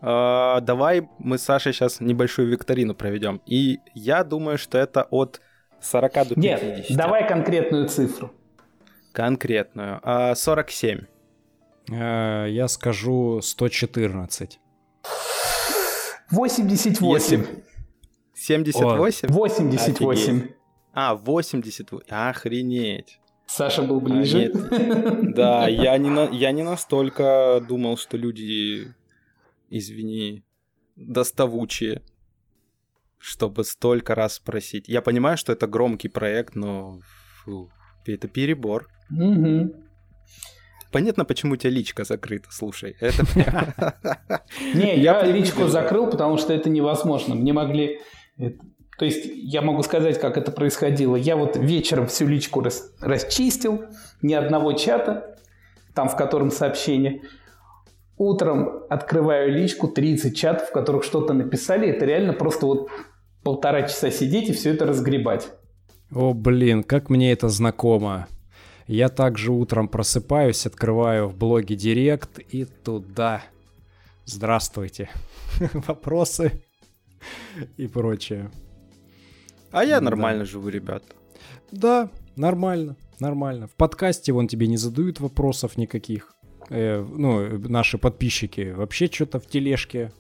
А, 0.02 0.60
давай 0.61 1.07
мы 1.19 1.38
с 1.38 1.43
Сашей 1.43 1.73
сейчас 1.73 1.99
небольшую 1.99 2.49
викторину 2.49 2.95
проведем. 2.95 3.41
И 3.45 3.80
я 3.93 4.23
думаю, 4.23 4.57
что 4.57 4.77
это 4.77 5.03
от 5.11 5.41
40 5.81 6.14
до 6.14 6.35
50. 6.35 6.38
Нет, 6.38 6.85
давай 6.89 7.27
конкретную 7.27 7.88
цифру. 7.88 8.31
Конкретную. 9.14 9.99
А, 10.03 10.35
47. 10.35 11.02
Э, 11.91 12.45
Я 12.49 12.68
скажу 12.68 13.41
114. 13.41 14.60
88. 16.30 17.45
78? 18.34 19.27
88. 19.27 20.48
А, 20.93 21.15
88. 21.15 21.99
Охренеть. 22.10 23.20
Саша 23.52 23.82
был 23.82 23.98
А, 23.98 23.99
ближе. 23.99 24.38
нет. 24.40 24.53
Да, 25.36 25.68
я 25.68 25.98
не, 25.98 26.10
на- 26.10 26.30
я 26.32 26.52
не 26.52 26.64
настолько 26.64 27.61
думал, 27.68 27.98
что 27.98 28.18
люди, 28.18 28.88
извини, 29.69 30.44
доставучие, 30.95 32.02
чтобы 33.18 33.64
столько 33.64 34.15
раз 34.15 34.36
спросить. 34.36 34.88
Я 34.88 35.02
понимаю, 35.02 35.38
что 35.38 35.52
это 35.53 35.68
громкий 35.68 36.10
проект, 36.10 36.56
но 36.56 36.99
фу, 37.44 37.69
это 38.06 38.28
перебор. 38.28 38.88
Мгм. 39.10 39.73
Понятно, 40.91 41.26
почему 41.26 41.53
у 41.53 41.57
тебя 41.57 41.72
личка 41.72 42.03
закрыта, 42.03 42.49
слушай. 42.52 42.95
Это 42.99 43.23
Не, 44.73 44.98
Я 44.99 45.23
личку 45.26 45.68
закрыл, 45.68 46.10
потому 46.10 46.38
что 46.38 46.53
это 46.53 46.69
невозможно. 46.69 47.36
Мне 47.36 47.53
могли... 47.53 47.99
То 49.02 49.06
есть 49.06 49.26
я 49.34 49.64
могу 49.64 49.82
сказать, 49.82 50.19
как 50.19 50.38
это 50.38 50.52
происходило. 50.52 51.15
Я 51.15 51.36
вот 51.36 51.57
вечером 51.57 52.06
всю 52.06 52.28
личку 52.28 52.61
рас- 52.61 52.94
расчистил, 52.99 53.86
ни 54.22 54.36
одного 54.36 54.73
чата, 54.73 55.40
там 55.95 56.07
в 56.07 56.15
котором 56.15 56.52
сообщение. 56.52 57.23
Утром 58.15 58.84
открываю 58.91 59.52
личку, 59.52 59.88
30 59.88 60.38
чатов, 60.38 60.69
в 60.69 60.72
которых 60.72 61.03
что-то 61.03 61.34
написали. 61.34 61.90
Это 61.90 62.06
реально 62.06 62.34
просто 62.34 62.68
вот 62.68 62.90
полтора 63.41 63.88
часа 63.88 64.11
сидеть 64.11 64.49
и 64.49 64.53
все 64.53 64.69
это 64.69 64.86
разгребать. 64.86 65.49
О, 66.14 66.36
блин, 66.36 66.84
как 66.84 67.10
мне 67.10 67.32
это 67.32 67.49
знакомо. 67.49 68.28
Я 68.86 69.10
также 69.10 69.52
утром 69.52 69.88
просыпаюсь, 69.88 70.68
открываю 70.68 71.28
в 71.28 71.36
блоге 71.36 71.76
Директ 71.76 72.38
и 72.38 72.65
туда. 72.65 73.41
Здравствуйте. 74.26 75.10
Вопросы 75.73 76.61
и 77.78 77.88
прочее. 77.88 78.52
А 79.72 79.84
я 79.84 79.99
Да. 79.99 80.06
нормально 80.06 80.45
живу, 80.45 80.69
ребят. 80.69 81.03
Да, 81.72 82.10
нормально, 82.35 82.95
нормально. 83.19 83.68
В 83.68 83.72
подкасте 83.76 84.31
вон 84.34 84.48
тебе 84.48 84.68
не 84.68 84.77
задают 84.77 85.19
вопросов 85.19 85.77
никаких. 85.77 86.34
Э, 86.69 87.02
ну, 87.02 87.57
наши 87.69 87.98
подписчики 87.98 88.73
вообще 88.76 89.07
что-то 89.07 89.39
в 89.39 89.45
тележке 89.48 90.11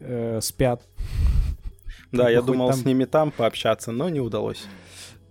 э, 0.00 0.40
спят. 0.42 0.82
Да, 2.12 2.30
я 2.30 2.42
думал 2.42 2.70
там- 2.70 2.78
с 2.78 2.84
ними 2.84 3.04
там 3.04 3.30
пообщаться, 3.30 3.92
но 3.92 4.08
не 4.08 4.20
удалось. 4.20 4.64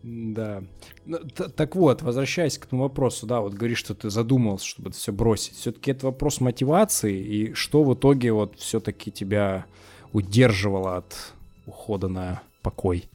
Да. 0.04 0.64
Ну, 1.06 1.20
Так 1.56 1.76
вот, 1.76 2.02
возвращаясь 2.04 2.58
к 2.60 2.66
тому 2.68 2.84
вопросу, 2.84 3.26
да, 3.26 3.42
вот 3.42 3.54
говоришь, 3.54 3.80
что 3.80 3.96
ты 3.96 4.10
задумался, 4.10 4.66
чтобы 4.68 4.90
это 4.90 4.98
все 4.98 5.12
бросить. 5.12 5.56
Все-таки 5.56 5.92
это 5.92 6.06
вопрос 6.08 6.42
мотивации, 6.42 7.16
и 7.24 7.54
что 7.54 7.84
в 7.84 7.94
итоге 7.96 8.32
вот 8.32 8.56
все-таки 8.60 9.12
тебя 9.12 9.66
удерживало 10.14 10.98
от 10.98 11.34
ухода 11.66 12.08
на 12.08 12.42
покой? 12.62 13.06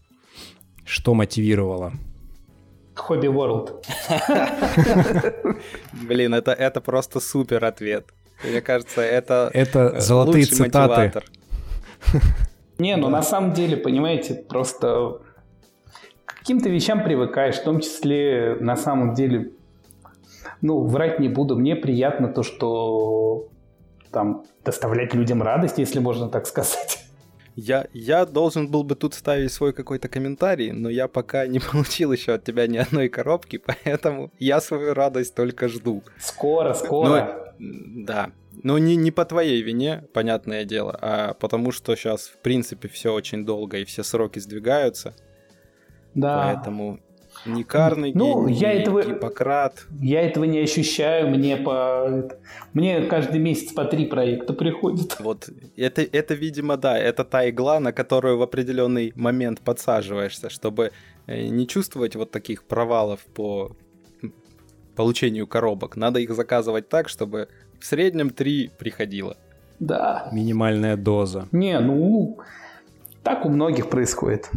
Что 0.91 1.15
мотивировало? 1.15 1.93
Хобби 2.97 3.29
World. 3.29 3.85
Блин, 5.93 6.35
это, 6.35 6.51
это 6.51 6.81
просто 6.81 7.21
супер 7.21 7.65
ответ. 7.65 8.09
Мне 8.43 8.61
кажется, 8.61 9.01
это 9.01 9.51
Это 9.55 9.93
э, 9.95 10.01
золотые 10.01 10.43
лучший 10.43 10.57
цитаты. 10.57 10.89
мотиватор. 10.89 11.25
Не, 12.79 12.97
ну 12.97 13.09
на 13.09 13.23
самом 13.23 13.53
деле, 13.53 13.77
понимаете, 13.77 14.35
просто 14.35 15.21
к 16.25 16.39
каким-то 16.41 16.69
вещам 16.69 17.05
привыкаешь, 17.05 17.55
в 17.55 17.63
том 17.63 17.79
числе 17.79 18.57
на 18.59 18.77
самом 18.77 19.15
деле, 19.15 19.53
ну, 20.61 20.85
врать 20.85 21.21
не 21.21 21.29
буду, 21.29 21.57
мне 21.57 21.77
приятно 21.77 22.27
то, 22.27 22.43
что 22.43 23.47
там 24.11 24.45
доставлять 24.65 25.15
людям 25.15 25.41
радость, 25.41 25.79
если 25.79 26.01
можно 26.01 26.29
так 26.29 26.49
сказать. 26.49 27.00
Я, 27.57 27.87
я 27.93 28.25
должен 28.27 28.69
был 28.69 28.85
бы 28.85 28.95
тут 28.95 29.15
ставить 29.15 29.53
свой 29.53 29.73
какой-то 29.73 30.09
комментарий, 30.09 30.73
но 30.73 30.89
я 30.89 31.09
пока 31.09 31.47
не 31.47 31.59
получил 31.73 32.13
еще 32.13 32.35
от 32.35 32.45
тебя 32.45 32.67
ни 32.67 32.79
одной 32.79 33.09
коробки, 33.09 33.59
поэтому 33.85 34.31
я 34.39 34.61
свою 34.61 34.95
радость 34.95 35.35
только 35.35 35.69
жду. 35.69 36.03
Скоро, 36.19 36.75
скоро. 36.75 37.55
М, 37.59 38.05
Да. 38.07 38.31
Но 38.63 38.79
не, 38.79 38.97
не 38.97 39.11
по 39.11 39.25
твоей 39.25 39.63
вине, 39.63 40.05
понятное 40.13 40.65
дело, 40.65 40.99
а 41.01 41.35
потому 41.35 41.73
что 41.73 41.97
сейчас, 41.97 42.27
в 42.27 42.39
принципе, 42.39 42.89
все 42.89 43.13
очень 43.15 43.47
долго 43.47 43.79
и 43.79 43.85
все 43.85 44.03
сроки 44.03 44.39
сдвигаются. 44.39 45.15
да. 46.15 46.53
Поэтому 46.55 47.01
ни 47.47 47.63
Карнеги, 47.63 48.17
Ну, 48.17 48.49
ни 48.49 48.53
я 48.55 48.73
этого- 48.73 49.03
Гиппократ. 49.03 49.87
Я 50.01 50.23
этого 50.23 50.45
не 50.45 50.59
ощущаю, 50.59 51.29
мне 51.31 51.57
по... 51.57 52.29
Мне 52.73 53.03
каждый 53.03 53.41
месяц 53.41 53.73
по 53.73 53.85
три 53.85 54.07
проекта 54.07 54.53
приходит. 54.53 55.17
Вот 55.21 55.49
это, 55.77 56.03
это, 56.03 56.35
видимо, 56.35 56.77
да, 56.77 56.99
это 56.99 57.25
та 57.25 57.49
игла, 57.49 57.81
на 57.81 57.93
которую 57.93 58.39
в 58.39 58.43
определенный 58.43 59.13
момент 59.17 59.61
подсаживаешься, 59.61 60.51
чтобы 60.51 60.93
э, 61.27 61.47
не 61.49 61.67
чувствовать 61.67 62.17
вот 62.17 62.31
таких 62.31 62.65
провалов 62.65 63.21
по 63.35 63.77
получению 64.97 65.47
коробок. 65.47 65.97
Надо 65.97 66.21
их 66.21 66.35
заказывать 66.35 66.89
так, 66.89 67.09
чтобы 67.09 67.49
в 67.79 67.85
среднем 67.87 68.31
три 68.31 68.71
приходило. 68.79 69.37
Да. 69.79 70.29
Минимальная 70.33 70.97
доза. 70.97 71.49
Не, 71.53 71.81
ну, 71.81 72.39
так 73.23 73.47
у 73.47 73.49
многих 73.49 73.89
происходит. 73.89 74.51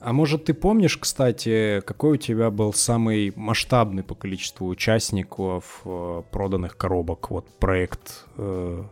А 0.00 0.12
может, 0.12 0.44
ты 0.44 0.54
помнишь, 0.54 0.96
кстати, 0.96 1.80
какой 1.84 2.12
у 2.12 2.16
тебя 2.16 2.50
был 2.50 2.72
самый 2.72 3.32
масштабный 3.34 4.02
по 4.04 4.14
количеству 4.14 4.68
участников 4.68 5.80
э, 5.84 6.22
проданных 6.30 6.76
коробок? 6.76 7.30
Вот 7.30 7.46
проект 7.58 8.24
э, 8.36 8.82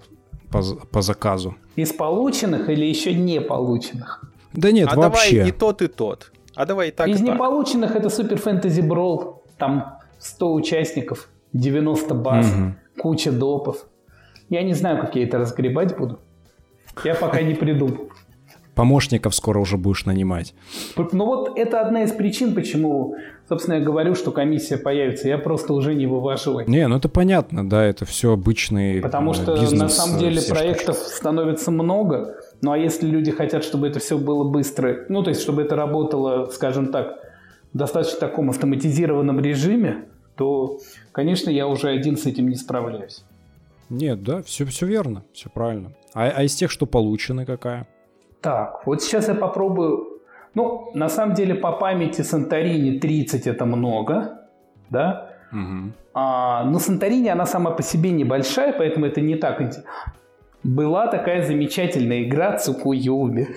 по, 0.51 0.63
по 0.91 1.03
заказу. 1.03 1.55
Из 1.77 1.93
полученных 1.93 2.69
или 2.69 2.85
еще 2.85 3.15
не 3.15 3.41
полученных? 3.41 4.25
Да 4.53 4.73
нет, 4.73 4.89
а 4.91 4.97
вообще. 4.97 5.37
давай 5.37 5.49
и 5.49 5.53
тот, 5.53 5.83
и 5.83 5.87
тот. 5.89 6.33
А 6.57 6.67
давай 6.67 6.89
и 6.89 6.91
так, 6.91 7.09
Из 7.09 7.21
и 7.21 7.25
так. 7.25 7.35
неполученных 7.35 7.95
это 7.95 8.09
Super 8.09 8.43
Fantasy 8.43 8.81
Brawl. 8.87 9.37
Там 9.59 9.99
100 10.19 10.55
участников, 10.55 11.29
90 11.53 12.15
баз, 12.15 12.51
Мгм. 12.53 12.77
куча 12.99 13.31
допов. 13.31 13.87
Я 14.49 14.63
не 14.63 14.75
знаю, 14.75 15.01
как 15.01 15.15
я 15.17 15.25
это 15.25 15.39
разгребать 15.39 15.97
буду. 15.97 16.19
Я 17.05 17.15
пока 17.15 17.43
не 17.43 17.55
придумал. 17.55 18.09
Помощников 18.77 19.35
скоро 19.35 19.59
уже 19.59 19.79
будешь 19.79 20.05
нанимать. 20.05 20.53
Ну 20.97 21.25
вот 21.25 21.59
это 21.59 21.81
одна 21.81 22.03
из 22.03 22.13
причин, 22.13 22.55
почему, 22.55 23.17
собственно, 23.49 23.77
я 23.77 23.81
говорю, 23.81 24.15
что 24.15 24.33
комиссия 24.33 24.77
появится. 24.77 25.29
Я 25.29 25.39
просто 25.39 25.73
уже 25.73 25.95
не 25.95 26.07
вывожу. 26.07 26.61
Не, 26.61 26.87
ну 26.87 26.99
это 26.99 27.09
понятно, 27.09 27.67
да, 27.67 27.83
это 27.83 28.05
все 28.05 28.33
обычный 28.33 29.01
Потому 29.01 29.31
э, 29.31 29.35
что 29.35 29.55
бизнес, 29.55 29.81
на 29.81 29.89
самом 29.89 30.17
э, 30.17 30.21
деле 30.21 30.43
проектов 30.43 30.99
становится 30.99 31.71
много. 31.71 32.37
Ну 32.61 32.71
а 32.71 32.77
если 32.77 33.07
люди 33.07 33.31
хотят, 33.31 33.65
чтобы 33.65 33.89
это 33.89 33.99
все 33.99 34.19
было 34.19 34.45
быстро, 34.45 35.07
ну 35.09 35.23
то 35.23 35.31
есть 35.31 35.41
чтобы 35.41 35.63
это 35.63 35.75
работало, 35.75 36.51
скажем 36.51 36.89
так, 36.93 37.17
в 37.73 37.79
достаточно 37.79 38.21
таком 38.21 38.51
автоматизированном 38.51 39.41
режиме, 39.41 40.05
то, 40.37 40.81
конечно, 41.13 41.49
я 41.49 41.67
уже 41.67 41.89
один 41.89 42.19
с 42.19 42.27
этим 42.27 42.51
не 42.51 42.57
справляюсь. 42.57 43.25
Нет, 43.89 44.23
да, 44.23 44.43
все, 44.43 44.67
все 44.67 44.85
верно, 44.85 45.25
все 45.33 45.49
правильно. 45.49 45.93
А, 46.13 46.29
а 46.29 46.43
из 46.43 46.55
тех, 46.55 46.71
что 46.71 46.85
получены, 46.85 47.47
какая? 47.47 47.89
Так, 48.47 48.87
вот 48.87 49.03
сейчас 49.03 49.29
я 49.29 49.35
попробую. 49.35 50.21
Ну, 50.55 50.91
на 50.95 51.09
самом 51.09 51.35
деле, 51.35 51.55
по 51.57 51.73
памяти 51.73 52.23
Санторини 52.23 53.01
30 53.01 53.49
это 53.49 53.67
много, 53.67 54.39
да? 54.89 55.31
Мгм. 55.51 55.93
А, 56.15 56.63
но 56.65 56.79
Санторини, 56.79 57.29
она 57.29 57.45
сама 57.47 57.73
по 57.73 57.83
себе 57.83 58.13
небольшая, 58.13 58.73
поэтому 58.73 59.07
это 59.07 59.21
не 59.21 59.35
так 59.35 59.61
интересно. 59.61 59.91
Была 60.63 61.09
такая 61.09 61.45
замечательная 61.45 62.23
игра 62.23 62.57
Цукуюми. 62.57 63.49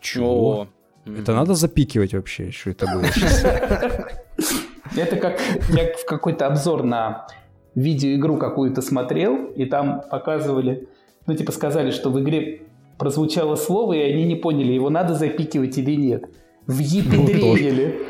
Чего? 0.00 0.68
Это 1.04 1.34
надо 1.34 1.54
запикивать 1.54 2.14
вообще, 2.14 2.52
что 2.52 2.70
это 2.70 2.86
было 2.86 3.04
сейчас? 3.06 3.44
Это 4.96 5.16
как 5.16 5.40
я 5.70 5.92
в 5.96 6.06
какой-то 6.06 6.46
обзор 6.46 6.84
на 6.84 7.26
видеоигру 7.74 8.36
какую-то 8.36 8.80
смотрел, 8.80 9.46
и 9.56 9.64
там 9.64 10.02
показывали, 10.08 10.86
ну, 11.26 11.34
типа 11.34 11.50
сказали, 11.50 11.90
что 11.90 12.10
в 12.10 12.20
игре 12.20 12.63
прозвучало 12.98 13.56
слово, 13.56 13.94
и 13.94 14.00
они 14.00 14.24
не 14.24 14.36
поняли, 14.36 14.72
его 14.72 14.90
надо 14.90 15.14
запикивать 15.14 15.78
или 15.78 15.96
нет. 15.96 16.24
В 16.66 16.78
епедренили. 16.78 18.06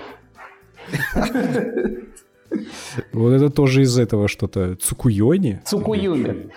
Вот 3.13 3.33
это 3.33 3.51
тоже 3.51 3.83
из 3.83 3.99
этого 3.99 4.29
что-то. 4.29 4.77
Цукуйони? 4.77 5.61
Цукуюми. 5.65 6.51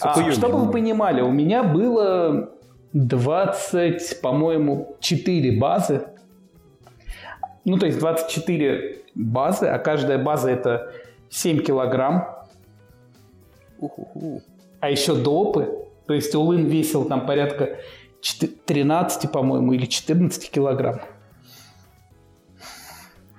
А, 0.00 0.32
чтобы 0.32 0.58
вы 0.58 0.70
понимали, 0.70 1.22
у 1.22 1.30
меня 1.30 1.62
было 1.62 2.50
20, 2.92 4.20
по-моему, 4.20 4.96
4 5.00 5.58
базы. 5.58 6.02
Ну, 7.64 7.78
то 7.78 7.86
есть 7.86 7.98
24 7.98 8.98
базы, 9.14 9.66
а 9.66 9.78
каждая 9.78 10.18
база 10.22 10.50
это 10.50 10.92
7 11.30 11.62
килограмм. 11.62 12.28
Уху-ху. 13.78 14.42
А 14.80 14.90
еще 14.90 15.14
допы. 15.14 15.83
То 16.06 16.14
есть 16.14 16.34
Улын 16.34 16.66
весил 16.66 17.04
там 17.04 17.26
порядка 17.26 17.78
13, 18.66 19.30
по-моему, 19.30 19.72
или 19.72 19.86
14 19.86 20.50
килограмм. 20.50 21.00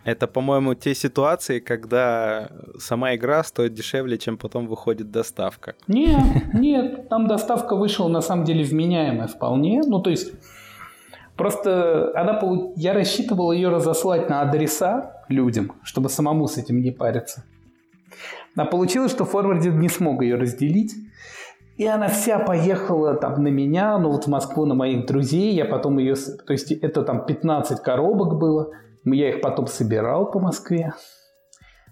Это, 0.03 0.27
по-моему, 0.27 0.75
те 0.75 0.93
ситуации, 0.93 1.59
когда 1.59 2.49
сама 2.77 3.15
игра 3.15 3.43
стоит 3.43 3.73
дешевле, 3.73 4.19
чем 4.19 4.37
потом 4.37 4.67
выходит 4.67 5.09
доставка. 5.09 5.73
Нет, 5.87 6.53
нет, 6.53 7.09
там 7.09 7.27
доставка 7.27 7.75
вышла 7.75 8.07
на 8.07 8.21
самом 8.21 8.45
деле 8.45 8.63
вменяемая 8.63 9.27
вполне. 9.27 9.81
Ну, 9.83 9.99
то 9.99 10.11
есть, 10.11 10.31
просто 11.35 12.11
она, 12.15 12.39
я 12.75 12.93
рассчитывал 12.93 13.51
ее 13.51 13.69
разослать 13.69 14.29
на 14.29 14.41
адреса 14.41 15.23
людям, 15.27 15.71
чтобы 15.81 16.09
самому 16.09 16.47
с 16.47 16.57
этим 16.57 16.81
не 16.81 16.91
париться. 16.91 17.43
А 18.55 18.65
получилось, 18.65 19.11
что 19.11 19.25
форвардер 19.25 19.73
не 19.73 19.89
смог 19.89 20.21
ее 20.21 20.35
разделить. 20.35 20.93
И 21.77 21.85
она 21.85 22.07
вся 22.07 22.39
поехала 22.39 23.15
там 23.15 23.43
на 23.43 23.49
меня, 23.49 23.97
ну 23.97 24.11
вот 24.11 24.25
в 24.25 24.27
Москву 24.27 24.65
на 24.65 24.75
моих 24.75 25.05
друзей. 25.05 25.53
Я 25.53 25.65
потом 25.65 25.97
ее... 25.97 26.15
То 26.15 26.53
есть 26.53 26.71
это 26.71 27.03
там 27.03 27.25
15 27.25 27.81
коробок 27.81 28.37
было. 28.37 28.71
Я 29.03 29.29
их 29.29 29.41
потом 29.41 29.67
собирал 29.67 30.31
по 30.31 30.39
Москве. 30.39 30.93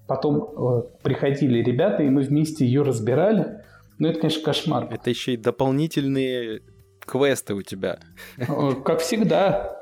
Потом 0.08 0.44
э, 0.44 0.84
приходили 1.04 1.60
ребята, 1.62 2.04
и 2.04 2.10
мы 2.10 2.22
вместе 2.22 2.66
ее 2.66 2.82
разбирали. 2.82 3.62
Ну, 4.00 4.08
это, 4.08 4.20
конечно, 4.20 4.44
кошмар. 4.44 4.88
Это 4.90 5.10
еще 5.10 5.34
и 5.34 5.38
дополнительные 5.38 6.62
квесты 7.00 7.54
у 7.54 7.62
тебя. 7.62 8.00
Э, 8.38 8.74
как 8.84 9.00
всегда. 9.00 9.78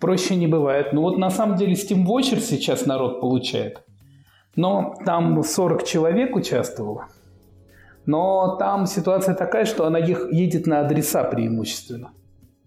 Проще 0.00 0.36
не 0.36 0.46
бывает. 0.46 0.92
Ну 0.92 1.02
вот 1.02 1.18
на 1.18 1.30
самом 1.30 1.56
деле 1.56 1.74
Steam 1.74 2.06
Watcher 2.06 2.40
сейчас 2.40 2.86
народ 2.86 3.20
получает. 3.20 3.82
Но 4.56 4.94
там 5.04 5.42
40 5.42 5.84
человек 5.84 6.36
участвовало. 6.36 7.08
Но 8.06 8.56
там 8.56 8.86
ситуация 8.86 9.34
такая, 9.34 9.64
что 9.64 9.86
она 9.86 9.98
едет 9.98 10.66
на 10.66 10.80
адреса 10.80 11.24
преимущественно. 11.24 12.12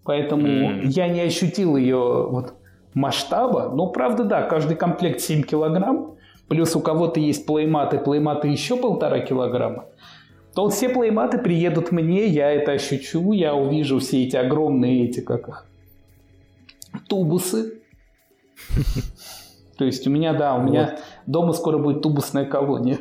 Поэтому 0.04 0.46
mm. 0.46 0.86
я 0.86 1.08
не 1.08 1.20
ощутил 1.20 1.76
ее 1.76 2.28
вот 2.30 2.54
масштаба. 2.94 3.70
Но 3.74 3.88
правда, 3.88 4.24
да, 4.24 4.42
каждый 4.42 4.76
комплект 4.76 5.20
7 5.20 5.42
килограмм. 5.42 6.16
Плюс 6.48 6.76
у 6.76 6.80
кого-то 6.80 7.18
есть 7.18 7.44
плейматы, 7.44 7.98
плейматы 7.98 8.48
еще 8.48 8.76
полтора 8.76 9.20
килограмма. 9.20 9.86
То 10.54 10.68
все 10.70 10.88
плейматы 10.88 11.38
приедут 11.38 11.92
мне, 11.92 12.26
я 12.26 12.50
это 12.50 12.72
ощущу, 12.72 13.32
я 13.32 13.54
увижу 13.54 13.98
все 13.98 14.24
эти 14.24 14.36
огромные 14.36 15.04
эти, 15.04 15.20
как 15.20 15.48
их, 15.48 15.66
тубусы. 17.08 17.82
То 19.76 19.84
есть 19.84 20.06
у 20.06 20.10
меня, 20.10 20.32
да, 20.32 20.54
у 20.54 20.62
меня 20.62 20.98
дома 21.26 21.52
скоро 21.52 21.78
будет 21.78 22.00
тубусная 22.00 22.46
колония. 22.46 22.98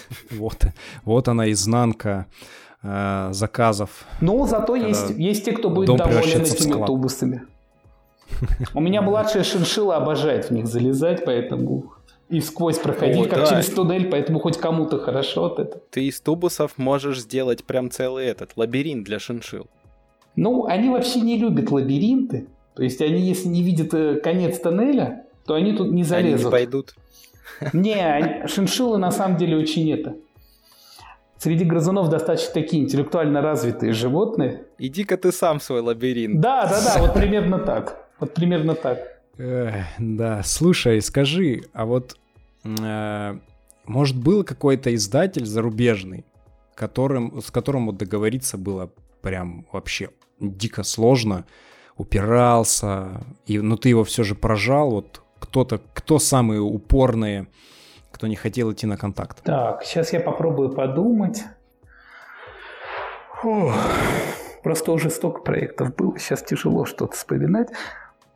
Вот, 0.30 0.66
вот 1.04 1.28
она 1.28 1.50
изнанка 1.50 2.26
э, 2.82 3.28
заказов. 3.32 4.06
Ну, 4.20 4.46
зато 4.46 4.76
есть, 4.76 5.10
есть 5.10 5.44
те, 5.44 5.52
кто 5.52 5.70
будет 5.70 5.96
доволен 5.96 6.42
этими 6.42 6.86
тубусами. 6.86 7.42
У 8.74 8.80
меня 8.80 9.02
младшая 9.02 9.44
шиншила 9.44 9.96
обожает 9.96 10.46
в 10.46 10.50
них 10.50 10.66
залезать, 10.66 11.24
поэтому 11.24 11.92
и 12.28 12.40
сквозь 12.40 12.78
проходить, 12.78 13.26
О, 13.26 13.28
как 13.28 13.38
да. 13.40 13.46
через 13.46 13.66
туннель, 13.66 14.08
поэтому 14.10 14.40
хоть 14.40 14.58
кому-то 14.58 14.98
хорошо 14.98 15.46
от 15.46 15.60
этого. 15.60 15.82
Ты 15.90 16.06
из 16.06 16.20
тубусов 16.20 16.76
можешь 16.76 17.20
сделать 17.20 17.64
прям 17.64 17.90
целый 17.90 18.26
этот 18.26 18.56
лабиринт 18.56 19.04
для 19.04 19.20
шиншил. 19.20 19.68
Ну, 20.34 20.66
они 20.66 20.90
вообще 20.90 21.20
не 21.20 21.38
любят 21.38 21.70
лабиринты. 21.70 22.48
То 22.74 22.82
есть 22.82 23.00
они, 23.00 23.20
если 23.20 23.48
не 23.48 23.62
видят 23.62 23.94
э, 23.94 24.16
конец 24.16 24.58
тоннеля, 24.58 25.24
то 25.46 25.54
они 25.54 25.72
тут 25.72 25.92
не 25.92 26.02
залезут. 26.02 26.40
Они 26.40 26.44
не 26.44 26.50
пойдут. 26.50 26.94
Не, 27.72 28.46
шиншиллы 28.46 28.98
на 28.98 29.10
самом 29.10 29.36
деле 29.36 29.56
очень 29.56 29.90
это. 29.92 30.16
Среди 31.38 31.64
грызунов 31.64 32.08
достаточно 32.08 32.52
такие 32.54 32.82
интеллектуально 32.82 33.42
развитые 33.42 33.92
животные. 33.92 34.64
Иди-ка 34.78 35.16
ты 35.16 35.32
сам 35.32 35.60
свой 35.60 35.80
лабиринт. 35.80 36.40
Да, 36.40 36.66
да, 36.66 36.80
да, 36.82 37.00
вот 37.00 37.14
примерно 37.14 37.58
так. 37.58 38.06
Вот 38.18 38.32
примерно 38.32 38.74
так. 38.74 38.98
Эх, 39.38 39.74
да, 39.98 40.42
слушай, 40.42 41.02
скажи, 41.02 41.62
а 41.74 41.84
вот 41.84 42.16
э, 42.64 43.38
может 43.84 44.16
был 44.16 44.44
какой-то 44.44 44.94
издатель 44.94 45.44
зарубежный, 45.44 46.24
которым, 46.74 47.42
с 47.42 47.50
которым 47.50 47.86
вот 47.86 47.98
договориться 47.98 48.56
было 48.56 48.90
прям 49.20 49.66
вообще 49.72 50.08
дико 50.40 50.82
сложно, 50.84 51.44
упирался, 51.98 53.20
и, 53.46 53.58
но 53.58 53.76
ты 53.76 53.90
его 53.90 54.04
все 54.04 54.22
же 54.22 54.34
прожал, 54.34 54.90
вот 54.90 55.22
кто-то, 55.38 55.80
кто 55.92 56.18
самые 56.18 56.60
упорные, 56.60 57.46
кто 58.10 58.26
не 58.26 58.36
хотел 58.36 58.72
идти 58.72 58.86
на 58.86 58.96
контакт? 58.96 59.42
Так, 59.42 59.84
сейчас 59.84 60.12
я 60.12 60.20
попробую 60.20 60.70
подумать. 60.72 61.44
Фух, 63.40 63.74
просто 64.62 64.92
уже 64.92 65.10
столько 65.10 65.40
проектов 65.42 65.94
было, 65.94 66.18
сейчас 66.18 66.42
тяжело 66.42 66.84
что-то 66.86 67.12
вспоминать. 67.12 67.68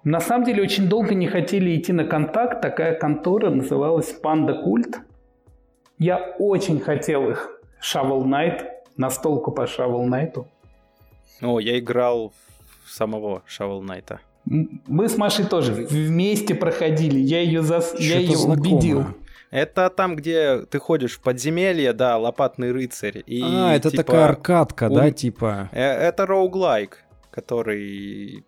На 0.05 0.21
самом 0.21 0.45
деле 0.45 0.63
очень 0.63 0.89
долго 0.89 1.15
не 1.15 1.27
хотели 1.27 1.77
идти 1.77 1.93
на 1.93 2.05
контакт. 2.05 2.63
Такая 2.63 2.95
контора 2.99 3.51
называлась 3.51 4.13
Панда 4.13 4.55
Культ. 4.55 5.01
Я 5.99 6.35
очень 6.39 6.81
хотел 6.81 7.29
их. 7.29 7.51
Shovel 7.83 8.25
Knight, 8.25 8.67
настолку 8.97 9.53
по 9.53 9.63
Shovel 9.63 10.07
Knight. 10.07 10.47
О, 11.43 11.61
я 11.61 11.79
играл 11.79 12.33
в 12.85 12.91
самого 12.91 13.43
Shovel 13.47 13.83
Knight. 13.83 14.19
Мы 14.45 15.09
с 15.09 15.17
Машей 15.17 15.45
тоже 15.45 15.73
вместе 15.73 16.55
проходили. 16.55 17.19
Я 17.19 17.41
ее, 17.41 17.63
зас... 17.63 17.95
я 17.99 18.19
ее 18.19 18.39
убедил. 18.39 19.05
Это 19.51 19.91
там, 19.91 20.15
где 20.15 20.63
ты 20.63 20.79
ходишь 20.79 21.17
в 21.17 21.23
подземелье, 21.23 21.93
да, 21.93 22.17
лопатный 22.17 22.71
рыцарь. 22.71 23.23
И, 23.27 23.43
а, 23.43 23.75
это 23.75 23.91
типа, 23.91 24.05
такая 24.05 24.25
аркадка, 24.27 24.89
у... 24.89 24.95
да, 24.95 25.11
типа? 25.11 25.69
Э, 25.73 25.83
это 25.83 26.25
роуглайк, 26.25 26.99
который 27.33 28.45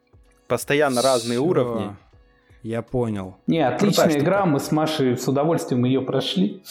постоянно 0.46 1.00
Всё. 1.00 1.08
разные 1.08 1.40
уровни. 1.40 1.96
Я 2.62 2.82
понял. 2.82 3.36
Не, 3.48 3.66
отличная 3.66 4.16
игра, 4.18 4.46
мы 4.46 4.60
с 4.60 4.70
Машей 4.70 5.16
с 5.16 5.26
удовольствием 5.26 5.84
ее 5.84 6.02
прошли. 6.02 6.62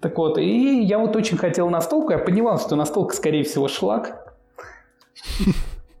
Так 0.00 0.18
вот, 0.18 0.36
и 0.38 0.82
я 0.82 0.98
вот 0.98 1.14
очень 1.14 1.36
хотел 1.36 1.70
настолку, 1.70 2.10
я 2.12 2.18
понимал, 2.18 2.58
что 2.58 2.74
настолка, 2.74 3.14
скорее 3.14 3.44
всего, 3.44 3.68
шлак 3.68 4.34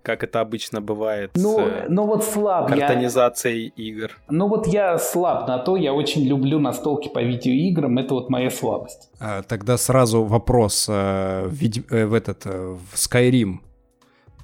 как 0.06 0.22
это 0.22 0.40
обычно 0.40 0.80
бывает 0.80 1.32
ну, 1.34 1.58
с 1.58 1.88
ну 1.88 2.06
вот 2.06 2.24
слаб 2.24 2.68
картонизацией 2.68 3.72
я... 3.74 3.84
игр. 3.84 4.10
Ну 4.28 4.46
вот 4.46 4.68
я 4.68 4.98
слаб 4.98 5.48
на 5.48 5.58
то, 5.58 5.76
я 5.76 5.92
очень 5.92 6.22
люблю 6.24 6.60
настолки 6.60 7.08
по 7.08 7.20
видеоиграм, 7.20 7.98
это 7.98 8.14
вот 8.14 8.30
моя 8.30 8.50
слабость. 8.50 9.10
А, 9.18 9.42
тогда 9.42 9.76
сразу 9.76 10.22
вопрос 10.22 10.86
э, 10.88 11.48
в, 11.48 11.92
э, 11.92 12.06
в 12.06 12.14
этот 12.14 12.46
э, 12.46 12.76
в 12.92 12.94
Skyrim 12.94 13.56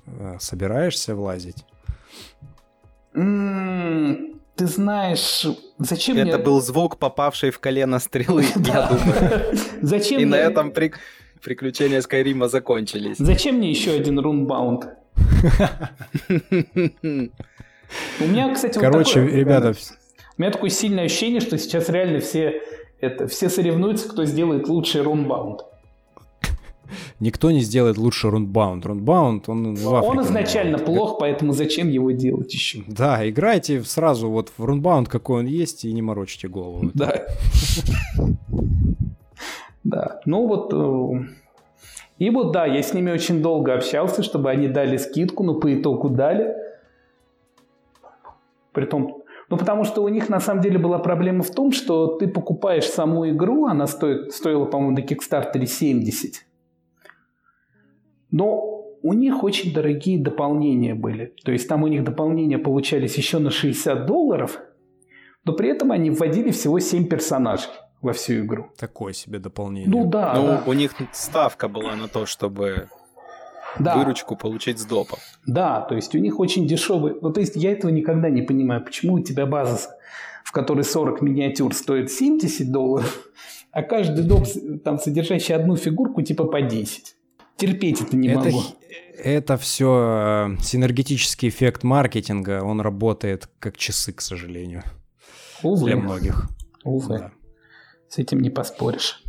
э, 0.07 0.37
собираешься 0.41 1.15
влазить? 1.15 1.65
Mm, 3.15 4.41
ты 4.57 4.67
знаешь, 4.67 5.47
зачем 5.79 6.17
Это 6.17 6.39
мне... 6.39 6.45
был 6.45 6.61
звук, 6.61 6.99
попавший 6.99 7.51
в 7.51 7.61
колено 7.61 8.01
стрелы, 8.01 8.45
я 8.57 8.89
думаю. 8.89 9.57
Зачем 9.81 10.21
И 10.21 10.25
на 10.25 10.35
этом 10.35 10.73
приключения 11.41 12.01
Скайрима 12.01 12.49
закончились. 12.49 13.19
Зачем 13.19 13.59
мне 13.59 13.71
еще 13.71 13.93
один 13.93 14.19
рунбаунд? 14.19 15.02
У 18.21 18.25
меня, 18.25 18.55
кстати, 18.55 18.79
Короче, 18.79 19.21
вот 19.21 19.27
такое, 19.27 19.41
ребята... 19.41 19.75
У 20.39 20.43
меня 20.43 20.51
такое 20.51 20.71
сильное 20.71 21.05
ощущение, 21.05 21.41
что 21.41 21.59
сейчас 21.59 21.89
реально 21.89 22.21
все, 22.21 22.63
это, 23.01 23.27
все 23.27 23.49
соревнуются, 23.51 24.09
кто 24.09 24.25
сделает 24.25 24.69
лучший 24.69 25.03
рунбаунд. 25.03 25.63
Никто 27.21 27.51
не 27.51 27.61
сделает 27.61 27.99
лучше 27.99 28.31
рунбаунд. 28.31 28.85
Рунбаунд, 28.85 29.49
он 29.49 29.75
в 29.75 29.89
Он 29.89 30.21
изначально 30.23 30.79
плох, 30.79 31.19
поэтому 31.19 31.53
зачем 31.53 31.89
его 31.89 32.11
делать 32.11 32.53
еще? 32.53 32.83
Да, 32.87 33.29
играйте 33.29 33.83
сразу 33.85 34.29
вот 34.29 34.53
в 34.57 34.65
рунбаунд, 34.65 35.09
какой 35.09 35.41
он 35.41 35.47
есть, 35.47 35.85
и 35.85 35.93
не 35.93 36.03
морочите 36.03 36.49
голову. 36.49 36.91
Да. 36.95 37.27
Да, 39.85 40.21
ну 40.27 40.47
вот 40.47 40.73
э, 40.73 41.27
и 42.23 42.31
вот 42.31 42.53
да, 42.53 42.67
я 42.67 42.81
с 42.83 42.95
ними 42.95 43.11
очень 43.11 43.43
долго 43.43 43.75
общался, 43.75 44.23
чтобы 44.23 44.49
они 44.49 44.69
дали 44.69 44.97
скидку, 44.97 45.43
но 45.43 45.59
по 45.59 45.75
итогу 45.75 46.09
дали. 46.09 46.55
Притом, 48.73 49.25
Ну, 49.49 49.57
потому 49.57 49.83
что 49.83 50.05
у 50.05 50.09
них 50.09 50.29
на 50.29 50.39
самом 50.39 50.63
деле 50.63 50.79
была 50.79 51.01
проблема 51.01 51.43
в 51.43 51.51
том, 51.51 51.73
что 51.73 52.07
ты 52.19 52.29
покупаешь 52.29 52.85
саму 52.85 53.29
игру, 53.31 53.67
она 53.67 53.89
стоит, 53.89 54.33
стоила, 54.33 54.67
по-моему, 54.67 54.97
на 54.97 55.01
Kickstarter 55.01 55.67
70. 55.67 56.47
Но 58.31 58.85
у 59.03 59.13
них 59.15 59.43
очень 59.43 59.75
дорогие 59.75 60.23
дополнения 60.23 60.95
были. 60.95 61.35
То 61.45 61.51
есть 61.51 61.69
там 61.69 61.83
у 61.83 61.89
них 61.89 62.05
дополнения 62.05 62.59
получались 62.59 63.17
еще 63.17 63.41
на 63.41 63.51
60 63.51 64.07
долларов, 64.07 64.61
но 65.45 65.55
при 65.55 65.71
этом 65.71 65.91
они 65.91 66.11
вводили 66.11 66.53
всего 66.53 66.79
7 66.79 67.09
персонажей 67.09 67.73
во 68.03 68.13
всю 68.13 68.45
игру. 68.45 68.67
Такое 68.77 69.13
себе 69.13 69.39
дополнение. 69.39 69.89
Ну 69.89 70.05
да, 70.05 70.35
Ну, 70.35 70.47
да. 70.47 70.63
у 70.67 70.73
них 70.73 70.95
ставка 71.13 71.69
была 71.69 71.95
на 71.95 72.09
то, 72.09 72.27
чтобы 72.27 72.89
да. 73.79 73.97
выручку 73.97 74.37
получить 74.37 74.79
с 74.79 74.85
допов. 74.85 75.21
Да, 75.47 75.81
то 75.81 75.95
есть 75.95 76.15
у 76.15 76.19
них 76.19 76.39
очень 76.39 76.67
дешевый... 76.67 77.15
Ну, 77.21 77.33
то 77.33 77.41
есть 77.41 77.57
я 77.57 77.73
этого 77.73 77.91
никогда 77.91 78.29
не 78.29 78.43
понимаю, 78.43 78.85
почему 78.85 79.15
у 79.15 79.21
тебя 79.21 79.47
база, 79.47 79.97
в 80.45 80.53
которой 80.53 80.85
40 80.85 81.23
миниатюр 81.23 81.75
стоит 81.75 82.11
70 82.11 82.71
долларов, 82.71 83.29
а 83.71 83.83
каждый 83.83 84.25
доп, 84.25 84.47
там, 84.85 84.99
содержащий 84.99 85.55
одну 85.55 85.77
фигурку, 85.77 86.23
типа 86.23 86.45
по 86.45 86.61
10. 86.61 87.17
Терпеть 87.57 88.01
это 88.01 88.17
не 88.17 88.29
это, 88.29 88.41
могу. 88.41 88.63
Это 89.17 89.57
все 89.57 90.57
синергетический 90.61 91.49
эффект 91.49 91.85
маркетинга, 91.85 92.63
он 92.65 92.81
работает 92.81 93.49
как 93.59 93.77
часы, 93.77 94.13
к 94.13 94.21
сожалению, 94.21 94.83
Увы. 95.63 95.87
для 95.87 95.97
многих. 95.97 96.49
Увы. 96.83 97.19
Да. 97.19 97.33
С 98.13 98.19
этим 98.19 98.41
не 98.41 98.51
поспоришь. 98.51 99.23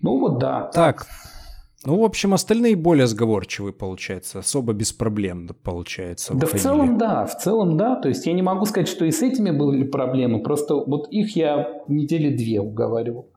Ну 0.00 0.18
вот 0.18 0.40
да. 0.40 0.72
Так, 0.74 1.06
ну, 1.84 2.00
в 2.00 2.04
общем, 2.04 2.34
остальные 2.34 2.74
более 2.74 3.06
сговорчивые, 3.06 3.72
получается, 3.72 4.40
особо 4.40 4.72
без 4.72 4.92
проблем, 4.92 5.48
получается. 5.62 6.34
Да 6.34 6.38
в 6.40 6.42
выходили. 6.52 6.62
целом 6.64 6.98
да, 6.98 7.26
в 7.26 7.36
целом 7.38 7.76
да. 7.76 7.94
То 7.94 8.08
есть 8.08 8.26
я 8.26 8.32
не 8.32 8.42
могу 8.42 8.66
сказать, 8.66 8.88
что 8.88 9.04
и 9.04 9.12
с 9.12 9.22
этими 9.22 9.52
были 9.52 9.84
проблемы, 9.84 10.42
просто 10.42 10.74
вот 10.74 11.12
их 11.12 11.36
я 11.36 11.80
недели 11.86 12.36
две 12.36 12.60
уговаривал. 12.60 13.28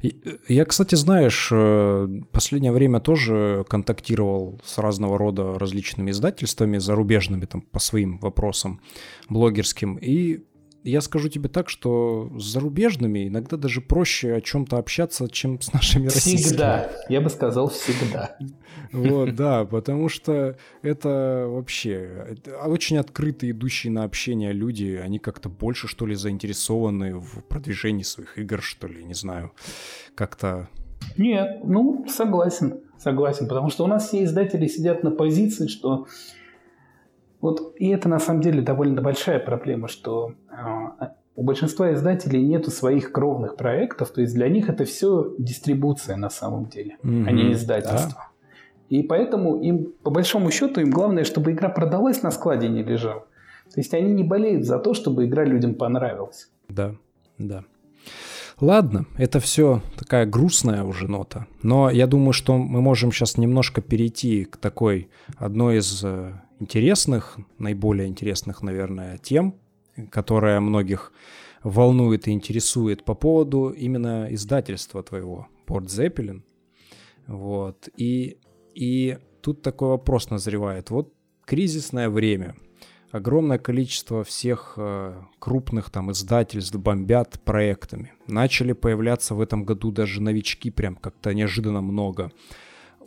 И- 0.00 0.20
Я, 0.48 0.64
кстати, 0.64 0.96
знаешь, 0.96 1.48
э, 1.52 2.08
последнее 2.32 2.72
время 2.72 2.98
тоже 2.98 3.64
контактировал 3.68 4.60
с 4.64 4.78
разного 4.78 5.16
рода 5.16 5.60
различными 5.60 6.10
издательствами 6.10 6.78
зарубежными 6.78 7.44
там 7.44 7.60
по 7.60 7.78
своим 7.78 8.18
вопросам 8.18 8.80
блогерским. 9.28 9.94
И 9.94 10.40
я 10.84 11.00
скажу 11.00 11.28
тебе 11.28 11.48
так, 11.48 11.68
что 11.68 12.30
с 12.36 12.42
зарубежными 12.42 13.28
иногда 13.28 13.56
даже 13.56 13.80
проще 13.80 14.34
о 14.34 14.40
чем-то 14.40 14.78
общаться, 14.78 15.28
чем 15.28 15.60
с 15.60 15.72
нашими 15.72 16.06
российскими. 16.06 16.48
Всегда. 16.48 16.90
Я 17.08 17.20
бы 17.20 17.30
сказал 17.30 17.68
всегда. 17.68 18.36
Вот, 18.92 19.34
да, 19.36 19.64
потому 19.64 20.08
что 20.08 20.56
это 20.82 21.46
вообще 21.48 22.26
это 22.30 22.58
очень 22.66 22.98
открытые, 22.98 23.52
идущие 23.52 23.92
на 23.92 24.04
общение 24.04 24.52
люди, 24.52 25.00
они 25.02 25.18
как-то 25.18 25.48
больше, 25.48 25.86
что 25.86 26.06
ли, 26.06 26.14
заинтересованы 26.14 27.16
в 27.16 27.42
продвижении 27.48 28.02
своих 28.02 28.38
игр, 28.38 28.60
что 28.60 28.88
ли, 28.88 29.04
не 29.04 29.14
знаю, 29.14 29.52
как-то... 30.14 30.68
Нет, 31.16 31.60
ну, 31.64 32.06
согласен, 32.08 32.80
согласен, 32.98 33.48
потому 33.48 33.70
что 33.70 33.84
у 33.84 33.88
нас 33.88 34.08
все 34.08 34.24
издатели 34.24 34.66
сидят 34.66 35.02
на 35.02 35.10
позиции, 35.10 35.66
что 35.66 36.06
вот, 37.42 37.74
и 37.76 37.88
это 37.88 38.08
на 38.08 38.20
самом 38.20 38.40
деле 38.40 38.62
довольно 38.62 39.02
большая 39.02 39.40
проблема, 39.40 39.88
что 39.88 40.34
а, 40.48 41.14
у 41.34 41.42
большинства 41.42 41.92
издателей 41.92 42.40
нету 42.40 42.70
своих 42.70 43.10
кровных 43.10 43.56
проектов, 43.56 44.12
то 44.12 44.20
есть 44.20 44.32
для 44.32 44.48
них 44.48 44.68
это 44.68 44.84
все 44.84 45.34
дистрибуция 45.38 46.16
на 46.16 46.30
самом 46.30 46.66
деле, 46.66 46.98
а 47.02 47.06
не 47.32 47.52
издательство. 47.52 48.28
И 48.88 49.02
поэтому 49.02 49.60
им, 49.60 49.92
по 50.02 50.10
большому 50.10 50.50
счету, 50.50 50.80
им 50.80 50.90
главное, 50.90 51.24
чтобы 51.24 51.52
игра 51.52 51.68
продалась 51.68 52.22
на 52.22 52.30
складе 52.30 52.68
не 52.68 52.82
лежала. 52.84 53.26
То 53.74 53.80
есть 53.80 53.92
они 53.94 54.12
не 54.12 54.22
болеют 54.22 54.64
за 54.64 54.78
то, 54.78 54.94
чтобы 54.94 55.24
игра 55.24 55.44
людям 55.44 55.74
понравилась. 55.74 56.50
Да, 56.68 56.94
да. 57.38 57.64
Ладно, 58.60 59.06
это 59.16 59.40
все 59.40 59.80
такая 59.98 60.26
грустная 60.26 60.84
уже 60.84 61.08
нота, 61.08 61.46
но 61.62 61.90
я 61.90 62.06
думаю, 62.06 62.32
что 62.32 62.56
мы 62.56 62.80
можем 62.82 63.10
сейчас 63.10 63.36
немножко 63.36 63.80
перейти 63.80 64.44
к 64.44 64.58
такой 64.58 65.08
одной 65.38 65.78
из 65.78 66.04
э, 66.04 66.34
интересных, 66.62 67.38
наиболее 67.58 68.08
интересных, 68.08 68.62
наверное, 68.62 69.18
тем, 69.18 69.56
которая 70.10 70.60
многих 70.60 71.12
волнует 71.62 72.28
и 72.28 72.32
интересует 72.32 73.04
по 73.04 73.14
поводу 73.14 73.68
именно 73.68 74.28
издательства 74.30 75.02
твоего, 75.02 75.48
Порт 75.66 75.90
Зеппелин. 75.90 76.44
Вот. 77.26 77.88
И, 77.96 78.38
и 78.74 79.18
тут 79.42 79.62
такой 79.62 79.88
вопрос 79.88 80.30
назревает. 80.30 80.90
Вот 80.90 81.12
кризисное 81.44 82.08
время– 82.08 82.56
огромное 83.12 83.58
количество 83.58 84.24
всех 84.24 84.74
э, 84.76 85.22
крупных 85.38 85.90
там 85.90 86.10
издательств 86.10 86.74
бомбят 86.74 87.40
проектами. 87.44 88.12
Начали 88.26 88.72
появляться 88.72 89.34
в 89.34 89.40
этом 89.40 89.64
году 89.64 89.92
даже 89.92 90.20
новички, 90.20 90.70
прям 90.70 90.96
как-то 90.96 91.32
неожиданно 91.34 91.82
много. 91.82 92.32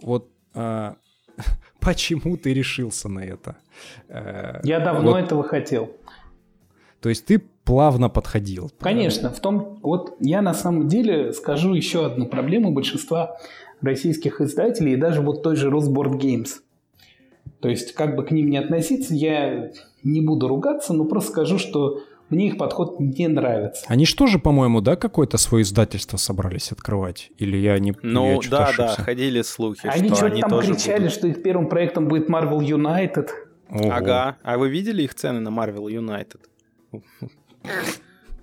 Вот 0.02 0.30
э, 0.54 0.94
почему 1.80 2.38
ты 2.38 2.54
решился 2.54 3.10
на 3.10 3.20
это? 3.20 3.58
Э, 4.08 4.60
Я 4.64 4.80
давно 4.80 5.12
вот, 5.12 5.18
этого 5.18 5.44
хотел. 5.44 5.92
То 7.02 7.10
есть 7.10 7.26
ты 7.26 7.40
плавно 7.64 8.10
подходил. 8.10 8.72
Конечно, 8.80 9.30
в 9.30 9.40
том, 9.40 9.80
вот 9.82 10.16
я 10.20 10.42
на 10.42 10.54
самом 10.54 10.88
деле 10.88 11.34
скажу 11.34 11.74
еще 11.74 12.06
одну 12.06 12.28
проблему 12.28 12.72
большинства 12.72 13.38
российских 13.82 14.42
издателей 14.42 14.94
и 14.94 14.98
даже 14.98 15.22
вот 15.22 15.44
той 15.44 15.56
же 15.56 15.70
Росборд 15.70 16.14
Games. 16.14 16.50
То 17.60 17.70
есть, 17.70 17.94
как 17.94 18.16
бы 18.16 18.24
к 18.24 18.32
ним 18.32 18.50
не 18.50 18.58
относиться, 18.58 19.14
я 19.14 19.72
не 20.04 20.22
буду 20.22 20.48
ругаться, 20.48 20.94
но 20.94 21.06
просто 21.06 21.32
скажу, 21.32 21.58
что 21.58 22.02
мне 22.30 22.48
их 22.48 22.58
подход 22.58 23.00
не 23.00 23.28
нравится. 23.28 23.86
Они 23.88 24.06
что 24.06 24.28
же, 24.28 24.40
по-моему, 24.40 24.82
да, 24.82 24.96
какое-то 24.96 25.38
свое 25.38 25.64
издательство 25.64 26.18
собрались 26.18 26.72
открывать? 26.72 27.32
Или 27.38 27.58
я 27.58 27.78
не 27.80 27.94
Ну, 28.02 28.42
я 28.42 28.50
да, 28.50 28.64
ошибся? 28.66 28.96
да, 28.98 29.04
ходили 29.04 29.42
слухи, 29.44 29.86
Они 29.88 30.08
что 30.08 30.16
что-то 30.18 30.32
они 30.32 30.42
там 30.42 30.50
тоже 30.50 30.74
кричали, 30.74 30.98
будут. 31.00 31.14
что 31.14 31.28
их 31.28 31.44
первым 31.44 31.68
проектом 31.70 32.08
будет 32.08 32.30
Marvel 32.30 32.60
United. 32.60 33.30
Ого. 33.70 33.92
Ага. 33.92 34.38
А 34.44 34.58
вы 34.58 34.70
видели 34.70 35.04
их 35.04 35.14
цены 35.16 35.40
на 35.40 35.50
Marvel 35.50 35.86
United? 35.88 36.40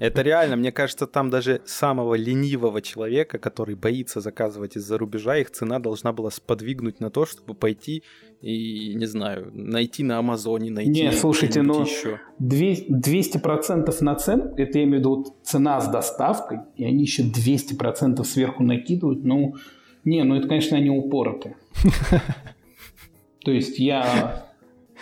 Это 0.02 0.22
реально, 0.22 0.56
мне 0.56 0.72
кажется, 0.72 1.06
там 1.06 1.30
даже 1.30 1.60
самого 1.64 2.16
ленивого 2.16 2.82
человека, 2.82 3.38
который 3.38 3.76
боится 3.76 4.20
заказывать 4.20 4.76
из-за 4.76 4.98
рубежа, 4.98 5.36
их 5.36 5.52
цена 5.52 5.78
должна 5.78 6.12
была 6.12 6.32
сподвигнуть 6.32 6.98
на 6.98 7.08
то, 7.08 7.24
чтобы 7.24 7.54
пойти 7.54 8.02
и, 8.40 8.94
не 8.96 9.06
знаю, 9.06 9.52
найти 9.54 10.02
на 10.02 10.18
Амазоне, 10.18 10.72
найти 10.72 10.90
Не, 10.90 11.12
слушайте, 11.12 11.62
ну, 11.62 11.82
еще. 11.82 12.18
200% 12.40 13.96
на 14.00 14.14
цену, 14.16 14.52
это 14.56 14.78
я 14.78 14.84
имею 14.86 14.96
в 14.96 14.98
виду 14.98 15.16
вот 15.18 15.36
цена 15.44 15.80
с 15.80 15.88
доставкой, 15.88 16.58
и 16.74 16.84
они 16.84 17.02
еще 17.04 17.22
200% 17.22 18.24
сверху 18.24 18.64
накидывают, 18.64 19.22
ну, 19.22 19.54
не, 20.02 20.24
ну 20.24 20.34
это, 20.34 20.48
конечно, 20.48 20.76
они 20.76 20.90
упоротые. 20.90 21.56
То 23.44 23.52
есть 23.52 23.78
я... 23.78 24.46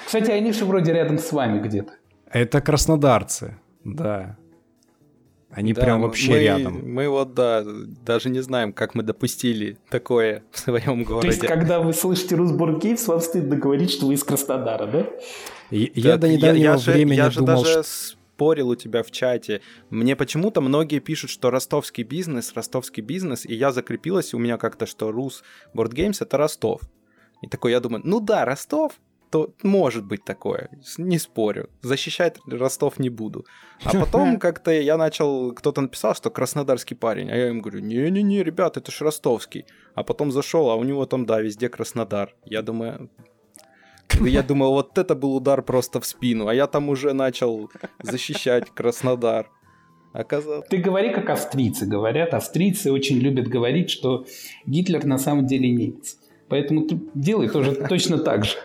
Кстати, 0.05 0.31
они 0.31 0.53
же 0.53 0.67
вроде 0.67 0.93
рядом 0.93 1.17
с 1.17 1.33
вами 1.33 1.59
где-то. 1.67 1.95
Это 2.31 2.61
краснодарцы, 2.61 3.57
да. 3.83 4.37
Они 5.53 5.73
Да, 5.73 5.83
прям 5.83 6.03
вообще 6.03 6.31
мы- 6.31 6.39
рядом. 6.39 6.93
Мы 6.93 7.09
вот, 7.09 7.35
да, 7.35 7.65
даже 8.05 8.31
не 8.31 8.41
знаем, 8.41 8.73
как 8.73 8.95
мы 8.95 9.03
допустили 9.03 9.79
такое 9.91 10.45
в 10.53 10.59
своем 10.59 11.05
То 11.05 11.23
есть, 11.23 11.41
городе. 11.41 11.47
когда 11.49 11.81
вы 11.81 11.93
слышите 11.93 12.37
Русбург 12.37 12.81
Геймс, 12.83 13.09
вам 13.09 13.21
стыдно 13.21 13.57
говорить, 13.57 13.91
что 13.91 14.07
вы 14.07 14.15
из 14.15 14.23
Краснодара, 14.23 14.87
да? 14.87 15.07
Я 15.71 16.13
Так 16.13 16.21
до 16.21 16.29
недавнего 16.29 16.63
я 16.63 16.77
же, 16.77 16.93
времени 16.93 17.17
я 17.17 17.31
же 17.31 17.41
думал, 17.41 17.63
даже 17.65 17.83
что... 17.83 17.83
спорил 17.83 18.69
у 18.71 18.77
тебя 18.77 19.03
в 19.03 19.11
чате. 19.11 19.61
Мне 19.91 20.15
почему-то 20.17 20.61
многие 20.61 21.01
пишут, 21.01 21.31
что 21.31 21.51
ростовский 21.51 22.05
бизнес, 22.05 22.53
ростовский 22.55 23.03
бизнес, 23.03 23.45
и 23.45 23.55
я 23.55 23.73
закрепилась 23.73 24.33
у 24.35 24.39
меня 24.39 24.57
как-то, 24.57 24.87
что 24.87 25.11
Рус 25.11 25.43
Board 25.75 25.93
Games 25.93 26.17
это 26.21 26.37
Ростов. 26.37 26.83
И 27.43 27.49
такой 27.49 27.73
я 27.73 27.81
думаю, 27.81 28.03
ну 28.05 28.21
да, 28.21 28.45
Ростов, 28.45 28.93
то 29.31 29.55
может 29.63 30.05
быть 30.05 30.25
такое, 30.25 30.71
не 30.99 31.19
спорю. 31.19 31.71
Защищать 31.83 32.39
Ростов 32.47 32.99
не 32.99 33.11
буду. 33.11 33.47
А 33.85 33.91
потом 34.01 34.39
как-то 34.39 34.73
я 34.73 34.97
начал, 34.97 35.53
кто-то 35.53 35.81
написал, 35.81 36.15
что 36.15 36.31
краснодарский 36.31 36.97
парень, 36.97 37.31
а 37.31 37.37
я 37.37 37.49
им 37.49 37.61
говорю, 37.61 37.81
не-не-не, 37.81 38.43
ребят, 38.43 38.77
это 38.77 38.91
ж 38.91 39.03
ростовский. 39.03 39.67
А 39.95 40.03
потом 40.03 40.33
зашел, 40.33 40.71
а 40.71 40.75
у 40.75 40.83
него 40.83 41.07
там, 41.07 41.27
да, 41.27 41.41
везде 41.41 41.69
Краснодар. 41.69 42.35
Я 42.45 42.63
думаю, 42.63 43.09
я 44.21 44.43
думал, 44.49 44.73
вот 44.73 44.99
это 44.99 45.15
был 45.15 45.37
удар 45.37 45.63
просто 45.63 46.01
в 46.01 46.07
спину, 46.07 46.49
а 46.49 46.55
я 46.55 46.67
там 46.67 46.89
уже 46.89 47.13
начал 47.13 47.71
защищать 48.03 48.71
Краснодар. 48.71 49.49
Оказалось. 50.13 50.67
Ты 50.69 50.79
говори, 50.79 51.13
как 51.13 51.31
австрийцы 51.31 51.87
говорят. 51.87 52.35
Австрийцы 52.35 52.91
очень 52.91 53.19
любят 53.19 53.47
говорить, 53.47 53.91
что 53.91 54.27
Гитлер 54.67 55.05
на 55.05 55.19
самом 55.19 55.47
деле 55.47 55.71
немец. 55.71 56.19
Поэтому 56.49 56.83
ты 56.83 57.01
делай 57.15 57.49
тоже 57.49 57.75
точно 57.89 58.19
так 58.19 58.45
же. 58.45 58.57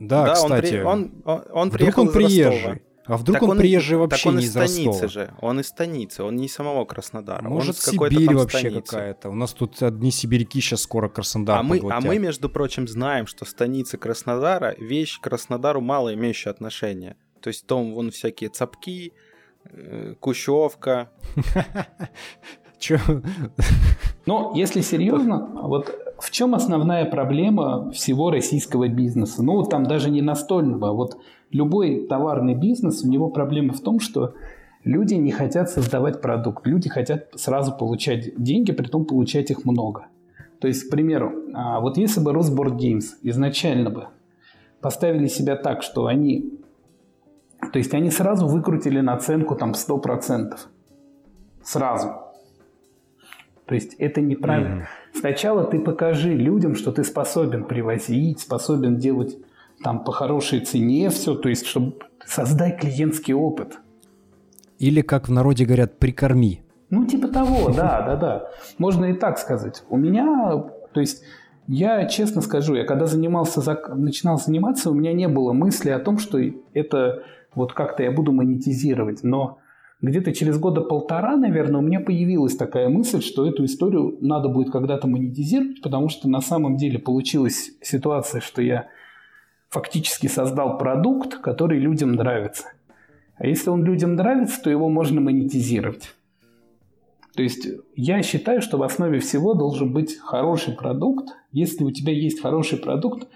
Да, 0.00 0.28
он, 0.30 0.34
кстати, 0.34 0.70
при- 0.70 0.82
он, 0.82 1.12
он, 1.24 1.42
он 1.52 1.68
вдруг 1.68 1.78
приехал 1.78 2.02
он 2.02 2.08
из 2.08 2.14
Ростова. 2.14 2.50
приезжий. 2.50 2.82
А 3.06 3.16
вдруг 3.16 3.38
Так 3.40 3.48
он, 3.48 3.56
и- 3.56 3.60
приезжий 3.60 3.96
вообще 3.96 4.22
так 4.24 4.26
он 4.32 4.36
не 4.38 4.44
из 4.44 4.50
из 4.50 4.56
Ростова? 4.56 4.92
станицы 4.92 5.08
же. 5.12 5.34
Он 5.40 5.60
из 5.60 5.66
станицы, 5.68 6.22
он 6.24 6.36
не 6.36 6.44
из 6.46 6.52
самого 6.54 6.84
Краснодара. 6.84 7.42
он 7.46 7.52
Может, 7.52 7.76
из 7.76 7.82
какой-то 7.84 8.14
Сибирь 8.16 8.34
вообще 8.36 8.58
станицы. 8.58 8.80
какая-то. 8.82 9.30
У 9.30 9.34
нас 9.34 9.52
тут 9.54 9.82
одни 9.82 10.10
сибиряки 10.10 10.60
сейчас 10.60 10.82
скоро 10.82 11.08
Краснодар 11.08 11.58
А 11.58 11.62
мы, 11.62 11.80
а 11.90 12.00
мы, 12.02 12.18
между 12.18 12.50
прочим, 12.50 12.86
знаем, 12.86 13.26
что 13.26 13.46
станица 13.46 13.96
Краснодара– 13.96 14.74
вещь 14.78 15.18
к 15.20 15.22
Краснодару 15.24 15.80
мало 15.80 16.12
имеющая 16.12 16.50
отношение. 16.50 17.16
То 17.40 17.48
есть 17.48 17.66
там 17.66 17.94
вон 17.94 18.10
всякие 18.10 18.50
цапки, 18.50 19.14
э, 19.64 20.14
кущевка. 20.20 21.10
Че? 22.78 23.00
Но 24.26 24.52
если 24.54 24.82
серьезно, 24.82 25.48
вот 25.54 25.90
в 26.18 26.30
чем 26.30 26.54
основная 26.54 27.04
проблема 27.04 27.90
всего 27.92 28.30
российского 28.30 28.88
бизнеса? 28.88 29.42
Ну, 29.42 29.62
там 29.64 29.84
даже 29.84 30.10
не 30.10 30.22
настольного, 30.22 30.90
а 30.90 30.92
вот 30.92 31.18
любой 31.50 32.06
товарный 32.06 32.54
бизнес, 32.54 33.02
у 33.02 33.08
него 33.08 33.30
проблема 33.30 33.72
в 33.72 33.80
том, 33.80 34.00
что 34.00 34.34
люди 34.84 35.14
не 35.14 35.30
хотят 35.30 35.70
создавать 35.70 36.20
продукт, 36.20 36.66
люди 36.66 36.88
хотят 36.88 37.28
сразу 37.34 37.72
получать 37.72 38.34
деньги, 38.36 38.72
при 38.72 38.86
том 38.86 39.04
получать 39.04 39.50
их 39.50 39.64
много. 39.64 40.06
То 40.60 40.68
есть, 40.68 40.88
к 40.88 40.90
примеру, 40.90 41.32
а, 41.54 41.80
вот 41.80 41.96
если 41.98 42.20
бы 42.20 42.32
Rosboard 42.32 42.76
Games 42.76 43.04
изначально 43.22 43.90
бы 43.90 44.08
поставили 44.80 45.26
себя 45.26 45.56
так, 45.56 45.82
что 45.82 46.06
они... 46.06 46.52
То 47.72 47.78
есть 47.78 47.94
они 47.94 48.10
сразу 48.10 48.46
выкрутили 48.46 49.00
наценку 49.00 49.54
там 49.56 49.72
100%. 49.72 50.58
Сразу. 51.62 52.27
То 53.68 53.74
есть 53.74 53.94
это 53.98 54.22
неправильно. 54.22 54.82
Mm-hmm. 54.82 55.20
Сначала 55.20 55.64
ты 55.64 55.78
покажи 55.78 56.32
людям, 56.32 56.74
что 56.74 56.90
ты 56.90 57.04
способен 57.04 57.64
привозить, 57.64 58.40
способен 58.40 58.96
делать 58.96 59.36
там 59.84 60.04
по 60.04 60.10
хорошей 60.10 60.60
цене 60.60 61.10
все, 61.10 61.34
то 61.34 61.50
есть 61.50 61.66
чтобы 61.66 61.96
создай 62.24 62.76
клиентский 62.76 63.34
опыт. 63.34 63.78
Или, 64.78 65.02
как 65.02 65.28
в 65.28 65.32
народе 65.32 65.66
говорят, 65.66 65.98
прикорми. 65.98 66.62
Ну, 66.88 67.04
типа 67.04 67.28
того, 67.28 67.70
да, 67.76 68.00
да, 68.00 68.16
да. 68.16 68.50
Можно 68.78 69.06
и 69.06 69.12
так 69.12 69.38
сказать. 69.38 69.82
У 69.90 69.98
меня, 69.98 70.64
то 70.94 71.00
есть, 71.00 71.22
я 71.66 72.06
честно 72.06 72.40
скажу, 72.40 72.74
я 72.74 72.84
когда 72.84 73.04
занимался, 73.04 73.60
начинал 73.94 74.38
заниматься, 74.38 74.90
у 74.90 74.94
меня 74.94 75.12
не 75.12 75.28
было 75.28 75.52
мысли 75.52 75.90
о 75.90 75.98
том, 75.98 76.18
что 76.18 76.38
это 76.72 77.22
вот 77.54 77.74
как-то 77.74 78.02
я 78.02 78.12
буду 78.12 78.32
монетизировать. 78.32 79.22
Но 79.22 79.58
где-то 80.00 80.32
через 80.32 80.58
года 80.58 80.80
полтора, 80.80 81.36
наверное, 81.36 81.80
у 81.80 81.84
меня 81.84 82.00
появилась 82.00 82.56
такая 82.56 82.88
мысль, 82.88 83.20
что 83.20 83.46
эту 83.46 83.64
историю 83.64 84.16
надо 84.20 84.48
будет 84.48 84.70
когда-то 84.70 85.08
монетизировать, 85.08 85.82
потому 85.82 86.08
что 86.08 86.28
на 86.28 86.40
самом 86.40 86.76
деле 86.76 86.98
получилась 86.98 87.72
ситуация, 87.82 88.40
что 88.40 88.62
я 88.62 88.86
фактически 89.68 90.28
создал 90.28 90.78
продукт, 90.78 91.38
который 91.38 91.80
людям 91.80 92.12
нравится. 92.12 92.72
А 93.36 93.46
если 93.46 93.70
он 93.70 93.84
людям 93.84 94.14
нравится, 94.14 94.62
то 94.62 94.70
его 94.70 94.88
можно 94.88 95.20
монетизировать. 95.20 96.14
То 97.34 97.42
есть 97.42 97.68
я 97.94 98.22
считаю, 98.22 98.62
что 98.62 98.78
в 98.78 98.82
основе 98.82 99.20
всего 99.20 99.54
должен 99.54 99.92
быть 99.92 100.16
хороший 100.18 100.74
продукт. 100.74 101.28
Если 101.52 101.84
у 101.84 101.90
тебя 101.90 102.12
есть 102.12 102.40
хороший 102.40 102.78
продукт, 102.78 103.28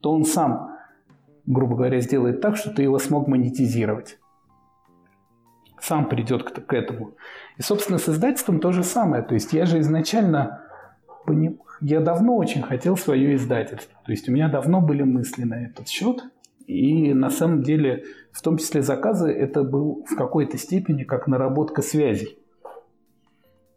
то 0.00 0.12
он 0.12 0.24
сам, 0.24 0.72
грубо 1.46 1.76
говоря, 1.76 2.00
сделает 2.00 2.40
так, 2.40 2.56
что 2.56 2.70
ты 2.70 2.82
его 2.82 2.98
смог 2.98 3.28
монетизировать. 3.28 4.18
Сам 5.86 6.08
придет 6.08 6.42
к, 6.42 6.66
к 6.66 6.72
этому. 6.72 7.16
И, 7.58 7.62
собственно, 7.62 7.98
с 7.98 8.08
издательством 8.08 8.58
то 8.60 8.72
же 8.72 8.82
самое. 8.82 9.22
То 9.22 9.34
есть 9.34 9.52
я 9.52 9.66
же 9.66 9.78
изначально 9.80 10.62
я 11.80 12.00
давно 12.00 12.36
очень 12.36 12.62
хотел 12.62 12.96
свое 12.96 13.34
издательство. 13.36 13.98
То 14.04 14.12
есть 14.12 14.28
у 14.28 14.32
меня 14.32 14.48
давно 14.48 14.80
были 14.80 15.02
мысли 15.02 15.44
на 15.44 15.64
этот 15.66 15.88
счет. 15.88 16.22
И 16.66 17.14
на 17.14 17.30
самом 17.30 17.62
деле, 17.62 18.04
в 18.32 18.42
том 18.42 18.58
числе 18.58 18.82
заказы, 18.82 19.30
это 19.30 19.62
был 19.62 20.04
в 20.10 20.16
какой-то 20.16 20.58
степени 20.58 21.04
как 21.04 21.28
наработка 21.28 21.82
связей 21.82 22.38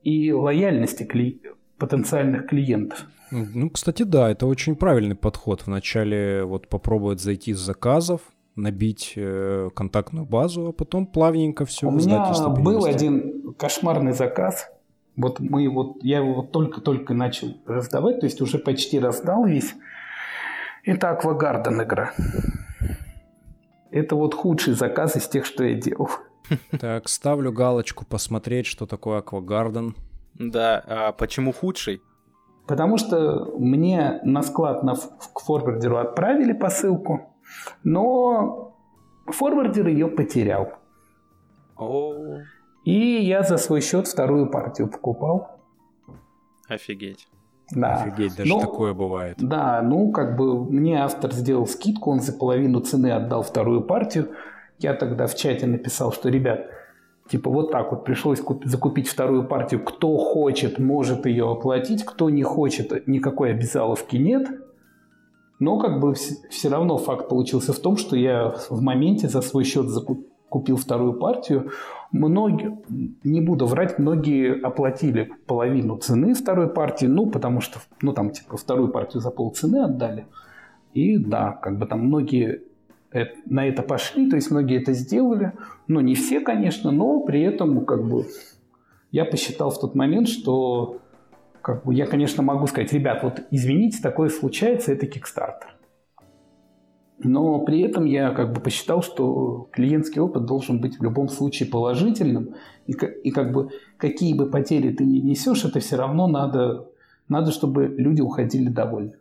и 0.02 0.32
лояльности 0.32 1.04
кли... 1.04 1.42
потенциальных 1.78 2.48
клиентов. 2.48 3.06
Ну, 3.32 3.70
кстати, 3.70 4.02
да, 4.04 4.32
это 4.32 4.48
очень 4.48 4.76
правильный 4.76 5.16
подход. 5.16 5.68
Вначале 5.68 6.44
вот 6.44 6.68
попробовать 6.68 7.20
зайти 7.20 7.54
с 7.54 7.60
заказов, 7.60 8.22
набить 8.62 9.14
э, 9.16 9.70
контактную 9.74 10.26
базу, 10.26 10.70
а 10.70 10.72
потом 10.72 11.08
плавненько 11.08 11.66
все 11.66 11.88
У 11.88 11.92
меня 11.92 12.32
был 12.50 12.86
один 12.86 13.54
кошмарный 13.54 14.14
заказ. 14.14 14.70
Вот 15.16 15.40
мы 15.40 15.70
вот 15.70 16.04
я 16.04 16.20
его 16.20 16.36
вот 16.36 16.52
только-только 16.52 17.14
начал 17.14 17.58
раздавать, 17.66 18.22
то 18.22 18.26
есть 18.26 18.42
уже 18.42 18.58
почти 18.58 19.00
раздал 19.00 19.46
весь. 19.46 19.74
Это 20.84 21.10
Аквагарден 21.10 21.82
игра. 21.82 22.14
Это 23.92 24.16
вот 24.16 24.34
худший 24.34 24.74
заказ 24.76 25.16
из 25.16 25.28
тех, 25.28 25.46
что 25.46 25.64
я 25.64 25.76
делал. 25.76 26.10
Так, 26.80 27.10
ставлю 27.10 27.52
галочку 27.52 28.06
посмотреть, 28.06 28.66
что 28.66 28.86
такое 28.86 29.20
Аквагарден. 29.20 29.96
Да, 30.36 30.84
а 30.88 31.12
почему 31.12 31.52
худший? 31.52 32.02
Потому 32.68 32.98
что 32.98 33.52
мне 33.58 34.20
на 34.24 34.42
склад 34.44 34.84
на, 34.84 34.96
к 34.96 35.40
форвардеру 35.40 35.98
отправили 35.98 36.54
посылку, 36.54 37.36
но 37.84 38.76
форвардер 39.28 39.88
ее 39.88 40.08
потерял. 40.08 40.74
О. 41.78 42.40
И 42.84 42.92
я 42.92 43.44
за 43.44 43.58
свой 43.58 43.82
счет 43.82 44.08
вторую 44.08 44.50
партию 44.50 44.88
покупал. 44.90 45.60
Офигеть. 46.68 47.28
Да. 47.72 47.96
Офигеть, 47.96 48.36
даже 48.36 48.50
ну, 48.50 48.60
такое 48.60 48.94
бывает. 48.94 49.38
Да, 49.40 49.82
ну 49.82 50.12
как 50.12 50.36
бы 50.36 50.64
мне 50.64 51.04
автор 51.04 51.32
сделал 51.34 51.68
скидку, 51.68 52.12
он 52.12 52.20
за 52.20 52.34
половину 52.34 52.80
цены 52.80 53.12
отдал 53.12 53.44
вторую 53.44 53.82
партию. 53.82 54.30
Я 54.80 54.94
тогда 54.94 55.28
в 55.28 55.36
чате 55.36 55.68
написал, 55.68 56.12
что, 56.12 56.30
ребят, 56.30 56.68
типа 57.30 57.50
вот 57.50 57.72
так 57.72 57.92
вот 57.92 58.06
пришлось 58.06 58.40
купить, 58.40 58.72
закупить 58.72 59.08
вторую 59.08 59.48
партию. 59.48 59.84
Кто 59.84 60.18
хочет, 60.18 60.80
может 60.80 61.26
ее 61.26 61.52
оплатить, 61.52 62.06
кто 62.06 62.30
не 62.30 62.44
хочет, 62.44 63.08
никакой 63.08 63.52
обязаловки 63.52 64.16
нет. 64.18 64.48
Но 65.60 65.78
как 65.78 66.00
бы 66.00 66.14
все 66.14 66.70
равно 66.70 66.98
факт 66.98 67.30
получился 67.30 67.74
в 67.74 67.80
том, 67.80 67.98
что 67.98 68.16
я 68.16 68.56
в 68.70 68.82
моменте 68.82 69.28
за 69.28 69.42
свой 69.42 69.66
счет 69.66 69.88
закупил 69.88 70.78
вторую 70.78 71.14
партию. 71.14 71.72
Многие, 72.12 72.80
не 73.24 73.42
буду 73.42 73.66
врать, 73.66 74.00
многие 74.00 74.60
оплатили 74.60 75.32
половину 75.46 75.98
цены 75.98 76.34
второй 76.34 76.70
партии, 76.70 77.06
ну, 77.08 77.28
потому 77.28 77.62
что, 77.62 77.80
ну, 78.02 78.14
там, 78.14 78.32
типа, 78.32 78.58
вторую 78.58 78.88
партию 78.88 79.22
за 79.22 79.32
полцены 79.32 79.84
отдали. 79.84 80.26
И 80.94 81.18
да, 81.18 81.52
как 81.52 81.78
бы 81.78 81.86
там 81.86 82.06
многие 82.06 82.64
на 83.46 83.68
это 83.68 83.82
пошли, 83.82 84.30
то 84.30 84.36
есть 84.36 84.52
многие 84.52 84.82
это 84.82 84.94
сделали, 84.94 85.54
но 85.88 86.00
не 86.00 86.16
все, 86.16 86.40
конечно, 86.40 86.92
но 86.92 87.22
при 87.22 87.42
этом 87.42 87.86
как 87.86 88.08
бы 88.08 88.26
я 89.12 89.26
посчитал 89.26 89.72
в 89.72 89.80
тот 89.80 89.96
момент, 89.96 90.30
что 90.30 91.00
как 91.62 91.86
бы 91.86 91.94
я, 91.94 92.06
конечно, 92.06 92.44
могу 92.44 92.68
сказать, 92.68 92.94
ребят, 92.94 93.24
вот 93.24 93.42
извините, 93.52 94.02
такое 94.02 94.30
случается, 94.30 94.92
это 94.92 95.06
Kickstarter. 95.06 95.70
Но 97.22 97.60
при 97.66 97.82
этом 97.82 98.06
я 98.06 98.32
как 98.32 98.54
бы 98.54 98.62
посчитал, 98.62 99.04
что 99.04 99.70
клиентский 99.74 100.22
опыт 100.22 100.46
должен 100.46 100.80
быть 100.80 101.00
в 101.00 101.04
любом 101.04 101.28
случае 101.28 101.70
положительным, 101.70 102.56
и, 102.88 102.94
и 102.94 103.32
как 103.32 103.52
бы 103.52 103.72
какие 103.98 104.34
бы 104.34 104.50
потери 104.50 104.94
ты 104.94 105.04
не 105.04 105.22
несешь, 105.22 105.66
это 105.66 105.80
все 105.82 105.98
равно 105.98 106.28
надо, 106.28 106.90
надо, 107.28 107.52
чтобы 107.52 107.88
люди 107.88 108.22
уходили 108.22 108.70
довольны. 108.70 109.18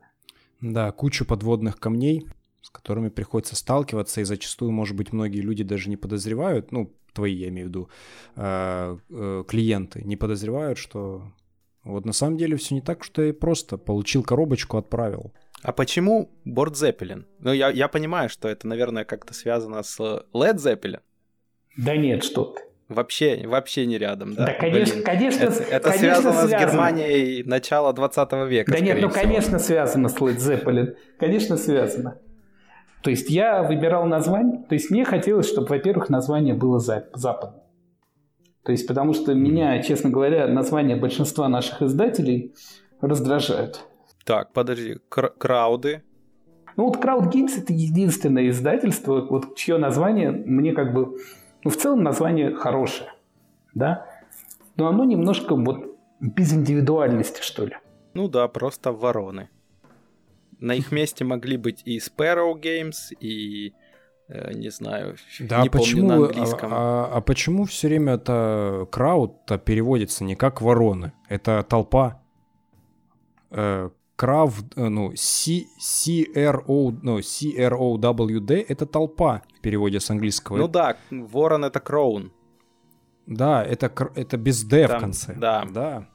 Да, 0.60 0.92
кучу 0.92 1.24
подводных 1.24 1.78
камней 1.78 2.26
с 2.68 2.70
которыми 2.70 3.08
приходится 3.08 3.56
сталкиваться, 3.56 4.20
и 4.20 4.24
зачастую, 4.24 4.72
может 4.72 4.94
быть, 4.94 5.12
многие 5.12 5.40
люди 5.40 5.64
даже 5.64 5.88
не 5.88 5.96
подозревают, 5.96 6.70
ну, 6.70 6.92
твои, 7.14 7.34
я 7.34 7.48
имею 7.48 7.66
в 7.66 7.70
виду, 7.70 7.88
э, 8.36 8.98
э, 9.08 9.44
клиенты, 9.48 10.02
не 10.04 10.16
подозревают, 10.16 10.76
что 10.76 11.32
вот 11.88 12.04
на 12.04 12.12
самом 12.12 12.36
деле 12.36 12.56
все 12.56 12.74
не 12.74 12.80
так, 12.80 13.02
что 13.02 13.22
я 13.22 13.32
просто 13.32 13.78
получил 13.78 14.22
коробочку, 14.22 14.76
отправил. 14.76 15.32
А 15.62 15.72
почему 15.72 16.30
Борт 16.44 16.76
Зеппелин? 16.76 17.26
Ну, 17.40 17.52
я, 17.52 17.70
я 17.70 17.88
понимаю, 17.88 18.28
что 18.28 18.48
это, 18.48 18.68
наверное, 18.68 19.04
как-то 19.04 19.34
связано 19.34 19.82
с 19.82 19.98
Led 19.98 20.56
Zeppelin. 20.56 21.00
Да 21.76 21.96
нет, 21.96 22.24
что 22.24 22.44
ты. 22.44 22.62
Вообще, 22.88 23.46
вообще 23.46 23.86
не 23.86 23.98
рядом, 23.98 24.34
да? 24.34 24.46
Да, 24.46 24.52
конечно, 24.54 24.94
Блин. 24.94 25.04
конечно. 25.04 25.44
Это, 25.44 25.62
это 25.62 25.90
конечно 25.90 25.98
связано, 25.98 26.32
связано 26.32 26.48
с 26.48 26.60
Германией 26.70 27.42
начала 27.44 27.92
20 27.92 28.32
века. 28.48 28.72
Да 28.72 28.80
нет, 28.80 28.98
ну, 29.00 29.08
всего. 29.08 29.22
конечно, 29.22 29.58
связано 29.58 30.08
с 30.08 30.16
Led 30.16 30.36
Zeppelin. 30.36 30.94
Конечно, 31.18 31.56
связано. 31.56 32.18
То 33.02 33.10
есть 33.10 33.30
я 33.30 33.62
выбирал 33.62 34.06
название, 34.06 34.62
то 34.68 34.74
есть 34.74 34.90
мне 34.90 35.04
хотелось, 35.04 35.48
чтобы, 35.48 35.68
во-первых, 35.68 36.08
название 36.08 36.54
было 36.54 36.78
западное. 36.78 37.62
То 38.68 38.72
есть 38.72 38.86
потому 38.86 39.14
что 39.14 39.32
меня, 39.32 39.82
честно 39.82 40.10
говоря, 40.10 40.46
названия 40.46 40.94
большинства 40.94 41.48
наших 41.48 41.80
издателей 41.80 42.52
раздражают. 43.00 43.86
Так, 44.26 44.52
подожди, 44.52 44.98
Кр- 45.08 45.32
крауды? 45.38 46.02
Ну 46.76 46.84
вот 46.84 47.02
Crowd 47.02 47.32
Games 47.32 47.56
это 47.56 47.72
единственное 47.72 48.50
издательство, 48.50 49.22
вот 49.22 49.56
чье 49.56 49.78
название 49.78 50.32
мне 50.32 50.74
как 50.74 50.92
бы, 50.92 51.16
ну 51.64 51.70
в 51.70 51.78
целом 51.78 52.02
название 52.02 52.54
хорошее, 52.54 53.08
да, 53.72 54.04
но 54.76 54.88
оно 54.88 55.04
немножко 55.06 55.56
вот 55.56 55.96
без 56.20 56.52
индивидуальности, 56.52 57.40
что 57.40 57.64
ли. 57.64 57.72
Ну 58.12 58.28
да, 58.28 58.46
просто 58.48 58.92
вороны. 58.92 59.48
На 60.60 60.74
их 60.74 60.92
месте 60.92 61.24
могли 61.24 61.56
быть 61.56 61.80
и 61.86 61.96
Sparrow 61.96 62.52
Games, 62.52 63.16
и 63.18 63.72
не 64.28 64.70
знаю, 64.70 65.16
да, 65.40 65.62
не 65.62 65.70
почему, 65.70 66.08
помню 66.08 66.20
на 66.20 66.26
английском. 66.26 66.70
А, 66.72 66.76
а, 66.76 67.16
а 67.16 67.20
почему 67.20 67.64
все 67.64 67.88
время 67.88 68.14
это 68.14 68.86
крауд-то 68.90 69.58
переводится 69.58 70.24
не 70.24 70.34
как 70.34 70.60
вороны? 70.60 71.12
Это 71.28 71.62
толпа. 71.62 72.20
Э, 73.50 73.90
Крав, 74.16 74.64
э, 74.74 74.88
ну, 74.88 75.12
C, 75.14 75.64
CRO, 75.80 76.98
ну, 77.02 77.18
CROWD— 77.20 78.64
это 78.68 78.84
толпа 78.84 79.42
в 79.56 79.60
переводе 79.60 80.00
с 80.00 80.10
английского. 80.10 80.56
Ну 80.56 80.66
да, 80.66 80.96
ворон— 81.10 81.64
это 81.66 81.78
кроун. 81.78 82.32
Да, 83.26 83.64
это, 83.64 83.92
это 84.16 84.36
без 84.36 84.64
D 84.64 84.88
Там, 84.88 84.98
в 84.98 85.00
конце. 85.00 85.34
Да. 85.34 85.64
Да. 85.70 86.08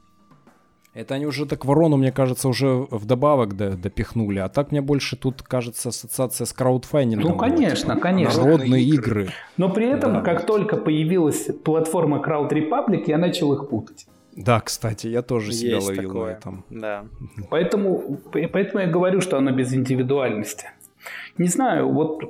Это 0.94 1.14
они 1.14 1.26
уже 1.26 1.44
так 1.44 1.64
ворону, 1.64 1.96
мне 1.96 2.12
кажется, 2.12 2.48
уже 2.48 2.86
вдобавок 2.88 3.56
до, 3.56 3.76
допихнули. 3.76 4.38
А 4.38 4.48
так 4.48 4.70
мне 4.70 4.80
больше 4.80 5.16
тут 5.16 5.42
кажется 5.42 5.88
ассоциация 5.88 6.44
с 6.44 6.52
краудфандингом. 6.52 7.32
Ну, 7.32 7.36
конечно, 7.36 7.94
типа, 7.94 8.00
конечно. 8.00 8.42
Народные 8.44 8.84
игры. 8.84 9.30
Но 9.56 9.70
при 9.70 9.88
этом, 9.88 10.14
да. 10.14 10.20
как 10.20 10.46
только 10.46 10.76
появилась 10.76 11.48
платформа 11.64 12.22
Crowd 12.24 12.50
Republic, 12.50 13.04
я 13.08 13.18
начал 13.18 13.52
их 13.54 13.68
путать. 13.68 14.06
Да, 14.36 14.60
кстати, 14.60 15.08
я 15.08 15.22
тоже 15.22 15.48
Есть 15.48 15.60
себя 15.60 15.78
ловил 15.80 16.10
такое. 16.10 16.26
на 16.26 16.30
этом. 16.30 16.64
Да. 16.70 17.04
Поэтому, 17.50 18.20
поэтому 18.32 18.80
я 18.80 18.86
говорю, 18.86 19.20
что 19.20 19.36
оно 19.36 19.50
без 19.50 19.74
индивидуальности. 19.74 20.68
Не 21.38 21.48
знаю, 21.48 21.92
вот 21.92 22.22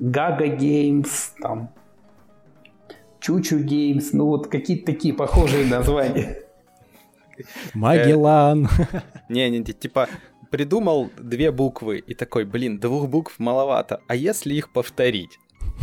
Gaga 0.00 0.56
Games, 0.56 1.32
там, 1.40 1.70
Чучу 3.18 3.58
Games, 3.58 4.10
ну 4.12 4.26
вот 4.26 4.46
какие-то 4.46 4.86
такие 4.86 5.12
похожие 5.12 5.66
названия. 5.66 6.43
Магеллан. 7.74 8.68
Не, 9.28 9.50
не, 9.50 9.62
типа 9.64 10.08
придумал 10.50 11.10
две 11.18 11.50
буквы 11.50 11.98
и 11.98 12.14
такой, 12.14 12.44
блин, 12.44 12.78
двух 12.78 13.08
букв 13.08 13.38
маловато. 13.38 14.00
А 14.06 14.14
если 14.14 14.54
их 14.54 14.72
повторить? 14.72 15.38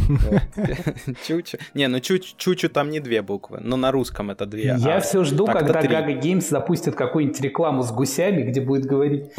Choo 1.27 1.40
Choo. 1.40 1.57
Не, 1.73 1.87
ну 1.87 1.99
Choo 1.99 2.34
Choo 2.34 2.69
там 2.69 2.89
не 2.89 2.99
две 2.99 3.21
буквы, 3.21 3.59
но 3.61 3.75
на 3.77 3.91
русском 3.91 4.31
это 4.31 4.45
две. 4.45 4.75
Я 4.77 4.97
а 4.97 4.99
все 5.01 5.23
жду, 5.23 5.45
когда 5.45 5.81
GaGa 5.81 6.13
Games 6.13 6.49
запустит 6.49 6.95
какую-нибудь 6.95 7.41
рекламу 7.41 7.83
с 7.83 7.91
гусями, 7.91 8.43
где 8.43 8.61
будет 8.61 8.85
говорить 8.85 9.31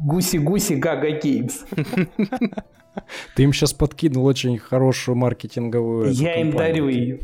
гуси-гуси 0.00 0.74
GaGa 0.74 1.10
Games. 1.10 1.64
Ты 3.34 3.42
им 3.44 3.52
сейчас 3.52 3.72
подкинул 3.72 4.24
очень 4.24 4.58
хорошую 4.58 5.16
маркетинговую 5.16 6.12
Я 6.12 6.40
им 6.40 6.52
дарю 6.52 6.88
ее. 6.88 7.20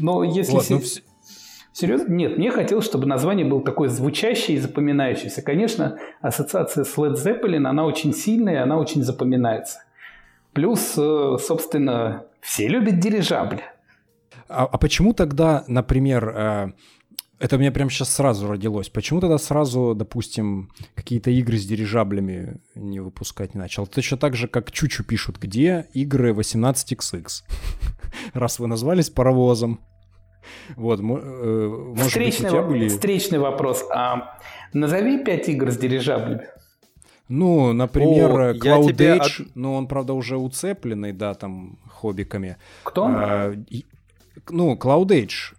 Но 0.00 0.24
если... 0.24 0.52
Вот, 0.52 0.66
ну, 0.70 0.80
Серьезно? 1.72 2.12
Нет, 2.12 2.36
мне 2.36 2.50
хотелось, 2.50 2.84
чтобы 2.84 3.06
название 3.06 3.46
было 3.46 3.62
такое 3.62 3.88
звучащее 3.88 4.56
и 4.56 4.60
запоминающееся. 4.60 5.40
Конечно, 5.40 5.98
ассоциация 6.20 6.84
с 6.84 6.96
Led 6.96 7.14
Zeppelin, 7.14 7.66
она 7.66 7.84
очень 7.86 8.12
сильная, 8.12 8.64
она 8.64 8.76
очень 8.76 9.04
запоминается. 9.04 9.84
Плюс, 10.52 10.94
э, 10.98 11.36
собственно, 11.40 12.24
все 12.40 12.66
любят 12.66 12.98
дирижабли. 12.98 13.62
А, 14.48 14.64
а 14.64 14.78
почему 14.78 15.14
тогда, 15.14 15.64
например, 15.68 16.28
э, 16.28 16.72
это 17.38 17.56
у 17.56 17.58
меня 17.58 17.72
прямо 17.72 17.88
сейчас 17.88 18.12
сразу 18.12 18.48
родилось. 18.48 18.90
Почему 18.90 19.20
тогда 19.20 19.38
сразу, 19.38 19.94
допустим, 19.94 20.70
какие-то 20.94 21.30
игры 21.30 21.56
с 21.56 21.64
дирижаблями 21.64 22.60
не 22.74 23.00
выпускать 23.00 23.54
не 23.54 23.60
начал? 23.60 23.84
Это 23.84 24.00
еще 24.00 24.16
так 24.16 24.34
же, 24.34 24.48
как 24.48 24.72
Чучу 24.72 25.04
пишут, 25.04 25.38
где 25.38 25.86
игры 25.94 26.32
18XX? 26.32 27.28
Раз 28.34 28.58
вы 28.58 28.66
назвались 28.66 29.10
паровозом. 29.10 29.80
Вот, 30.76 31.00
э, 31.00 31.02
может 31.02 32.06
встречный, 32.06 32.44
быть, 32.44 32.52
у 32.52 32.56
тебя 32.56 32.62
были... 32.62 32.88
Встречный 32.88 33.38
вопрос. 33.38 33.84
А, 33.94 34.38
назови 34.72 35.22
пять 35.24 35.48
игр 35.48 35.70
с 35.70 35.76
дирижаблями. 35.76 36.48
Ну, 37.28 37.72
например, 37.72 38.30
О, 38.30 38.54
Cloud 38.54 38.96
Age, 38.96 39.42
от... 39.42 39.54
ну, 39.54 39.74
он, 39.74 39.86
правда, 39.86 40.14
уже 40.14 40.36
уцепленный, 40.36 41.12
да, 41.12 41.34
там, 41.34 41.78
хоббиками. 41.88 42.56
Кто? 42.82 43.06
А, 43.06 43.52
и, 43.52 43.84
ну, 44.48 44.74
Cloud 44.74 45.08
Age. 45.08 45.54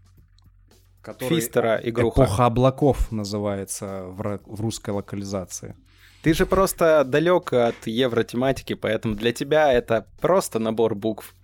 Который 1.02 1.30
Фистера 1.30 1.80
игруха. 1.82 2.24
Эпоха 2.24 2.46
облаков 2.46 3.12
называется 3.12 4.04
в, 4.06 4.40
в 4.46 4.62
русской 4.62 4.90
локализации. 4.90 5.76
Ты 6.22 6.34
же 6.34 6.46
просто 6.46 7.04
далек 7.04 7.52
от 7.54 7.88
евротематики, 7.88 8.76
поэтому 8.76 9.16
для 9.16 9.32
тебя 9.32 9.74
это 9.74 10.06
просто 10.20 10.60
набор 10.60 10.96
букв. 10.96 11.36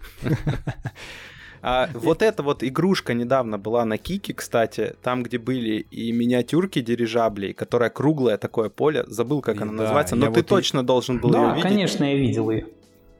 А 1.64 1.90
вот 1.94 2.22
эта 2.22 2.44
вот 2.44 2.64
игрушка 2.64 3.16
недавно 3.16 3.58
была 3.58 3.84
на 3.84 3.98
Кике, 3.98 4.34
кстати, 4.34 4.96
там, 5.02 5.24
где 5.24 5.40
были 5.40 5.80
и 5.80 6.12
миниатюрки 6.12 6.82
дирижаблей, 6.82 7.54
которая 7.54 7.90
круглое 7.90 8.38
такое 8.38 8.70
поле, 8.70 9.04
забыл, 9.08 9.42
как 9.42 9.60
она 9.60 9.72
да, 9.72 9.78
называется, 9.80 10.16
но 10.16 10.28
ты 10.28 10.42
вот 10.42 10.48
точно 10.48 10.82
и... 10.82 10.84
должен 10.84 11.20
был 11.20 11.32
да, 11.32 11.40
ее 11.40 11.50
видеть. 11.50 11.64
Да, 11.64 11.70
конечно, 11.70 12.04
я 12.04 12.16
видел 12.16 12.52
ее. 12.52 12.68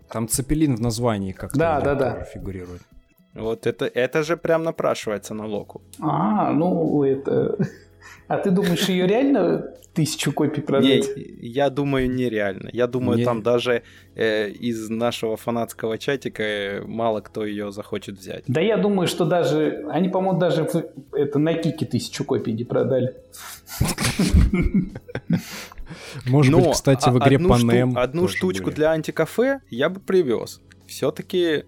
Там 0.10 0.28
цепелин 0.28 0.76
в 0.76 0.82
названии 0.82 1.32
как-то 1.32 1.58
да, 1.58 1.82
да, 1.82 1.96
да. 1.96 2.24
фигурирует. 2.26 2.84
Вот 3.34 3.66
это, 3.66 3.86
это 3.86 4.24
же 4.24 4.38
прям 4.38 4.64
напрашивается 4.64 5.34
на 5.34 5.48
локу. 5.48 5.82
А, 6.00 6.52
ну 6.54 7.04
это... 7.04 7.58
А 8.28 8.38
ты 8.38 8.52
думаешь, 8.52 8.90
ее 8.90 9.08
реально 9.08 9.74
тысячу 9.94 10.32
копий 10.32 10.62
продать? 10.62 11.08
Не, 11.16 11.24
я 11.48 11.70
думаю, 11.70 12.10
нереально. 12.10 12.70
Я 12.74 12.88
думаю, 12.88 13.18
не... 13.18 13.26
там 13.26 13.42
даже 13.42 13.82
э, 14.16 14.50
из 14.50 14.90
нашего 14.90 15.38
фанатского 15.38 15.98
чатика 15.98 16.44
э, 16.44 16.82
мало 16.86 17.22
кто 17.22 17.46
ее 17.46 17.72
захочет 17.72 18.18
взять. 18.18 18.44
Да 18.48 18.62
я 18.62 18.78
думаю, 18.78 19.08
что 19.08 19.26
даже... 19.26 19.86
Они, 19.90 20.10
по-моему, 20.10 20.40
даже 20.40 20.68
это 21.14 21.40
на 21.40 21.54
Кике 21.54 21.86
тысячу 21.86 22.24
копий 22.26 22.54
не 22.54 22.64
продали. 22.64 23.16
Может 26.26 26.54
быть, 26.54 26.72
кстати, 26.72 27.10
в 27.10 27.18
игре 27.18 27.40
Панем. 27.40 27.98
Одну 27.98 28.28
штучку 28.28 28.72
для 28.72 28.92
антикафе 28.92 29.62
я 29.70 29.90
бы 29.90 30.00
привез. 30.00 30.62
Все-таки 30.86 31.66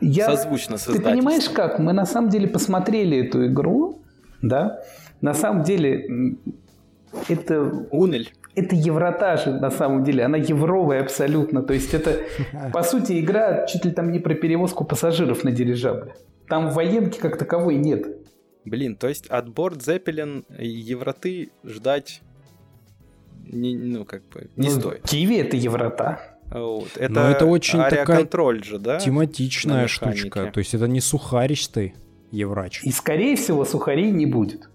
созвучно 0.00 0.76
Ты 0.78 1.00
понимаешь 1.00 1.48
как? 1.48 1.78
Мы 1.78 1.92
на 1.92 2.06
самом 2.06 2.30
деле 2.30 2.48
посмотрели 2.48 3.26
эту 3.26 3.46
игру, 3.46 4.02
да? 4.42 4.80
На 5.22 5.32
самом 5.32 5.62
деле 5.62 6.36
это... 7.28 7.62
Унель. 7.90 8.32
Это 8.54 8.76
евротаж, 8.76 9.46
на 9.46 9.70
самом 9.70 10.04
деле. 10.04 10.24
Она 10.24 10.36
евровая 10.36 11.00
абсолютно. 11.00 11.62
То 11.62 11.72
есть 11.72 11.94
это, 11.94 12.20
по 12.72 12.82
сути, 12.82 13.18
игра 13.18 13.66
чуть 13.66 13.86
ли 13.86 13.92
там 13.92 14.12
не 14.12 14.18
про 14.18 14.34
перевозку 14.34 14.84
пассажиров 14.84 15.42
на 15.44 15.52
дирижабле. 15.52 16.14
Там 16.48 16.70
военки 16.70 17.18
как 17.18 17.38
таковой 17.38 17.76
нет. 17.76 18.06
Блин, 18.66 18.96
то 18.96 19.08
есть 19.08 19.26
от 19.28 19.48
борт 19.48 19.82
Зеппелин 19.82 20.44
евроты 20.58 21.50
ждать 21.64 22.20
не, 23.44 23.76
ну, 23.76 24.04
как 24.04 24.22
бы, 24.28 24.50
не 24.56 24.68
ну, 24.68 24.80
стоит. 24.80 25.02
Киви 25.02 25.36
это 25.36 25.56
еврота. 25.56 26.20
Вот. 26.50 26.90
Это, 26.96 27.12
Но 27.12 27.30
это 27.30 27.46
очень 27.46 27.78
такая 27.78 28.28
же, 28.62 28.78
да? 28.78 28.98
тематичная 28.98 29.88
штучка. 29.88 30.50
То 30.52 30.58
есть 30.58 30.74
это 30.74 30.86
не 30.86 31.00
сухаристый 31.00 31.94
еврач. 32.30 32.82
И, 32.84 32.92
скорее 32.92 33.36
всего, 33.36 33.64
сухарей 33.64 34.10
не 34.10 34.26
будет. 34.26 34.68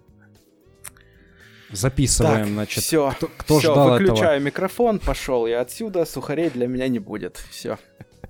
Записываем, 1.72 2.45
так, 2.45 2.48
значит. 2.48 2.84
Все, 2.84 3.11
кто, 3.18 3.30
кто 3.38 3.60
все, 3.60 3.73
ждал 3.73 3.91
выключаю 3.91 4.38
этого? 4.38 4.45
микрофон, 4.45 4.99
пошел 4.99 5.48
я 5.48 5.61
отсюда, 5.61 6.06
сухарей 6.06 6.49
для 6.49 6.68
меня 6.68 6.88
не 6.88 6.99
будет. 6.99 7.38
Все. 7.49 7.77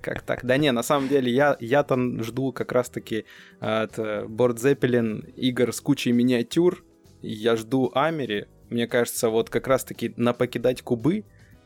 Как 0.02 0.22
так? 0.22 0.46
Да 0.46 0.58
не, 0.58 0.72
на 0.72 0.84
самом 0.84 1.08
деле 1.08 1.32
я, 1.32 1.58
я 1.60 1.84
там 1.84 2.24
жду 2.24 2.52
как 2.52 2.72
раз-таки 2.72 3.26
от 3.60 3.98
Борд 4.30 4.64
э, 4.64 4.74
Zeppelin 4.74 5.30
игр 5.36 5.74
с 5.74 5.82
кучей 5.82 6.12
миниатюр. 6.12 6.84
Я 7.22 7.56
жду 7.56 7.92
Амери. 7.94 8.48
Мне 8.70 8.88
кажется, 8.88 9.30
вот 9.30 9.50
как 9.50 9.68
раз-таки 9.68 10.14
на 10.18 10.34
покидать 10.34 10.82
кубы, 10.82 11.24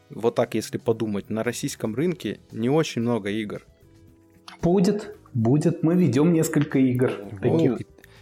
вот 0.10 0.35
так 0.35 0.56
если 0.56 0.77
подумать, 0.77 1.30
на 1.30 1.43
российском 1.43 1.95
рынке 1.95 2.39
не 2.52 2.69
очень 2.69 3.02
много 3.02 3.30
игр. 3.30 3.65
Будет, 4.61 5.15
будет. 5.34 5.84
Мы 5.84 5.95
ведем 5.95 6.34
несколько 6.34 6.80
игр. 6.80 7.11
Таких. 7.41 7.80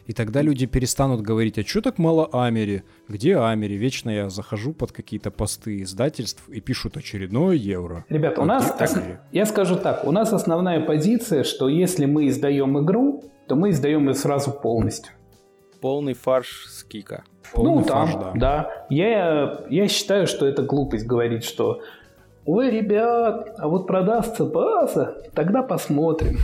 И 0.10 0.14
тогда 0.14 0.41
люди 0.41 0.65
перестанут 0.65 1.22
говорить, 1.22 1.60
а 1.60 1.64
что 1.64 1.81
так 1.81 1.99
мало 1.99 2.27
Амери? 2.34 2.81
Где 3.07 3.38
Амери? 3.38 3.76
Вечно 3.76 4.10
я 4.10 4.30
захожу 4.31 4.73
под 4.73 4.91
какие-то 4.91 5.30
посты 5.30 5.84
издательств 5.84 6.49
и 6.49 6.61
пишут 6.61 6.98
очередное 6.98 7.53
евро. 7.53 8.06
Ребята, 8.10 8.41
у 8.41 8.45
нас, 8.45 8.76
я 9.31 9.45
скажу 9.45 9.76
так, 9.76 10.06
у 10.06 10.11
нас 10.11 10.34
основная 10.34 10.80
позиция, 10.80 11.44
что 11.44 11.69
если 11.69 12.07
мы 12.07 12.27
издаем 12.30 12.84
игру, 12.84 13.23
то 13.48 13.56
мы 13.56 13.69
издаем 13.69 14.07
ее 14.07 14.15
сразу 14.15 14.52
полностью. 14.52 15.14
Полный 15.80 16.15
фарш 16.15 16.65
с 16.68 16.84
кика. 16.84 17.23
Полный 17.53 17.76
ну, 17.76 17.84
там, 17.84 18.07
фарш, 18.07 18.23
да. 18.23 18.34
да. 18.34 18.86
Я, 18.90 19.64
я 19.69 19.88
считаю, 19.88 20.26
что 20.26 20.48
это 20.48 20.64
глупость 20.64 21.06
говорить, 21.06 21.44
что 21.44 21.84
Ой, 22.48 22.72
ребят, 22.72 23.53
а 23.60 23.68
вот 23.68 23.86
продастся 23.86 24.44
база, 24.44 25.22
тогда 25.36 25.61
посмотрим. 25.61 26.40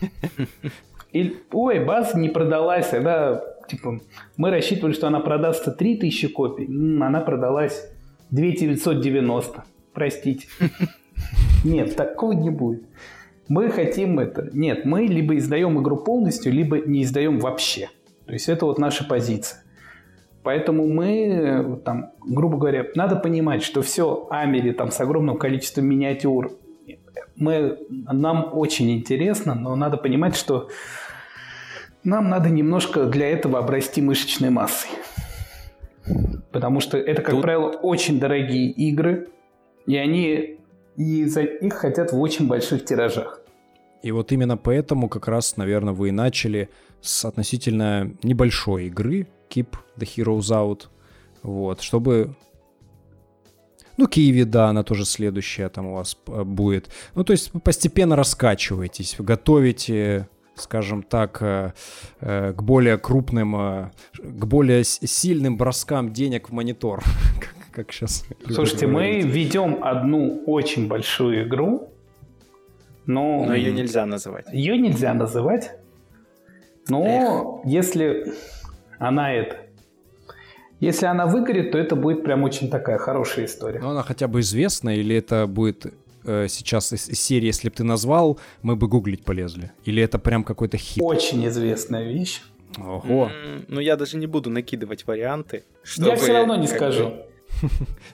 Или, 1.16 1.36
ой, 1.52 1.82
база 1.82 2.18
не 2.18 2.28
продалась, 2.28 2.92
она, 2.92 3.40
типа, 3.68 4.00
мы 4.36 4.50
рассчитывали, 4.50 4.92
что 4.92 5.06
она 5.06 5.20
продастся 5.20 5.70
3000 5.70 6.28
копий, 6.28 6.66
она 6.66 7.20
продалась 7.20 7.90
2990, 8.30 9.64
простите. 9.94 10.46
Нет, 11.64 11.96
такого 11.96 12.32
не 12.32 12.50
будет. 12.50 12.84
Мы 13.48 13.70
хотим 13.70 14.18
это. 14.18 14.50
Нет, 14.52 14.84
мы 14.84 15.04
либо 15.04 15.36
издаем 15.36 15.80
игру 15.80 15.96
полностью, 15.96 16.52
либо 16.52 16.78
не 16.78 17.04
издаем 17.04 17.38
вообще. 17.38 17.88
То 18.26 18.32
есть 18.32 18.48
это 18.48 18.66
вот 18.66 18.78
наша 18.78 19.04
позиция. 19.04 19.62
Поэтому 20.42 20.86
мы, 20.86 21.80
там, 21.84 22.12
грубо 22.24 22.58
говоря, 22.58 22.86
надо 22.94 23.16
понимать, 23.16 23.62
что 23.62 23.82
все 23.82 24.28
Амери 24.30 24.72
там 24.72 24.90
с 24.90 25.00
огромным 25.00 25.38
количеством 25.38 25.86
миниатюр, 25.86 26.52
мы, 27.36 27.78
нам 27.90 28.50
очень 28.52 28.90
интересно, 28.92 29.54
но 29.54 29.76
надо 29.76 29.96
понимать, 29.96 30.36
что 30.36 30.68
Нам 32.06 32.28
надо 32.28 32.50
немножко 32.50 33.06
для 33.06 33.28
этого 33.28 33.58
обрасти 33.58 34.00
мышечной 34.00 34.50
массой. 34.50 34.90
Потому 36.52 36.78
что 36.78 36.96
это, 36.96 37.20
как 37.20 37.32
Тут... 37.34 37.42
правило, 37.42 37.70
очень 37.70 38.20
дорогие 38.20 38.70
игры, 38.70 39.30
и 39.86 39.96
они 39.96 40.60
и 40.96 41.24
за 41.24 41.42
их 41.42 41.74
хотят 41.74 42.12
в 42.12 42.20
очень 42.20 42.46
больших 42.46 42.84
тиражах. 42.84 43.40
И 44.04 44.12
вот 44.12 44.30
именно 44.30 44.56
поэтому 44.56 45.08
как 45.08 45.26
раз, 45.26 45.56
наверное, 45.56 45.94
вы 45.94 46.10
и 46.10 46.12
начали 46.12 46.68
с 47.00 47.24
относительно 47.24 48.12
небольшой 48.22 48.86
игры 48.86 49.26
Keep 49.50 49.74
the 49.96 50.06
Heroes 50.06 50.52
Out, 50.52 50.82
вот, 51.42 51.80
чтобы 51.80 52.36
ну, 53.96 54.06
Киеве, 54.06 54.44
да, 54.44 54.68
она 54.68 54.84
тоже 54.84 55.06
следующая 55.06 55.68
там 55.70 55.86
у 55.86 55.94
вас 55.94 56.16
э, 56.28 56.44
будет. 56.44 56.88
Ну, 57.16 57.24
то 57.24 57.32
есть 57.32 57.50
постепенно 57.64 58.14
раскачиваетесь, 58.14 59.16
готовите 59.18 60.28
скажем 60.56 61.02
так, 61.02 61.38
э, 61.40 61.72
э, 62.20 62.52
к 62.52 62.62
более 62.62 62.98
крупным, 62.98 63.90
к 64.14 64.46
более 64.46 64.84
сильным 64.84 65.56
броскам 65.56 66.12
денег 66.12 66.48
в 66.48 66.52
монитор, 66.52 67.02
как 67.72 67.92
сейчас. 67.92 68.24
Слушайте, 68.50 68.86
мы 68.86 69.20
ведем 69.20 69.82
одну 69.82 70.42
очень 70.46 70.88
большую 70.88 71.46
игру, 71.48 71.90
но... 73.06 73.44
Но 73.46 73.54
ее 73.54 73.72
нельзя 73.72 74.06
называть. 74.06 74.46
Ее 74.52 74.78
нельзя 74.78 75.14
называть, 75.14 75.72
но 76.88 77.62
Эх. 77.64 77.70
если 77.70 78.32
она 78.98 79.32
это 79.32 79.66
если 80.80 81.06
она 81.06 81.26
выгорит, 81.26 81.72
то 81.72 81.78
это 81.78 81.96
будет 81.96 82.22
прям 82.22 82.42
очень 82.42 82.68
такая 82.68 82.98
хорошая 82.98 83.46
история. 83.46 83.80
Но 83.80 83.90
она 83.90 84.02
хотя 84.02 84.28
бы 84.28 84.40
известна, 84.40 84.94
или 84.94 85.16
это 85.16 85.46
будет 85.46 85.86
э, 86.26 86.46
сейчас 86.48 86.92
из, 86.92 87.08
из 87.08 87.20
серии, 87.20 87.46
если 87.46 87.68
бы 87.68 87.74
ты 87.74 87.84
назвал, 87.84 88.38
мы 88.62 88.76
бы 88.76 88.88
гуглить 88.88 89.24
полезли? 89.24 89.72
Или 89.84 90.02
это 90.02 90.18
прям 90.18 90.44
какой-то 90.44 90.76
хит? 90.76 91.02
Очень 91.02 91.46
известная 91.46 92.04
вещь. 92.04 92.42
Ого. 92.78 93.30
Mm, 93.30 93.64
ну, 93.68 93.80
я 93.80 93.96
даже 93.96 94.16
не 94.16 94.26
буду 94.26 94.50
накидывать 94.50 95.06
варианты. 95.06 95.64
Чтобы, 95.82 96.10
я 96.10 96.16
все 96.16 96.32
равно 96.32 96.56
не 96.56 96.66
скажу. 96.66 97.08
Бы... 97.08 97.26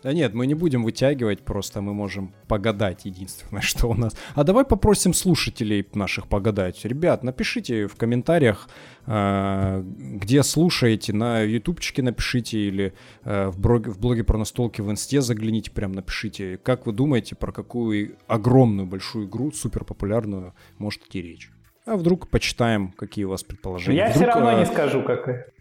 Да 0.03 0.13
нет, 0.13 0.35
мы 0.35 0.47
не 0.47 0.55
будем 0.55 0.85
вытягивать, 0.85 1.45
просто 1.45 1.81
мы 1.81 1.95
можем 1.95 2.35
погадать 2.49 3.05
единственное, 3.05 3.63
что 3.63 3.89
у 3.89 3.95
нас. 3.95 4.17
А 4.35 4.45
давай 4.45 4.65
попросим 4.65 5.15
слушателей 5.15 5.87
наших 5.95 6.29
погадать. 6.29 6.85
Ребят, 6.85 7.23
напишите 7.23 7.87
в 7.87 7.97
комментариях, 7.97 8.69
а, 9.07 9.83
где 9.83 10.43
слушаете, 10.43 11.13
на 11.13 11.41
ютубчике 11.41 12.03
напишите 12.03 12.59
или 12.59 12.95
а, 13.23 13.51
в 13.51 13.59
блоге, 13.59 13.91
в 13.91 13.99
блоге 13.99 14.25
про 14.25 14.39
настолки 14.39 14.81
в 14.81 14.91
инсте 14.91 15.21
загляните, 15.21 15.71
прям 15.71 15.93
напишите, 15.93 16.59
как 16.59 16.87
вы 16.87 16.93
думаете, 16.93 17.37
про 17.37 17.53
какую 17.53 18.17
огромную 18.27 18.87
большую 18.87 19.27
игру, 19.27 19.53
супер 19.53 19.85
популярную, 19.85 20.55
может 20.79 21.03
идти 21.07 21.23
речь. 21.23 21.51
А 21.85 21.97
вдруг 21.97 22.29
почитаем, 22.29 22.93
какие 22.93 23.25
у 23.25 23.31
вас 23.31 23.43
предположения. 23.43 23.99
Я 23.99 24.11
вдруг, 24.11 24.23
все 24.23 24.27
равно 24.27 24.49
а... 24.51 24.59
не 24.61 24.67
скажу, 24.67 25.03
какая. 25.03 25.53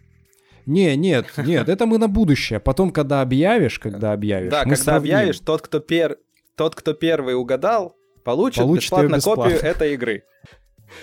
Не, 0.66 0.96
нет, 0.96 1.26
нет, 1.38 1.68
это 1.68 1.86
мы 1.86 1.98
на 1.98 2.08
будущее. 2.08 2.60
Потом, 2.60 2.90
когда 2.90 3.20
объявишь, 3.20 3.78
когда 3.78 4.12
объявишь. 4.12 4.50
Да, 4.50 4.62
когда 4.62 4.76
сравним. 4.76 5.14
объявишь, 5.14 5.40
тот, 5.40 5.62
кто 5.62 5.80
пер, 5.80 6.18
тот, 6.56 6.74
кто 6.74 6.92
первый 6.92 7.34
угадал, 7.34 7.96
получит, 8.24 8.62
получит 8.62 8.84
бесплатно, 8.84 9.16
бесплатно 9.16 9.44
копию 9.44 9.60
этой 9.60 9.94
игры. 9.94 10.24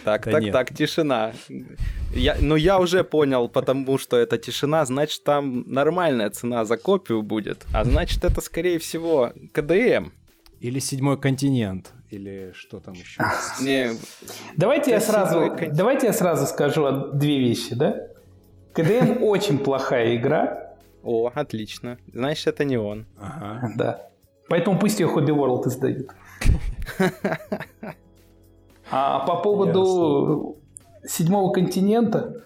Так, 0.03 0.25
да 0.25 0.31
так, 0.31 0.43
нет. 0.43 0.53
так, 0.53 0.75
тишина. 0.75 1.33
Я, 2.13 2.37
ну, 2.39 2.55
я 2.55 2.79
уже 2.79 3.03
понял, 3.03 3.49
потому 3.49 3.97
что 3.97 4.17
это 4.17 4.37
тишина, 4.37 4.85
значит, 4.85 5.23
там 5.23 5.63
нормальная 5.67 6.29
цена 6.29 6.65
за 6.65 6.77
копию 6.77 7.21
будет. 7.21 7.65
А 7.73 7.83
значит, 7.83 8.23
это, 8.23 8.41
скорее 8.41 8.79
всего, 8.79 9.33
КДМ. 9.53 10.11
Или 10.59 10.79
седьмой 10.79 11.19
континент, 11.19 11.93
или 12.09 12.51
что 12.53 12.79
там 12.79 12.93
еще. 12.93 13.23
Не, 13.61 13.91
давайте 14.57 14.91
я 14.91 14.99
сразу, 14.99 15.55
давайте 15.71 16.07
я 16.07 16.13
сразу 16.13 16.45
скажу 16.47 17.11
две 17.13 17.39
вещи, 17.39 17.75
да? 17.75 17.95
КДМ 18.73 19.21
очень 19.23 19.59
плохая 19.59 20.15
игра. 20.15 20.75
О, 21.03 21.31
отлично. 21.33 21.97
Значит, 22.13 22.47
это 22.47 22.65
не 22.65 22.77
он. 22.77 23.05
Ага. 23.19 23.71
Да. 23.77 24.09
Поэтому 24.49 24.79
пусть 24.79 24.99
ее 24.99 25.07
Hobby 25.07 25.29
World 25.29 25.67
издают. 25.67 26.07
А 28.91 29.19
по 29.19 29.35
поводу 29.37 30.57
седьмого 31.05 31.53
континента, 31.53 32.43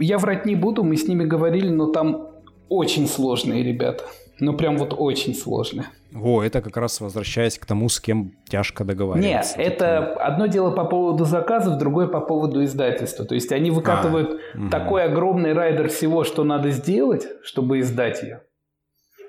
я 0.00 0.18
врать 0.18 0.44
не 0.44 0.56
буду, 0.56 0.82
мы 0.82 0.96
с 0.96 1.06
ними 1.06 1.24
говорили, 1.24 1.68
но 1.68 1.86
там 1.92 2.30
очень 2.68 3.06
сложные 3.06 3.62
ребята. 3.62 4.04
Ну, 4.40 4.56
прям 4.56 4.78
вот 4.78 4.94
очень 4.96 5.34
сложные. 5.34 5.86
Во, 6.12 6.42
это 6.42 6.62
как 6.62 6.76
раз 6.76 7.00
возвращаясь 7.00 7.58
к 7.58 7.66
тому, 7.66 7.88
с 7.88 8.00
кем 8.00 8.32
тяжко 8.48 8.84
договариваться. 8.84 9.58
Нет, 9.58 9.66
это 9.66 10.14
одно 10.14 10.46
дело 10.46 10.70
по 10.70 10.84
поводу 10.84 11.24
заказов, 11.24 11.78
другое 11.78 12.06
по 12.06 12.20
поводу 12.20 12.64
издательства. 12.64 13.24
То 13.24 13.34
есть 13.34 13.52
они 13.52 13.70
выкатывают 13.70 14.40
а, 14.54 14.70
такой 14.70 15.04
угу. 15.04 15.12
огромный 15.12 15.52
райдер 15.52 15.88
всего, 15.88 16.24
что 16.24 16.44
надо 16.44 16.70
сделать, 16.70 17.26
чтобы 17.42 17.80
издать 17.80 18.22
ее, 18.22 18.42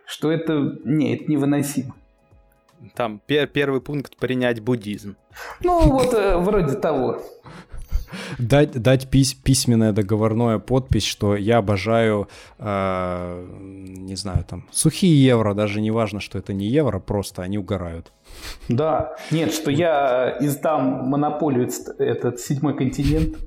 что 0.06 0.32
это, 0.32 0.78
не, 0.86 1.16
это 1.16 1.30
невыносимо. 1.30 1.96
Там 2.96 3.20
пер 3.26 3.48
первый 3.48 3.82
пункт 3.82 4.16
принять 4.16 4.62
буддизм. 4.62 5.18
Ну, 5.62 5.82
вот 5.82 6.14
э, 6.14 6.38
вроде 6.38 6.76
того 6.76 7.20
дать, 8.38 8.72
дать 8.72 9.10
пись, 9.10 9.34
письменное 9.34 9.92
договорное 9.92 10.60
подпись, 10.60 11.06
что 11.06 11.36
я 11.36 11.58
обожаю, 11.58 12.28
э, 12.58 13.48
не 13.98 14.16
знаю, 14.16 14.44
там, 14.44 14.68
сухие 14.72 15.24
евро, 15.24 15.54
даже 15.54 15.82
не 15.82 15.92
важно, 15.92 16.20
что 16.20 16.38
это 16.38 16.54
не 16.54 16.68
евро, 16.68 17.00
просто 17.00 17.42
они 17.42 17.58
угорают. 17.58 18.12
Да, 18.68 19.16
нет, 19.32 19.54
что 19.54 19.72
я 19.72 20.38
издам 20.40 21.08
монополию 21.10 21.70
этот 21.98 22.40
седьмой 22.40 22.76
континент. 22.76 23.38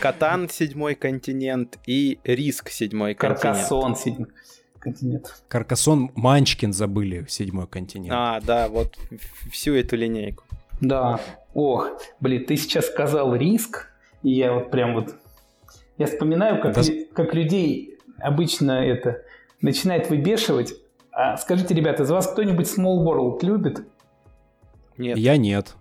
Катан 0.00 0.48
седьмой 0.48 0.94
континент 0.94 1.78
и 1.86 2.18
Риск 2.24 2.70
седьмой 2.70 3.14
континент. 3.14 3.42
Каркасон 3.42 3.96
седьмой 3.96 4.28
континент. 4.78 5.42
Каркасон 5.48 6.10
Манчкин 6.14 6.72
забыли 6.72 7.26
седьмой 7.28 7.66
континент. 7.66 8.12
А, 8.16 8.40
да, 8.40 8.68
вот 8.68 8.96
всю 9.50 9.74
эту 9.74 9.96
линейку. 9.96 10.44
Да. 10.80 11.20
Ох, 11.54 11.90
блин, 12.20 12.46
ты 12.46 12.56
сейчас 12.56 12.86
сказал 12.86 13.34
риск, 13.34 13.90
и 14.22 14.30
я 14.30 14.52
вот 14.52 14.70
прям 14.70 14.94
вот... 14.94 15.14
Я 15.98 16.06
вспоминаю, 16.06 16.62
как, 16.62 16.74
да. 16.74 16.82
как 17.14 17.34
людей 17.34 17.98
обычно 18.18 18.72
это 18.72 19.22
начинает 19.60 20.08
выбешивать. 20.08 20.74
А 21.12 21.36
скажите, 21.36 21.74
ребята, 21.74 22.04
из 22.04 22.10
вас 22.10 22.26
кто-нибудь 22.26 22.66
Small 22.66 23.04
World 23.04 23.38
любит? 23.42 23.86
Нет. 24.96 25.18
Я 25.18 25.36
нет. 25.36 25.74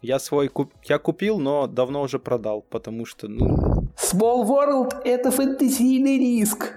Я 0.00 0.18
свой 0.18 0.48
куп... 0.48 0.72
я 0.84 0.98
купил, 0.98 1.38
но 1.38 1.66
давно 1.66 2.02
уже 2.02 2.18
продал, 2.18 2.62
потому 2.62 3.06
что, 3.06 3.28
ну... 3.28 3.84
Small 3.96 4.46
World— 4.46 5.02
это 5.04 5.30
фэнтезийный 5.30 6.18
риск. 6.18 6.74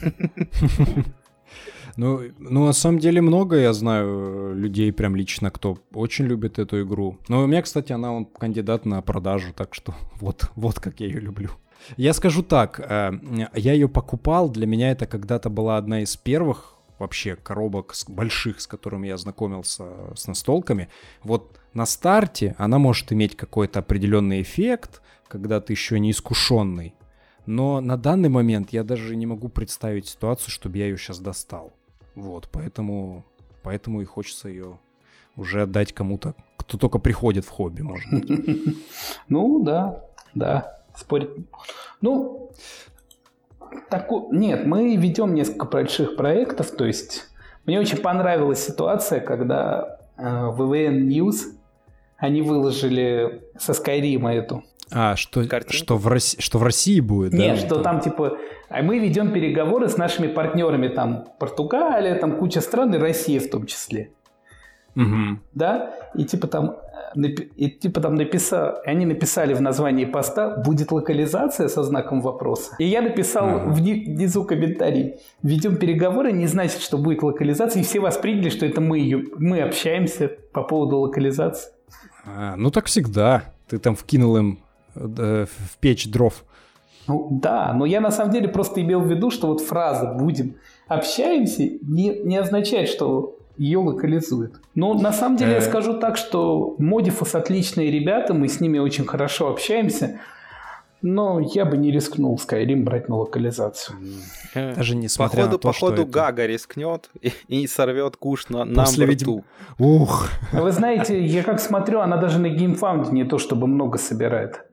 Ну, 1.96 2.20
ну, 2.38 2.66
на 2.66 2.72
самом 2.72 2.98
деле 2.98 3.22
много 3.22 3.56
я 3.56 3.72
знаю 3.72 4.54
людей 4.54 4.92
прям 4.92 5.16
лично, 5.16 5.50
кто 5.50 5.78
очень 5.94 6.26
любит 6.26 6.58
эту 6.58 6.82
игру. 6.82 7.18
Но 7.28 7.42
у 7.42 7.46
меня, 7.46 7.62
кстати, 7.62 7.92
она 7.92 8.12
он 8.12 8.26
кандидат 8.26 8.84
на 8.84 9.00
продажу, 9.00 9.52
так 9.54 9.74
что 9.74 9.94
вот, 10.20 10.50
вот 10.54 10.78
как 10.78 11.00
я 11.00 11.06
ее 11.06 11.20
люблю. 11.20 11.50
Я 11.96 12.12
скажу 12.12 12.42
так, 12.42 12.80
э, 12.80 13.12
я 13.54 13.72
ее 13.72 13.88
покупал, 13.88 14.50
для 14.50 14.66
меня 14.66 14.90
это 14.90 15.06
когда-то 15.06 15.50
была 15.50 15.76
одна 15.76 16.02
из 16.02 16.16
первых 16.16 16.74
вообще 16.98 17.36
коробок 17.36 17.94
больших, 18.08 18.60
с 18.60 18.66
которыми 18.66 19.08
я 19.08 19.16
знакомился 19.16 19.84
с 20.14 20.26
настолками. 20.26 20.88
Вот 21.22 21.60
на 21.74 21.86
старте 21.86 22.54
она 22.58 22.78
может 22.78 23.12
иметь 23.12 23.36
какой-то 23.36 23.80
определенный 23.80 24.42
эффект, 24.42 25.02
когда 25.28 25.60
ты 25.60 25.72
еще 25.72 26.00
не 26.00 26.10
искушенный. 26.10 26.94
Но 27.44 27.80
на 27.80 27.96
данный 27.96 28.28
момент 28.28 28.70
я 28.70 28.82
даже 28.82 29.14
не 29.14 29.26
могу 29.26 29.48
представить 29.48 30.08
ситуацию, 30.08 30.50
чтобы 30.50 30.78
я 30.78 30.86
ее 30.86 30.96
сейчас 30.96 31.20
достал. 31.20 31.74
Вот, 32.16 32.48
поэтому, 32.50 33.24
поэтому 33.62 34.00
и 34.00 34.04
хочется 34.04 34.48
ее 34.48 34.78
уже 35.36 35.62
отдать 35.62 35.92
кому-то, 35.92 36.34
кто 36.56 36.78
только 36.78 36.98
приходит 36.98 37.44
в 37.44 37.50
хобби, 37.50 37.82
может 37.82 38.10
быть. 38.10 38.76
Ну, 39.28 39.62
да, 39.62 40.02
да, 40.34 40.82
спорить. 40.96 41.30
Ну, 42.00 42.50
так, 43.90 44.10
нет, 44.32 44.66
мы 44.66 44.96
ведем 44.96 45.34
несколько 45.34 45.66
больших 45.66 46.16
проектов, 46.16 46.70
то 46.70 46.86
есть 46.86 47.28
мне 47.66 47.78
очень 47.78 47.98
понравилась 47.98 48.64
ситуация, 48.64 49.20
когда 49.20 49.98
э, 50.16 50.22
VVN 50.22 51.08
News 51.08 51.54
они 52.16 52.40
выложили 52.40 53.42
со 53.58 53.72
Skyrim 53.72 54.26
эту 54.28 54.64
а, 54.90 55.16
что, 55.16 55.42
что, 55.70 55.96
в, 55.96 56.06
России, 56.06 56.40
что 56.40 56.58
в 56.58 56.62
России 56.62 57.00
будет, 57.00 57.32
Нет, 57.32 57.60
да? 57.60 57.66
что 57.66 57.82
там 57.82 58.00
типа... 58.00 58.38
А 58.68 58.82
мы 58.82 58.98
ведем 58.98 59.32
переговоры 59.32 59.88
с 59.88 59.96
нашими 59.96 60.28
партнерами, 60.28 60.88
там, 60.88 61.24
Португалия, 61.38 62.14
там 62.16 62.36
куча 62.36 62.60
стран, 62.60 62.94
и 62.94 62.98
Россия 62.98 63.40
в 63.40 63.48
том 63.48 63.66
числе. 63.66 64.10
Угу. 64.94 65.38
Да? 65.54 65.94
И 66.14 66.24
типа 66.24 66.46
там... 66.46 66.76
И 67.14 67.70
типа 67.70 68.00
там 68.00 68.14
написал, 68.14 68.76
они 68.84 69.06
написали 69.06 69.54
в 69.54 69.60
названии 69.62 70.04
поста 70.04 70.56
«Будет 70.58 70.92
локализация?» 70.92 71.68
со 71.68 71.82
знаком 71.82 72.20
вопроса. 72.20 72.74
И 72.78 72.84
я 72.84 73.00
написал 73.00 73.48
ага. 73.48 73.70
внизу 73.70 74.44
комментарий 74.44 75.14
«Ведем 75.42 75.76
переговоры, 75.76 76.32
не 76.32 76.46
значит, 76.46 76.80
что 76.82 76.98
будет 76.98 77.22
локализация». 77.22 77.80
И 77.80 77.84
все 77.84 78.00
восприняли, 78.00 78.50
что 78.50 78.66
это 78.66 78.80
мы, 78.82 78.98
ее, 78.98 79.24
мы 79.38 79.62
общаемся 79.62 80.30
по 80.52 80.62
поводу 80.62 80.98
локализации. 80.98 81.70
А, 82.26 82.56
ну 82.56 82.70
так 82.70 82.86
всегда. 82.86 83.44
Ты 83.68 83.78
там 83.78 83.96
вкинул 83.96 84.36
им 84.36 84.58
э, 84.58 84.65
в 84.96 85.78
печь 85.80 86.10
дров. 86.10 86.44
Ну 87.08 87.28
да, 87.30 87.72
но 87.72 87.86
я 87.86 88.00
на 88.00 88.10
самом 88.10 88.32
деле 88.32 88.48
просто 88.48 88.80
имел 88.82 89.00
в 89.00 89.08
виду, 89.08 89.30
что 89.30 89.46
вот 89.46 89.60
фраза 89.60 90.14
«будем 90.18 90.56
общаемся» 90.88 91.62
не, 91.62 92.18
не 92.24 92.36
означает, 92.36 92.88
что 92.88 93.38
ее 93.56 93.78
локализует. 93.78 94.54
Но 94.74 94.94
на 94.94 95.12
самом 95.12 95.36
деле 95.36 95.52
я 95.52 95.58
э. 95.58 95.62
скажу 95.62 95.94
так, 95.98 96.16
что 96.16 96.74
Модифус 96.78 97.34
отличные 97.34 97.90
ребята, 97.90 98.34
мы 98.34 98.48
с 98.48 98.60
ними 98.60 98.78
очень 98.78 99.06
хорошо 99.06 99.48
общаемся, 99.48 100.20
но 101.00 101.40
я 101.40 101.64
бы 101.64 101.76
не 101.76 101.90
рискнул 101.90 102.36
Skyrim 102.36 102.82
брать 102.82 103.08
на 103.08 103.16
локализацию. 103.16 103.96
Даже 104.54 104.96
несмотря 104.96 105.44
походу, 105.44 105.52
на 105.52 105.58
то, 105.58 105.68
походу 105.68 105.96
что 106.02 106.06
Гага 106.06 106.42
это... 106.42 106.52
рискнет 106.52 107.10
и, 107.20 107.32
и 107.48 107.66
сорвет 107.66 108.16
куш 108.16 108.48
на 108.48 108.64
нам 108.64 108.84
После 108.84 109.06
ведь... 109.06 109.24
Ух. 109.78 110.28
Вы 110.52 110.72
знаете, 110.72 111.24
я 111.24 111.42
как 111.42 111.60
смотрю, 111.60 112.00
она 112.00 112.16
даже 112.16 112.38
на 112.38 112.46
GameFound 112.46 113.12
не 113.12 113.24
то 113.24 113.38
чтобы 113.38 113.66
много 113.66 113.98
собирает. 113.98 114.64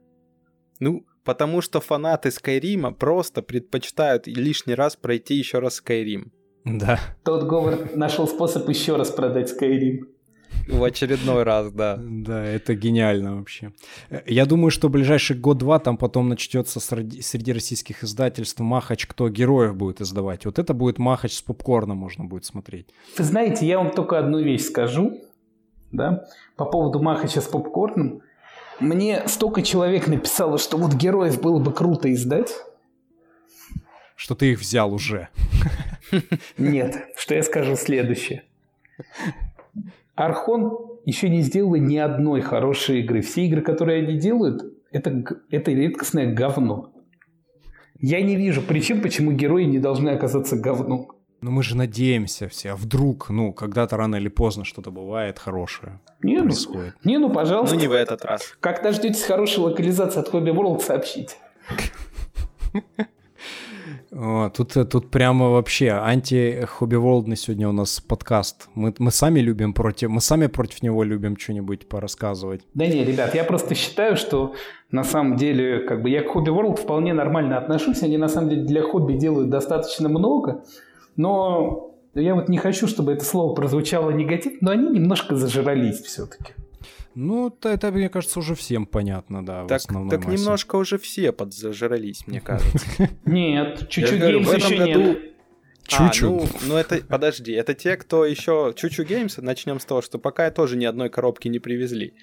Ну, 0.84 1.06
потому 1.24 1.62
что 1.62 1.80
фанаты 1.80 2.30
Скайрима 2.30 2.92
просто 2.92 3.42
предпочитают 3.42 4.28
лишний 4.28 4.76
раз 4.76 4.98
пройти 4.98 5.36
еще 5.36 5.60
раз 5.60 5.82
Skyrim. 5.82 6.32
Да. 6.66 7.00
Тот 7.24 7.44
Говард 7.44 7.96
нашел 7.96 8.28
способ 8.28 8.68
еще 8.68 8.98
раз 8.98 9.10
продать 9.10 9.50
Skyrim. 9.50 10.00
В 10.68 10.84
очередной 10.84 11.44
раз, 11.44 11.72
да. 11.72 11.98
Да, 11.98 12.44
это 12.44 12.76
гениально 12.76 13.38
вообще. 13.38 13.72
Я 14.28 14.46
думаю, 14.46 14.72
что 14.72 14.90
ближайший 14.90 15.38
год-два 15.38 15.80
там 15.80 15.96
потом 15.96 16.28
начнется 16.28 16.82
среди, 16.82 17.22
среди 17.22 17.54
российских 17.54 18.04
издательств 18.04 18.60
махач, 18.60 19.08
кто 19.08 19.30
героев 19.30 19.78
будет 19.78 20.02
издавать. 20.02 20.46
Вот 20.46 20.60
это 20.60 20.74
будет 20.74 21.00
махач 21.00 21.34
с 21.34 21.42
попкорном 21.42 21.98
можно 21.98 22.26
будет 22.26 22.44
смотреть. 22.44 22.88
Вы 23.18 23.24
знаете, 23.24 23.66
я 23.66 23.78
вам 23.78 23.92
только 23.92 24.20
одну 24.20 24.42
вещь 24.42 24.64
скажу, 24.64 25.22
да, 25.94 26.26
по 26.58 26.66
поводу 26.66 27.02
махача 27.02 27.40
с 27.40 27.48
попкорном. 27.48 28.22
Мне 28.80 29.28
столько 29.28 29.62
человек 29.62 30.08
написало, 30.08 30.58
что 30.58 30.78
вот 30.78 30.94
героев 30.94 31.42
было 31.42 31.60
бы 31.60 31.72
круто 31.72 32.12
издать. 32.14 32.52
Что 34.16 34.36
ты 34.36 34.52
их 34.52 34.60
взял 34.60 34.94
уже. 34.94 35.30
Нет, 36.58 37.08
что 37.16 37.36
я 37.36 37.44
скажу 37.44 37.76
следующее. 37.76 38.44
Архон 40.16 41.00
еще 41.06 41.30
не 41.30 41.42
сделала 41.42 41.76
ни 41.76 41.98
одной 41.98 42.42
хорошей 42.42 43.02
игры. 43.02 43.22
Все 43.22 43.46
игры, 43.46 43.62
которые 43.62 44.04
они 44.04 44.18
делают, 44.20 44.62
это, 44.92 45.24
это 45.50 45.72
редкостное 45.72 46.32
говно. 46.32 46.94
Я 48.00 48.22
не 48.22 48.36
вижу 48.36 48.62
причин, 48.62 49.02
почему 49.02 49.32
герои 49.32 49.64
не 49.64 49.80
должны 49.80 50.10
оказаться 50.10 50.58
говном. 50.58 51.12
Но 51.44 51.52
мы 51.52 51.62
же 51.62 51.76
надеемся 51.76 52.48
все, 52.48 52.72
а 52.72 52.76
вдруг, 52.78 53.30
ну, 53.30 53.52
когда-то 53.52 53.98
рано 53.98 54.16
или 54.16 54.30
поздно 54.30 54.64
что-то 54.64 54.92
бывает 54.92 55.40
хорошее. 55.40 56.00
Не, 56.22 56.38
ну, 56.38 56.44
происходит. 56.46 56.96
Ну, 57.04 57.12
не, 57.12 57.18
ну, 57.18 57.30
пожалуйста. 57.30 57.76
Ну, 57.76 57.82
не 57.82 57.88
в 57.90 57.92
этот 57.92 58.24
раз. 58.24 58.56
Как 58.62 58.82
дождетесь 58.82 59.24
хорошей 59.24 59.60
локализации 59.60 60.22
от 60.22 60.30
Hobby 60.30 60.54
World, 60.56 60.80
сообщите. 60.80 61.36
О, 64.14 64.50
тут, 64.56 64.90
тут 64.90 65.12
прямо 65.12 65.50
вообще 65.50 65.90
анти-хобби-волдный 65.90 67.36
сегодня 67.36 67.68
у 67.68 67.74
нас 67.74 68.00
подкаст. 68.00 68.70
Мы, 68.74 68.94
мы 68.98 69.12
сами 69.12 69.42
любим 69.42 69.74
против, 69.74 70.10
мы 70.10 70.22
сами 70.22 70.48
против 70.48 70.82
него 70.82 71.04
любим 71.04 71.38
что-нибудь 71.38 71.90
порассказывать. 71.90 72.62
Да 72.74 72.88
не, 72.88 73.04
ребят, 73.04 73.36
я 73.36 73.44
просто 73.44 73.76
считаю, 73.76 74.16
что 74.16 74.54
на 74.92 75.04
самом 75.04 75.36
деле, 75.36 75.80
как 75.80 76.04
бы 76.04 76.10
я 76.10 76.22
к 76.24 76.30
хобби 76.30 76.52
World 76.52 76.78
вполне 76.78 77.14
нормально 77.14 77.58
отношусь. 77.58 78.02
Они 78.02 78.18
на 78.18 78.30
самом 78.30 78.50
деле 78.50 78.64
для 78.64 78.82
хобби 78.82 79.14
делают 79.14 79.50
достаточно 79.50 80.08
много, 80.08 80.64
но 81.16 81.96
я 82.14 82.36
вот 82.36 82.50
не 82.50 82.58
хочу, 82.58 82.88
чтобы 82.88 83.14
это 83.14 83.26
слово 83.26 83.56
прозвучало 83.56 84.12
негативно, 84.12 84.60
но 84.62 84.72
они 84.72 84.90
немножко 84.90 85.36
зажрались 85.36 86.02
все-таки. 86.02 86.54
Ну, 87.16 87.56
это, 87.64 87.92
мне 87.92 88.10
кажется, 88.10 88.40
уже 88.40 88.56
всем 88.56 88.88
понятно, 88.88 89.46
да, 89.46 89.66
так, 89.66 89.82
в 89.82 89.86
основной 89.86 90.10
Так 90.10 90.26
массе. 90.26 90.38
немножко 90.38 90.76
уже 90.78 90.98
все 90.98 91.32
подзажрались, 91.32 92.26
мне 92.26 92.42
кажется. 92.42 92.88
Нет, 93.26 93.88
Choo 93.90 94.05
Choo 94.05 94.20
Games 94.20 94.52
еще 94.52 94.78
нет. 94.78 95.34
Choo 95.86 96.05
Choo. 96.05 96.28
А, 96.28 96.30
ну, 96.30 96.48
ну 96.68 96.78
это, 96.78 97.02
подожди, 97.08 97.52
это 97.52 97.74
те, 97.74 97.98
кто 97.98 98.26
еще 98.26 98.74
Choo 98.76 98.90
Choo 98.90 99.04
Games, 99.04 99.38
начнем 99.38 99.80
с 99.80 99.86
того, 99.86 100.02
что 100.02 100.18
пока 100.18 100.50
тоже 100.50 100.78
ни 100.78 100.86
одной 100.86 101.10
коробки 101.10 101.50
не 101.50 101.60
привезли 101.60 102.14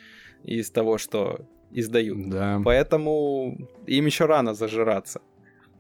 из 0.45 0.71
того, 0.71 0.97
что 0.97 1.47
издают. 1.71 2.31
Да. 2.31 2.61
Поэтому 2.65 3.69
им 3.87 4.07
еще 4.07 4.25
рано 4.25 4.55
зажираться. 4.55 5.21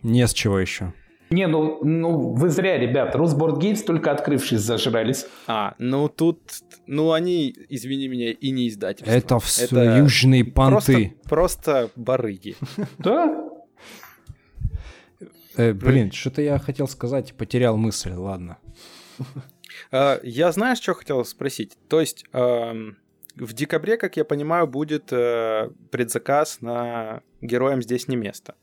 Не 0.03 0.27
с 0.27 0.35
чего 0.35 0.59
еще. 0.59 0.93
Не, 1.31 1.47
ну, 1.47 1.79
ну 1.85 2.33
вы 2.35 2.49
зря, 2.49 2.77
ребят. 2.77 3.15
Rusboard 3.15 3.59
Games 3.59 3.83
только 3.83 4.11
открывшись 4.11 4.61
зажрались. 4.61 5.27
А, 5.47 5.75
ну 5.79 6.09
тут, 6.09 6.41
ну 6.87 7.13
они, 7.13 7.55
извини 7.69 8.09
меня, 8.09 8.33
и 8.33 8.51
не 8.51 8.69
издательство. 8.69 9.13
Это 9.13 9.39
все 9.39 9.65
Это 9.67 9.99
южные 9.99 10.45
понты. 10.45 11.15
Просто, 11.23 11.29
просто 11.29 11.91
барыги. 11.95 12.57
Да? 12.99 13.49
Э, 15.57 15.73
блин, 15.73 16.11
что-то 16.11 16.43
я 16.43 16.59
хотел 16.59 16.89
сказать, 16.89 17.35
потерял 17.35 17.77
мысль, 17.77 18.13
ладно. 18.13 18.59
А, 19.93 20.19
я 20.25 20.51
знаешь, 20.51 20.79
что 20.79 20.95
хотел 20.95 21.25
спросить? 21.25 21.79
То 21.89 22.01
есть 22.01 22.27
в 22.33 23.53
декабре, 23.53 23.97
как 23.97 24.17
я 24.17 24.25
понимаю, 24.25 24.67
будет 24.67 25.13
э, 25.13 25.71
предзаказ 25.91 26.61
на 26.61 27.23
«Героям 27.41 27.81
здесь 27.81 28.09
не 28.09 28.17
место». 28.17 28.55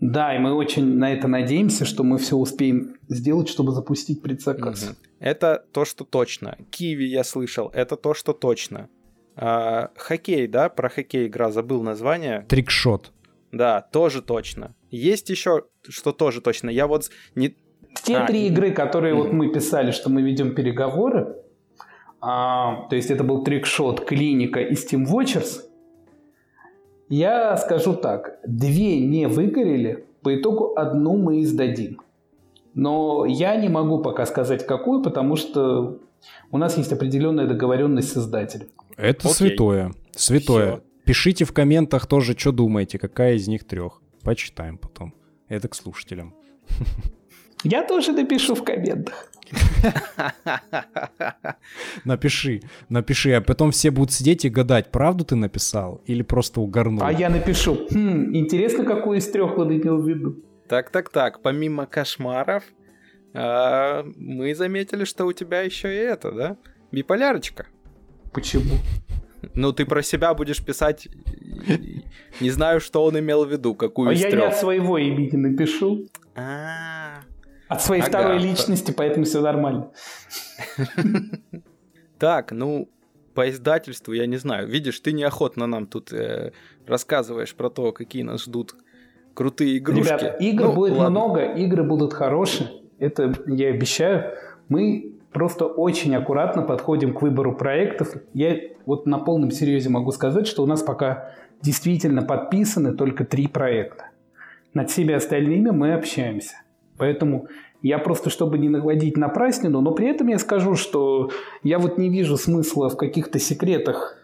Да, 0.00 0.34
и 0.34 0.38
мы 0.38 0.54
очень 0.54 0.96
на 0.96 1.12
это 1.12 1.28
надеемся, 1.28 1.84
что 1.84 2.04
мы 2.04 2.16
все 2.18 2.36
успеем 2.36 2.96
сделать, 3.08 3.48
чтобы 3.48 3.72
запустить 3.72 4.22
предзаказ. 4.22 4.84
Угу. 4.84 4.96
Это 5.20 5.64
то, 5.72 5.84
что 5.84 6.04
точно. 6.04 6.56
Киви 6.70 7.04
я 7.04 7.22
слышал, 7.22 7.70
это 7.74 7.96
то, 7.96 8.14
что 8.14 8.32
точно. 8.32 8.88
А, 9.36 9.90
хоккей, 9.96 10.46
да, 10.46 10.70
про 10.70 10.88
хоккей 10.88 11.26
игра 11.26 11.50
забыл 11.50 11.82
название. 11.82 12.46
Трикшот. 12.48 13.12
Да, 13.52 13.82
тоже 13.82 14.22
точно. 14.22 14.74
Есть 14.90 15.28
еще, 15.28 15.64
что 15.86 16.12
тоже 16.12 16.40
точно. 16.40 16.70
Я 16.70 16.86
вот 16.86 17.10
не... 17.34 17.56
Те 18.02 18.18
а, 18.18 18.26
три 18.26 18.46
игры, 18.46 18.70
которые 18.70 19.14
вот 19.14 19.32
мы 19.32 19.52
писали, 19.52 19.90
что 19.90 20.08
мы 20.08 20.22
ведем 20.22 20.54
переговоры, 20.54 21.36
а, 22.20 22.86
то 22.88 22.96
есть 22.96 23.10
это 23.10 23.24
был 23.24 23.44
трикшот, 23.44 24.04
клиника 24.06 24.60
и 24.60 24.74
Steam 24.74 25.06
Watchers, 25.06 25.62
я 27.10 27.56
скажу 27.56 27.94
так, 27.94 28.38
две 28.46 29.00
не 29.00 29.26
выгорели, 29.28 30.06
по 30.22 30.34
итогу 30.34 30.74
одну 30.76 31.16
мы 31.16 31.42
издадим. 31.42 32.00
Но 32.72 33.26
я 33.26 33.56
не 33.56 33.68
могу 33.68 33.98
пока 33.98 34.24
сказать, 34.26 34.64
какую, 34.64 35.02
потому 35.02 35.36
что 35.36 35.98
у 36.50 36.58
нас 36.58 36.78
есть 36.78 36.92
определенная 36.92 37.46
договоренность 37.46 38.12
с 38.12 38.16
издателем. 38.16 38.68
Это 38.96 39.28
Окей. 39.28 39.32
святое. 39.32 39.92
Святое. 40.12 40.76
Все. 40.76 40.82
Пишите 41.04 41.44
в 41.44 41.52
комментах 41.52 42.06
тоже, 42.06 42.36
что 42.38 42.52
думаете, 42.52 42.98
какая 42.98 43.34
из 43.34 43.48
них 43.48 43.66
трех. 43.66 44.00
Почитаем 44.22 44.78
потом. 44.78 45.14
Это 45.48 45.68
к 45.68 45.74
слушателям. 45.74 46.34
Я 47.64 47.82
тоже 47.82 48.12
напишу 48.12 48.54
в 48.54 48.64
комментах. 48.64 49.26
Напиши, 52.04 52.60
напиши, 52.88 53.32
а 53.32 53.40
потом 53.40 53.72
все 53.72 53.90
будут 53.90 54.12
сидеть 54.12 54.44
и 54.44 54.48
гадать, 54.48 54.92
правду 54.92 55.24
ты 55.24 55.34
написал 55.34 56.02
или 56.06 56.22
просто 56.22 56.60
угорнул. 56.60 57.02
А 57.04 57.12
я 57.12 57.28
напишу. 57.28 57.86
Хм, 57.90 58.36
интересно, 58.36 58.84
какую 58.84 59.18
из 59.18 59.28
трех 59.28 59.58
он 59.58 59.72
имел 59.76 60.00
в 60.00 60.08
виду. 60.08 60.36
Так, 60.68 60.90
так, 60.90 61.10
так. 61.10 61.42
Помимо 61.42 61.86
кошмаров, 61.86 62.62
а, 63.34 64.04
мы 64.16 64.54
заметили, 64.54 65.04
что 65.04 65.26
у 65.26 65.32
тебя 65.32 65.62
еще 65.62 65.92
и 65.92 65.98
это, 65.98 66.30
да? 66.32 66.56
Биполярочка. 66.92 67.66
Почему? 68.32 68.76
Ну, 69.54 69.72
ты 69.72 69.86
про 69.86 70.02
себя 70.02 70.34
будешь 70.34 70.62
писать. 70.64 71.08
Не 72.40 72.50
знаю, 72.50 72.80
что 72.80 73.04
он 73.04 73.18
имел 73.18 73.44
в 73.44 73.50
виду, 73.50 73.74
какую 73.74 74.10
а 74.10 74.12
из 74.12 74.20
я 74.20 74.30
трех. 74.30 74.42
не 74.42 74.48
от 74.48 74.56
своего 74.56 74.98
имени 74.98 75.36
напишу. 75.36 76.06
А, 76.36 77.19
от 77.70 77.80
своей 77.82 78.02
ага. 78.02 78.10
второй 78.10 78.38
личности, 78.38 78.90
поэтому 78.90 79.24
все 79.24 79.40
нормально. 79.40 79.90
Так, 82.18 82.52
ну, 82.52 82.90
по 83.32 83.48
издательству 83.48 84.12
я 84.12 84.26
не 84.26 84.36
знаю. 84.36 84.68
Видишь, 84.68 85.00
ты 85.00 85.12
неохотно 85.12 85.66
нам 85.66 85.86
тут 85.86 86.12
э, 86.12 86.52
рассказываешь 86.86 87.54
про 87.54 87.70
то, 87.70 87.92
какие 87.92 88.24
нас 88.24 88.42
ждут 88.42 88.74
крутые 89.32 89.78
игрушки. 89.78 90.02
Ребят, 90.02 90.40
игр 90.40 90.64
ну, 90.64 90.72
будет 90.74 90.96
ладно. 90.98 91.10
много, 91.10 91.44
игры 91.44 91.82
будут 91.84 92.12
хорошие. 92.12 92.68
Это 92.98 93.32
я 93.46 93.68
обещаю. 93.68 94.34
Мы 94.68 95.14
просто 95.32 95.64
очень 95.64 96.14
аккуратно 96.14 96.62
подходим 96.62 97.14
к 97.14 97.22
выбору 97.22 97.56
проектов. 97.56 98.16
Я 98.34 98.58
вот 98.84 99.06
на 99.06 99.18
полном 99.18 99.50
серьезе 99.52 99.88
могу 99.88 100.10
сказать, 100.10 100.46
что 100.46 100.62
у 100.62 100.66
нас 100.66 100.82
пока 100.82 101.32
действительно 101.62 102.22
подписаны 102.22 102.94
только 102.94 103.24
три 103.24 103.46
проекта. 103.46 104.10
Над 104.74 104.90
всеми 104.90 105.14
остальными 105.14 105.70
мы 105.70 105.94
общаемся. 105.94 106.56
Поэтому 107.00 107.48
я 107.80 107.98
просто, 107.98 108.28
чтобы 108.28 108.58
не 108.58 108.68
наводить 108.68 109.16
на 109.16 109.30
празднину, 109.30 109.80
но 109.80 109.92
при 109.92 110.06
этом 110.06 110.28
я 110.28 110.38
скажу, 110.38 110.74
что 110.74 111.30
я 111.62 111.78
вот 111.78 111.96
не 111.96 112.10
вижу 112.10 112.36
смысла 112.36 112.90
в 112.90 112.98
каких-то 112.98 113.38
секретах 113.38 114.18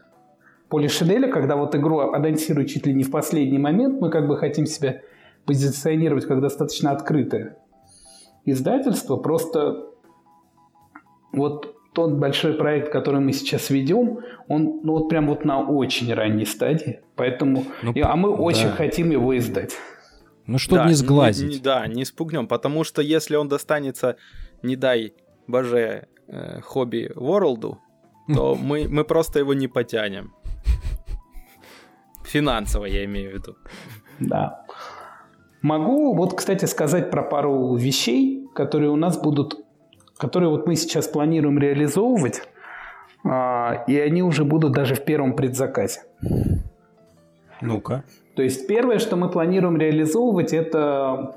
Поли 0.69 0.89
Шеделя, 0.89 1.33
когда 1.33 1.57
вот 1.57 1.75
игру 1.75 2.01
анонсируют 2.01 2.69
чуть 2.69 2.87
ли 2.87 2.93
не 2.93 3.03
в 3.03 3.11
последний 3.11 3.57
момент, 3.59 3.99
мы 3.99 4.11
как 4.11 4.29
бы 4.29 4.37
хотим 4.37 4.67
себя 4.67 5.01
позиционировать 5.47 6.27
как 6.27 6.43
достаточно 6.43 6.91
открытое 6.91 7.57
издательство. 8.45 9.17
Просто 9.17 9.87
вот 11.33 11.77
тот 11.95 12.13
большой 12.13 12.53
проект, 12.53 12.93
который 12.93 13.23
мы 13.23 13.33
сейчас 13.33 13.71
ведем, 13.71 14.19
он 14.49 14.81
ну, 14.83 14.99
вот 14.99 15.09
прям 15.09 15.29
вот 15.29 15.47
на 15.47 15.63
очень 15.63 16.13
ранней 16.13 16.45
стадии. 16.45 17.01
Поэтому, 17.15 17.65
ну, 17.83 17.95
а 18.03 18.17
мы 18.17 18.37
да. 18.37 18.37
очень 18.37 18.69
хотим 18.69 19.13
его 19.13 19.35
издать. 19.35 19.77
Ну, 20.47 20.59
чтобы 20.59 20.83
да, 20.83 20.89
не 20.89 20.95
сглазить. 20.95 21.49
Не, 21.49 21.55
не, 21.55 21.61
да, 21.61 21.87
не 21.87 22.05
спугнем, 22.05 22.47
потому 22.47 22.85
что 22.85 23.03
если 23.03 23.37
он 23.37 23.49
достанется, 23.49 24.17
не 24.63 24.77
дай 24.77 25.13
боже, 25.47 26.09
э, 26.29 26.61
хобби 26.61 27.13
Ворлду, 27.15 27.79
то 28.33 28.55
мы, 28.61 28.89
мы 28.89 29.05
просто 29.05 29.39
его 29.39 29.55
не 29.55 29.69
потянем. 29.69 30.35
Финансово 32.25 32.87
я 32.87 33.05
имею 33.05 33.31
в 33.31 33.35
виду. 33.35 33.57
Да. 34.19 34.65
Могу 35.63 36.15
вот, 36.15 36.35
кстати, 36.35 36.65
сказать 36.65 37.11
про 37.11 37.23
пару 37.23 37.77
вещей, 37.77 38.47
которые 38.55 38.91
у 38.91 38.97
нас 38.97 39.19
будут, 39.19 39.65
которые 40.17 40.51
вот 40.51 40.67
мы 40.67 40.77
сейчас 40.77 41.09
планируем 41.09 41.59
реализовывать, 41.59 42.43
а, 43.25 43.85
и 43.87 43.99
они 43.99 44.23
уже 44.23 44.45
будут 44.45 44.73
даже 44.73 44.95
в 44.95 45.05
первом 45.05 45.35
предзаказе. 45.35 46.03
Ну-ка. 47.61 48.05
То 48.37 48.43
есть 48.43 48.67
первое, 48.67 48.99
что 48.99 49.17
мы 49.17 49.31
планируем 49.31 49.79
реализовывать, 49.79 50.53
это, 50.53 51.37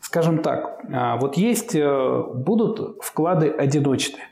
скажем 0.00 0.42
так, 0.42 0.84
а, 0.92 1.16
вот 1.16 1.38
есть, 1.38 1.74
э, 1.74 2.22
будут 2.34 3.02
вклады 3.02 3.48
одиночные, 3.48 4.28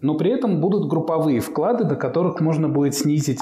но 0.00 0.14
при 0.14 0.30
этом 0.30 0.60
будут 0.60 0.88
групповые 0.88 1.40
вклады, 1.40 1.82
до 1.82 1.96
которых 1.96 2.40
можно 2.40 2.68
будет 2.68 2.94
снизить, 2.94 3.40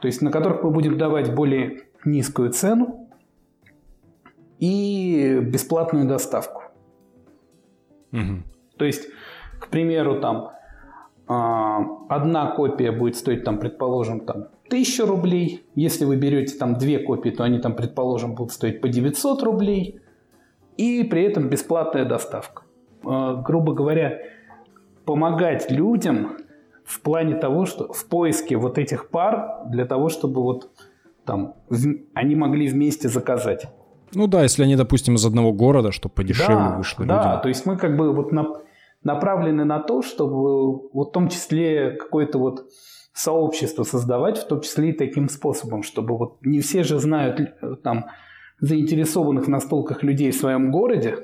то 0.00 0.06
есть 0.06 0.22
на 0.22 0.30
которых 0.30 0.62
мы 0.62 0.70
будем 0.70 0.96
давать 0.96 1.34
более 1.34 1.82
низкую 2.02 2.50
цену 2.50 3.06
и 4.58 5.38
бесплатную 5.42 6.08
доставку. 6.08 6.62
Угу. 8.12 8.42
То 8.78 8.86
есть, 8.86 9.06
к 9.60 9.68
примеру, 9.68 10.18
там 10.18 10.52
одна 11.28 12.52
копия 12.56 12.90
будет 12.90 13.16
стоить, 13.16 13.44
там, 13.44 13.58
предположим, 13.58 14.20
там, 14.20 14.48
1000 14.68 15.06
рублей. 15.06 15.64
Если 15.74 16.04
вы 16.04 16.16
берете 16.16 16.56
там 16.56 16.76
две 16.76 16.98
копии, 16.98 17.30
то 17.30 17.44
они 17.44 17.58
там, 17.58 17.74
предположим, 17.74 18.34
будут 18.34 18.52
стоить 18.52 18.80
по 18.80 18.88
900 18.88 19.42
рублей. 19.42 20.00
И 20.76 21.04
при 21.04 21.22
этом 21.24 21.48
бесплатная 21.48 22.04
доставка. 22.04 22.62
А, 23.04 23.34
грубо 23.34 23.74
говоря, 23.74 24.18
помогать 25.04 25.70
людям 25.70 26.36
в 26.84 27.00
плане 27.00 27.34
того, 27.34 27.66
что 27.66 27.92
в 27.92 28.06
поиске 28.06 28.56
вот 28.56 28.78
этих 28.78 29.10
пар 29.10 29.62
для 29.66 29.84
того, 29.84 30.08
чтобы 30.08 30.42
вот 30.42 30.70
там 31.24 31.54
они 32.14 32.34
могли 32.36 32.68
вместе 32.68 33.08
заказать. 33.08 33.66
Ну 34.14 34.26
да, 34.26 34.42
если 34.42 34.62
они, 34.62 34.76
допустим, 34.76 35.16
из 35.16 35.26
одного 35.26 35.52
города, 35.52 35.92
чтобы 35.92 36.14
подешевле 36.14 36.56
да, 36.56 36.76
вышло 36.76 37.04
да, 37.04 37.16
людям. 37.16 37.42
То 37.42 37.48
есть 37.48 37.66
мы 37.66 37.76
как 37.76 37.96
бы 37.96 38.12
вот 38.14 38.32
на, 38.32 38.54
направлены 39.02 39.64
на 39.64 39.80
то, 39.80 40.02
чтобы 40.02 40.88
в 40.92 41.10
том 41.12 41.28
числе 41.28 41.92
какое-то 41.92 42.38
вот 42.38 42.66
сообщество 43.12 43.82
создавать, 43.82 44.38
в 44.38 44.46
том 44.46 44.60
числе 44.60 44.90
и 44.90 44.96
таким 44.96 45.28
способом, 45.28 45.82
чтобы 45.82 46.16
вот 46.16 46.38
не 46.42 46.60
все 46.60 46.84
же 46.84 46.98
знают 46.98 47.40
там 47.82 48.06
заинтересованных 48.60 49.48
на 49.48 49.60
столках 49.60 50.02
людей 50.02 50.30
в 50.30 50.36
своем 50.36 50.70
городе. 50.70 51.16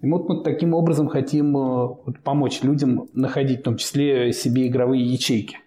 И 0.00 0.06
вот 0.06 0.28
мы 0.28 0.42
таким 0.42 0.74
образом 0.74 1.08
хотим 1.08 1.56
э, 1.56 1.60
вот, 1.60 2.20
помочь 2.22 2.62
людям 2.62 3.08
находить 3.14 3.60
в 3.60 3.62
том 3.62 3.78
числе 3.78 4.34
себе 4.34 4.66
игровые 4.66 5.02
ячейки. 5.02 5.58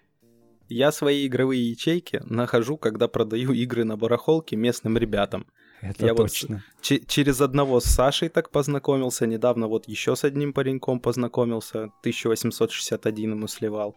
Я 0.68 0.92
свои 0.92 1.26
игровые 1.26 1.70
ячейки 1.70 2.20
нахожу, 2.24 2.76
когда 2.76 3.08
продаю 3.08 3.52
игры 3.52 3.84
на 3.84 3.96
барахолке 3.96 4.54
местным 4.54 4.96
ребятам. 4.96 5.46
Это 5.80 6.06
я 6.06 6.14
точно. 6.14 6.62
Вот 6.90 7.06
через 7.06 7.40
одного 7.40 7.80
с 7.80 7.84
Сашей 7.84 8.28
так 8.28 8.50
познакомился, 8.50 9.26
недавно 9.26 9.68
вот 9.68 9.88
еще 9.88 10.16
с 10.16 10.24
одним 10.24 10.52
пареньком 10.52 11.00
познакомился, 11.00 11.84
1861 12.00 13.30
ему 13.30 13.46
сливал. 13.48 13.94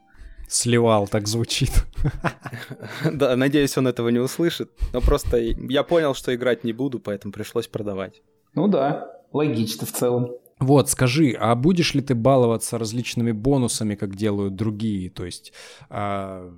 Сливал, 0.48 1.08
так 1.08 1.28
звучит. 1.28 1.72
Да, 3.12 3.36
надеюсь, 3.36 3.78
он 3.78 3.88
этого 3.88 4.10
не 4.10 4.20
услышит. 4.20 4.70
Но 4.94 5.02
просто 5.02 5.38
я 5.38 5.84
понял, 5.84 6.14
что 6.14 6.36
играть 6.36 6.64
не 6.64 6.74
буду, 6.74 7.00
поэтому 7.00 7.32
пришлось 7.32 7.68
продавать. 7.68 8.22
Ну 8.54 8.68
да, 8.68 9.22
логично 9.32 9.88
в 9.88 9.92
целом. 9.92 10.32
Вот, 10.62 10.90
скажи, 10.90 11.36
а 11.40 11.56
будешь 11.56 11.96
ли 11.96 12.02
ты 12.02 12.14
баловаться 12.14 12.78
различными 12.78 13.32
бонусами, 13.32 13.96
как 13.96 14.16
делают 14.16 14.56
другие? 14.56 15.10
То 15.10 15.26
есть 15.26 15.54
а, 15.90 16.52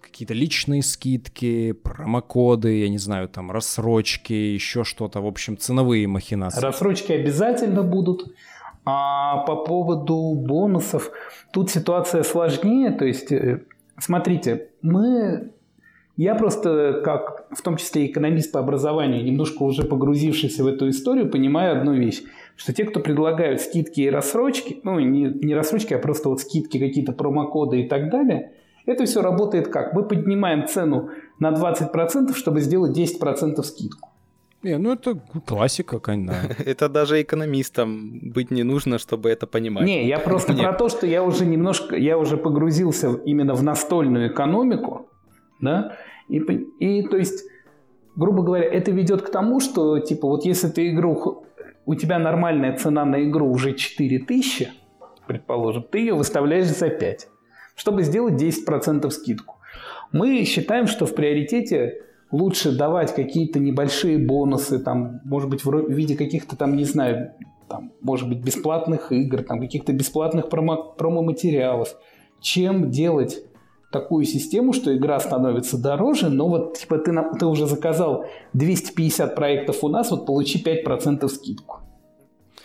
какие-то 0.00 0.32
личные 0.32 0.82
скидки, 0.82 1.72
промокоды, 1.72 2.80
я 2.80 2.88
не 2.88 2.96
знаю, 2.96 3.28
там 3.28 3.52
рассрочки, 3.52 4.32
еще 4.32 4.82
что-то, 4.82 5.20
в 5.20 5.26
общем, 5.26 5.58
ценовые 5.58 6.08
махинации. 6.08 6.62
Рассрочки 6.62 7.12
обязательно 7.12 7.82
будут. 7.82 8.34
А 8.86 9.44
по 9.44 9.56
поводу 9.56 10.34
бонусов, 10.34 11.10
тут 11.52 11.70
ситуация 11.70 12.22
сложнее. 12.22 12.92
То 12.92 13.04
есть, 13.04 13.30
э, 13.30 13.62
смотрите, 13.98 14.70
мы 14.80 15.52
я 16.16 16.34
просто, 16.34 17.02
как 17.04 17.46
в 17.50 17.62
том 17.62 17.76
числе 17.76 18.06
экономист 18.06 18.52
по 18.52 18.60
образованию, 18.60 19.24
немножко 19.24 19.62
уже 19.62 19.82
погрузившийся 19.82 20.64
в 20.64 20.66
эту 20.66 20.88
историю, 20.88 21.30
понимаю 21.30 21.78
одну 21.78 21.94
вещь 21.94 22.22
что 22.56 22.72
те, 22.72 22.84
кто 22.84 23.00
предлагают 23.00 23.60
скидки 23.60 24.00
и 24.00 24.10
рассрочки, 24.10 24.80
ну 24.84 24.98
не, 25.00 25.24
не 25.24 25.54
рассрочки, 25.54 25.94
а 25.94 25.98
просто 25.98 26.28
вот 26.28 26.40
скидки, 26.40 26.78
какие-то 26.78 27.12
промокоды 27.12 27.82
и 27.82 27.88
так 27.88 28.10
далее, 28.10 28.52
это 28.86 29.04
все 29.04 29.22
работает 29.22 29.68
как? 29.68 29.94
Мы 29.94 30.02
поднимаем 30.02 30.66
цену 30.66 31.10
на 31.38 31.50
20%, 31.50 32.34
чтобы 32.34 32.60
сделать 32.60 32.96
10% 32.96 33.62
скидку. 33.62 34.08
Не, 34.62 34.78
ну 34.78 34.92
это 34.92 35.18
классика, 35.44 35.98
конечно. 35.98 36.54
Это 36.66 36.88
даже 36.88 37.20
экономистам 37.20 38.20
быть 38.32 38.52
не 38.52 38.62
нужно, 38.62 38.98
чтобы 38.98 39.28
это 39.28 39.46
понимать. 39.48 39.84
Не, 39.84 40.06
я 40.06 40.20
просто 40.20 40.52
про 40.62 40.72
то, 40.72 40.88
что 40.88 41.06
я 41.06 41.24
уже 41.24 41.46
немножко, 41.46 41.96
я 41.96 42.16
уже 42.16 42.36
погрузился 42.36 43.08
именно 43.24 43.54
в 43.54 43.62
настольную 43.64 44.28
экономику, 44.28 45.08
да, 45.60 45.96
и, 46.28 46.38
и 46.78 47.02
то 47.08 47.16
есть, 47.16 47.44
грубо 48.14 48.44
говоря, 48.44 48.64
это 48.64 48.92
ведет 48.92 49.22
к 49.22 49.30
тому, 49.30 49.58
что, 49.60 49.98
типа, 49.98 50.28
вот 50.28 50.44
если 50.44 50.68
ты 50.68 50.90
игру 50.90 51.44
у 51.86 51.94
тебя 51.94 52.18
нормальная 52.18 52.76
цена 52.76 53.04
на 53.04 53.22
игру 53.24 53.50
уже 53.50 53.74
4000, 53.74 54.70
предположим, 55.26 55.82
ты 55.82 55.98
ее 55.98 56.14
выставляешь 56.14 56.66
за 56.66 56.88
5, 56.88 57.28
чтобы 57.74 58.02
сделать 58.02 58.34
10% 58.34 59.10
скидку. 59.10 59.56
Мы 60.12 60.44
считаем, 60.44 60.86
что 60.86 61.06
в 61.06 61.14
приоритете 61.14 62.02
лучше 62.30 62.76
давать 62.76 63.14
какие-то 63.14 63.58
небольшие 63.58 64.18
бонусы, 64.18 64.78
там, 64.78 65.20
может 65.24 65.48
быть, 65.48 65.64
в 65.64 65.90
виде 65.90 66.16
каких-то 66.16 66.56
там, 66.56 66.76
не 66.76 66.84
знаю, 66.84 67.32
там, 67.68 67.92
может 68.00 68.28
быть, 68.28 68.44
бесплатных 68.44 69.12
игр, 69.12 69.42
там, 69.42 69.60
каких-то 69.60 69.92
бесплатных 69.92 70.46
промо- 70.48 70.94
промо-материалов, 70.96 71.94
чем 72.40 72.90
делать 72.90 73.42
такую 73.92 74.24
систему, 74.24 74.72
что 74.72 74.96
игра 74.96 75.20
становится 75.20 75.78
дороже, 75.78 76.30
но 76.30 76.48
вот 76.48 76.78
типа 76.78 76.98
ты, 76.98 77.12
ты 77.38 77.46
уже 77.46 77.66
заказал 77.66 78.24
250 78.54 79.36
проектов 79.36 79.84
у 79.84 79.88
нас, 79.88 80.10
вот 80.10 80.26
получи 80.26 80.62
5% 80.62 81.28
скидку. 81.28 81.78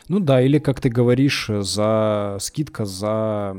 Ну 0.10 0.20
да, 0.22 0.42
или, 0.42 0.58
как 0.58 0.80
ты 0.80 0.90
говоришь, 0.90 1.50
за 1.60 2.38
скидка 2.40 2.86
за 2.86 3.58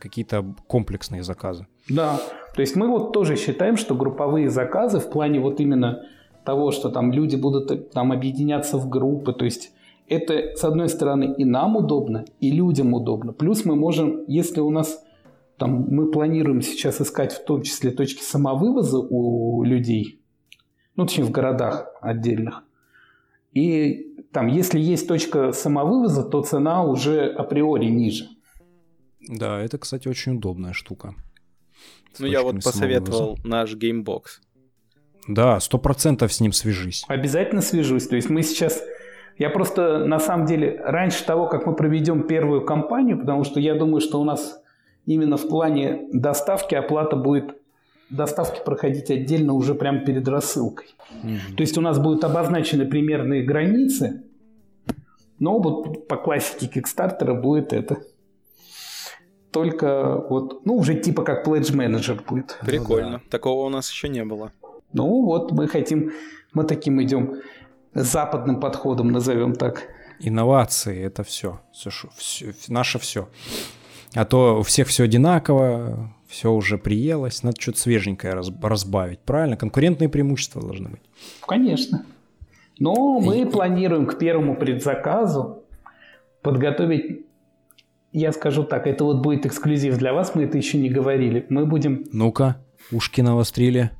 какие-то 0.00 0.44
комплексные 0.66 1.22
заказы. 1.22 1.66
Да, 1.88 2.20
то 2.54 2.60
есть 2.60 2.74
мы 2.74 2.88
вот 2.88 3.12
тоже 3.12 3.36
считаем, 3.36 3.76
что 3.76 3.94
групповые 3.94 4.50
заказы 4.50 4.98
в 4.98 5.08
плане 5.08 5.38
вот 5.38 5.60
именно 5.60 6.02
того, 6.44 6.72
что 6.72 6.88
там 6.88 7.12
люди 7.12 7.36
будут 7.36 7.92
там 7.92 8.10
объединяться 8.10 8.76
в 8.76 8.88
группы, 8.88 9.32
то 9.32 9.44
есть 9.44 9.70
это, 10.08 10.56
с 10.56 10.64
одной 10.64 10.88
стороны, 10.88 11.34
и 11.36 11.44
нам 11.44 11.76
удобно, 11.76 12.24
и 12.40 12.50
людям 12.50 12.94
удобно. 12.94 13.32
Плюс 13.32 13.64
мы 13.64 13.76
можем, 13.76 14.24
если 14.26 14.60
у 14.60 14.70
нас 14.70 15.04
там 15.58 15.86
мы 15.90 16.10
планируем 16.10 16.62
сейчас 16.62 17.00
искать 17.00 17.32
в 17.32 17.44
том 17.44 17.62
числе 17.62 17.90
точки 17.90 18.22
самовывоза 18.22 18.98
у 18.98 19.62
людей, 19.64 20.20
ну, 20.96 21.06
точнее, 21.06 21.24
в 21.24 21.30
городах 21.30 21.88
отдельных. 22.00 22.64
И 23.52 24.14
там, 24.32 24.46
если 24.46 24.78
есть 24.78 25.08
точка 25.08 25.52
самовывоза, 25.52 26.22
то 26.22 26.42
цена 26.42 26.84
уже 26.84 27.26
априори 27.26 27.86
ниже. 27.86 28.28
Да, 29.20 29.60
это, 29.60 29.78
кстати, 29.78 30.08
очень 30.08 30.36
удобная 30.36 30.72
штука. 30.72 31.14
Ну, 32.18 32.26
я 32.26 32.42
вот 32.42 32.56
посоветовал 32.56 33.36
самовывоза. 33.36 33.48
наш 33.48 33.74
Gamebox. 33.74 34.40
Да, 35.28 35.60
сто 35.60 35.78
процентов 35.78 36.32
с 36.32 36.40
ним 36.40 36.52
свяжись. 36.52 37.04
Обязательно 37.08 37.60
свяжусь. 37.60 38.08
То 38.08 38.16
есть 38.16 38.30
мы 38.30 38.42
сейчас... 38.42 38.82
Я 39.36 39.50
просто, 39.50 40.04
на 40.04 40.18
самом 40.18 40.46
деле, 40.46 40.80
раньше 40.82 41.24
того, 41.24 41.46
как 41.46 41.64
мы 41.64 41.76
проведем 41.76 42.26
первую 42.26 42.64
кампанию, 42.64 43.18
потому 43.18 43.44
что 43.44 43.60
я 43.60 43.74
думаю, 43.74 44.00
что 44.00 44.20
у 44.20 44.24
нас 44.24 44.60
именно 45.08 45.36
в 45.36 45.48
плане 45.48 46.08
доставки 46.12 46.74
оплата 46.74 47.16
будет 47.16 47.56
доставки 48.10 48.62
проходить 48.64 49.10
отдельно 49.10 49.54
уже 49.54 49.74
прямо 49.74 50.00
перед 50.00 50.28
рассылкой. 50.28 50.86
Mm-hmm. 51.22 51.54
То 51.56 51.60
есть 51.62 51.78
у 51.78 51.80
нас 51.80 51.98
будут 51.98 52.24
обозначены 52.24 52.86
примерные 52.86 53.42
границы, 53.42 54.22
но 55.38 55.58
вот 55.58 56.08
по 56.08 56.16
классике 56.16 56.66
Кикстартера 56.66 57.34
будет 57.34 57.72
это 57.72 57.98
только 59.50 60.24
вот, 60.28 60.66
ну, 60.66 60.76
уже 60.76 60.94
типа 60.94 61.22
как 61.22 61.46
Pledge 61.46 61.74
Manager 61.74 62.20
будет. 62.26 62.58
Прикольно. 62.64 63.10
Ну, 63.10 63.18
да. 63.18 63.22
Такого 63.30 63.66
у 63.66 63.68
нас 63.70 63.90
еще 63.90 64.08
не 64.08 64.24
было. 64.24 64.52
Ну, 64.92 65.24
вот 65.24 65.52
мы 65.52 65.68
хотим, 65.68 66.12
мы 66.52 66.64
таким 66.64 67.02
идем 67.02 67.36
западным 67.94 68.60
подходом, 68.60 69.10
назовем 69.10 69.54
так. 69.54 69.84
Инновации 70.20 71.02
это 71.02 71.22
все, 71.22 71.60
все, 71.72 71.90
все 72.16 72.52
наше 72.68 72.98
все. 72.98 73.28
А 74.14 74.24
то 74.24 74.60
у 74.60 74.62
всех 74.62 74.88
все 74.88 75.04
одинаково, 75.04 76.12
все 76.28 76.52
уже 76.52 76.78
приелось, 76.78 77.42
надо 77.42 77.60
что-то 77.60 77.78
свеженькое 77.78 78.34
разбавить. 78.62 79.20
Правильно? 79.20 79.56
Конкурентные 79.56 80.08
преимущества 80.08 80.62
должны 80.62 80.90
быть. 80.90 81.02
Конечно. 81.46 82.04
Но 82.78 83.18
мы 83.20 83.42
И... 83.42 83.44
планируем 83.44 84.06
к 84.06 84.18
первому 84.18 84.56
предзаказу 84.56 85.64
подготовить 86.42 87.26
я 88.12 88.32
скажу 88.32 88.64
так, 88.64 88.86
это 88.86 89.04
вот 89.04 89.18
будет 89.22 89.46
эксклюзив 89.46 89.98
для 89.98 90.12
вас, 90.12 90.34
мы 90.34 90.44
это 90.44 90.56
еще 90.56 90.78
не 90.78 90.88
говорили. 90.88 91.46
Мы 91.50 91.66
будем... 91.66 92.04
Ну-ка, 92.12 92.56
ушки 92.90 93.20
навострили. 93.20 93.90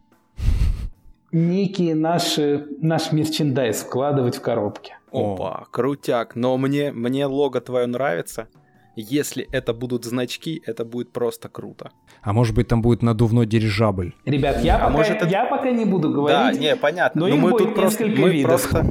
Некие 1.31 1.95
наши, 1.95 2.67
наш 2.81 3.13
мерчендайз 3.13 3.83
вкладывать 3.83 4.37
в 4.37 4.41
коробки. 4.41 4.95
Опа, 5.13 5.67
крутяк. 5.71 6.37
Но 6.37 6.57
мне, 6.57 6.91
мне 6.91 7.27
лого 7.27 7.61
твое 7.61 7.87
нравится. 7.87 8.49
Если 9.01 9.49
это 9.53 9.75
будут 9.75 10.05
значки, 10.05 10.61
это 10.67 10.85
будет 10.85 11.13
просто 11.13 11.49
круто. 11.49 11.93
А 12.21 12.33
может 12.33 12.57
быть 12.57 12.67
там 12.67 12.83
будет 12.83 13.01
надувной 13.01 13.47
дирижабль? 13.47 14.13
Ребят, 14.25 14.65
я, 14.65 14.77
а 14.77 14.87
пока, 14.87 14.91
может, 14.91 15.17
это... 15.19 15.29
я 15.29 15.45
пока 15.45 15.71
не 15.71 15.85
буду 15.85 16.11
говорить. 16.11 16.59
Да, 16.59 16.61
не, 16.61 16.75
понятно. 16.75 17.21
Но, 17.21 17.29
но 17.29 17.37
мы 17.37 17.57
тут 17.57 17.77
просто, 17.77 18.07
мы 18.07 18.31
видов. 18.31 18.69
просто 18.69 18.85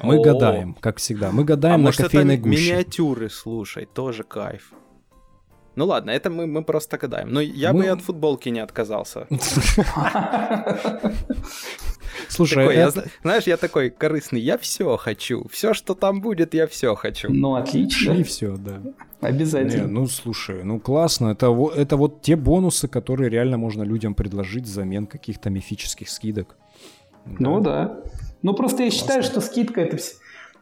мы 0.00 0.18
О, 0.18 0.22
гадаем, 0.22 0.74
как 0.74 0.98
всегда. 0.98 1.32
Мы 1.32 1.42
гадаем 1.42 1.74
а 1.74 1.78
на 1.78 1.84
может, 1.86 2.02
кофейной 2.02 2.34
это 2.34 2.42
гуще. 2.44 2.72
миниатюры, 2.72 3.28
слушай, 3.28 3.86
тоже 3.86 4.22
кайф. 4.22 4.72
Ну 5.76 5.84
ладно, 5.84 6.10
это 6.10 6.30
мы, 6.30 6.46
мы 6.46 6.64
просто 6.64 6.96
гадаем. 6.96 7.30
Но 7.30 7.40
я 7.40 7.72
мы... 7.72 7.80
бы 7.80 7.84
и 7.84 7.88
от 7.88 8.00
футболки 8.00 8.48
не 8.48 8.60
отказался. 8.60 9.26
Слушай, 12.28 12.66
такой, 12.66 12.74
это... 12.76 13.00
я, 13.00 13.06
знаешь, 13.22 13.44
я 13.44 13.56
такой 13.58 13.90
корыстный, 13.90 14.40
я 14.40 14.56
все 14.56 14.96
хочу. 14.96 15.46
Все, 15.50 15.74
что 15.74 15.94
там 15.94 16.22
будет, 16.22 16.54
я 16.54 16.66
все 16.66 16.94
хочу. 16.94 17.28
Ну, 17.30 17.54
отлично. 17.56 18.12
И 18.12 18.22
все, 18.22 18.56
да. 18.56 18.80
Обязательно. 19.20 19.82
Не, 19.82 19.86
ну, 19.86 20.06
слушай, 20.06 20.64
ну 20.64 20.80
классно. 20.80 21.28
Это, 21.28 21.54
это 21.76 21.96
вот 21.98 22.22
те 22.22 22.36
бонусы, 22.36 22.88
которые 22.88 23.28
реально 23.28 23.58
можно 23.58 23.82
людям 23.82 24.14
предложить 24.14 24.64
взамен 24.64 25.06
каких-то 25.06 25.50
мифических 25.50 26.08
скидок. 26.08 26.56
Ну 27.38 27.60
да. 27.60 28.00
Ну, 28.42 28.54
просто 28.54 28.84
я 28.84 28.90
считаю, 28.90 29.22
что 29.22 29.40
скидка 29.40 29.82
это... 29.82 29.98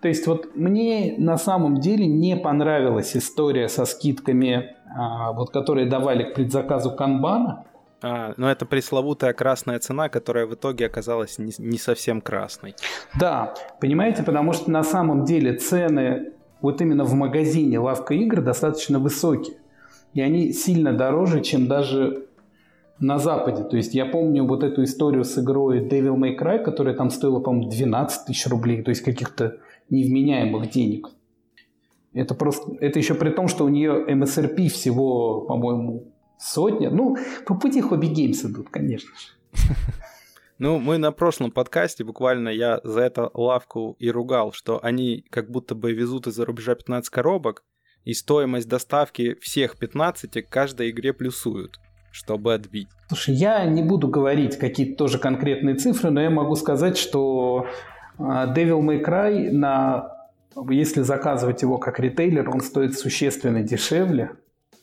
То 0.05 0.09
есть 0.09 0.27
вот 0.27 0.55
мне 0.55 1.15
на 1.17 1.39
самом 1.39 1.81
деле 1.81 2.07
не 2.07 2.37
понравилась 2.37 3.17
история 3.17 3.71
со 3.71 3.87
скидками, 3.87 4.77
а, 4.95 5.33
вот, 5.33 5.49
которые 5.49 5.87
давали 5.87 6.25
к 6.25 6.35
предзаказу 6.35 6.91
канбана. 6.91 7.65
А, 8.03 8.35
ну 8.37 8.47
это 8.47 8.67
пресловутая 8.67 9.33
красная 9.33 9.79
цена, 9.79 10.11
которая 10.11 10.45
в 10.45 10.53
итоге 10.53 10.85
оказалась 10.85 11.39
не, 11.39 11.55
не 11.57 11.79
совсем 11.79 12.21
красной. 12.21 12.75
Да, 13.19 13.55
понимаете, 13.81 14.23
потому 14.23 14.53
что 14.53 14.71
на 14.71 14.83
самом 14.83 15.25
деле 15.25 15.55
цены 15.55 16.35
вот 16.61 16.83
именно 16.83 17.05
в 17.05 17.15
магазине 17.15 17.79
лавка 17.79 18.13
игр 18.13 18.43
достаточно 18.43 18.99
высокие. 18.99 19.57
И 20.13 20.21
они 20.21 20.53
сильно 20.53 20.93
дороже, 20.93 21.41
чем 21.41 21.67
даже 21.67 22.27
на 22.99 23.19
Западе. 23.19 23.65
То 23.65 23.79
есть 23.79 23.95
я 23.95 24.05
помню 24.05 24.47
вот 24.47 24.65
эту 24.65 24.85
историю 24.85 25.25
с 25.25 25.39
игрой 25.39 25.81
Devil 25.81 26.17
May 26.17 26.39
Cry, 26.39 26.63
которая 26.63 26.95
там 26.95 27.09
стоила, 27.09 27.41
по-моему, 27.41 27.71
12 27.71 28.27
тысяч 28.27 28.47
рублей, 28.47 28.83
то 28.83 28.91
есть 28.91 29.01
каких-то 29.01 29.57
невменяемых 29.91 30.71
денег. 30.71 31.09
Это 32.13 32.35
просто, 32.35 32.73
это 32.81 32.99
еще 32.99 33.15
при 33.15 33.31
том, 33.31 33.49
что 33.49 33.65
у 33.65 33.69
нее 33.69 34.05
MSRP 34.09 34.69
всего, 34.69 35.43
по-моему, 35.43 36.13
сотня. 36.39 36.91
Ну, 36.91 37.17
по 37.47 37.55
пути 37.55 37.81
Hobby 37.81 38.13
Games 38.13 38.47
идут, 38.49 38.69
конечно 38.71 39.11
же. 39.19 39.69
Ну, 40.59 40.79
мы 40.79 40.99
на 40.99 41.11
прошлом 41.11 41.51
подкасте 41.51 42.05
буквально 42.05 42.49
я 42.49 42.81
за 42.85 43.01
это 43.01 43.29
лавку 43.35 43.97
и 43.99 44.09
ругал, 44.09 44.53
что 44.53 44.79
они 44.85 45.25
как 45.29 45.51
будто 45.51 45.75
бы 45.75 45.93
везут 45.93 46.29
из-за 46.29 46.45
рубежа 46.45 46.77
15 46.77 47.11
коробок, 47.11 47.65
и 48.05 48.15
стоимость 48.15 48.69
доставки 48.69 49.35
всех 49.41 49.77
15 49.77 50.47
к 50.47 50.49
каждой 50.49 50.91
игре 50.91 51.13
плюсуют 51.13 51.81
чтобы 52.15 52.55
отбить? 52.55 52.87
Слушай, 53.09 53.35
я 53.35 53.65
не 53.65 53.83
буду 53.83 54.07
говорить 54.07 54.57
какие-то 54.57 54.97
тоже 54.97 55.19
конкретные 55.19 55.75
цифры, 55.75 56.11
но 56.11 56.23
я 56.23 56.31
могу 56.31 56.55
сказать, 56.55 56.97
что 56.97 57.67
Devil 58.19 58.81
May 58.81 59.05
Cry, 59.05 59.51
на, 59.51 60.13
если 60.71 61.03
заказывать 61.03 61.63
его 61.63 61.79
как 61.79 61.99
ритейлер, 61.99 62.49
он 62.49 62.61
стоит 62.61 62.99
существенно 62.99 63.63
дешевле 63.63 64.33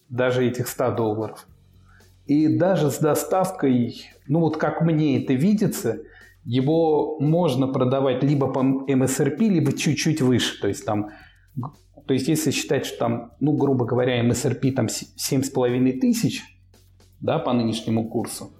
даже 0.10 0.46
этих 0.46 0.68
100 0.68 0.92
долларов. 0.92 1.48
И 2.26 2.58
даже 2.58 2.92
с 2.92 3.00
доставкой, 3.00 4.06
ну 4.28 4.40
вот 4.40 4.58
как 4.58 4.82
мне 4.82 5.24
это 5.24 5.34
видится, 5.34 6.00
его 6.44 7.20
можно 7.20 7.68
продавать 7.68 8.24
либо 8.24 8.52
по 8.52 8.60
MSRP, 8.60 9.38
либо 9.48 9.74
чуть-чуть 9.74 10.22
выше. 10.22 10.60
То 10.60 10.68
есть 10.68 10.86
там, 10.86 11.10
то 12.08 12.14
есть 12.14 12.28
если 12.28 12.52
считать, 12.52 12.86
что 12.86 12.98
там, 13.00 13.32
ну 13.40 13.54
грубо 13.54 13.86
говоря, 13.86 14.26
MSRP 14.26 14.72
там 14.74 14.88
7,5 14.88 16.00
тысяч, 16.00 16.44
да, 17.20 17.40
по 17.40 17.54
нынешнему 17.54 18.10
курсу, 18.10 18.52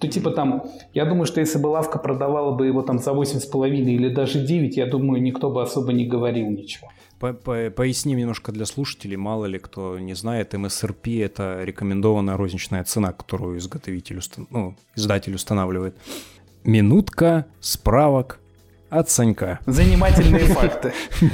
то 0.00 0.08
типа 0.08 0.30
там, 0.30 0.62
я 0.94 1.04
думаю, 1.04 1.26
что 1.26 1.40
если 1.40 1.58
бы 1.58 1.68
лавка 1.68 1.98
продавала 1.98 2.56
бы 2.56 2.66
его 2.66 2.82
там 2.82 2.98
за 2.98 3.10
8,5 3.10 3.68
или 3.68 4.08
даже 4.08 4.40
9, 4.40 4.76
я 4.76 4.86
думаю, 4.86 5.22
никто 5.22 5.50
бы 5.50 5.62
особо 5.62 5.92
не 5.92 6.06
говорил 6.06 6.50
ничего. 6.50 6.88
По 7.18 7.26
-по 7.26 7.70
Поясним 7.70 8.18
немножко 8.18 8.52
для 8.52 8.64
слушателей, 8.64 9.16
мало 9.16 9.46
ли 9.46 9.58
кто 9.58 9.98
не 9.98 10.14
знает, 10.14 10.54
МСРП 10.54 11.08
это 11.08 11.64
рекомендованная 11.64 12.36
розничная 12.36 12.82
цена, 12.84 13.12
которую 13.12 13.58
изготовитель, 13.58 14.20
ну, 14.50 14.74
издатель 14.96 15.34
устанавливает. 15.34 15.94
Минутка 16.64 17.44
справок 17.60 18.40
от 18.90 19.08
Санька. 19.08 19.60
Занимательные 19.66 20.44
факты. 20.54 20.92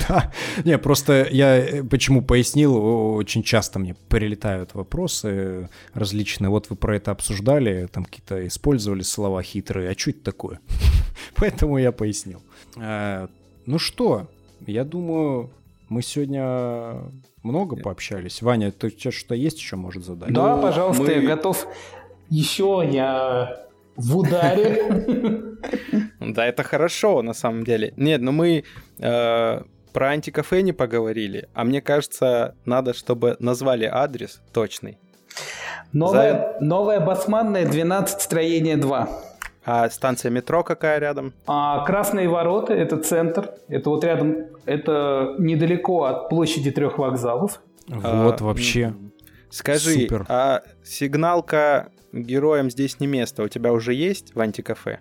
Да. 0.08 0.30
Не, 0.64 0.78
просто 0.78 1.26
я 1.30 1.56
э, 1.56 1.82
почему 1.82 2.22
пояснил, 2.22 2.76
очень 2.76 3.42
часто 3.42 3.78
мне 3.78 3.94
прилетают 4.08 4.74
вопросы 4.74 5.68
различные. 5.94 6.50
Вот 6.50 6.70
вы 6.70 6.76
про 6.76 6.96
это 6.96 7.10
обсуждали, 7.10 7.88
там 7.90 8.04
какие-то 8.04 8.46
использовали 8.46 9.02
слова 9.02 9.42
хитрые, 9.42 9.90
а 9.90 9.98
что 9.98 10.10
это 10.10 10.20
такое? 10.22 10.60
Поэтому 11.36 11.78
я 11.78 11.92
пояснил. 11.92 12.42
Э, 12.76 13.26
ну 13.64 13.78
что, 13.78 14.28
я 14.66 14.84
думаю, 14.84 15.50
мы 15.88 16.02
сегодня 16.02 17.10
много 17.42 17.76
пообщались. 17.76 18.42
Ваня, 18.42 18.70
ты 18.70 18.88
у 18.88 18.90
тебя 18.90 19.12
что-то 19.12 19.34
есть 19.34 19.58
еще, 19.58 19.76
может, 19.76 20.04
задать? 20.04 20.32
Да, 20.32 20.56
пожалуйста, 20.56 21.10
я 21.10 21.20
готов. 21.22 21.66
Еще 22.28 22.86
я 22.92 23.66
в 23.96 24.18
ударе. 24.18 25.56
Да, 26.36 26.46
это 26.46 26.62
хорошо, 26.62 27.22
на 27.22 27.32
самом 27.32 27.64
деле. 27.64 27.94
Нет, 27.96 28.20
но 28.20 28.30
ну 28.30 28.38
мы 28.38 28.64
э, 28.98 29.62
про 29.92 30.08
антикафе 30.08 30.60
не 30.60 30.72
поговорили, 30.72 31.48
а 31.54 31.64
мне 31.64 31.80
кажется, 31.80 32.54
надо, 32.66 32.92
чтобы 32.92 33.36
назвали 33.38 33.88
адрес 33.90 34.42
точный. 34.52 34.98
Новая, 35.94 36.56
За... 36.60 36.64
новая 36.64 37.00
Басманная, 37.00 37.66
12, 37.66 38.20
строение 38.20 38.76
2. 38.76 39.08
А 39.64 39.88
станция 39.88 40.30
метро 40.30 40.62
какая 40.62 40.98
рядом? 40.98 41.32
А, 41.46 41.84
Красные 41.86 42.28
ворота, 42.28 42.74
это 42.74 42.98
центр. 42.98 43.54
Это 43.68 43.88
вот 43.88 44.04
рядом, 44.04 44.36
это 44.66 45.34
недалеко 45.38 46.04
от 46.04 46.28
площади 46.28 46.70
трех 46.70 46.98
вокзалов. 46.98 47.62
Вот 47.88 48.40
а, 48.40 48.44
вообще. 48.44 48.94
Скажи, 49.48 49.92
Супер. 49.92 50.26
а 50.28 50.62
сигналка 50.84 51.88
героям 52.12 52.70
здесь 52.70 53.00
не 53.00 53.06
место 53.06 53.42
у 53.42 53.48
тебя 53.48 53.72
уже 53.72 53.94
есть 53.94 54.34
в 54.34 54.40
антикафе? 54.40 55.00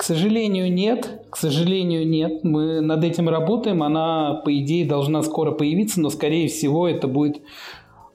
К 0.00 0.02
сожалению, 0.02 0.72
нет. 0.72 1.20
К 1.28 1.36
сожалению, 1.36 2.08
нет. 2.08 2.42
Мы 2.42 2.80
над 2.80 3.04
этим 3.04 3.28
работаем. 3.28 3.82
Она, 3.82 4.40
по 4.46 4.58
идее, 4.58 4.86
должна 4.86 5.22
скоро 5.22 5.50
появиться, 5.50 6.00
но, 6.00 6.08
скорее 6.08 6.48
всего, 6.48 6.88
это 6.88 7.06
будет 7.06 7.42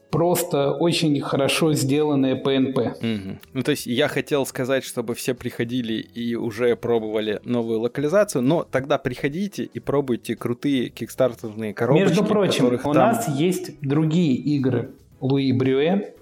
просто 0.10 0.72
очень 0.72 1.22
хорошо 1.22 1.74
сделанное 1.74 2.36
ПНП. 2.38 2.78
Угу. 3.04 3.38
Ну, 3.54 3.62
то 3.62 3.70
есть 3.70 3.86
я 3.86 4.08
хотел 4.08 4.48
сказать, 4.48 4.84
чтобы 4.84 5.14
все 5.14 5.36
приходили 5.36 5.94
и 5.94 6.34
уже 6.34 6.76
пробовали 6.76 7.40
новую 7.44 7.82
локализацию, 7.82 8.42
но 8.42 8.64
тогда 8.64 8.98
приходите 8.98 9.66
и 9.66 9.80
пробуйте 9.80 10.36
крутые 10.36 10.90
кикстартерные 10.90 11.76
коробочки. 11.76 12.08
Между 12.08 12.26
прочим, 12.26 12.66
у 12.66 12.78
там... 12.80 12.94
нас 12.94 13.28
есть 13.38 13.80
другие 13.82 14.34
игры 14.34 14.90
Луи 15.22 15.52
Брюэ, 15.52 16.15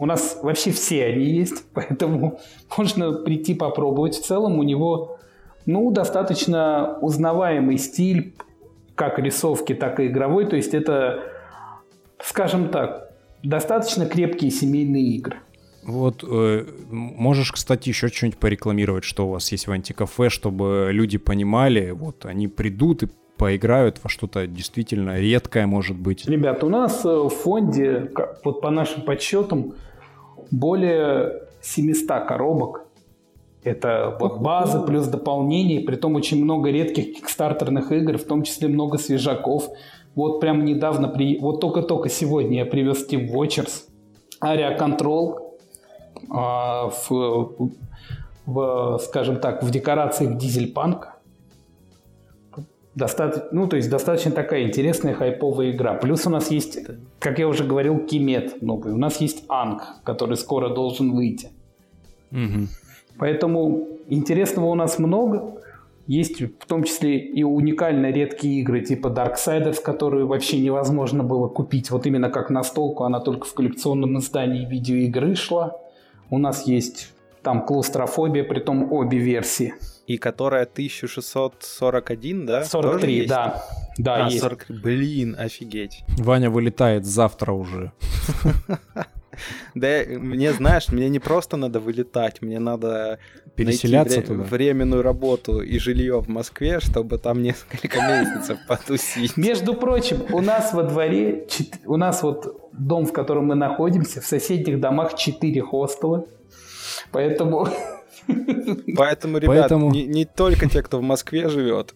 у 0.00 0.06
нас 0.06 0.38
вообще 0.42 0.70
все 0.70 1.04
они 1.04 1.26
есть, 1.26 1.64
поэтому 1.74 2.40
можно 2.76 3.12
прийти 3.12 3.54
попробовать. 3.54 4.16
В 4.16 4.24
целом 4.24 4.58
у 4.58 4.62
него 4.62 5.18
ну, 5.66 5.90
достаточно 5.92 6.98
узнаваемый 7.02 7.76
стиль, 7.78 8.34
как 8.94 9.18
рисовки, 9.18 9.74
так 9.74 10.00
и 10.00 10.06
игровой. 10.06 10.46
То 10.46 10.56
есть 10.56 10.74
это, 10.74 11.22
скажем 12.18 12.70
так, 12.70 13.12
достаточно 13.42 14.06
крепкие 14.06 14.50
семейные 14.50 15.04
игры. 15.16 15.36
Вот, 15.82 16.24
э, 16.26 16.66
можешь, 16.90 17.52
кстати, 17.52 17.88
еще 17.90 18.08
что-нибудь 18.08 18.38
порекламировать, 18.38 19.04
что 19.04 19.26
у 19.26 19.30
вас 19.30 19.52
есть 19.52 19.66
в 19.66 19.72
антикафе, 19.72 20.28
чтобы 20.28 20.90
люди 20.92 21.18
понимали, 21.18 21.90
вот, 21.90 22.26
они 22.26 22.48
придут 22.48 23.02
и 23.02 23.08
поиграют 23.38 23.98
во 24.02 24.10
что-то 24.10 24.46
действительно 24.46 25.18
редкое, 25.18 25.66
может 25.66 25.96
быть. 25.96 26.26
Ребят, 26.26 26.62
у 26.62 26.68
нас 26.68 27.02
э, 27.04 27.08
в 27.08 27.30
фонде, 27.30 28.10
вот 28.44 28.60
по 28.60 28.70
нашим 28.70 29.02
подсчетам, 29.02 29.74
более 30.50 31.42
700 31.62 32.26
коробок 32.26 32.86
Это 33.62 34.16
вот 34.18 34.40
базы 34.40 34.80
плюс 34.80 35.06
дополнения, 35.06 35.80
том 35.80 36.14
очень 36.14 36.42
много 36.42 36.70
редких 36.70 37.16
кикстартерных 37.16 37.92
игр, 37.92 38.16
в 38.16 38.24
том 38.24 38.42
числе 38.42 38.68
много 38.68 38.98
свежаков. 38.98 39.68
Вот 40.14 40.40
прям 40.40 40.64
недавно, 40.64 41.08
при... 41.08 41.38
вот 41.38 41.60
только-только 41.60 42.08
сегодня 42.08 42.58
я 42.58 42.66
привез 42.66 43.06
Team 43.08 43.30
Watchers, 43.30 43.84
Area 44.42 44.76
Control 44.78 45.50
а, 46.30 46.88
в, 46.88 47.70
в, 48.46 48.98
скажем 48.98 49.36
так, 49.36 49.62
в 49.62 49.70
декорациях 49.70 50.36
дизельпанка. 50.36 51.19
Достаточно, 53.00 53.48
ну, 53.50 53.66
то 53.66 53.76
есть 53.76 53.88
достаточно 53.88 54.30
такая 54.30 54.64
интересная 54.64 55.14
хайповая 55.14 55.70
игра. 55.70 55.94
Плюс 55.94 56.26
у 56.26 56.30
нас 56.30 56.50
есть, 56.50 56.80
как 57.18 57.38
я 57.38 57.48
уже 57.48 57.64
говорил, 57.64 57.98
Кимет 58.00 58.60
новый. 58.60 58.92
У 58.92 58.98
нас 58.98 59.22
есть 59.22 59.44
Анг, 59.48 59.82
который 60.04 60.36
скоро 60.36 60.68
должен 60.68 61.12
выйти. 61.12 61.48
Угу. 62.30 62.68
Поэтому 63.18 63.88
интересного 64.08 64.66
у 64.66 64.74
нас 64.74 64.98
много. 64.98 65.62
Есть 66.06 66.42
в 66.42 66.66
том 66.66 66.84
числе 66.84 67.18
и 67.18 67.42
уникально 67.42 68.10
редкие 68.10 68.60
игры 68.60 68.82
типа 68.82 69.08
Darksiders, 69.08 69.80
которые 69.82 70.26
вообще 70.26 70.60
невозможно 70.60 71.24
было 71.24 71.48
купить. 71.48 71.90
Вот 71.90 72.04
именно 72.06 72.28
как 72.28 72.50
настолку, 72.50 73.04
она 73.04 73.20
только 73.20 73.46
в 73.46 73.54
коллекционном 73.54 74.18
издании 74.18 74.66
видеоигры 74.66 75.34
шла. 75.36 75.78
У 76.28 76.36
нас 76.36 76.66
есть 76.66 77.14
там 77.42 77.64
клаустрофобия, 77.64 78.44
при 78.44 78.60
том 78.60 78.92
обе 78.92 79.16
версии. 79.16 79.72
И 80.10 80.18
которая 80.18 80.64
1641, 80.64 82.46
да? 82.46 82.64
43, 82.64 83.26
да. 83.26 83.62
Да, 83.96 84.26
а, 84.26 84.28
есть. 84.28 84.40
40... 84.40 84.66
Блин, 84.82 85.36
офигеть. 85.38 86.02
Ваня 86.18 86.50
вылетает 86.50 87.06
завтра 87.06 87.52
уже. 87.52 87.92
Да, 89.74 90.02
мне, 90.06 90.52
знаешь, 90.52 90.88
мне 90.88 91.08
не 91.08 91.18
просто 91.18 91.56
надо 91.56 91.80
вылетать, 91.80 92.42
мне 92.42 92.58
надо 92.58 93.20
переселяться 93.54 94.16
найти 94.16 94.34
туда. 94.34 94.42
временную 94.42 95.02
работу 95.02 95.62
и 95.62 95.78
жилье 95.78 96.20
в 96.20 96.28
Москве, 96.28 96.80
чтобы 96.80 97.16
там 97.16 97.40
несколько 97.40 97.98
месяцев 98.10 98.58
потусить. 98.68 99.36
Между 99.38 99.72
прочим, 99.74 100.26
у 100.32 100.42
нас 100.42 100.74
во 100.74 100.82
дворе, 100.82 101.46
у 101.86 101.96
нас 101.96 102.22
вот 102.22 102.70
дом, 102.72 103.06
в 103.06 103.12
котором 103.12 103.46
мы 103.46 103.54
находимся, 103.54 104.20
в 104.20 104.26
соседних 104.26 104.80
домах 104.80 105.16
4 105.16 105.62
хостела, 105.62 106.26
поэтому... 107.12 107.68
Поэтому, 108.96 109.38
ребят, 109.38 109.56
Поэтому... 109.56 109.90
Не, 109.90 110.06
не 110.06 110.24
только 110.24 110.68
те, 110.68 110.82
кто 110.82 110.98
в 110.98 111.02
Москве 111.02 111.48
живет, 111.48 111.94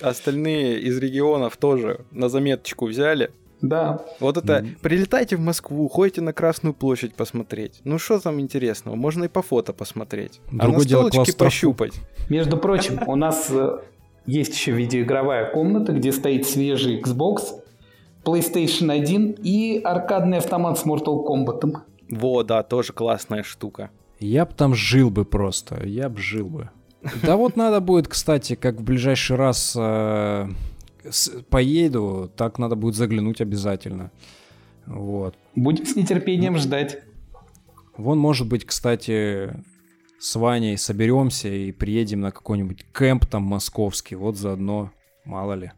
остальные 0.00 0.80
из 0.80 0.98
регионов 0.98 1.56
тоже 1.56 2.04
на 2.10 2.28
заметочку 2.28 2.86
взяли. 2.86 3.30
Да. 3.62 4.00
Вот 4.20 4.38
это, 4.38 4.64
прилетайте 4.80 5.36
в 5.36 5.40
Москву, 5.40 5.86
ходите 5.88 6.22
на 6.22 6.32
Красную 6.32 6.72
площадь 6.72 7.14
посмотреть. 7.14 7.80
Ну 7.84 7.98
что 7.98 8.18
там 8.18 8.40
интересного? 8.40 8.96
Можно 8.96 9.24
и 9.24 9.28
по 9.28 9.42
фото 9.42 9.72
посмотреть. 9.72 10.40
Другое 10.50 10.76
а 10.76 10.78
на 10.78 10.84
дело 10.84 11.10
пощупать. 11.36 11.92
Между 12.30 12.56
прочим, 12.56 13.00
у 13.06 13.16
нас 13.16 13.48
э, 13.50 13.80
есть 14.26 14.54
еще 14.54 14.72
видеоигровая 14.72 15.50
комната, 15.50 15.92
где 15.92 16.10
стоит 16.10 16.46
свежий 16.46 17.00
Xbox, 17.02 17.60
PlayStation 18.24 18.90
1 18.92 19.36
и 19.42 19.80
аркадный 19.82 20.38
автомат 20.38 20.78
с 20.78 20.86
Mortal 20.86 21.26
Kombat. 21.26 21.82
Во, 22.08 22.42
да, 22.42 22.62
тоже 22.62 22.92
классная 22.92 23.42
штука. 23.42 23.90
Я 24.20 24.44
бы 24.44 24.54
там 24.54 24.74
жил 24.74 25.10
бы 25.10 25.24
просто, 25.24 25.84
я 25.86 26.08
бы 26.08 26.20
жил 26.20 26.48
бы. 26.48 26.70
Да 27.22 27.36
вот 27.36 27.56
надо 27.56 27.80
будет, 27.80 28.06
кстати, 28.08 28.54
как 28.54 28.76
в 28.76 28.84
ближайший 28.84 29.36
раз 29.36 29.74
э, 29.76 30.48
поеду, 31.48 32.30
так 32.36 32.58
надо 32.58 32.76
будет 32.76 32.94
заглянуть 32.94 33.40
обязательно. 33.40 34.10
Вот. 34.86 35.34
Будем 35.56 35.86
с 35.86 35.96
нетерпением 35.96 36.58
ждать. 36.58 36.98
Вон, 37.96 38.18
может 38.18 38.48
быть, 38.48 38.66
кстати, 38.66 39.54
с 40.18 40.36
Ваней 40.36 40.76
соберемся 40.76 41.48
и 41.48 41.72
приедем 41.72 42.20
на 42.20 42.30
какой-нибудь 42.30 42.84
кемп 42.92 43.24
там 43.26 43.42
московский. 43.42 44.16
Вот 44.16 44.36
заодно, 44.36 44.92
мало 45.24 45.54
ли. 45.54 45.72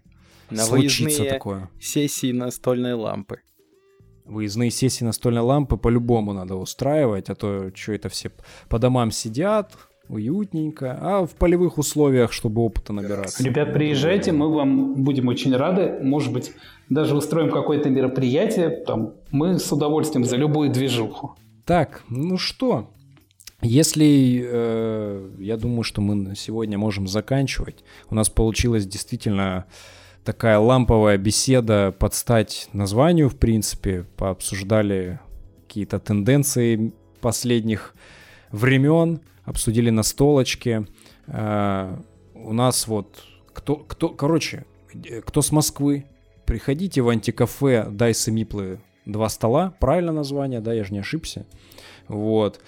На 0.51 0.65
Случится 0.65 1.25
такое. 1.25 1.71
сессии 1.81 2.33
настольной 2.33 2.95
лампы. 2.95 3.41
Выездные 4.25 4.71
сессии 4.71 5.05
настольной 5.05 5.43
лампы 5.43 5.77
по-любому 5.77 6.33
надо 6.33 6.55
устраивать, 6.55 7.29
а 7.29 7.35
то 7.35 7.71
что 7.75 7.93
это 7.93 8.09
все 8.09 8.31
по 8.69 8.79
домам 8.79 9.11
сидят, 9.11 9.73
уютненько, 10.09 10.99
а 11.01 11.27
в 11.27 11.31
полевых 11.31 11.79
условиях, 11.79 12.33
чтобы 12.33 12.63
опыта 12.63 12.93
набираться. 12.93 13.43
Ребят, 13.43 13.73
приезжайте, 13.73 14.33
мы 14.33 14.53
вам 14.53 15.03
будем 15.03 15.29
очень 15.29 15.55
рады. 15.57 15.99
Может 16.03 16.33
быть, 16.33 16.53
даже 16.89 17.17
устроим 17.17 17.51
какое-то 17.51 17.91
мероприятие. 17.91 18.71
Там, 18.71 19.15
мы 19.31 19.59
с 19.59 19.73
удовольствием 19.73 20.25
за 20.25 20.37
любую 20.37 20.71
движуху. 20.71 21.35
Так, 21.65 22.03
ну 22.09 22.37
что, 22.37 22.91
если 23.63 24.45
э, 24.45 25.31
я 25.39 25.57
думаю, 25.57 25.85
что 25.85 26.01
мы 26.01 26.35
сегодня 26.35 26.79
можем 26.79 27.07
заканчивать. 27.07 27.85
У 28.11 28.15
нас 28.15 28.29
получилась 28.29 28.87
действительно 28.87 29.67
такая 30.25 30.59
ламповая 30.59 31.19
беседа 31.19 31.95
под 31.99 32.15
стать 32.15 32.69
названию, 32.73 33.29
в 33.29 33.37
принципе. 33.37 34.07
Пообсуждали 34.17 35.21
какие-то 35.67 35.99
тенденции 35.99 36.93
последних 37.21 37.95
времен 38.51 39.21
обсудили 39.45 39.91
на 39.91 40.03
столочке. 40.03 40.87
Э, 41.27 41.97
у 42.35 42.53
нас 42.53 42.87
вот 42.87 43.25
кто, 43.53 43.77
кто, 43.77 44.11
короче, 44.11 44.67
кто 45.25 45.43
с 45.43 45.53
Москвы, 45.53 46.07
приходите 46.47 47.01
в 47.03 47.09
антикафе 47.09 47.87
Дайсы 47.91 48.31
Миплы 48.31 48.81
два 49.05 49.29
стола, 49.29 49.75
правильно 49.81 50.13
название, 50.13 50.61
да, 50.61 50.73
я 50.73 50.85
же 50.85 50.93
не 50.93 51.01
ошибся. 51.01 51.47
Вот. 52.09 52.61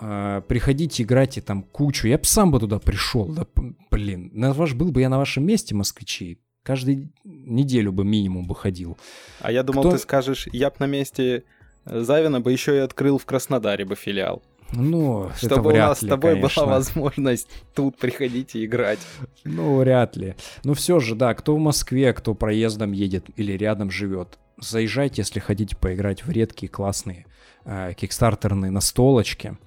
Uh, 0.00 0.40
приходите, 0.40 1.02
играйте 1.02 1.42
там 1.42 1.62
кучу. 1.62 2.08
Я 2.08 2.16
бы 2.16 2.24
сам 2.24 2.50
бы 2.50 2.58
туда 2.58 2.78
пришел. 2.78 3.26
Да, 3.26 3.46
блин, 3.90 4.30
на 4.32 4.54
ваш, 4.54 4.72
был 4.72 4.92
бы 4.92 5.02
я 5.02 5.10
на 5.10 5.18
вашем 5.18 5.44
месте, 5.44 5.74
москвичи. 5.74 6.40
Каждую 6.70 7.08
неделю 7.24 7.90
бы 7.90 8.04
минимум 8.04 8.46
бы 8.46 8.54
ходил. 8.54 8.96
А 9.40 9.50
я 9.50 9.64
думал, 9.64 9.82
Кто... 9.82 9.90
ты 9.90 9.98
скажешь, 9.98 10.46
я 10.52 10.70
бы 10.70 10.76
на 10.78 10.86
месте 10.86 11.42
Завина 11.84 12.40
бы 12.40 12.52
еще 12.52 12.76
и 12.76 12.78
открыл 12.78 13.18
в 13.18 13.26
Краснодаре 13.26 13.84
бы 13.84 13.96
филиал. 13.96 14.40
Ну, 14.72 15.30
Чтобы 15.36 15.72
у 15.72 15.76
нас 15.76 15.98
с 15.98 16.06
тобой 16.06 16.34
конечно. 16.34 16.62
была 16.62 16.74
возможность 16.76 17.48
тут 17.74 17.98
приходить 17.98 18.54
и 18.54 18.64
играть. 18.64 19.00
Ну, 19.42 19.78
вряд 19.78 20.16
ли. 20.16 20.36
Но 20.62 20.74
все 20.74 21.00
же, 21.00 21.16
да, 21.16 21.34
кто 21.34 21.56
в 21.56 21.58
Москве, 21.58 22.12
кто 22.12 22.34
проездом 22.34 22.92
едет 22.92 23.26
или 23.34 23.52
рядом 23.54 23.90
живет, 23.90 24.38
заезжайте, 24.60 25.22
если 25.22 25.40
хотите 25.40 25.74
поиграть 25.74 26.24
в 26.24 26.30
редкие 26.30 26.70
классные 26.70 27.26
э, 27.64 27.94
кикстартерные 27.96 28.70
настолочки. 28.70 29.58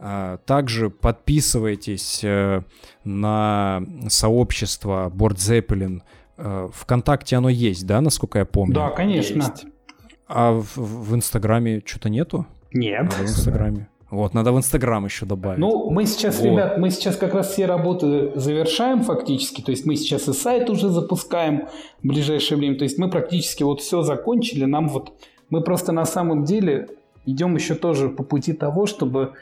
Э, 0.00 0.38
также 0.44 0.90
подписывайтесь 0.90 2.24
э, 2.24 2.62
на 3.04 3.82
сообщество 4.08 5.12
Board 5.14 5.36
Zeppelin. 5.36 6.02
Э, 6.38 6.68
Вконтакте 6.72 7.36
оно 7.36 7.48
есть, 7.48 7.86
да, 7.86 8.00
насколько 8.00 8.38
я 8.38 8.44
помню? 8.44 8.74
Да, 8.74 8.90
конечно. 8.90 9.42
Есть. 9.42 9.66
А 10.28 10.52
в, 10.52 10.76
в 10.76 11.14
Инстаграме 11.14 11.82
что-то 11.84 12.08
нету? 12.08 12.46
Нет. 12.72 13.12
А 13.18 13.22
в 13.22 13.22
Инстаграме. 13.22 13.88
Вот, 14.10 14.32
надо 14.32 14.52
в 14.52 14.56
Инстаграм 14.56 15.04
еще 15.04 15.26
добавить. 15.26 15.58
Ну, 15.58 15.90
мы 15.90 16.06
сейчас, 16.06 16.38
вот. 16.38 16.46
ребят, 16.46 16.78
мы 16.78 16.90
сейчас 16.90 17.16
как 17.16 17.34
раз 17.34 17.52
все 17.52 17.66
работы 17.66 18.32
завершаем 18.36 19.02
фактически. 19.02 19.60
То 19.60 19.70
есть 19.70 19.84
мы 19.84 19.96
сейчас 19.96 20.28
и 20.28 20.32
сайт 20.32 20.70
уже 20.70 20.88
запускаем 20.88 21.68
в 22.02 22.08
ближайшее 22.08 22.56
время. 22.56 22.78
То 22.78 22.84
есть 22.84 22.98
мы 22.98 23.10
практически 23.10 23.64
вот 23.64 23.80
все 23.80 24.02
закончили. 24.02 24.64
Нам 24.64 24.88
вот 24.88 25.12
мы 25.50 25.60
просто 25.60 25.92
на 25.92 26.06
самом 26.06 26.44
деле 26.44 26.88
идем 27.26 27.54
еще 27.54 27.74
тоже 27.74 28.08
по 28.08 28.22
пути 28.22 28.54
того, 28.54 28.86
чтобы, 28.86 29.34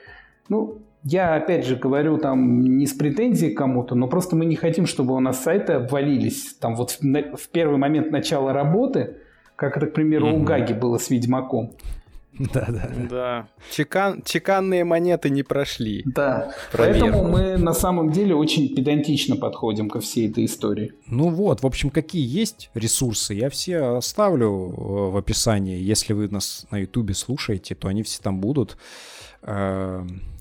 ну, 0.48 0.78
я 1.08 1.36
опять 1.36 1.64
же 1.64 1.76
говорю 1.76 2.18
там 2.18 2.60
не 2.60 2.86
с 2.86 2.92
претензией 2.92 3.54
к 3.54 3.58
кому-то, 3.58 3.94
но 3.94 4.08
просто 4.08 4.34
мы 4.34 4.44
не 4.44 4.56
хотим, 4.56 4.86
чтобы 4.86 5.14
у 5.14 5.20
нас 5.20 5.40
сайты 5.40 5.74
обвалились. 5.74 6.54
Там 6.54 6.74
вот 6.74 6.90
в, 6.90 7.00
в 7.00 7.48
первый 7.50 7.78
момент 7.78 8.10
начала 8.10 8.52
работы, 8.52 9.18
как 9.54 9.76
это, 9.76 9.86
к 9.86 9.94
примеру, 9.94 10.26
mm-hmm. 10.26 10.40
у 10.40 10.42
Гаги 10.42 10.72
было 10.72 10.98
с 10.98 11.08
Ведьмаком. 11.10 11.76
Да, 12.38 12.66
да. 12.68 12.90
Да. 13.08 13.48
Чекан, 13.70 14.20
чеканные 14.22 14.84
монеты 14.84 15.30
не 15.30 15.44
прошли. 15.44 16.02
Да. 16.04 16.52
Проверку. 16.72 17.06
Поэтому 17.06 17.28
мы 17.28 17.56
на 17.56 17.72
самом 17.72 18.10
деле 18.10 18.34
очень 18.34 18.74
педантично 18.74 19.36
подходим 19.36 19.88
ко 19.88 20.00
всей 20.00 20.28
этой 20.28 20.44
истории. 20.44 20.92
Ну 21.06 21.30
вот, 21.30 21.62
в 21.62 21.66
общем, 21.66 21.90
какие 21.90 22.26
есть 22.26 22.70
ресурсы, 22.74 23.32
я 23.32 23.48
все 23.48 23.96
оставлю 23.96 24.48
э, 24.48 25.10
в 25.12 25.16
описании. 25.16 25.78
Если 25.78 26.12
вы 26.12 26.28
нас 26.28 26.66
на 26.70 26.78
Ютубе 26.78 27.14
слушаете, 27.14 27.76
то 27.76 27.88
они 27.88 28.02
все 28.02 28.20
там 28.20 28.40
будут. 28.40 28.76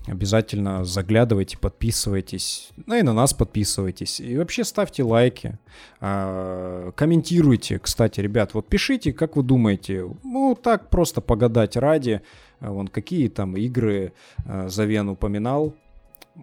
Обязательно 0.06 0.84
заглядывайте, 0.84 1.58
подписывайтесь. 1.58 2.70
Ну 2.86 2.94
и 2.94 3.02
на 3.02 3.12
нас 3.12 3.34
подписывайтесь. 3.34 4.20
И 4.20 4.36
вообще 4.36 4.62
ставьте 4.62 5.02
лайки. 5.02 5.58
А, 6.00 6.92
комментируйте, 6.92 7.80
кстати, 7.80 8.20
ребят. 8.20 8.54
Вот 8.54 8.68
пишите, 8.68 9.12
как 9.12 9.34
вы 9.34 9.42
думаете. 9.42 10.08
Ну, 10.22 10.56
так 10.60 10.90
просто 10.90 11.20
погадать 11.20 11.76
ради. 11.76 12.22
А, 12.60 12.70
вон 12.70 12.86
какие 12.86 13.28
там 13.28 13.56
игры 13.56 14.12
а, 14.44 14.68
Завен 14.68 15.08
упоминал. 15.08 15.74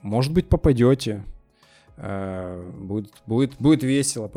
Может 0.02 0.34
быть, 0.34 0.49
попадете. 0.49 1.23
Будет, 1.95 3.14
будет, 3.27 3.53
будет 3.60 3.84
весело. 3.84 4.31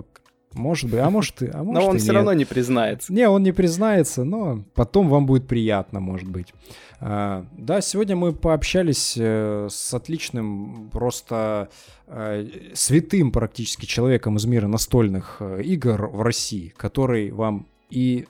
Может 0.57 0.91
быть, 0.91 1.01
а 1.01 1.11
может 1.11 1.43
и 1.43 1.51
а 1.53 1.63
может 1.63 1.83
Но 1.83 1.89
он 1.91 1.97
и 1.97 1.99
все 1.99 2.09
нет. 2.09 2.15
равно 2.17 2.33
не 2.33 2.45
признается. 2.45 3.13
Не, 3.13 3.29
он 3.29 3.43
не 3.43 3.53
признается, 3.53 4.25
но 4.25 4.65
потом 4.75 5.09
вам 5.09 5.27
будет 5.27 5.47
приятно, 5.47 6.01
может 6.01 6.29
быть. 6.29 6.53
А, 6.99 7.45
да, 7.53 7.81
сегодня 7.81 8.17
мы 8.17 8.33
пообщались 8.33 9.15
э, 9.19 9.69
с 9.71 9.93
отличным, 9.93 10.89
просто 10.91 11.69
э, 12.07 12.49
святым 12.75 13.33
практически 13.33 13.85
человеком 13.85 14.37
из 14.37 14.47
мира 14.47 14.67
настольных 14.67 15.37
э, 15.41 15.63
игр 15.63 16.07
в 16.07 16.23
России, 16.23 16.73
который 16.77 17.31
вам 17.31 17.67
и 17.91 18.27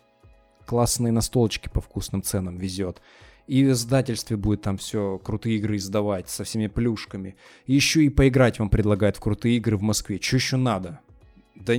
классные 0.66 1.12
настолочки 1.12 1.68
по 1.68 1.80
вкусным 1.80 2.22
ценам 2.22 2.56
везет, 2.56 3.00
и 3.46 3.64
в 3.64 3.70
издательстве 3.70 4.36
будет 4.36 4.62
там 4.62 4.76
все 4.76 5.20
крутые 5.22 5.58
игры 5.58 5.76
издавать 5.76 6.28
со 6.28 6.42
всеми 6.42 6.66
плюшками. 6.66 7.36
И 7.66 7.74
еще 7.74 8.04
и 8.04 8.08
поиграть 8.08 8.58
вам 8.58 8.68
предлагает 8.68 9.16
в 9.16 9.20
крутые 9.20 9.56
игры 9.58 9.76
в 9.76 9.82
Москве. 9.82 10.18
Что 10.20 10.36
еще 10.36 10.56
надо? 10.56 10.98
Да 11.54 11.74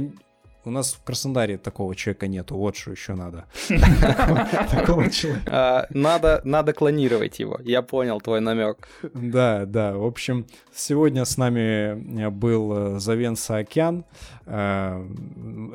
у 0.67 0.71
нас 0.71 0.93
в 0.93 1.03
Краснодаре 1.03 1.57
такого 1.57 1.95
человека 1.95 2.27
нету, 2.27 2.55
вот 2.57 2.75
что 2.75 2.91
еще 2.91 3.13
надо. 3.13 3.45
Такого 4.71 5.09
человека. 5.09 5.41
А, 5.47 5.87
Надо, 5.89 6.41
надо 6.43 6.73
клонировать 6.73 7.39
его. 7.39 7.59
Я 7.63 7.81
понял 7.81 8.19
твой 8.21 8.41
намек. 8.41 8.89
Да, 9.13 9.65
да. 9.65 9.93
В 9.95 10.05
общем, 10.05 10.45
сегодня 10.75 11.23
с 11.25 11.37
нами 11.37 12.21
э, 12.21 12.29
был 12.29 12.95
э, 12.95 12.99
Завен 12.99 13.35
Саакян. 13.35 14.03
Э, 14.45 15.03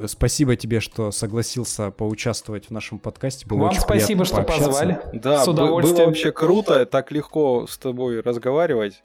Спасибо 0.06 0.56
тебе, 0.56 0.80
что 0.80 1.10
согласился 1.10 1.90
поучаствовать 1.90 2.66
в 2.66 2.70
нашем 2.70 2.98
подкасте. 2.98 3.46
Было 3.46 3.64
Вам 3.64 3.74
спасибо, 3.74 4.24
что 4.24 4.42
позвали. 4.42 5.00
Да, 5.12 5.42
С 5.44 5.46
бы- 5.46 5.54
было 5.54 5.64
удовольствием. 5.64 6.06
вообще 6.08 6.32
круто, 6.32 6.84
так 6.86 7.10
легко 7.12 7.66
с 7.66 7.78
тобой 7.78 8.20
разговаривать. 8.20 9.02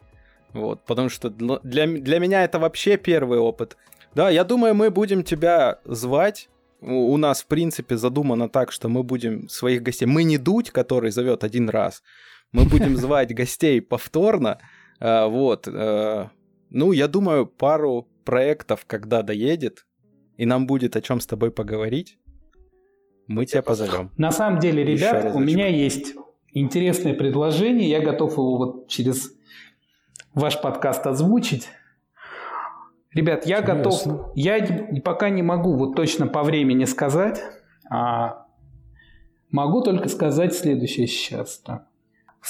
Вот, 0.54 0.84
потому 0.86 1.10
что 1.10 1.30
для 1.30 1.88
для 1.88 2.20
меня 2.20 2.44
это 2.44 2.58
вообще 2.60 2.98
первый 2.98 3.38
опыт. 3.40 3.78
Да, 4.18 4.31
я 4.31 4.44
думаю, 4.44 4.73
мы 4.73 4.89
будем 4.89 5.22
тебя 5.23 5.77
звать. 5.85 6.49
У, 6.81 7.18
нас, 7.18 7.44
в 7.44 7.45
принципе, 7.45 7.98
задумано 7.98 8.49
так, 8.49 8.72
что 8.72 8.89
мы 8.89 9.03
будем 9.03 9.48
своих 9.48 9.84
гостей... 9.84 10.07
Мы 10.07 10.23
не 10.23 10.39
Дудь, 10.39 10.72
который 10.72 11.11
зовет 11.11 11.44
один 11.44 11.69
раз. 11.69 12.02
Мы 12.52 12.64
будем 12.65 12.98
звать 13.03 13.35
гостей 13.35 13.80
повторно. 13.80 14.57
А, 14.99 15.27
Вот. 15.27 15.68
э, 15.68 16.30
Ну, 16.72 16.94
я 16.94 17.07
думаю, 17.07 17.45
пару 17.45 18.07
проектов, 18.26 18.85
когда 18.88 19.22
доедет, 19.22 19.85
и 20.35 20.48
нам 20.48 20.65
будет 20.65 20.95
о 20.95 21.02
чем 21.02 21.19
с 21.19 21.27
тобой 21.27 21.52
поговорить, 21.52 22.18
мы 23.27 23.45
тебя 23.45 23.61
позовем. 23.61 24.10
На 24.18 24.31
самом 24.31 24.60
деле, 24.60 24.84
ребят, 24.84 25.35
у 25.35 25.39
меня 25.39 25.68
есть 25.68 26.15
интересное 26.53 27.14
предложение. 27.14 27.88
Я 27.88 27.99
готов 27.99 28.31
его 28.31 28.57
вот 28.57 28.88
через 28.88 29.31
ваш 30.34 30.60
подкаст 30.60 31.06
озвучить. 31.06 31.69
Ребят, 33.18 33.48
я 33.48 33.61
Интересно. 33.61 34.14
готов. 34.14 34.31
Я 34.35 34.60
пока 35.03 35.30
не 35.30 35.41
могу 35.41 35.73
вот 35.73 35.95
точно 35.95 36.27
по 36.27 36.44
времени 36.44 36.85
сказать. 36.85 37.41
а 37.89 38.45
могу 39.49 39.81
только 39.81 40.07
сказать 40.07 40.53
следующее 40.53 41.07
сейчас. 41.07 41.57
Так. 41.57 41.88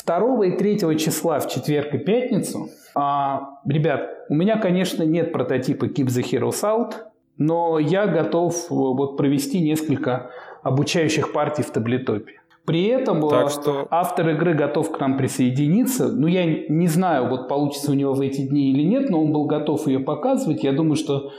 2 0.06 0.46
и 0.46 0.58
3 0.58 0.98
числа 0.98 1.40
в 1.40 1.48
четверг 1.48 1.94
и 1.94 1.98
пятницу. 2.00 2.70
а, 2.96 3.60
ребят, 3.66 4.10
у 4.28 4.36
меня, 4.36 4.58
конечно, 4.58 5.04
нет 5.04 5.32
прототипа 5.32 5.86
Keep 5.86 6.08
the 6.08 6.24
Heroes 6.24 6.64
Out, 6.64 6.96
но 7.38 7.80
я 7.80 8.06
готов 8.06 8.54
э, 8.66 8.68
вот 8.70 9.16
провести 9.16 9.62
несколько 9.62 10.32
обучающих 10.64 11.32
партий 11.32 11.64
в 11.64 11.72
таблетопе. 11.72 12.42
При 12.68 12.84
этом 12.84 13.26
э, 13.26 13.30
Так 13.30 13.50
что 13.50 13.88
автор 13.90 14.28
игры 14.32 14.54
готов 14.54 14.92
к 14.92 15.00
нам 15.00 15.16
присоединиться. 15.18 16.10
Ну, 16.12 16.28
я 16.28 16.46
не 16.46 16.88
знаю, 16.88 17.30
вот 17.30 17.48
получится 17.48 17.92
у 17.92 17.94
него 17.94 18.14
в 18.14 18.20
эти 18.20 18.42
дни 18.42 18.72
или 18.72 18.84
нет, 18.84 19.10
но 19.10 19.24
он 19.24 19.32
был 19.32 19.46
готов 19.46 19.88
ее 19.88 20.02
показывать. 20.02 20.66
Я 20.66 20.74
думаю, 20.74 20.98
что 20.98 21.32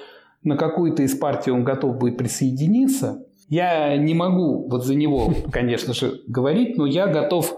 на 0.43 0.57
какую-то 0.57 1.03
из 1.03 1.15
партий 1.15 1.51
он 1.51 1.65
готов 1.65 1.99
будет 1.99 2.17
присоединиться. 2.17 3.27
Я 3.51 3.99
не 3.99 4.15
могу 4.15 4.67
вот 4.71 4.87
за 4.87 4.95
него, 4.95 5.31
конечно 5.53 5.93
же, 5.93 6.23
говорить, 6.27 6.79
но 6.79 6.87
я 6.87 7.07
готов 7.07 7.55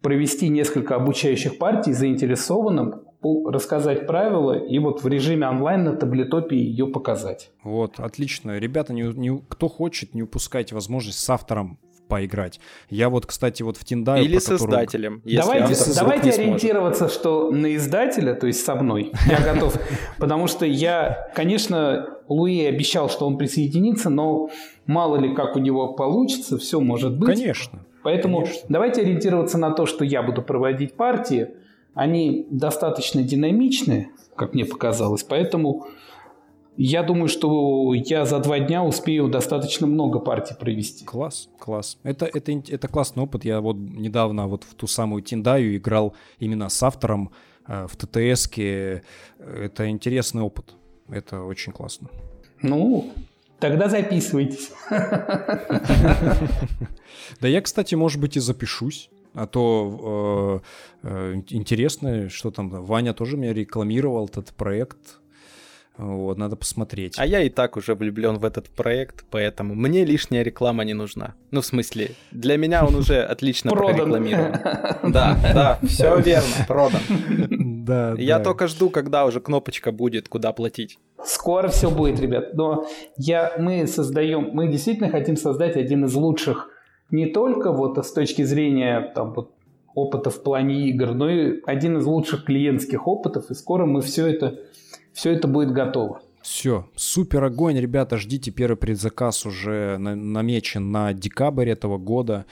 провести 0.00 0.48
несколько 0.48 0.96
обучающих 0.96 1.58
партий 1.58 1.92
заинтересованным, 1.92 3.02
рассказать 3.46 4.06
правила 4.06 4.52
и 4.52 4.78
вот 4.78 5.02
в 5.02 5.08
режиме 5.08 5.46
онлайн 5.46 5.84
на 5.84 5.96
таблетопе 5.96 6.56
ее 6.56 6.86
показать. 6.86 7.50
Вот, 7.62 8.00
отлично. 8.00 8.58
Ребята, 8.58 8.94
не, 8.94 9.02
не- 9.02 9.42
кто 9.46 9.68
хочет, 9.68 10.14
не 10.14 10.22
упускайте 10.22 10.74
возможность 10.74 11.18
с 11.18 11.28
автором 11.28 11.78
поиграть. 12.14 12.60
Я 12.90 13.08
вот, 13.08 13.26
кстати, 13.26 13.64
вот 13.64 13.76
в 13.76 13.84
Тиндаю... 13.84 14.24
Или 14.24 14.38
с 14.38 14.44
которую- 14.44 14.68
издателем. 14.68 15.22
если 15.24 15.40
давайте 15.40 15.94
давайте 15.94 16.22
сможет. 16.32 16.38
ориентироваться, 16.38 17.08
что 17.08 17.50
на 17.50 17.74
издателя, 17.74 18.34
то 18.34 18.46
есть 18.46 18.64
со 18.64 18.76
мной, 18.76 19.10
я 19.28 19.40
готов. 19.40 19.76
Потому 20.18 20.46
что 20.46 20.64
я, 20.64 21.28
конечно, 21.34 22.06
Луи 22.28 22.66
обещал, 22.66 23.10
что 23.10 23.26
он 23.26 23.36
присоединится, 23.36 24.10
но 24.10 24.48
мало 24.86 25.16
ли 25.16 25.34
как 25.34 25.56
у 25.56 25.58
него 25.58 25.94
получится, 25.94 26.56
все 26.56 26.80
может 26.80 27.18
быть. 27.18 27.36
Конечно. 27.36 27.84
Поэтому 28.04 28.42
конечно. 28.42 28.66
давайте 28.68 29.00
ориентироваться 29.00 29.58
на 29.58 29.72
то, 29.72 29.86
что 29.86 30.04
я 30.04 30.22
буду 30.22 30.40
проводить 30.40 30.94
партии. 30.94 31.48
Они 31.94 32.46
достаточно 32.48 33.24
динамичны, 33.24 34.10
как 34.36 34.54
мне 34.54 34.64
показалось, 34.64 35.24
поэтому 35.24 35.88
я 36.76 37.02
думаю, 37.02 37.28
что 37.28 37.94
я 37.94 38.24
за 38.24 38.40
два 38.40 38.58
дня 38.58 38.82
успею 38.82 39.28
достаточно 39.28 39.86
много 39.86 40.18
партий 40.18 40.54
провести. 40.58 41.04
Класс, 41.04 41.48
класс. 41.58 41.98
Это, 42.02 42.26
это, 42.26 42.52
это 42.52 42.88
классный 42.88 43.22
опыт. 43.22 43.44
Я 43.44 43.60
вот 43.60 43.76
недавно 43.76 44.48
вот 44.48 44.64
в 44.64 44.74
ту 44.74 44.86
самую 44.86 45.22
Тиндаю 45.22 45.76
играл 45.76 46.14
именно 46.38 46.68
с 46.68 46.82
автором 46.82 47.30
э, 47.66 47.86
в 47.88 47.96
ТТСке. 47.96 49.02
Это 49.38 49.88
интересный 49.88 50.42
опыт. 50.42 50.74
Это 51.08 51.42
очень 51.42 51.72
классно. 51.72 52.08
Ну, 52.62 53.12
тогда 53.60 53.88
записывайтесь. 53.88 54.70
Да 57.40 57.48
я, 57.48 57.62
кстати, 57.62 57.94
может 57.94 58.20
быть, 58.20 58.36
и 58.36 58.40
запишусь. 58.40 59.08
А 59.34 59.46
то 59.46 60.62
э, 61.02 61.08
э, 61.08 61.42
интересно, 61.50 62.28
что 62.28 62.50
там. 62.50 62.68
Ваня 62.68 63.14
тоже 63.14 63.36
меня 63.36 63.52
рекламировал 63.52 64.26
этот 64.26 64.52
проект. 64.52 65.20
Вот, 65.96 66.38
надо 66.38 66.56
посмотреть. 66.56 67.14
А 67.18 67.26
я 67.26 67.42
и 67.42 67.48
так 67.48 67.76
уже 67.76 67.94
влюблен 67.94 68.38
в 68.38 68.44
этот 68.44 68.68
проект, 68.68 69.24
поэтому 69.30 69.74
мне 69.74 70.04
лишняя 70.04 70.42
реклама 70.42 70.84
не 70.84 70.94
нужна. 70.94 71.34
Ну, 71.52 71.60
в 71.60 71.66
смысле, 71.66 72.10
для 72.32 72.56
меня 72.56 72.84
он 72.84 72.96
уже 72.96 73.22
отлично 73.32 73.70
прорекламирован. 73.70 74.54
Да, 75.04 75.38
да, 75.54 75.78
все 75.86 76.18
верно, 76.20 76.64
продан. 76.66 77.00
Да, 77.84 78.14
Я 78.16 78.38
да. 78.38 78.44
только 78.44 78.66
жду, 78.66 78.88
когда 78.88 79.26
уже 79.26 79.40
кнопочка 79.40 79.92
будет, 79.92 80.28
куда 80.28 80.52
платить. 80.52 80.98
Скоро 81.22 81.68
все 81.68 81.90
будет, 81.90 82.18
ребят. 82.18 82.54
Но 82.54 82.86
я, 83.16 83.54
мы 83.58 83.86
создаем, 83.86 84.50
мы 84.52 84.68
действительно 84.68 85.10
хотим 85.10 85.36
создать 85.36 85.76
один 85.76 86.06
из 86.06 86.14
лучших 86.14 86.70
не 87.10 87.26
только 87.26 87.72
вот 87.72 87.98
с 87.98 88.12
точки 88.12 88.42
зрения 88.42 89.12
там, 89.14 89.34
вот, 89.34 89.52
опыта 89.94 90.30
в 90.30 90.42
плане 90.42 90.88
игр, 90.88 91.12
но 91.12 91.30
и 91.30 91.60
один 91.66 91.98
из 91.98 92.06
лучших 92.06 92.44
клиентских 92.44 93.06
опытов. 93.06 93.50
И 93.50 93.54
скоро 93.54 93.86
мы 93.86 94.00
все 94.00 94.26
это, 94.26 94.58
все 95.14 95.32
это 95.32 95.48
будет 95.48 95.72
готово. 95.72 96.20
Все, 96.42 96.86
супер 96.94 97.42
огонь, 97.44 97.78
ребята, 97.78 98.18
ждите 98.18 98.50
первый 98.50 98.76
предзаказ 98.76 99.46
уже 99.46 99.96
на- 99.96 100.14
намечен 100.14 100.92
на 100.92 101.14
декабрь 101.14 101.70
этого 101.70 101.96
года. 101.96 102.44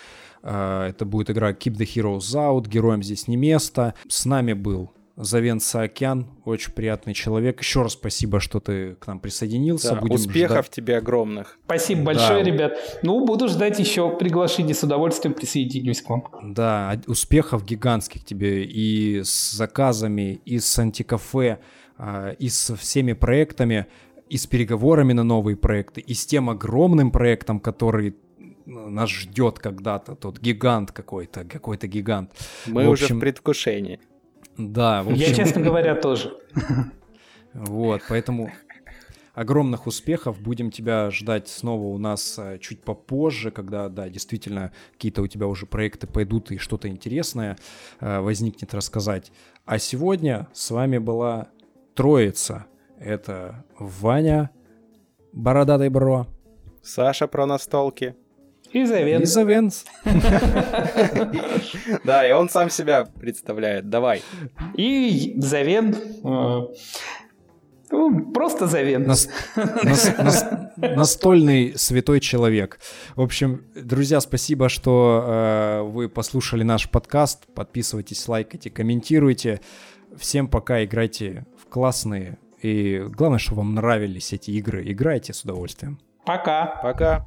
Э, 0.43 0.87
Это 0.89 1.05
будет 1.05 1.29
игра 1.31 1.51
Keep 1.53 1.75
the 1.77 1.87
Heroes 1.87 2.35
Out, 2.35 2.69
героям 2.69 3.03
здесь 3.03 3.29
не 3.29 3.37
место. 3.37 3.93
С 4.09 4.25
нами 4.25 4.55
был 4.55 4.91
Завен 5.15 5.61
Саакян, 5.61 6.27
очень 6.47 6.73
приятный 6.73 7.13
человек. 7.13 7.61
Еще 7.61 7.83
раз 7.83 7.93
спасибо, 7.93 8.41
что 8.41 8.61
ты 8.61 8.95
к 8.95 9.07
нам 9.07 9.21
присоединился. 9.21 9.91
Да, 9.95 10.01
Будем 10.01 10.15
успехов 10.15 10.65
ждать- 10.67 10.71
тебе 10.71 10.97
огромных. 10.97 11.59
Спасибо 11.67 12.03
большое, 12.05 12.43
Да. 12.43 12.51
ребят. 12.51 12.73
Ну, 13.03 13.23
буду 13.27 13.47
ждать 13.49 13.79
еще 13.79 14.09
приглашений. 14.17 14.73
С 14.73 14.83
удовольствием 14.83 15.35
присоединюсь 15.35 16.01
к 16.01 16.09
вам. 16.09 16.25
Да, 16.43 16.93
а- 16.93 17.11
успехов 17.11 17.63
гигантских 17.67 18.25
тебе 18.25 18.65
и 18.65 19.21
с 19.23 19.53
заказами, 19.53 20.41
и 20.47 20.59
с 20.59 20.79
антикафе, 20.79 21.59
а, 21.59 21.61
и 22.39 22.49
со 22.49 22.75
всеми 22.77 23.13
проектами, 23.13 23.87
и 24.29 24.37
с 24.37 24.47
переговорами 24.47 25.13
на 25.13 25.25
новые 25.25 25.57
проекты, 25.57 26.01
и 26.01 26.15
с 26.15 26.27
тем 26.27 26.51
огромным 26.51 27.11
проектом, 27.11 27.61
который 27.61 28.17
нас 28.67 29.11
ждет 29.11 29.59
когда-то, 29.59 30.15
тот 30.15 30.41
гигант 30.41 30.93
какой-то, 30.93 31.45
какой-то 31.45 31.87
гигант. 31.87 32.31
Мы 32.67 32.87
В 32.87 32.91
уже 32.91 33.05
общем, 33.05 33.19
в 33.19 33.21
предвкушении. 33.21 34.01
Да, 34.57 35.03
в 35.03 35.11
Я, 35.11 35.29
общем, 35.29 35.37
честно 35.37 35.61
говоря, 35.61 35.95
тоже. 35.95 36.37
вот, 37.53 38.03
поэтому 38.09 38.51
огромных 39.35 39.87
успехов. 39.87 40.41
Будем 40.41 40.71
тебя 40.71 41.11
ждать 41.11 41.49
снова 41.49 41.85
у 41.85 41.99
нас 41.99 42.39
э, 42.39 42.59
чуть 42.61 42.83
попозже, 42.83 43.51
когда, 43.51 43.89
да, 43.89 44.09
действительно 44.09 44.73
какие-то 44.93 45.23
у 45.23 45.27
тебя 45.27 45.47
уже 45.47 45.67
проекты 45.67 46.07
пойдут 46.07 46.51
и 46.51 46.59
что-то 46.59 46.89
интересное 46.89 47.57
э, 48.01 48.21
возникнет 48.21 48.75
рассказать. 48.75 49.33
А 49.65 49.79
сегодня 49.79 50.49
с 50.53 50.71
вами 50.71 50.99
была 50.99 51.49
троица. 51.95 52.67
Это 52.99 53.65
Ваня, 53.79 54.51
Бородатый 55.33 55.89
Бро 55.89 56.27
Саша 56.83 57.27
про 57.27 57.47
настолки. 57.47 58.15
И 58.73 58.85
Завен. 58.87 59.23
и 59.23 59.25
Завенс. 59.27 59.85
Да, 62.05 62.27
и 62.27 62.33
он 62.33 62.49
сам 62.49 62.71
себя 62.71 63.05
представляет. 63.05 63.89
Давай. 63.91 64.23
И 64.77 65.35
Завен. 65.39 65.95
э, 65.95 66.61
Ну, 67.91 68.33
просто 68.33 68.67
завен. 68.67 69.03
Нас, 69.07 69.29
нас, 69.57 70.17
нас, 70.19 70.45
настольный 70.77 71.75
святой 71.77 72.21
человек. 72.21 72.79
В 73.17 73.21
общем, 73.21 73.67
друзья, 73.75 74.21
спасибо, 74.21 74.69
что 74.71 75.25
э, 75.27 75.83
вы 75.83 76.09
послушали 76.09 76.63
наш 76.63 76.89
подкаст. 76.89 77.47
Подписывайтесь, 77.55 78.27
лайкайте, 78.29 78.71
комментируйте. 78.71 79.61
Всем 80.17 80.49
пока, 80.49 80.83
играйте 80.85 81.47
классные. 81.73 82.39
И 82.61 83.03
главное, 83.09 83.39
чтобы 83.39 83.63
вам 83.63 83.75
нравились 83.75 84.33
эти 84.33 84.51
игры. 84.53 84.83
Играйте 84.93 85.33
с 85.33 85.43
удовольствием. 85.43 85.99
Пока. 86.25 86.67
Пока. 86.83 87.27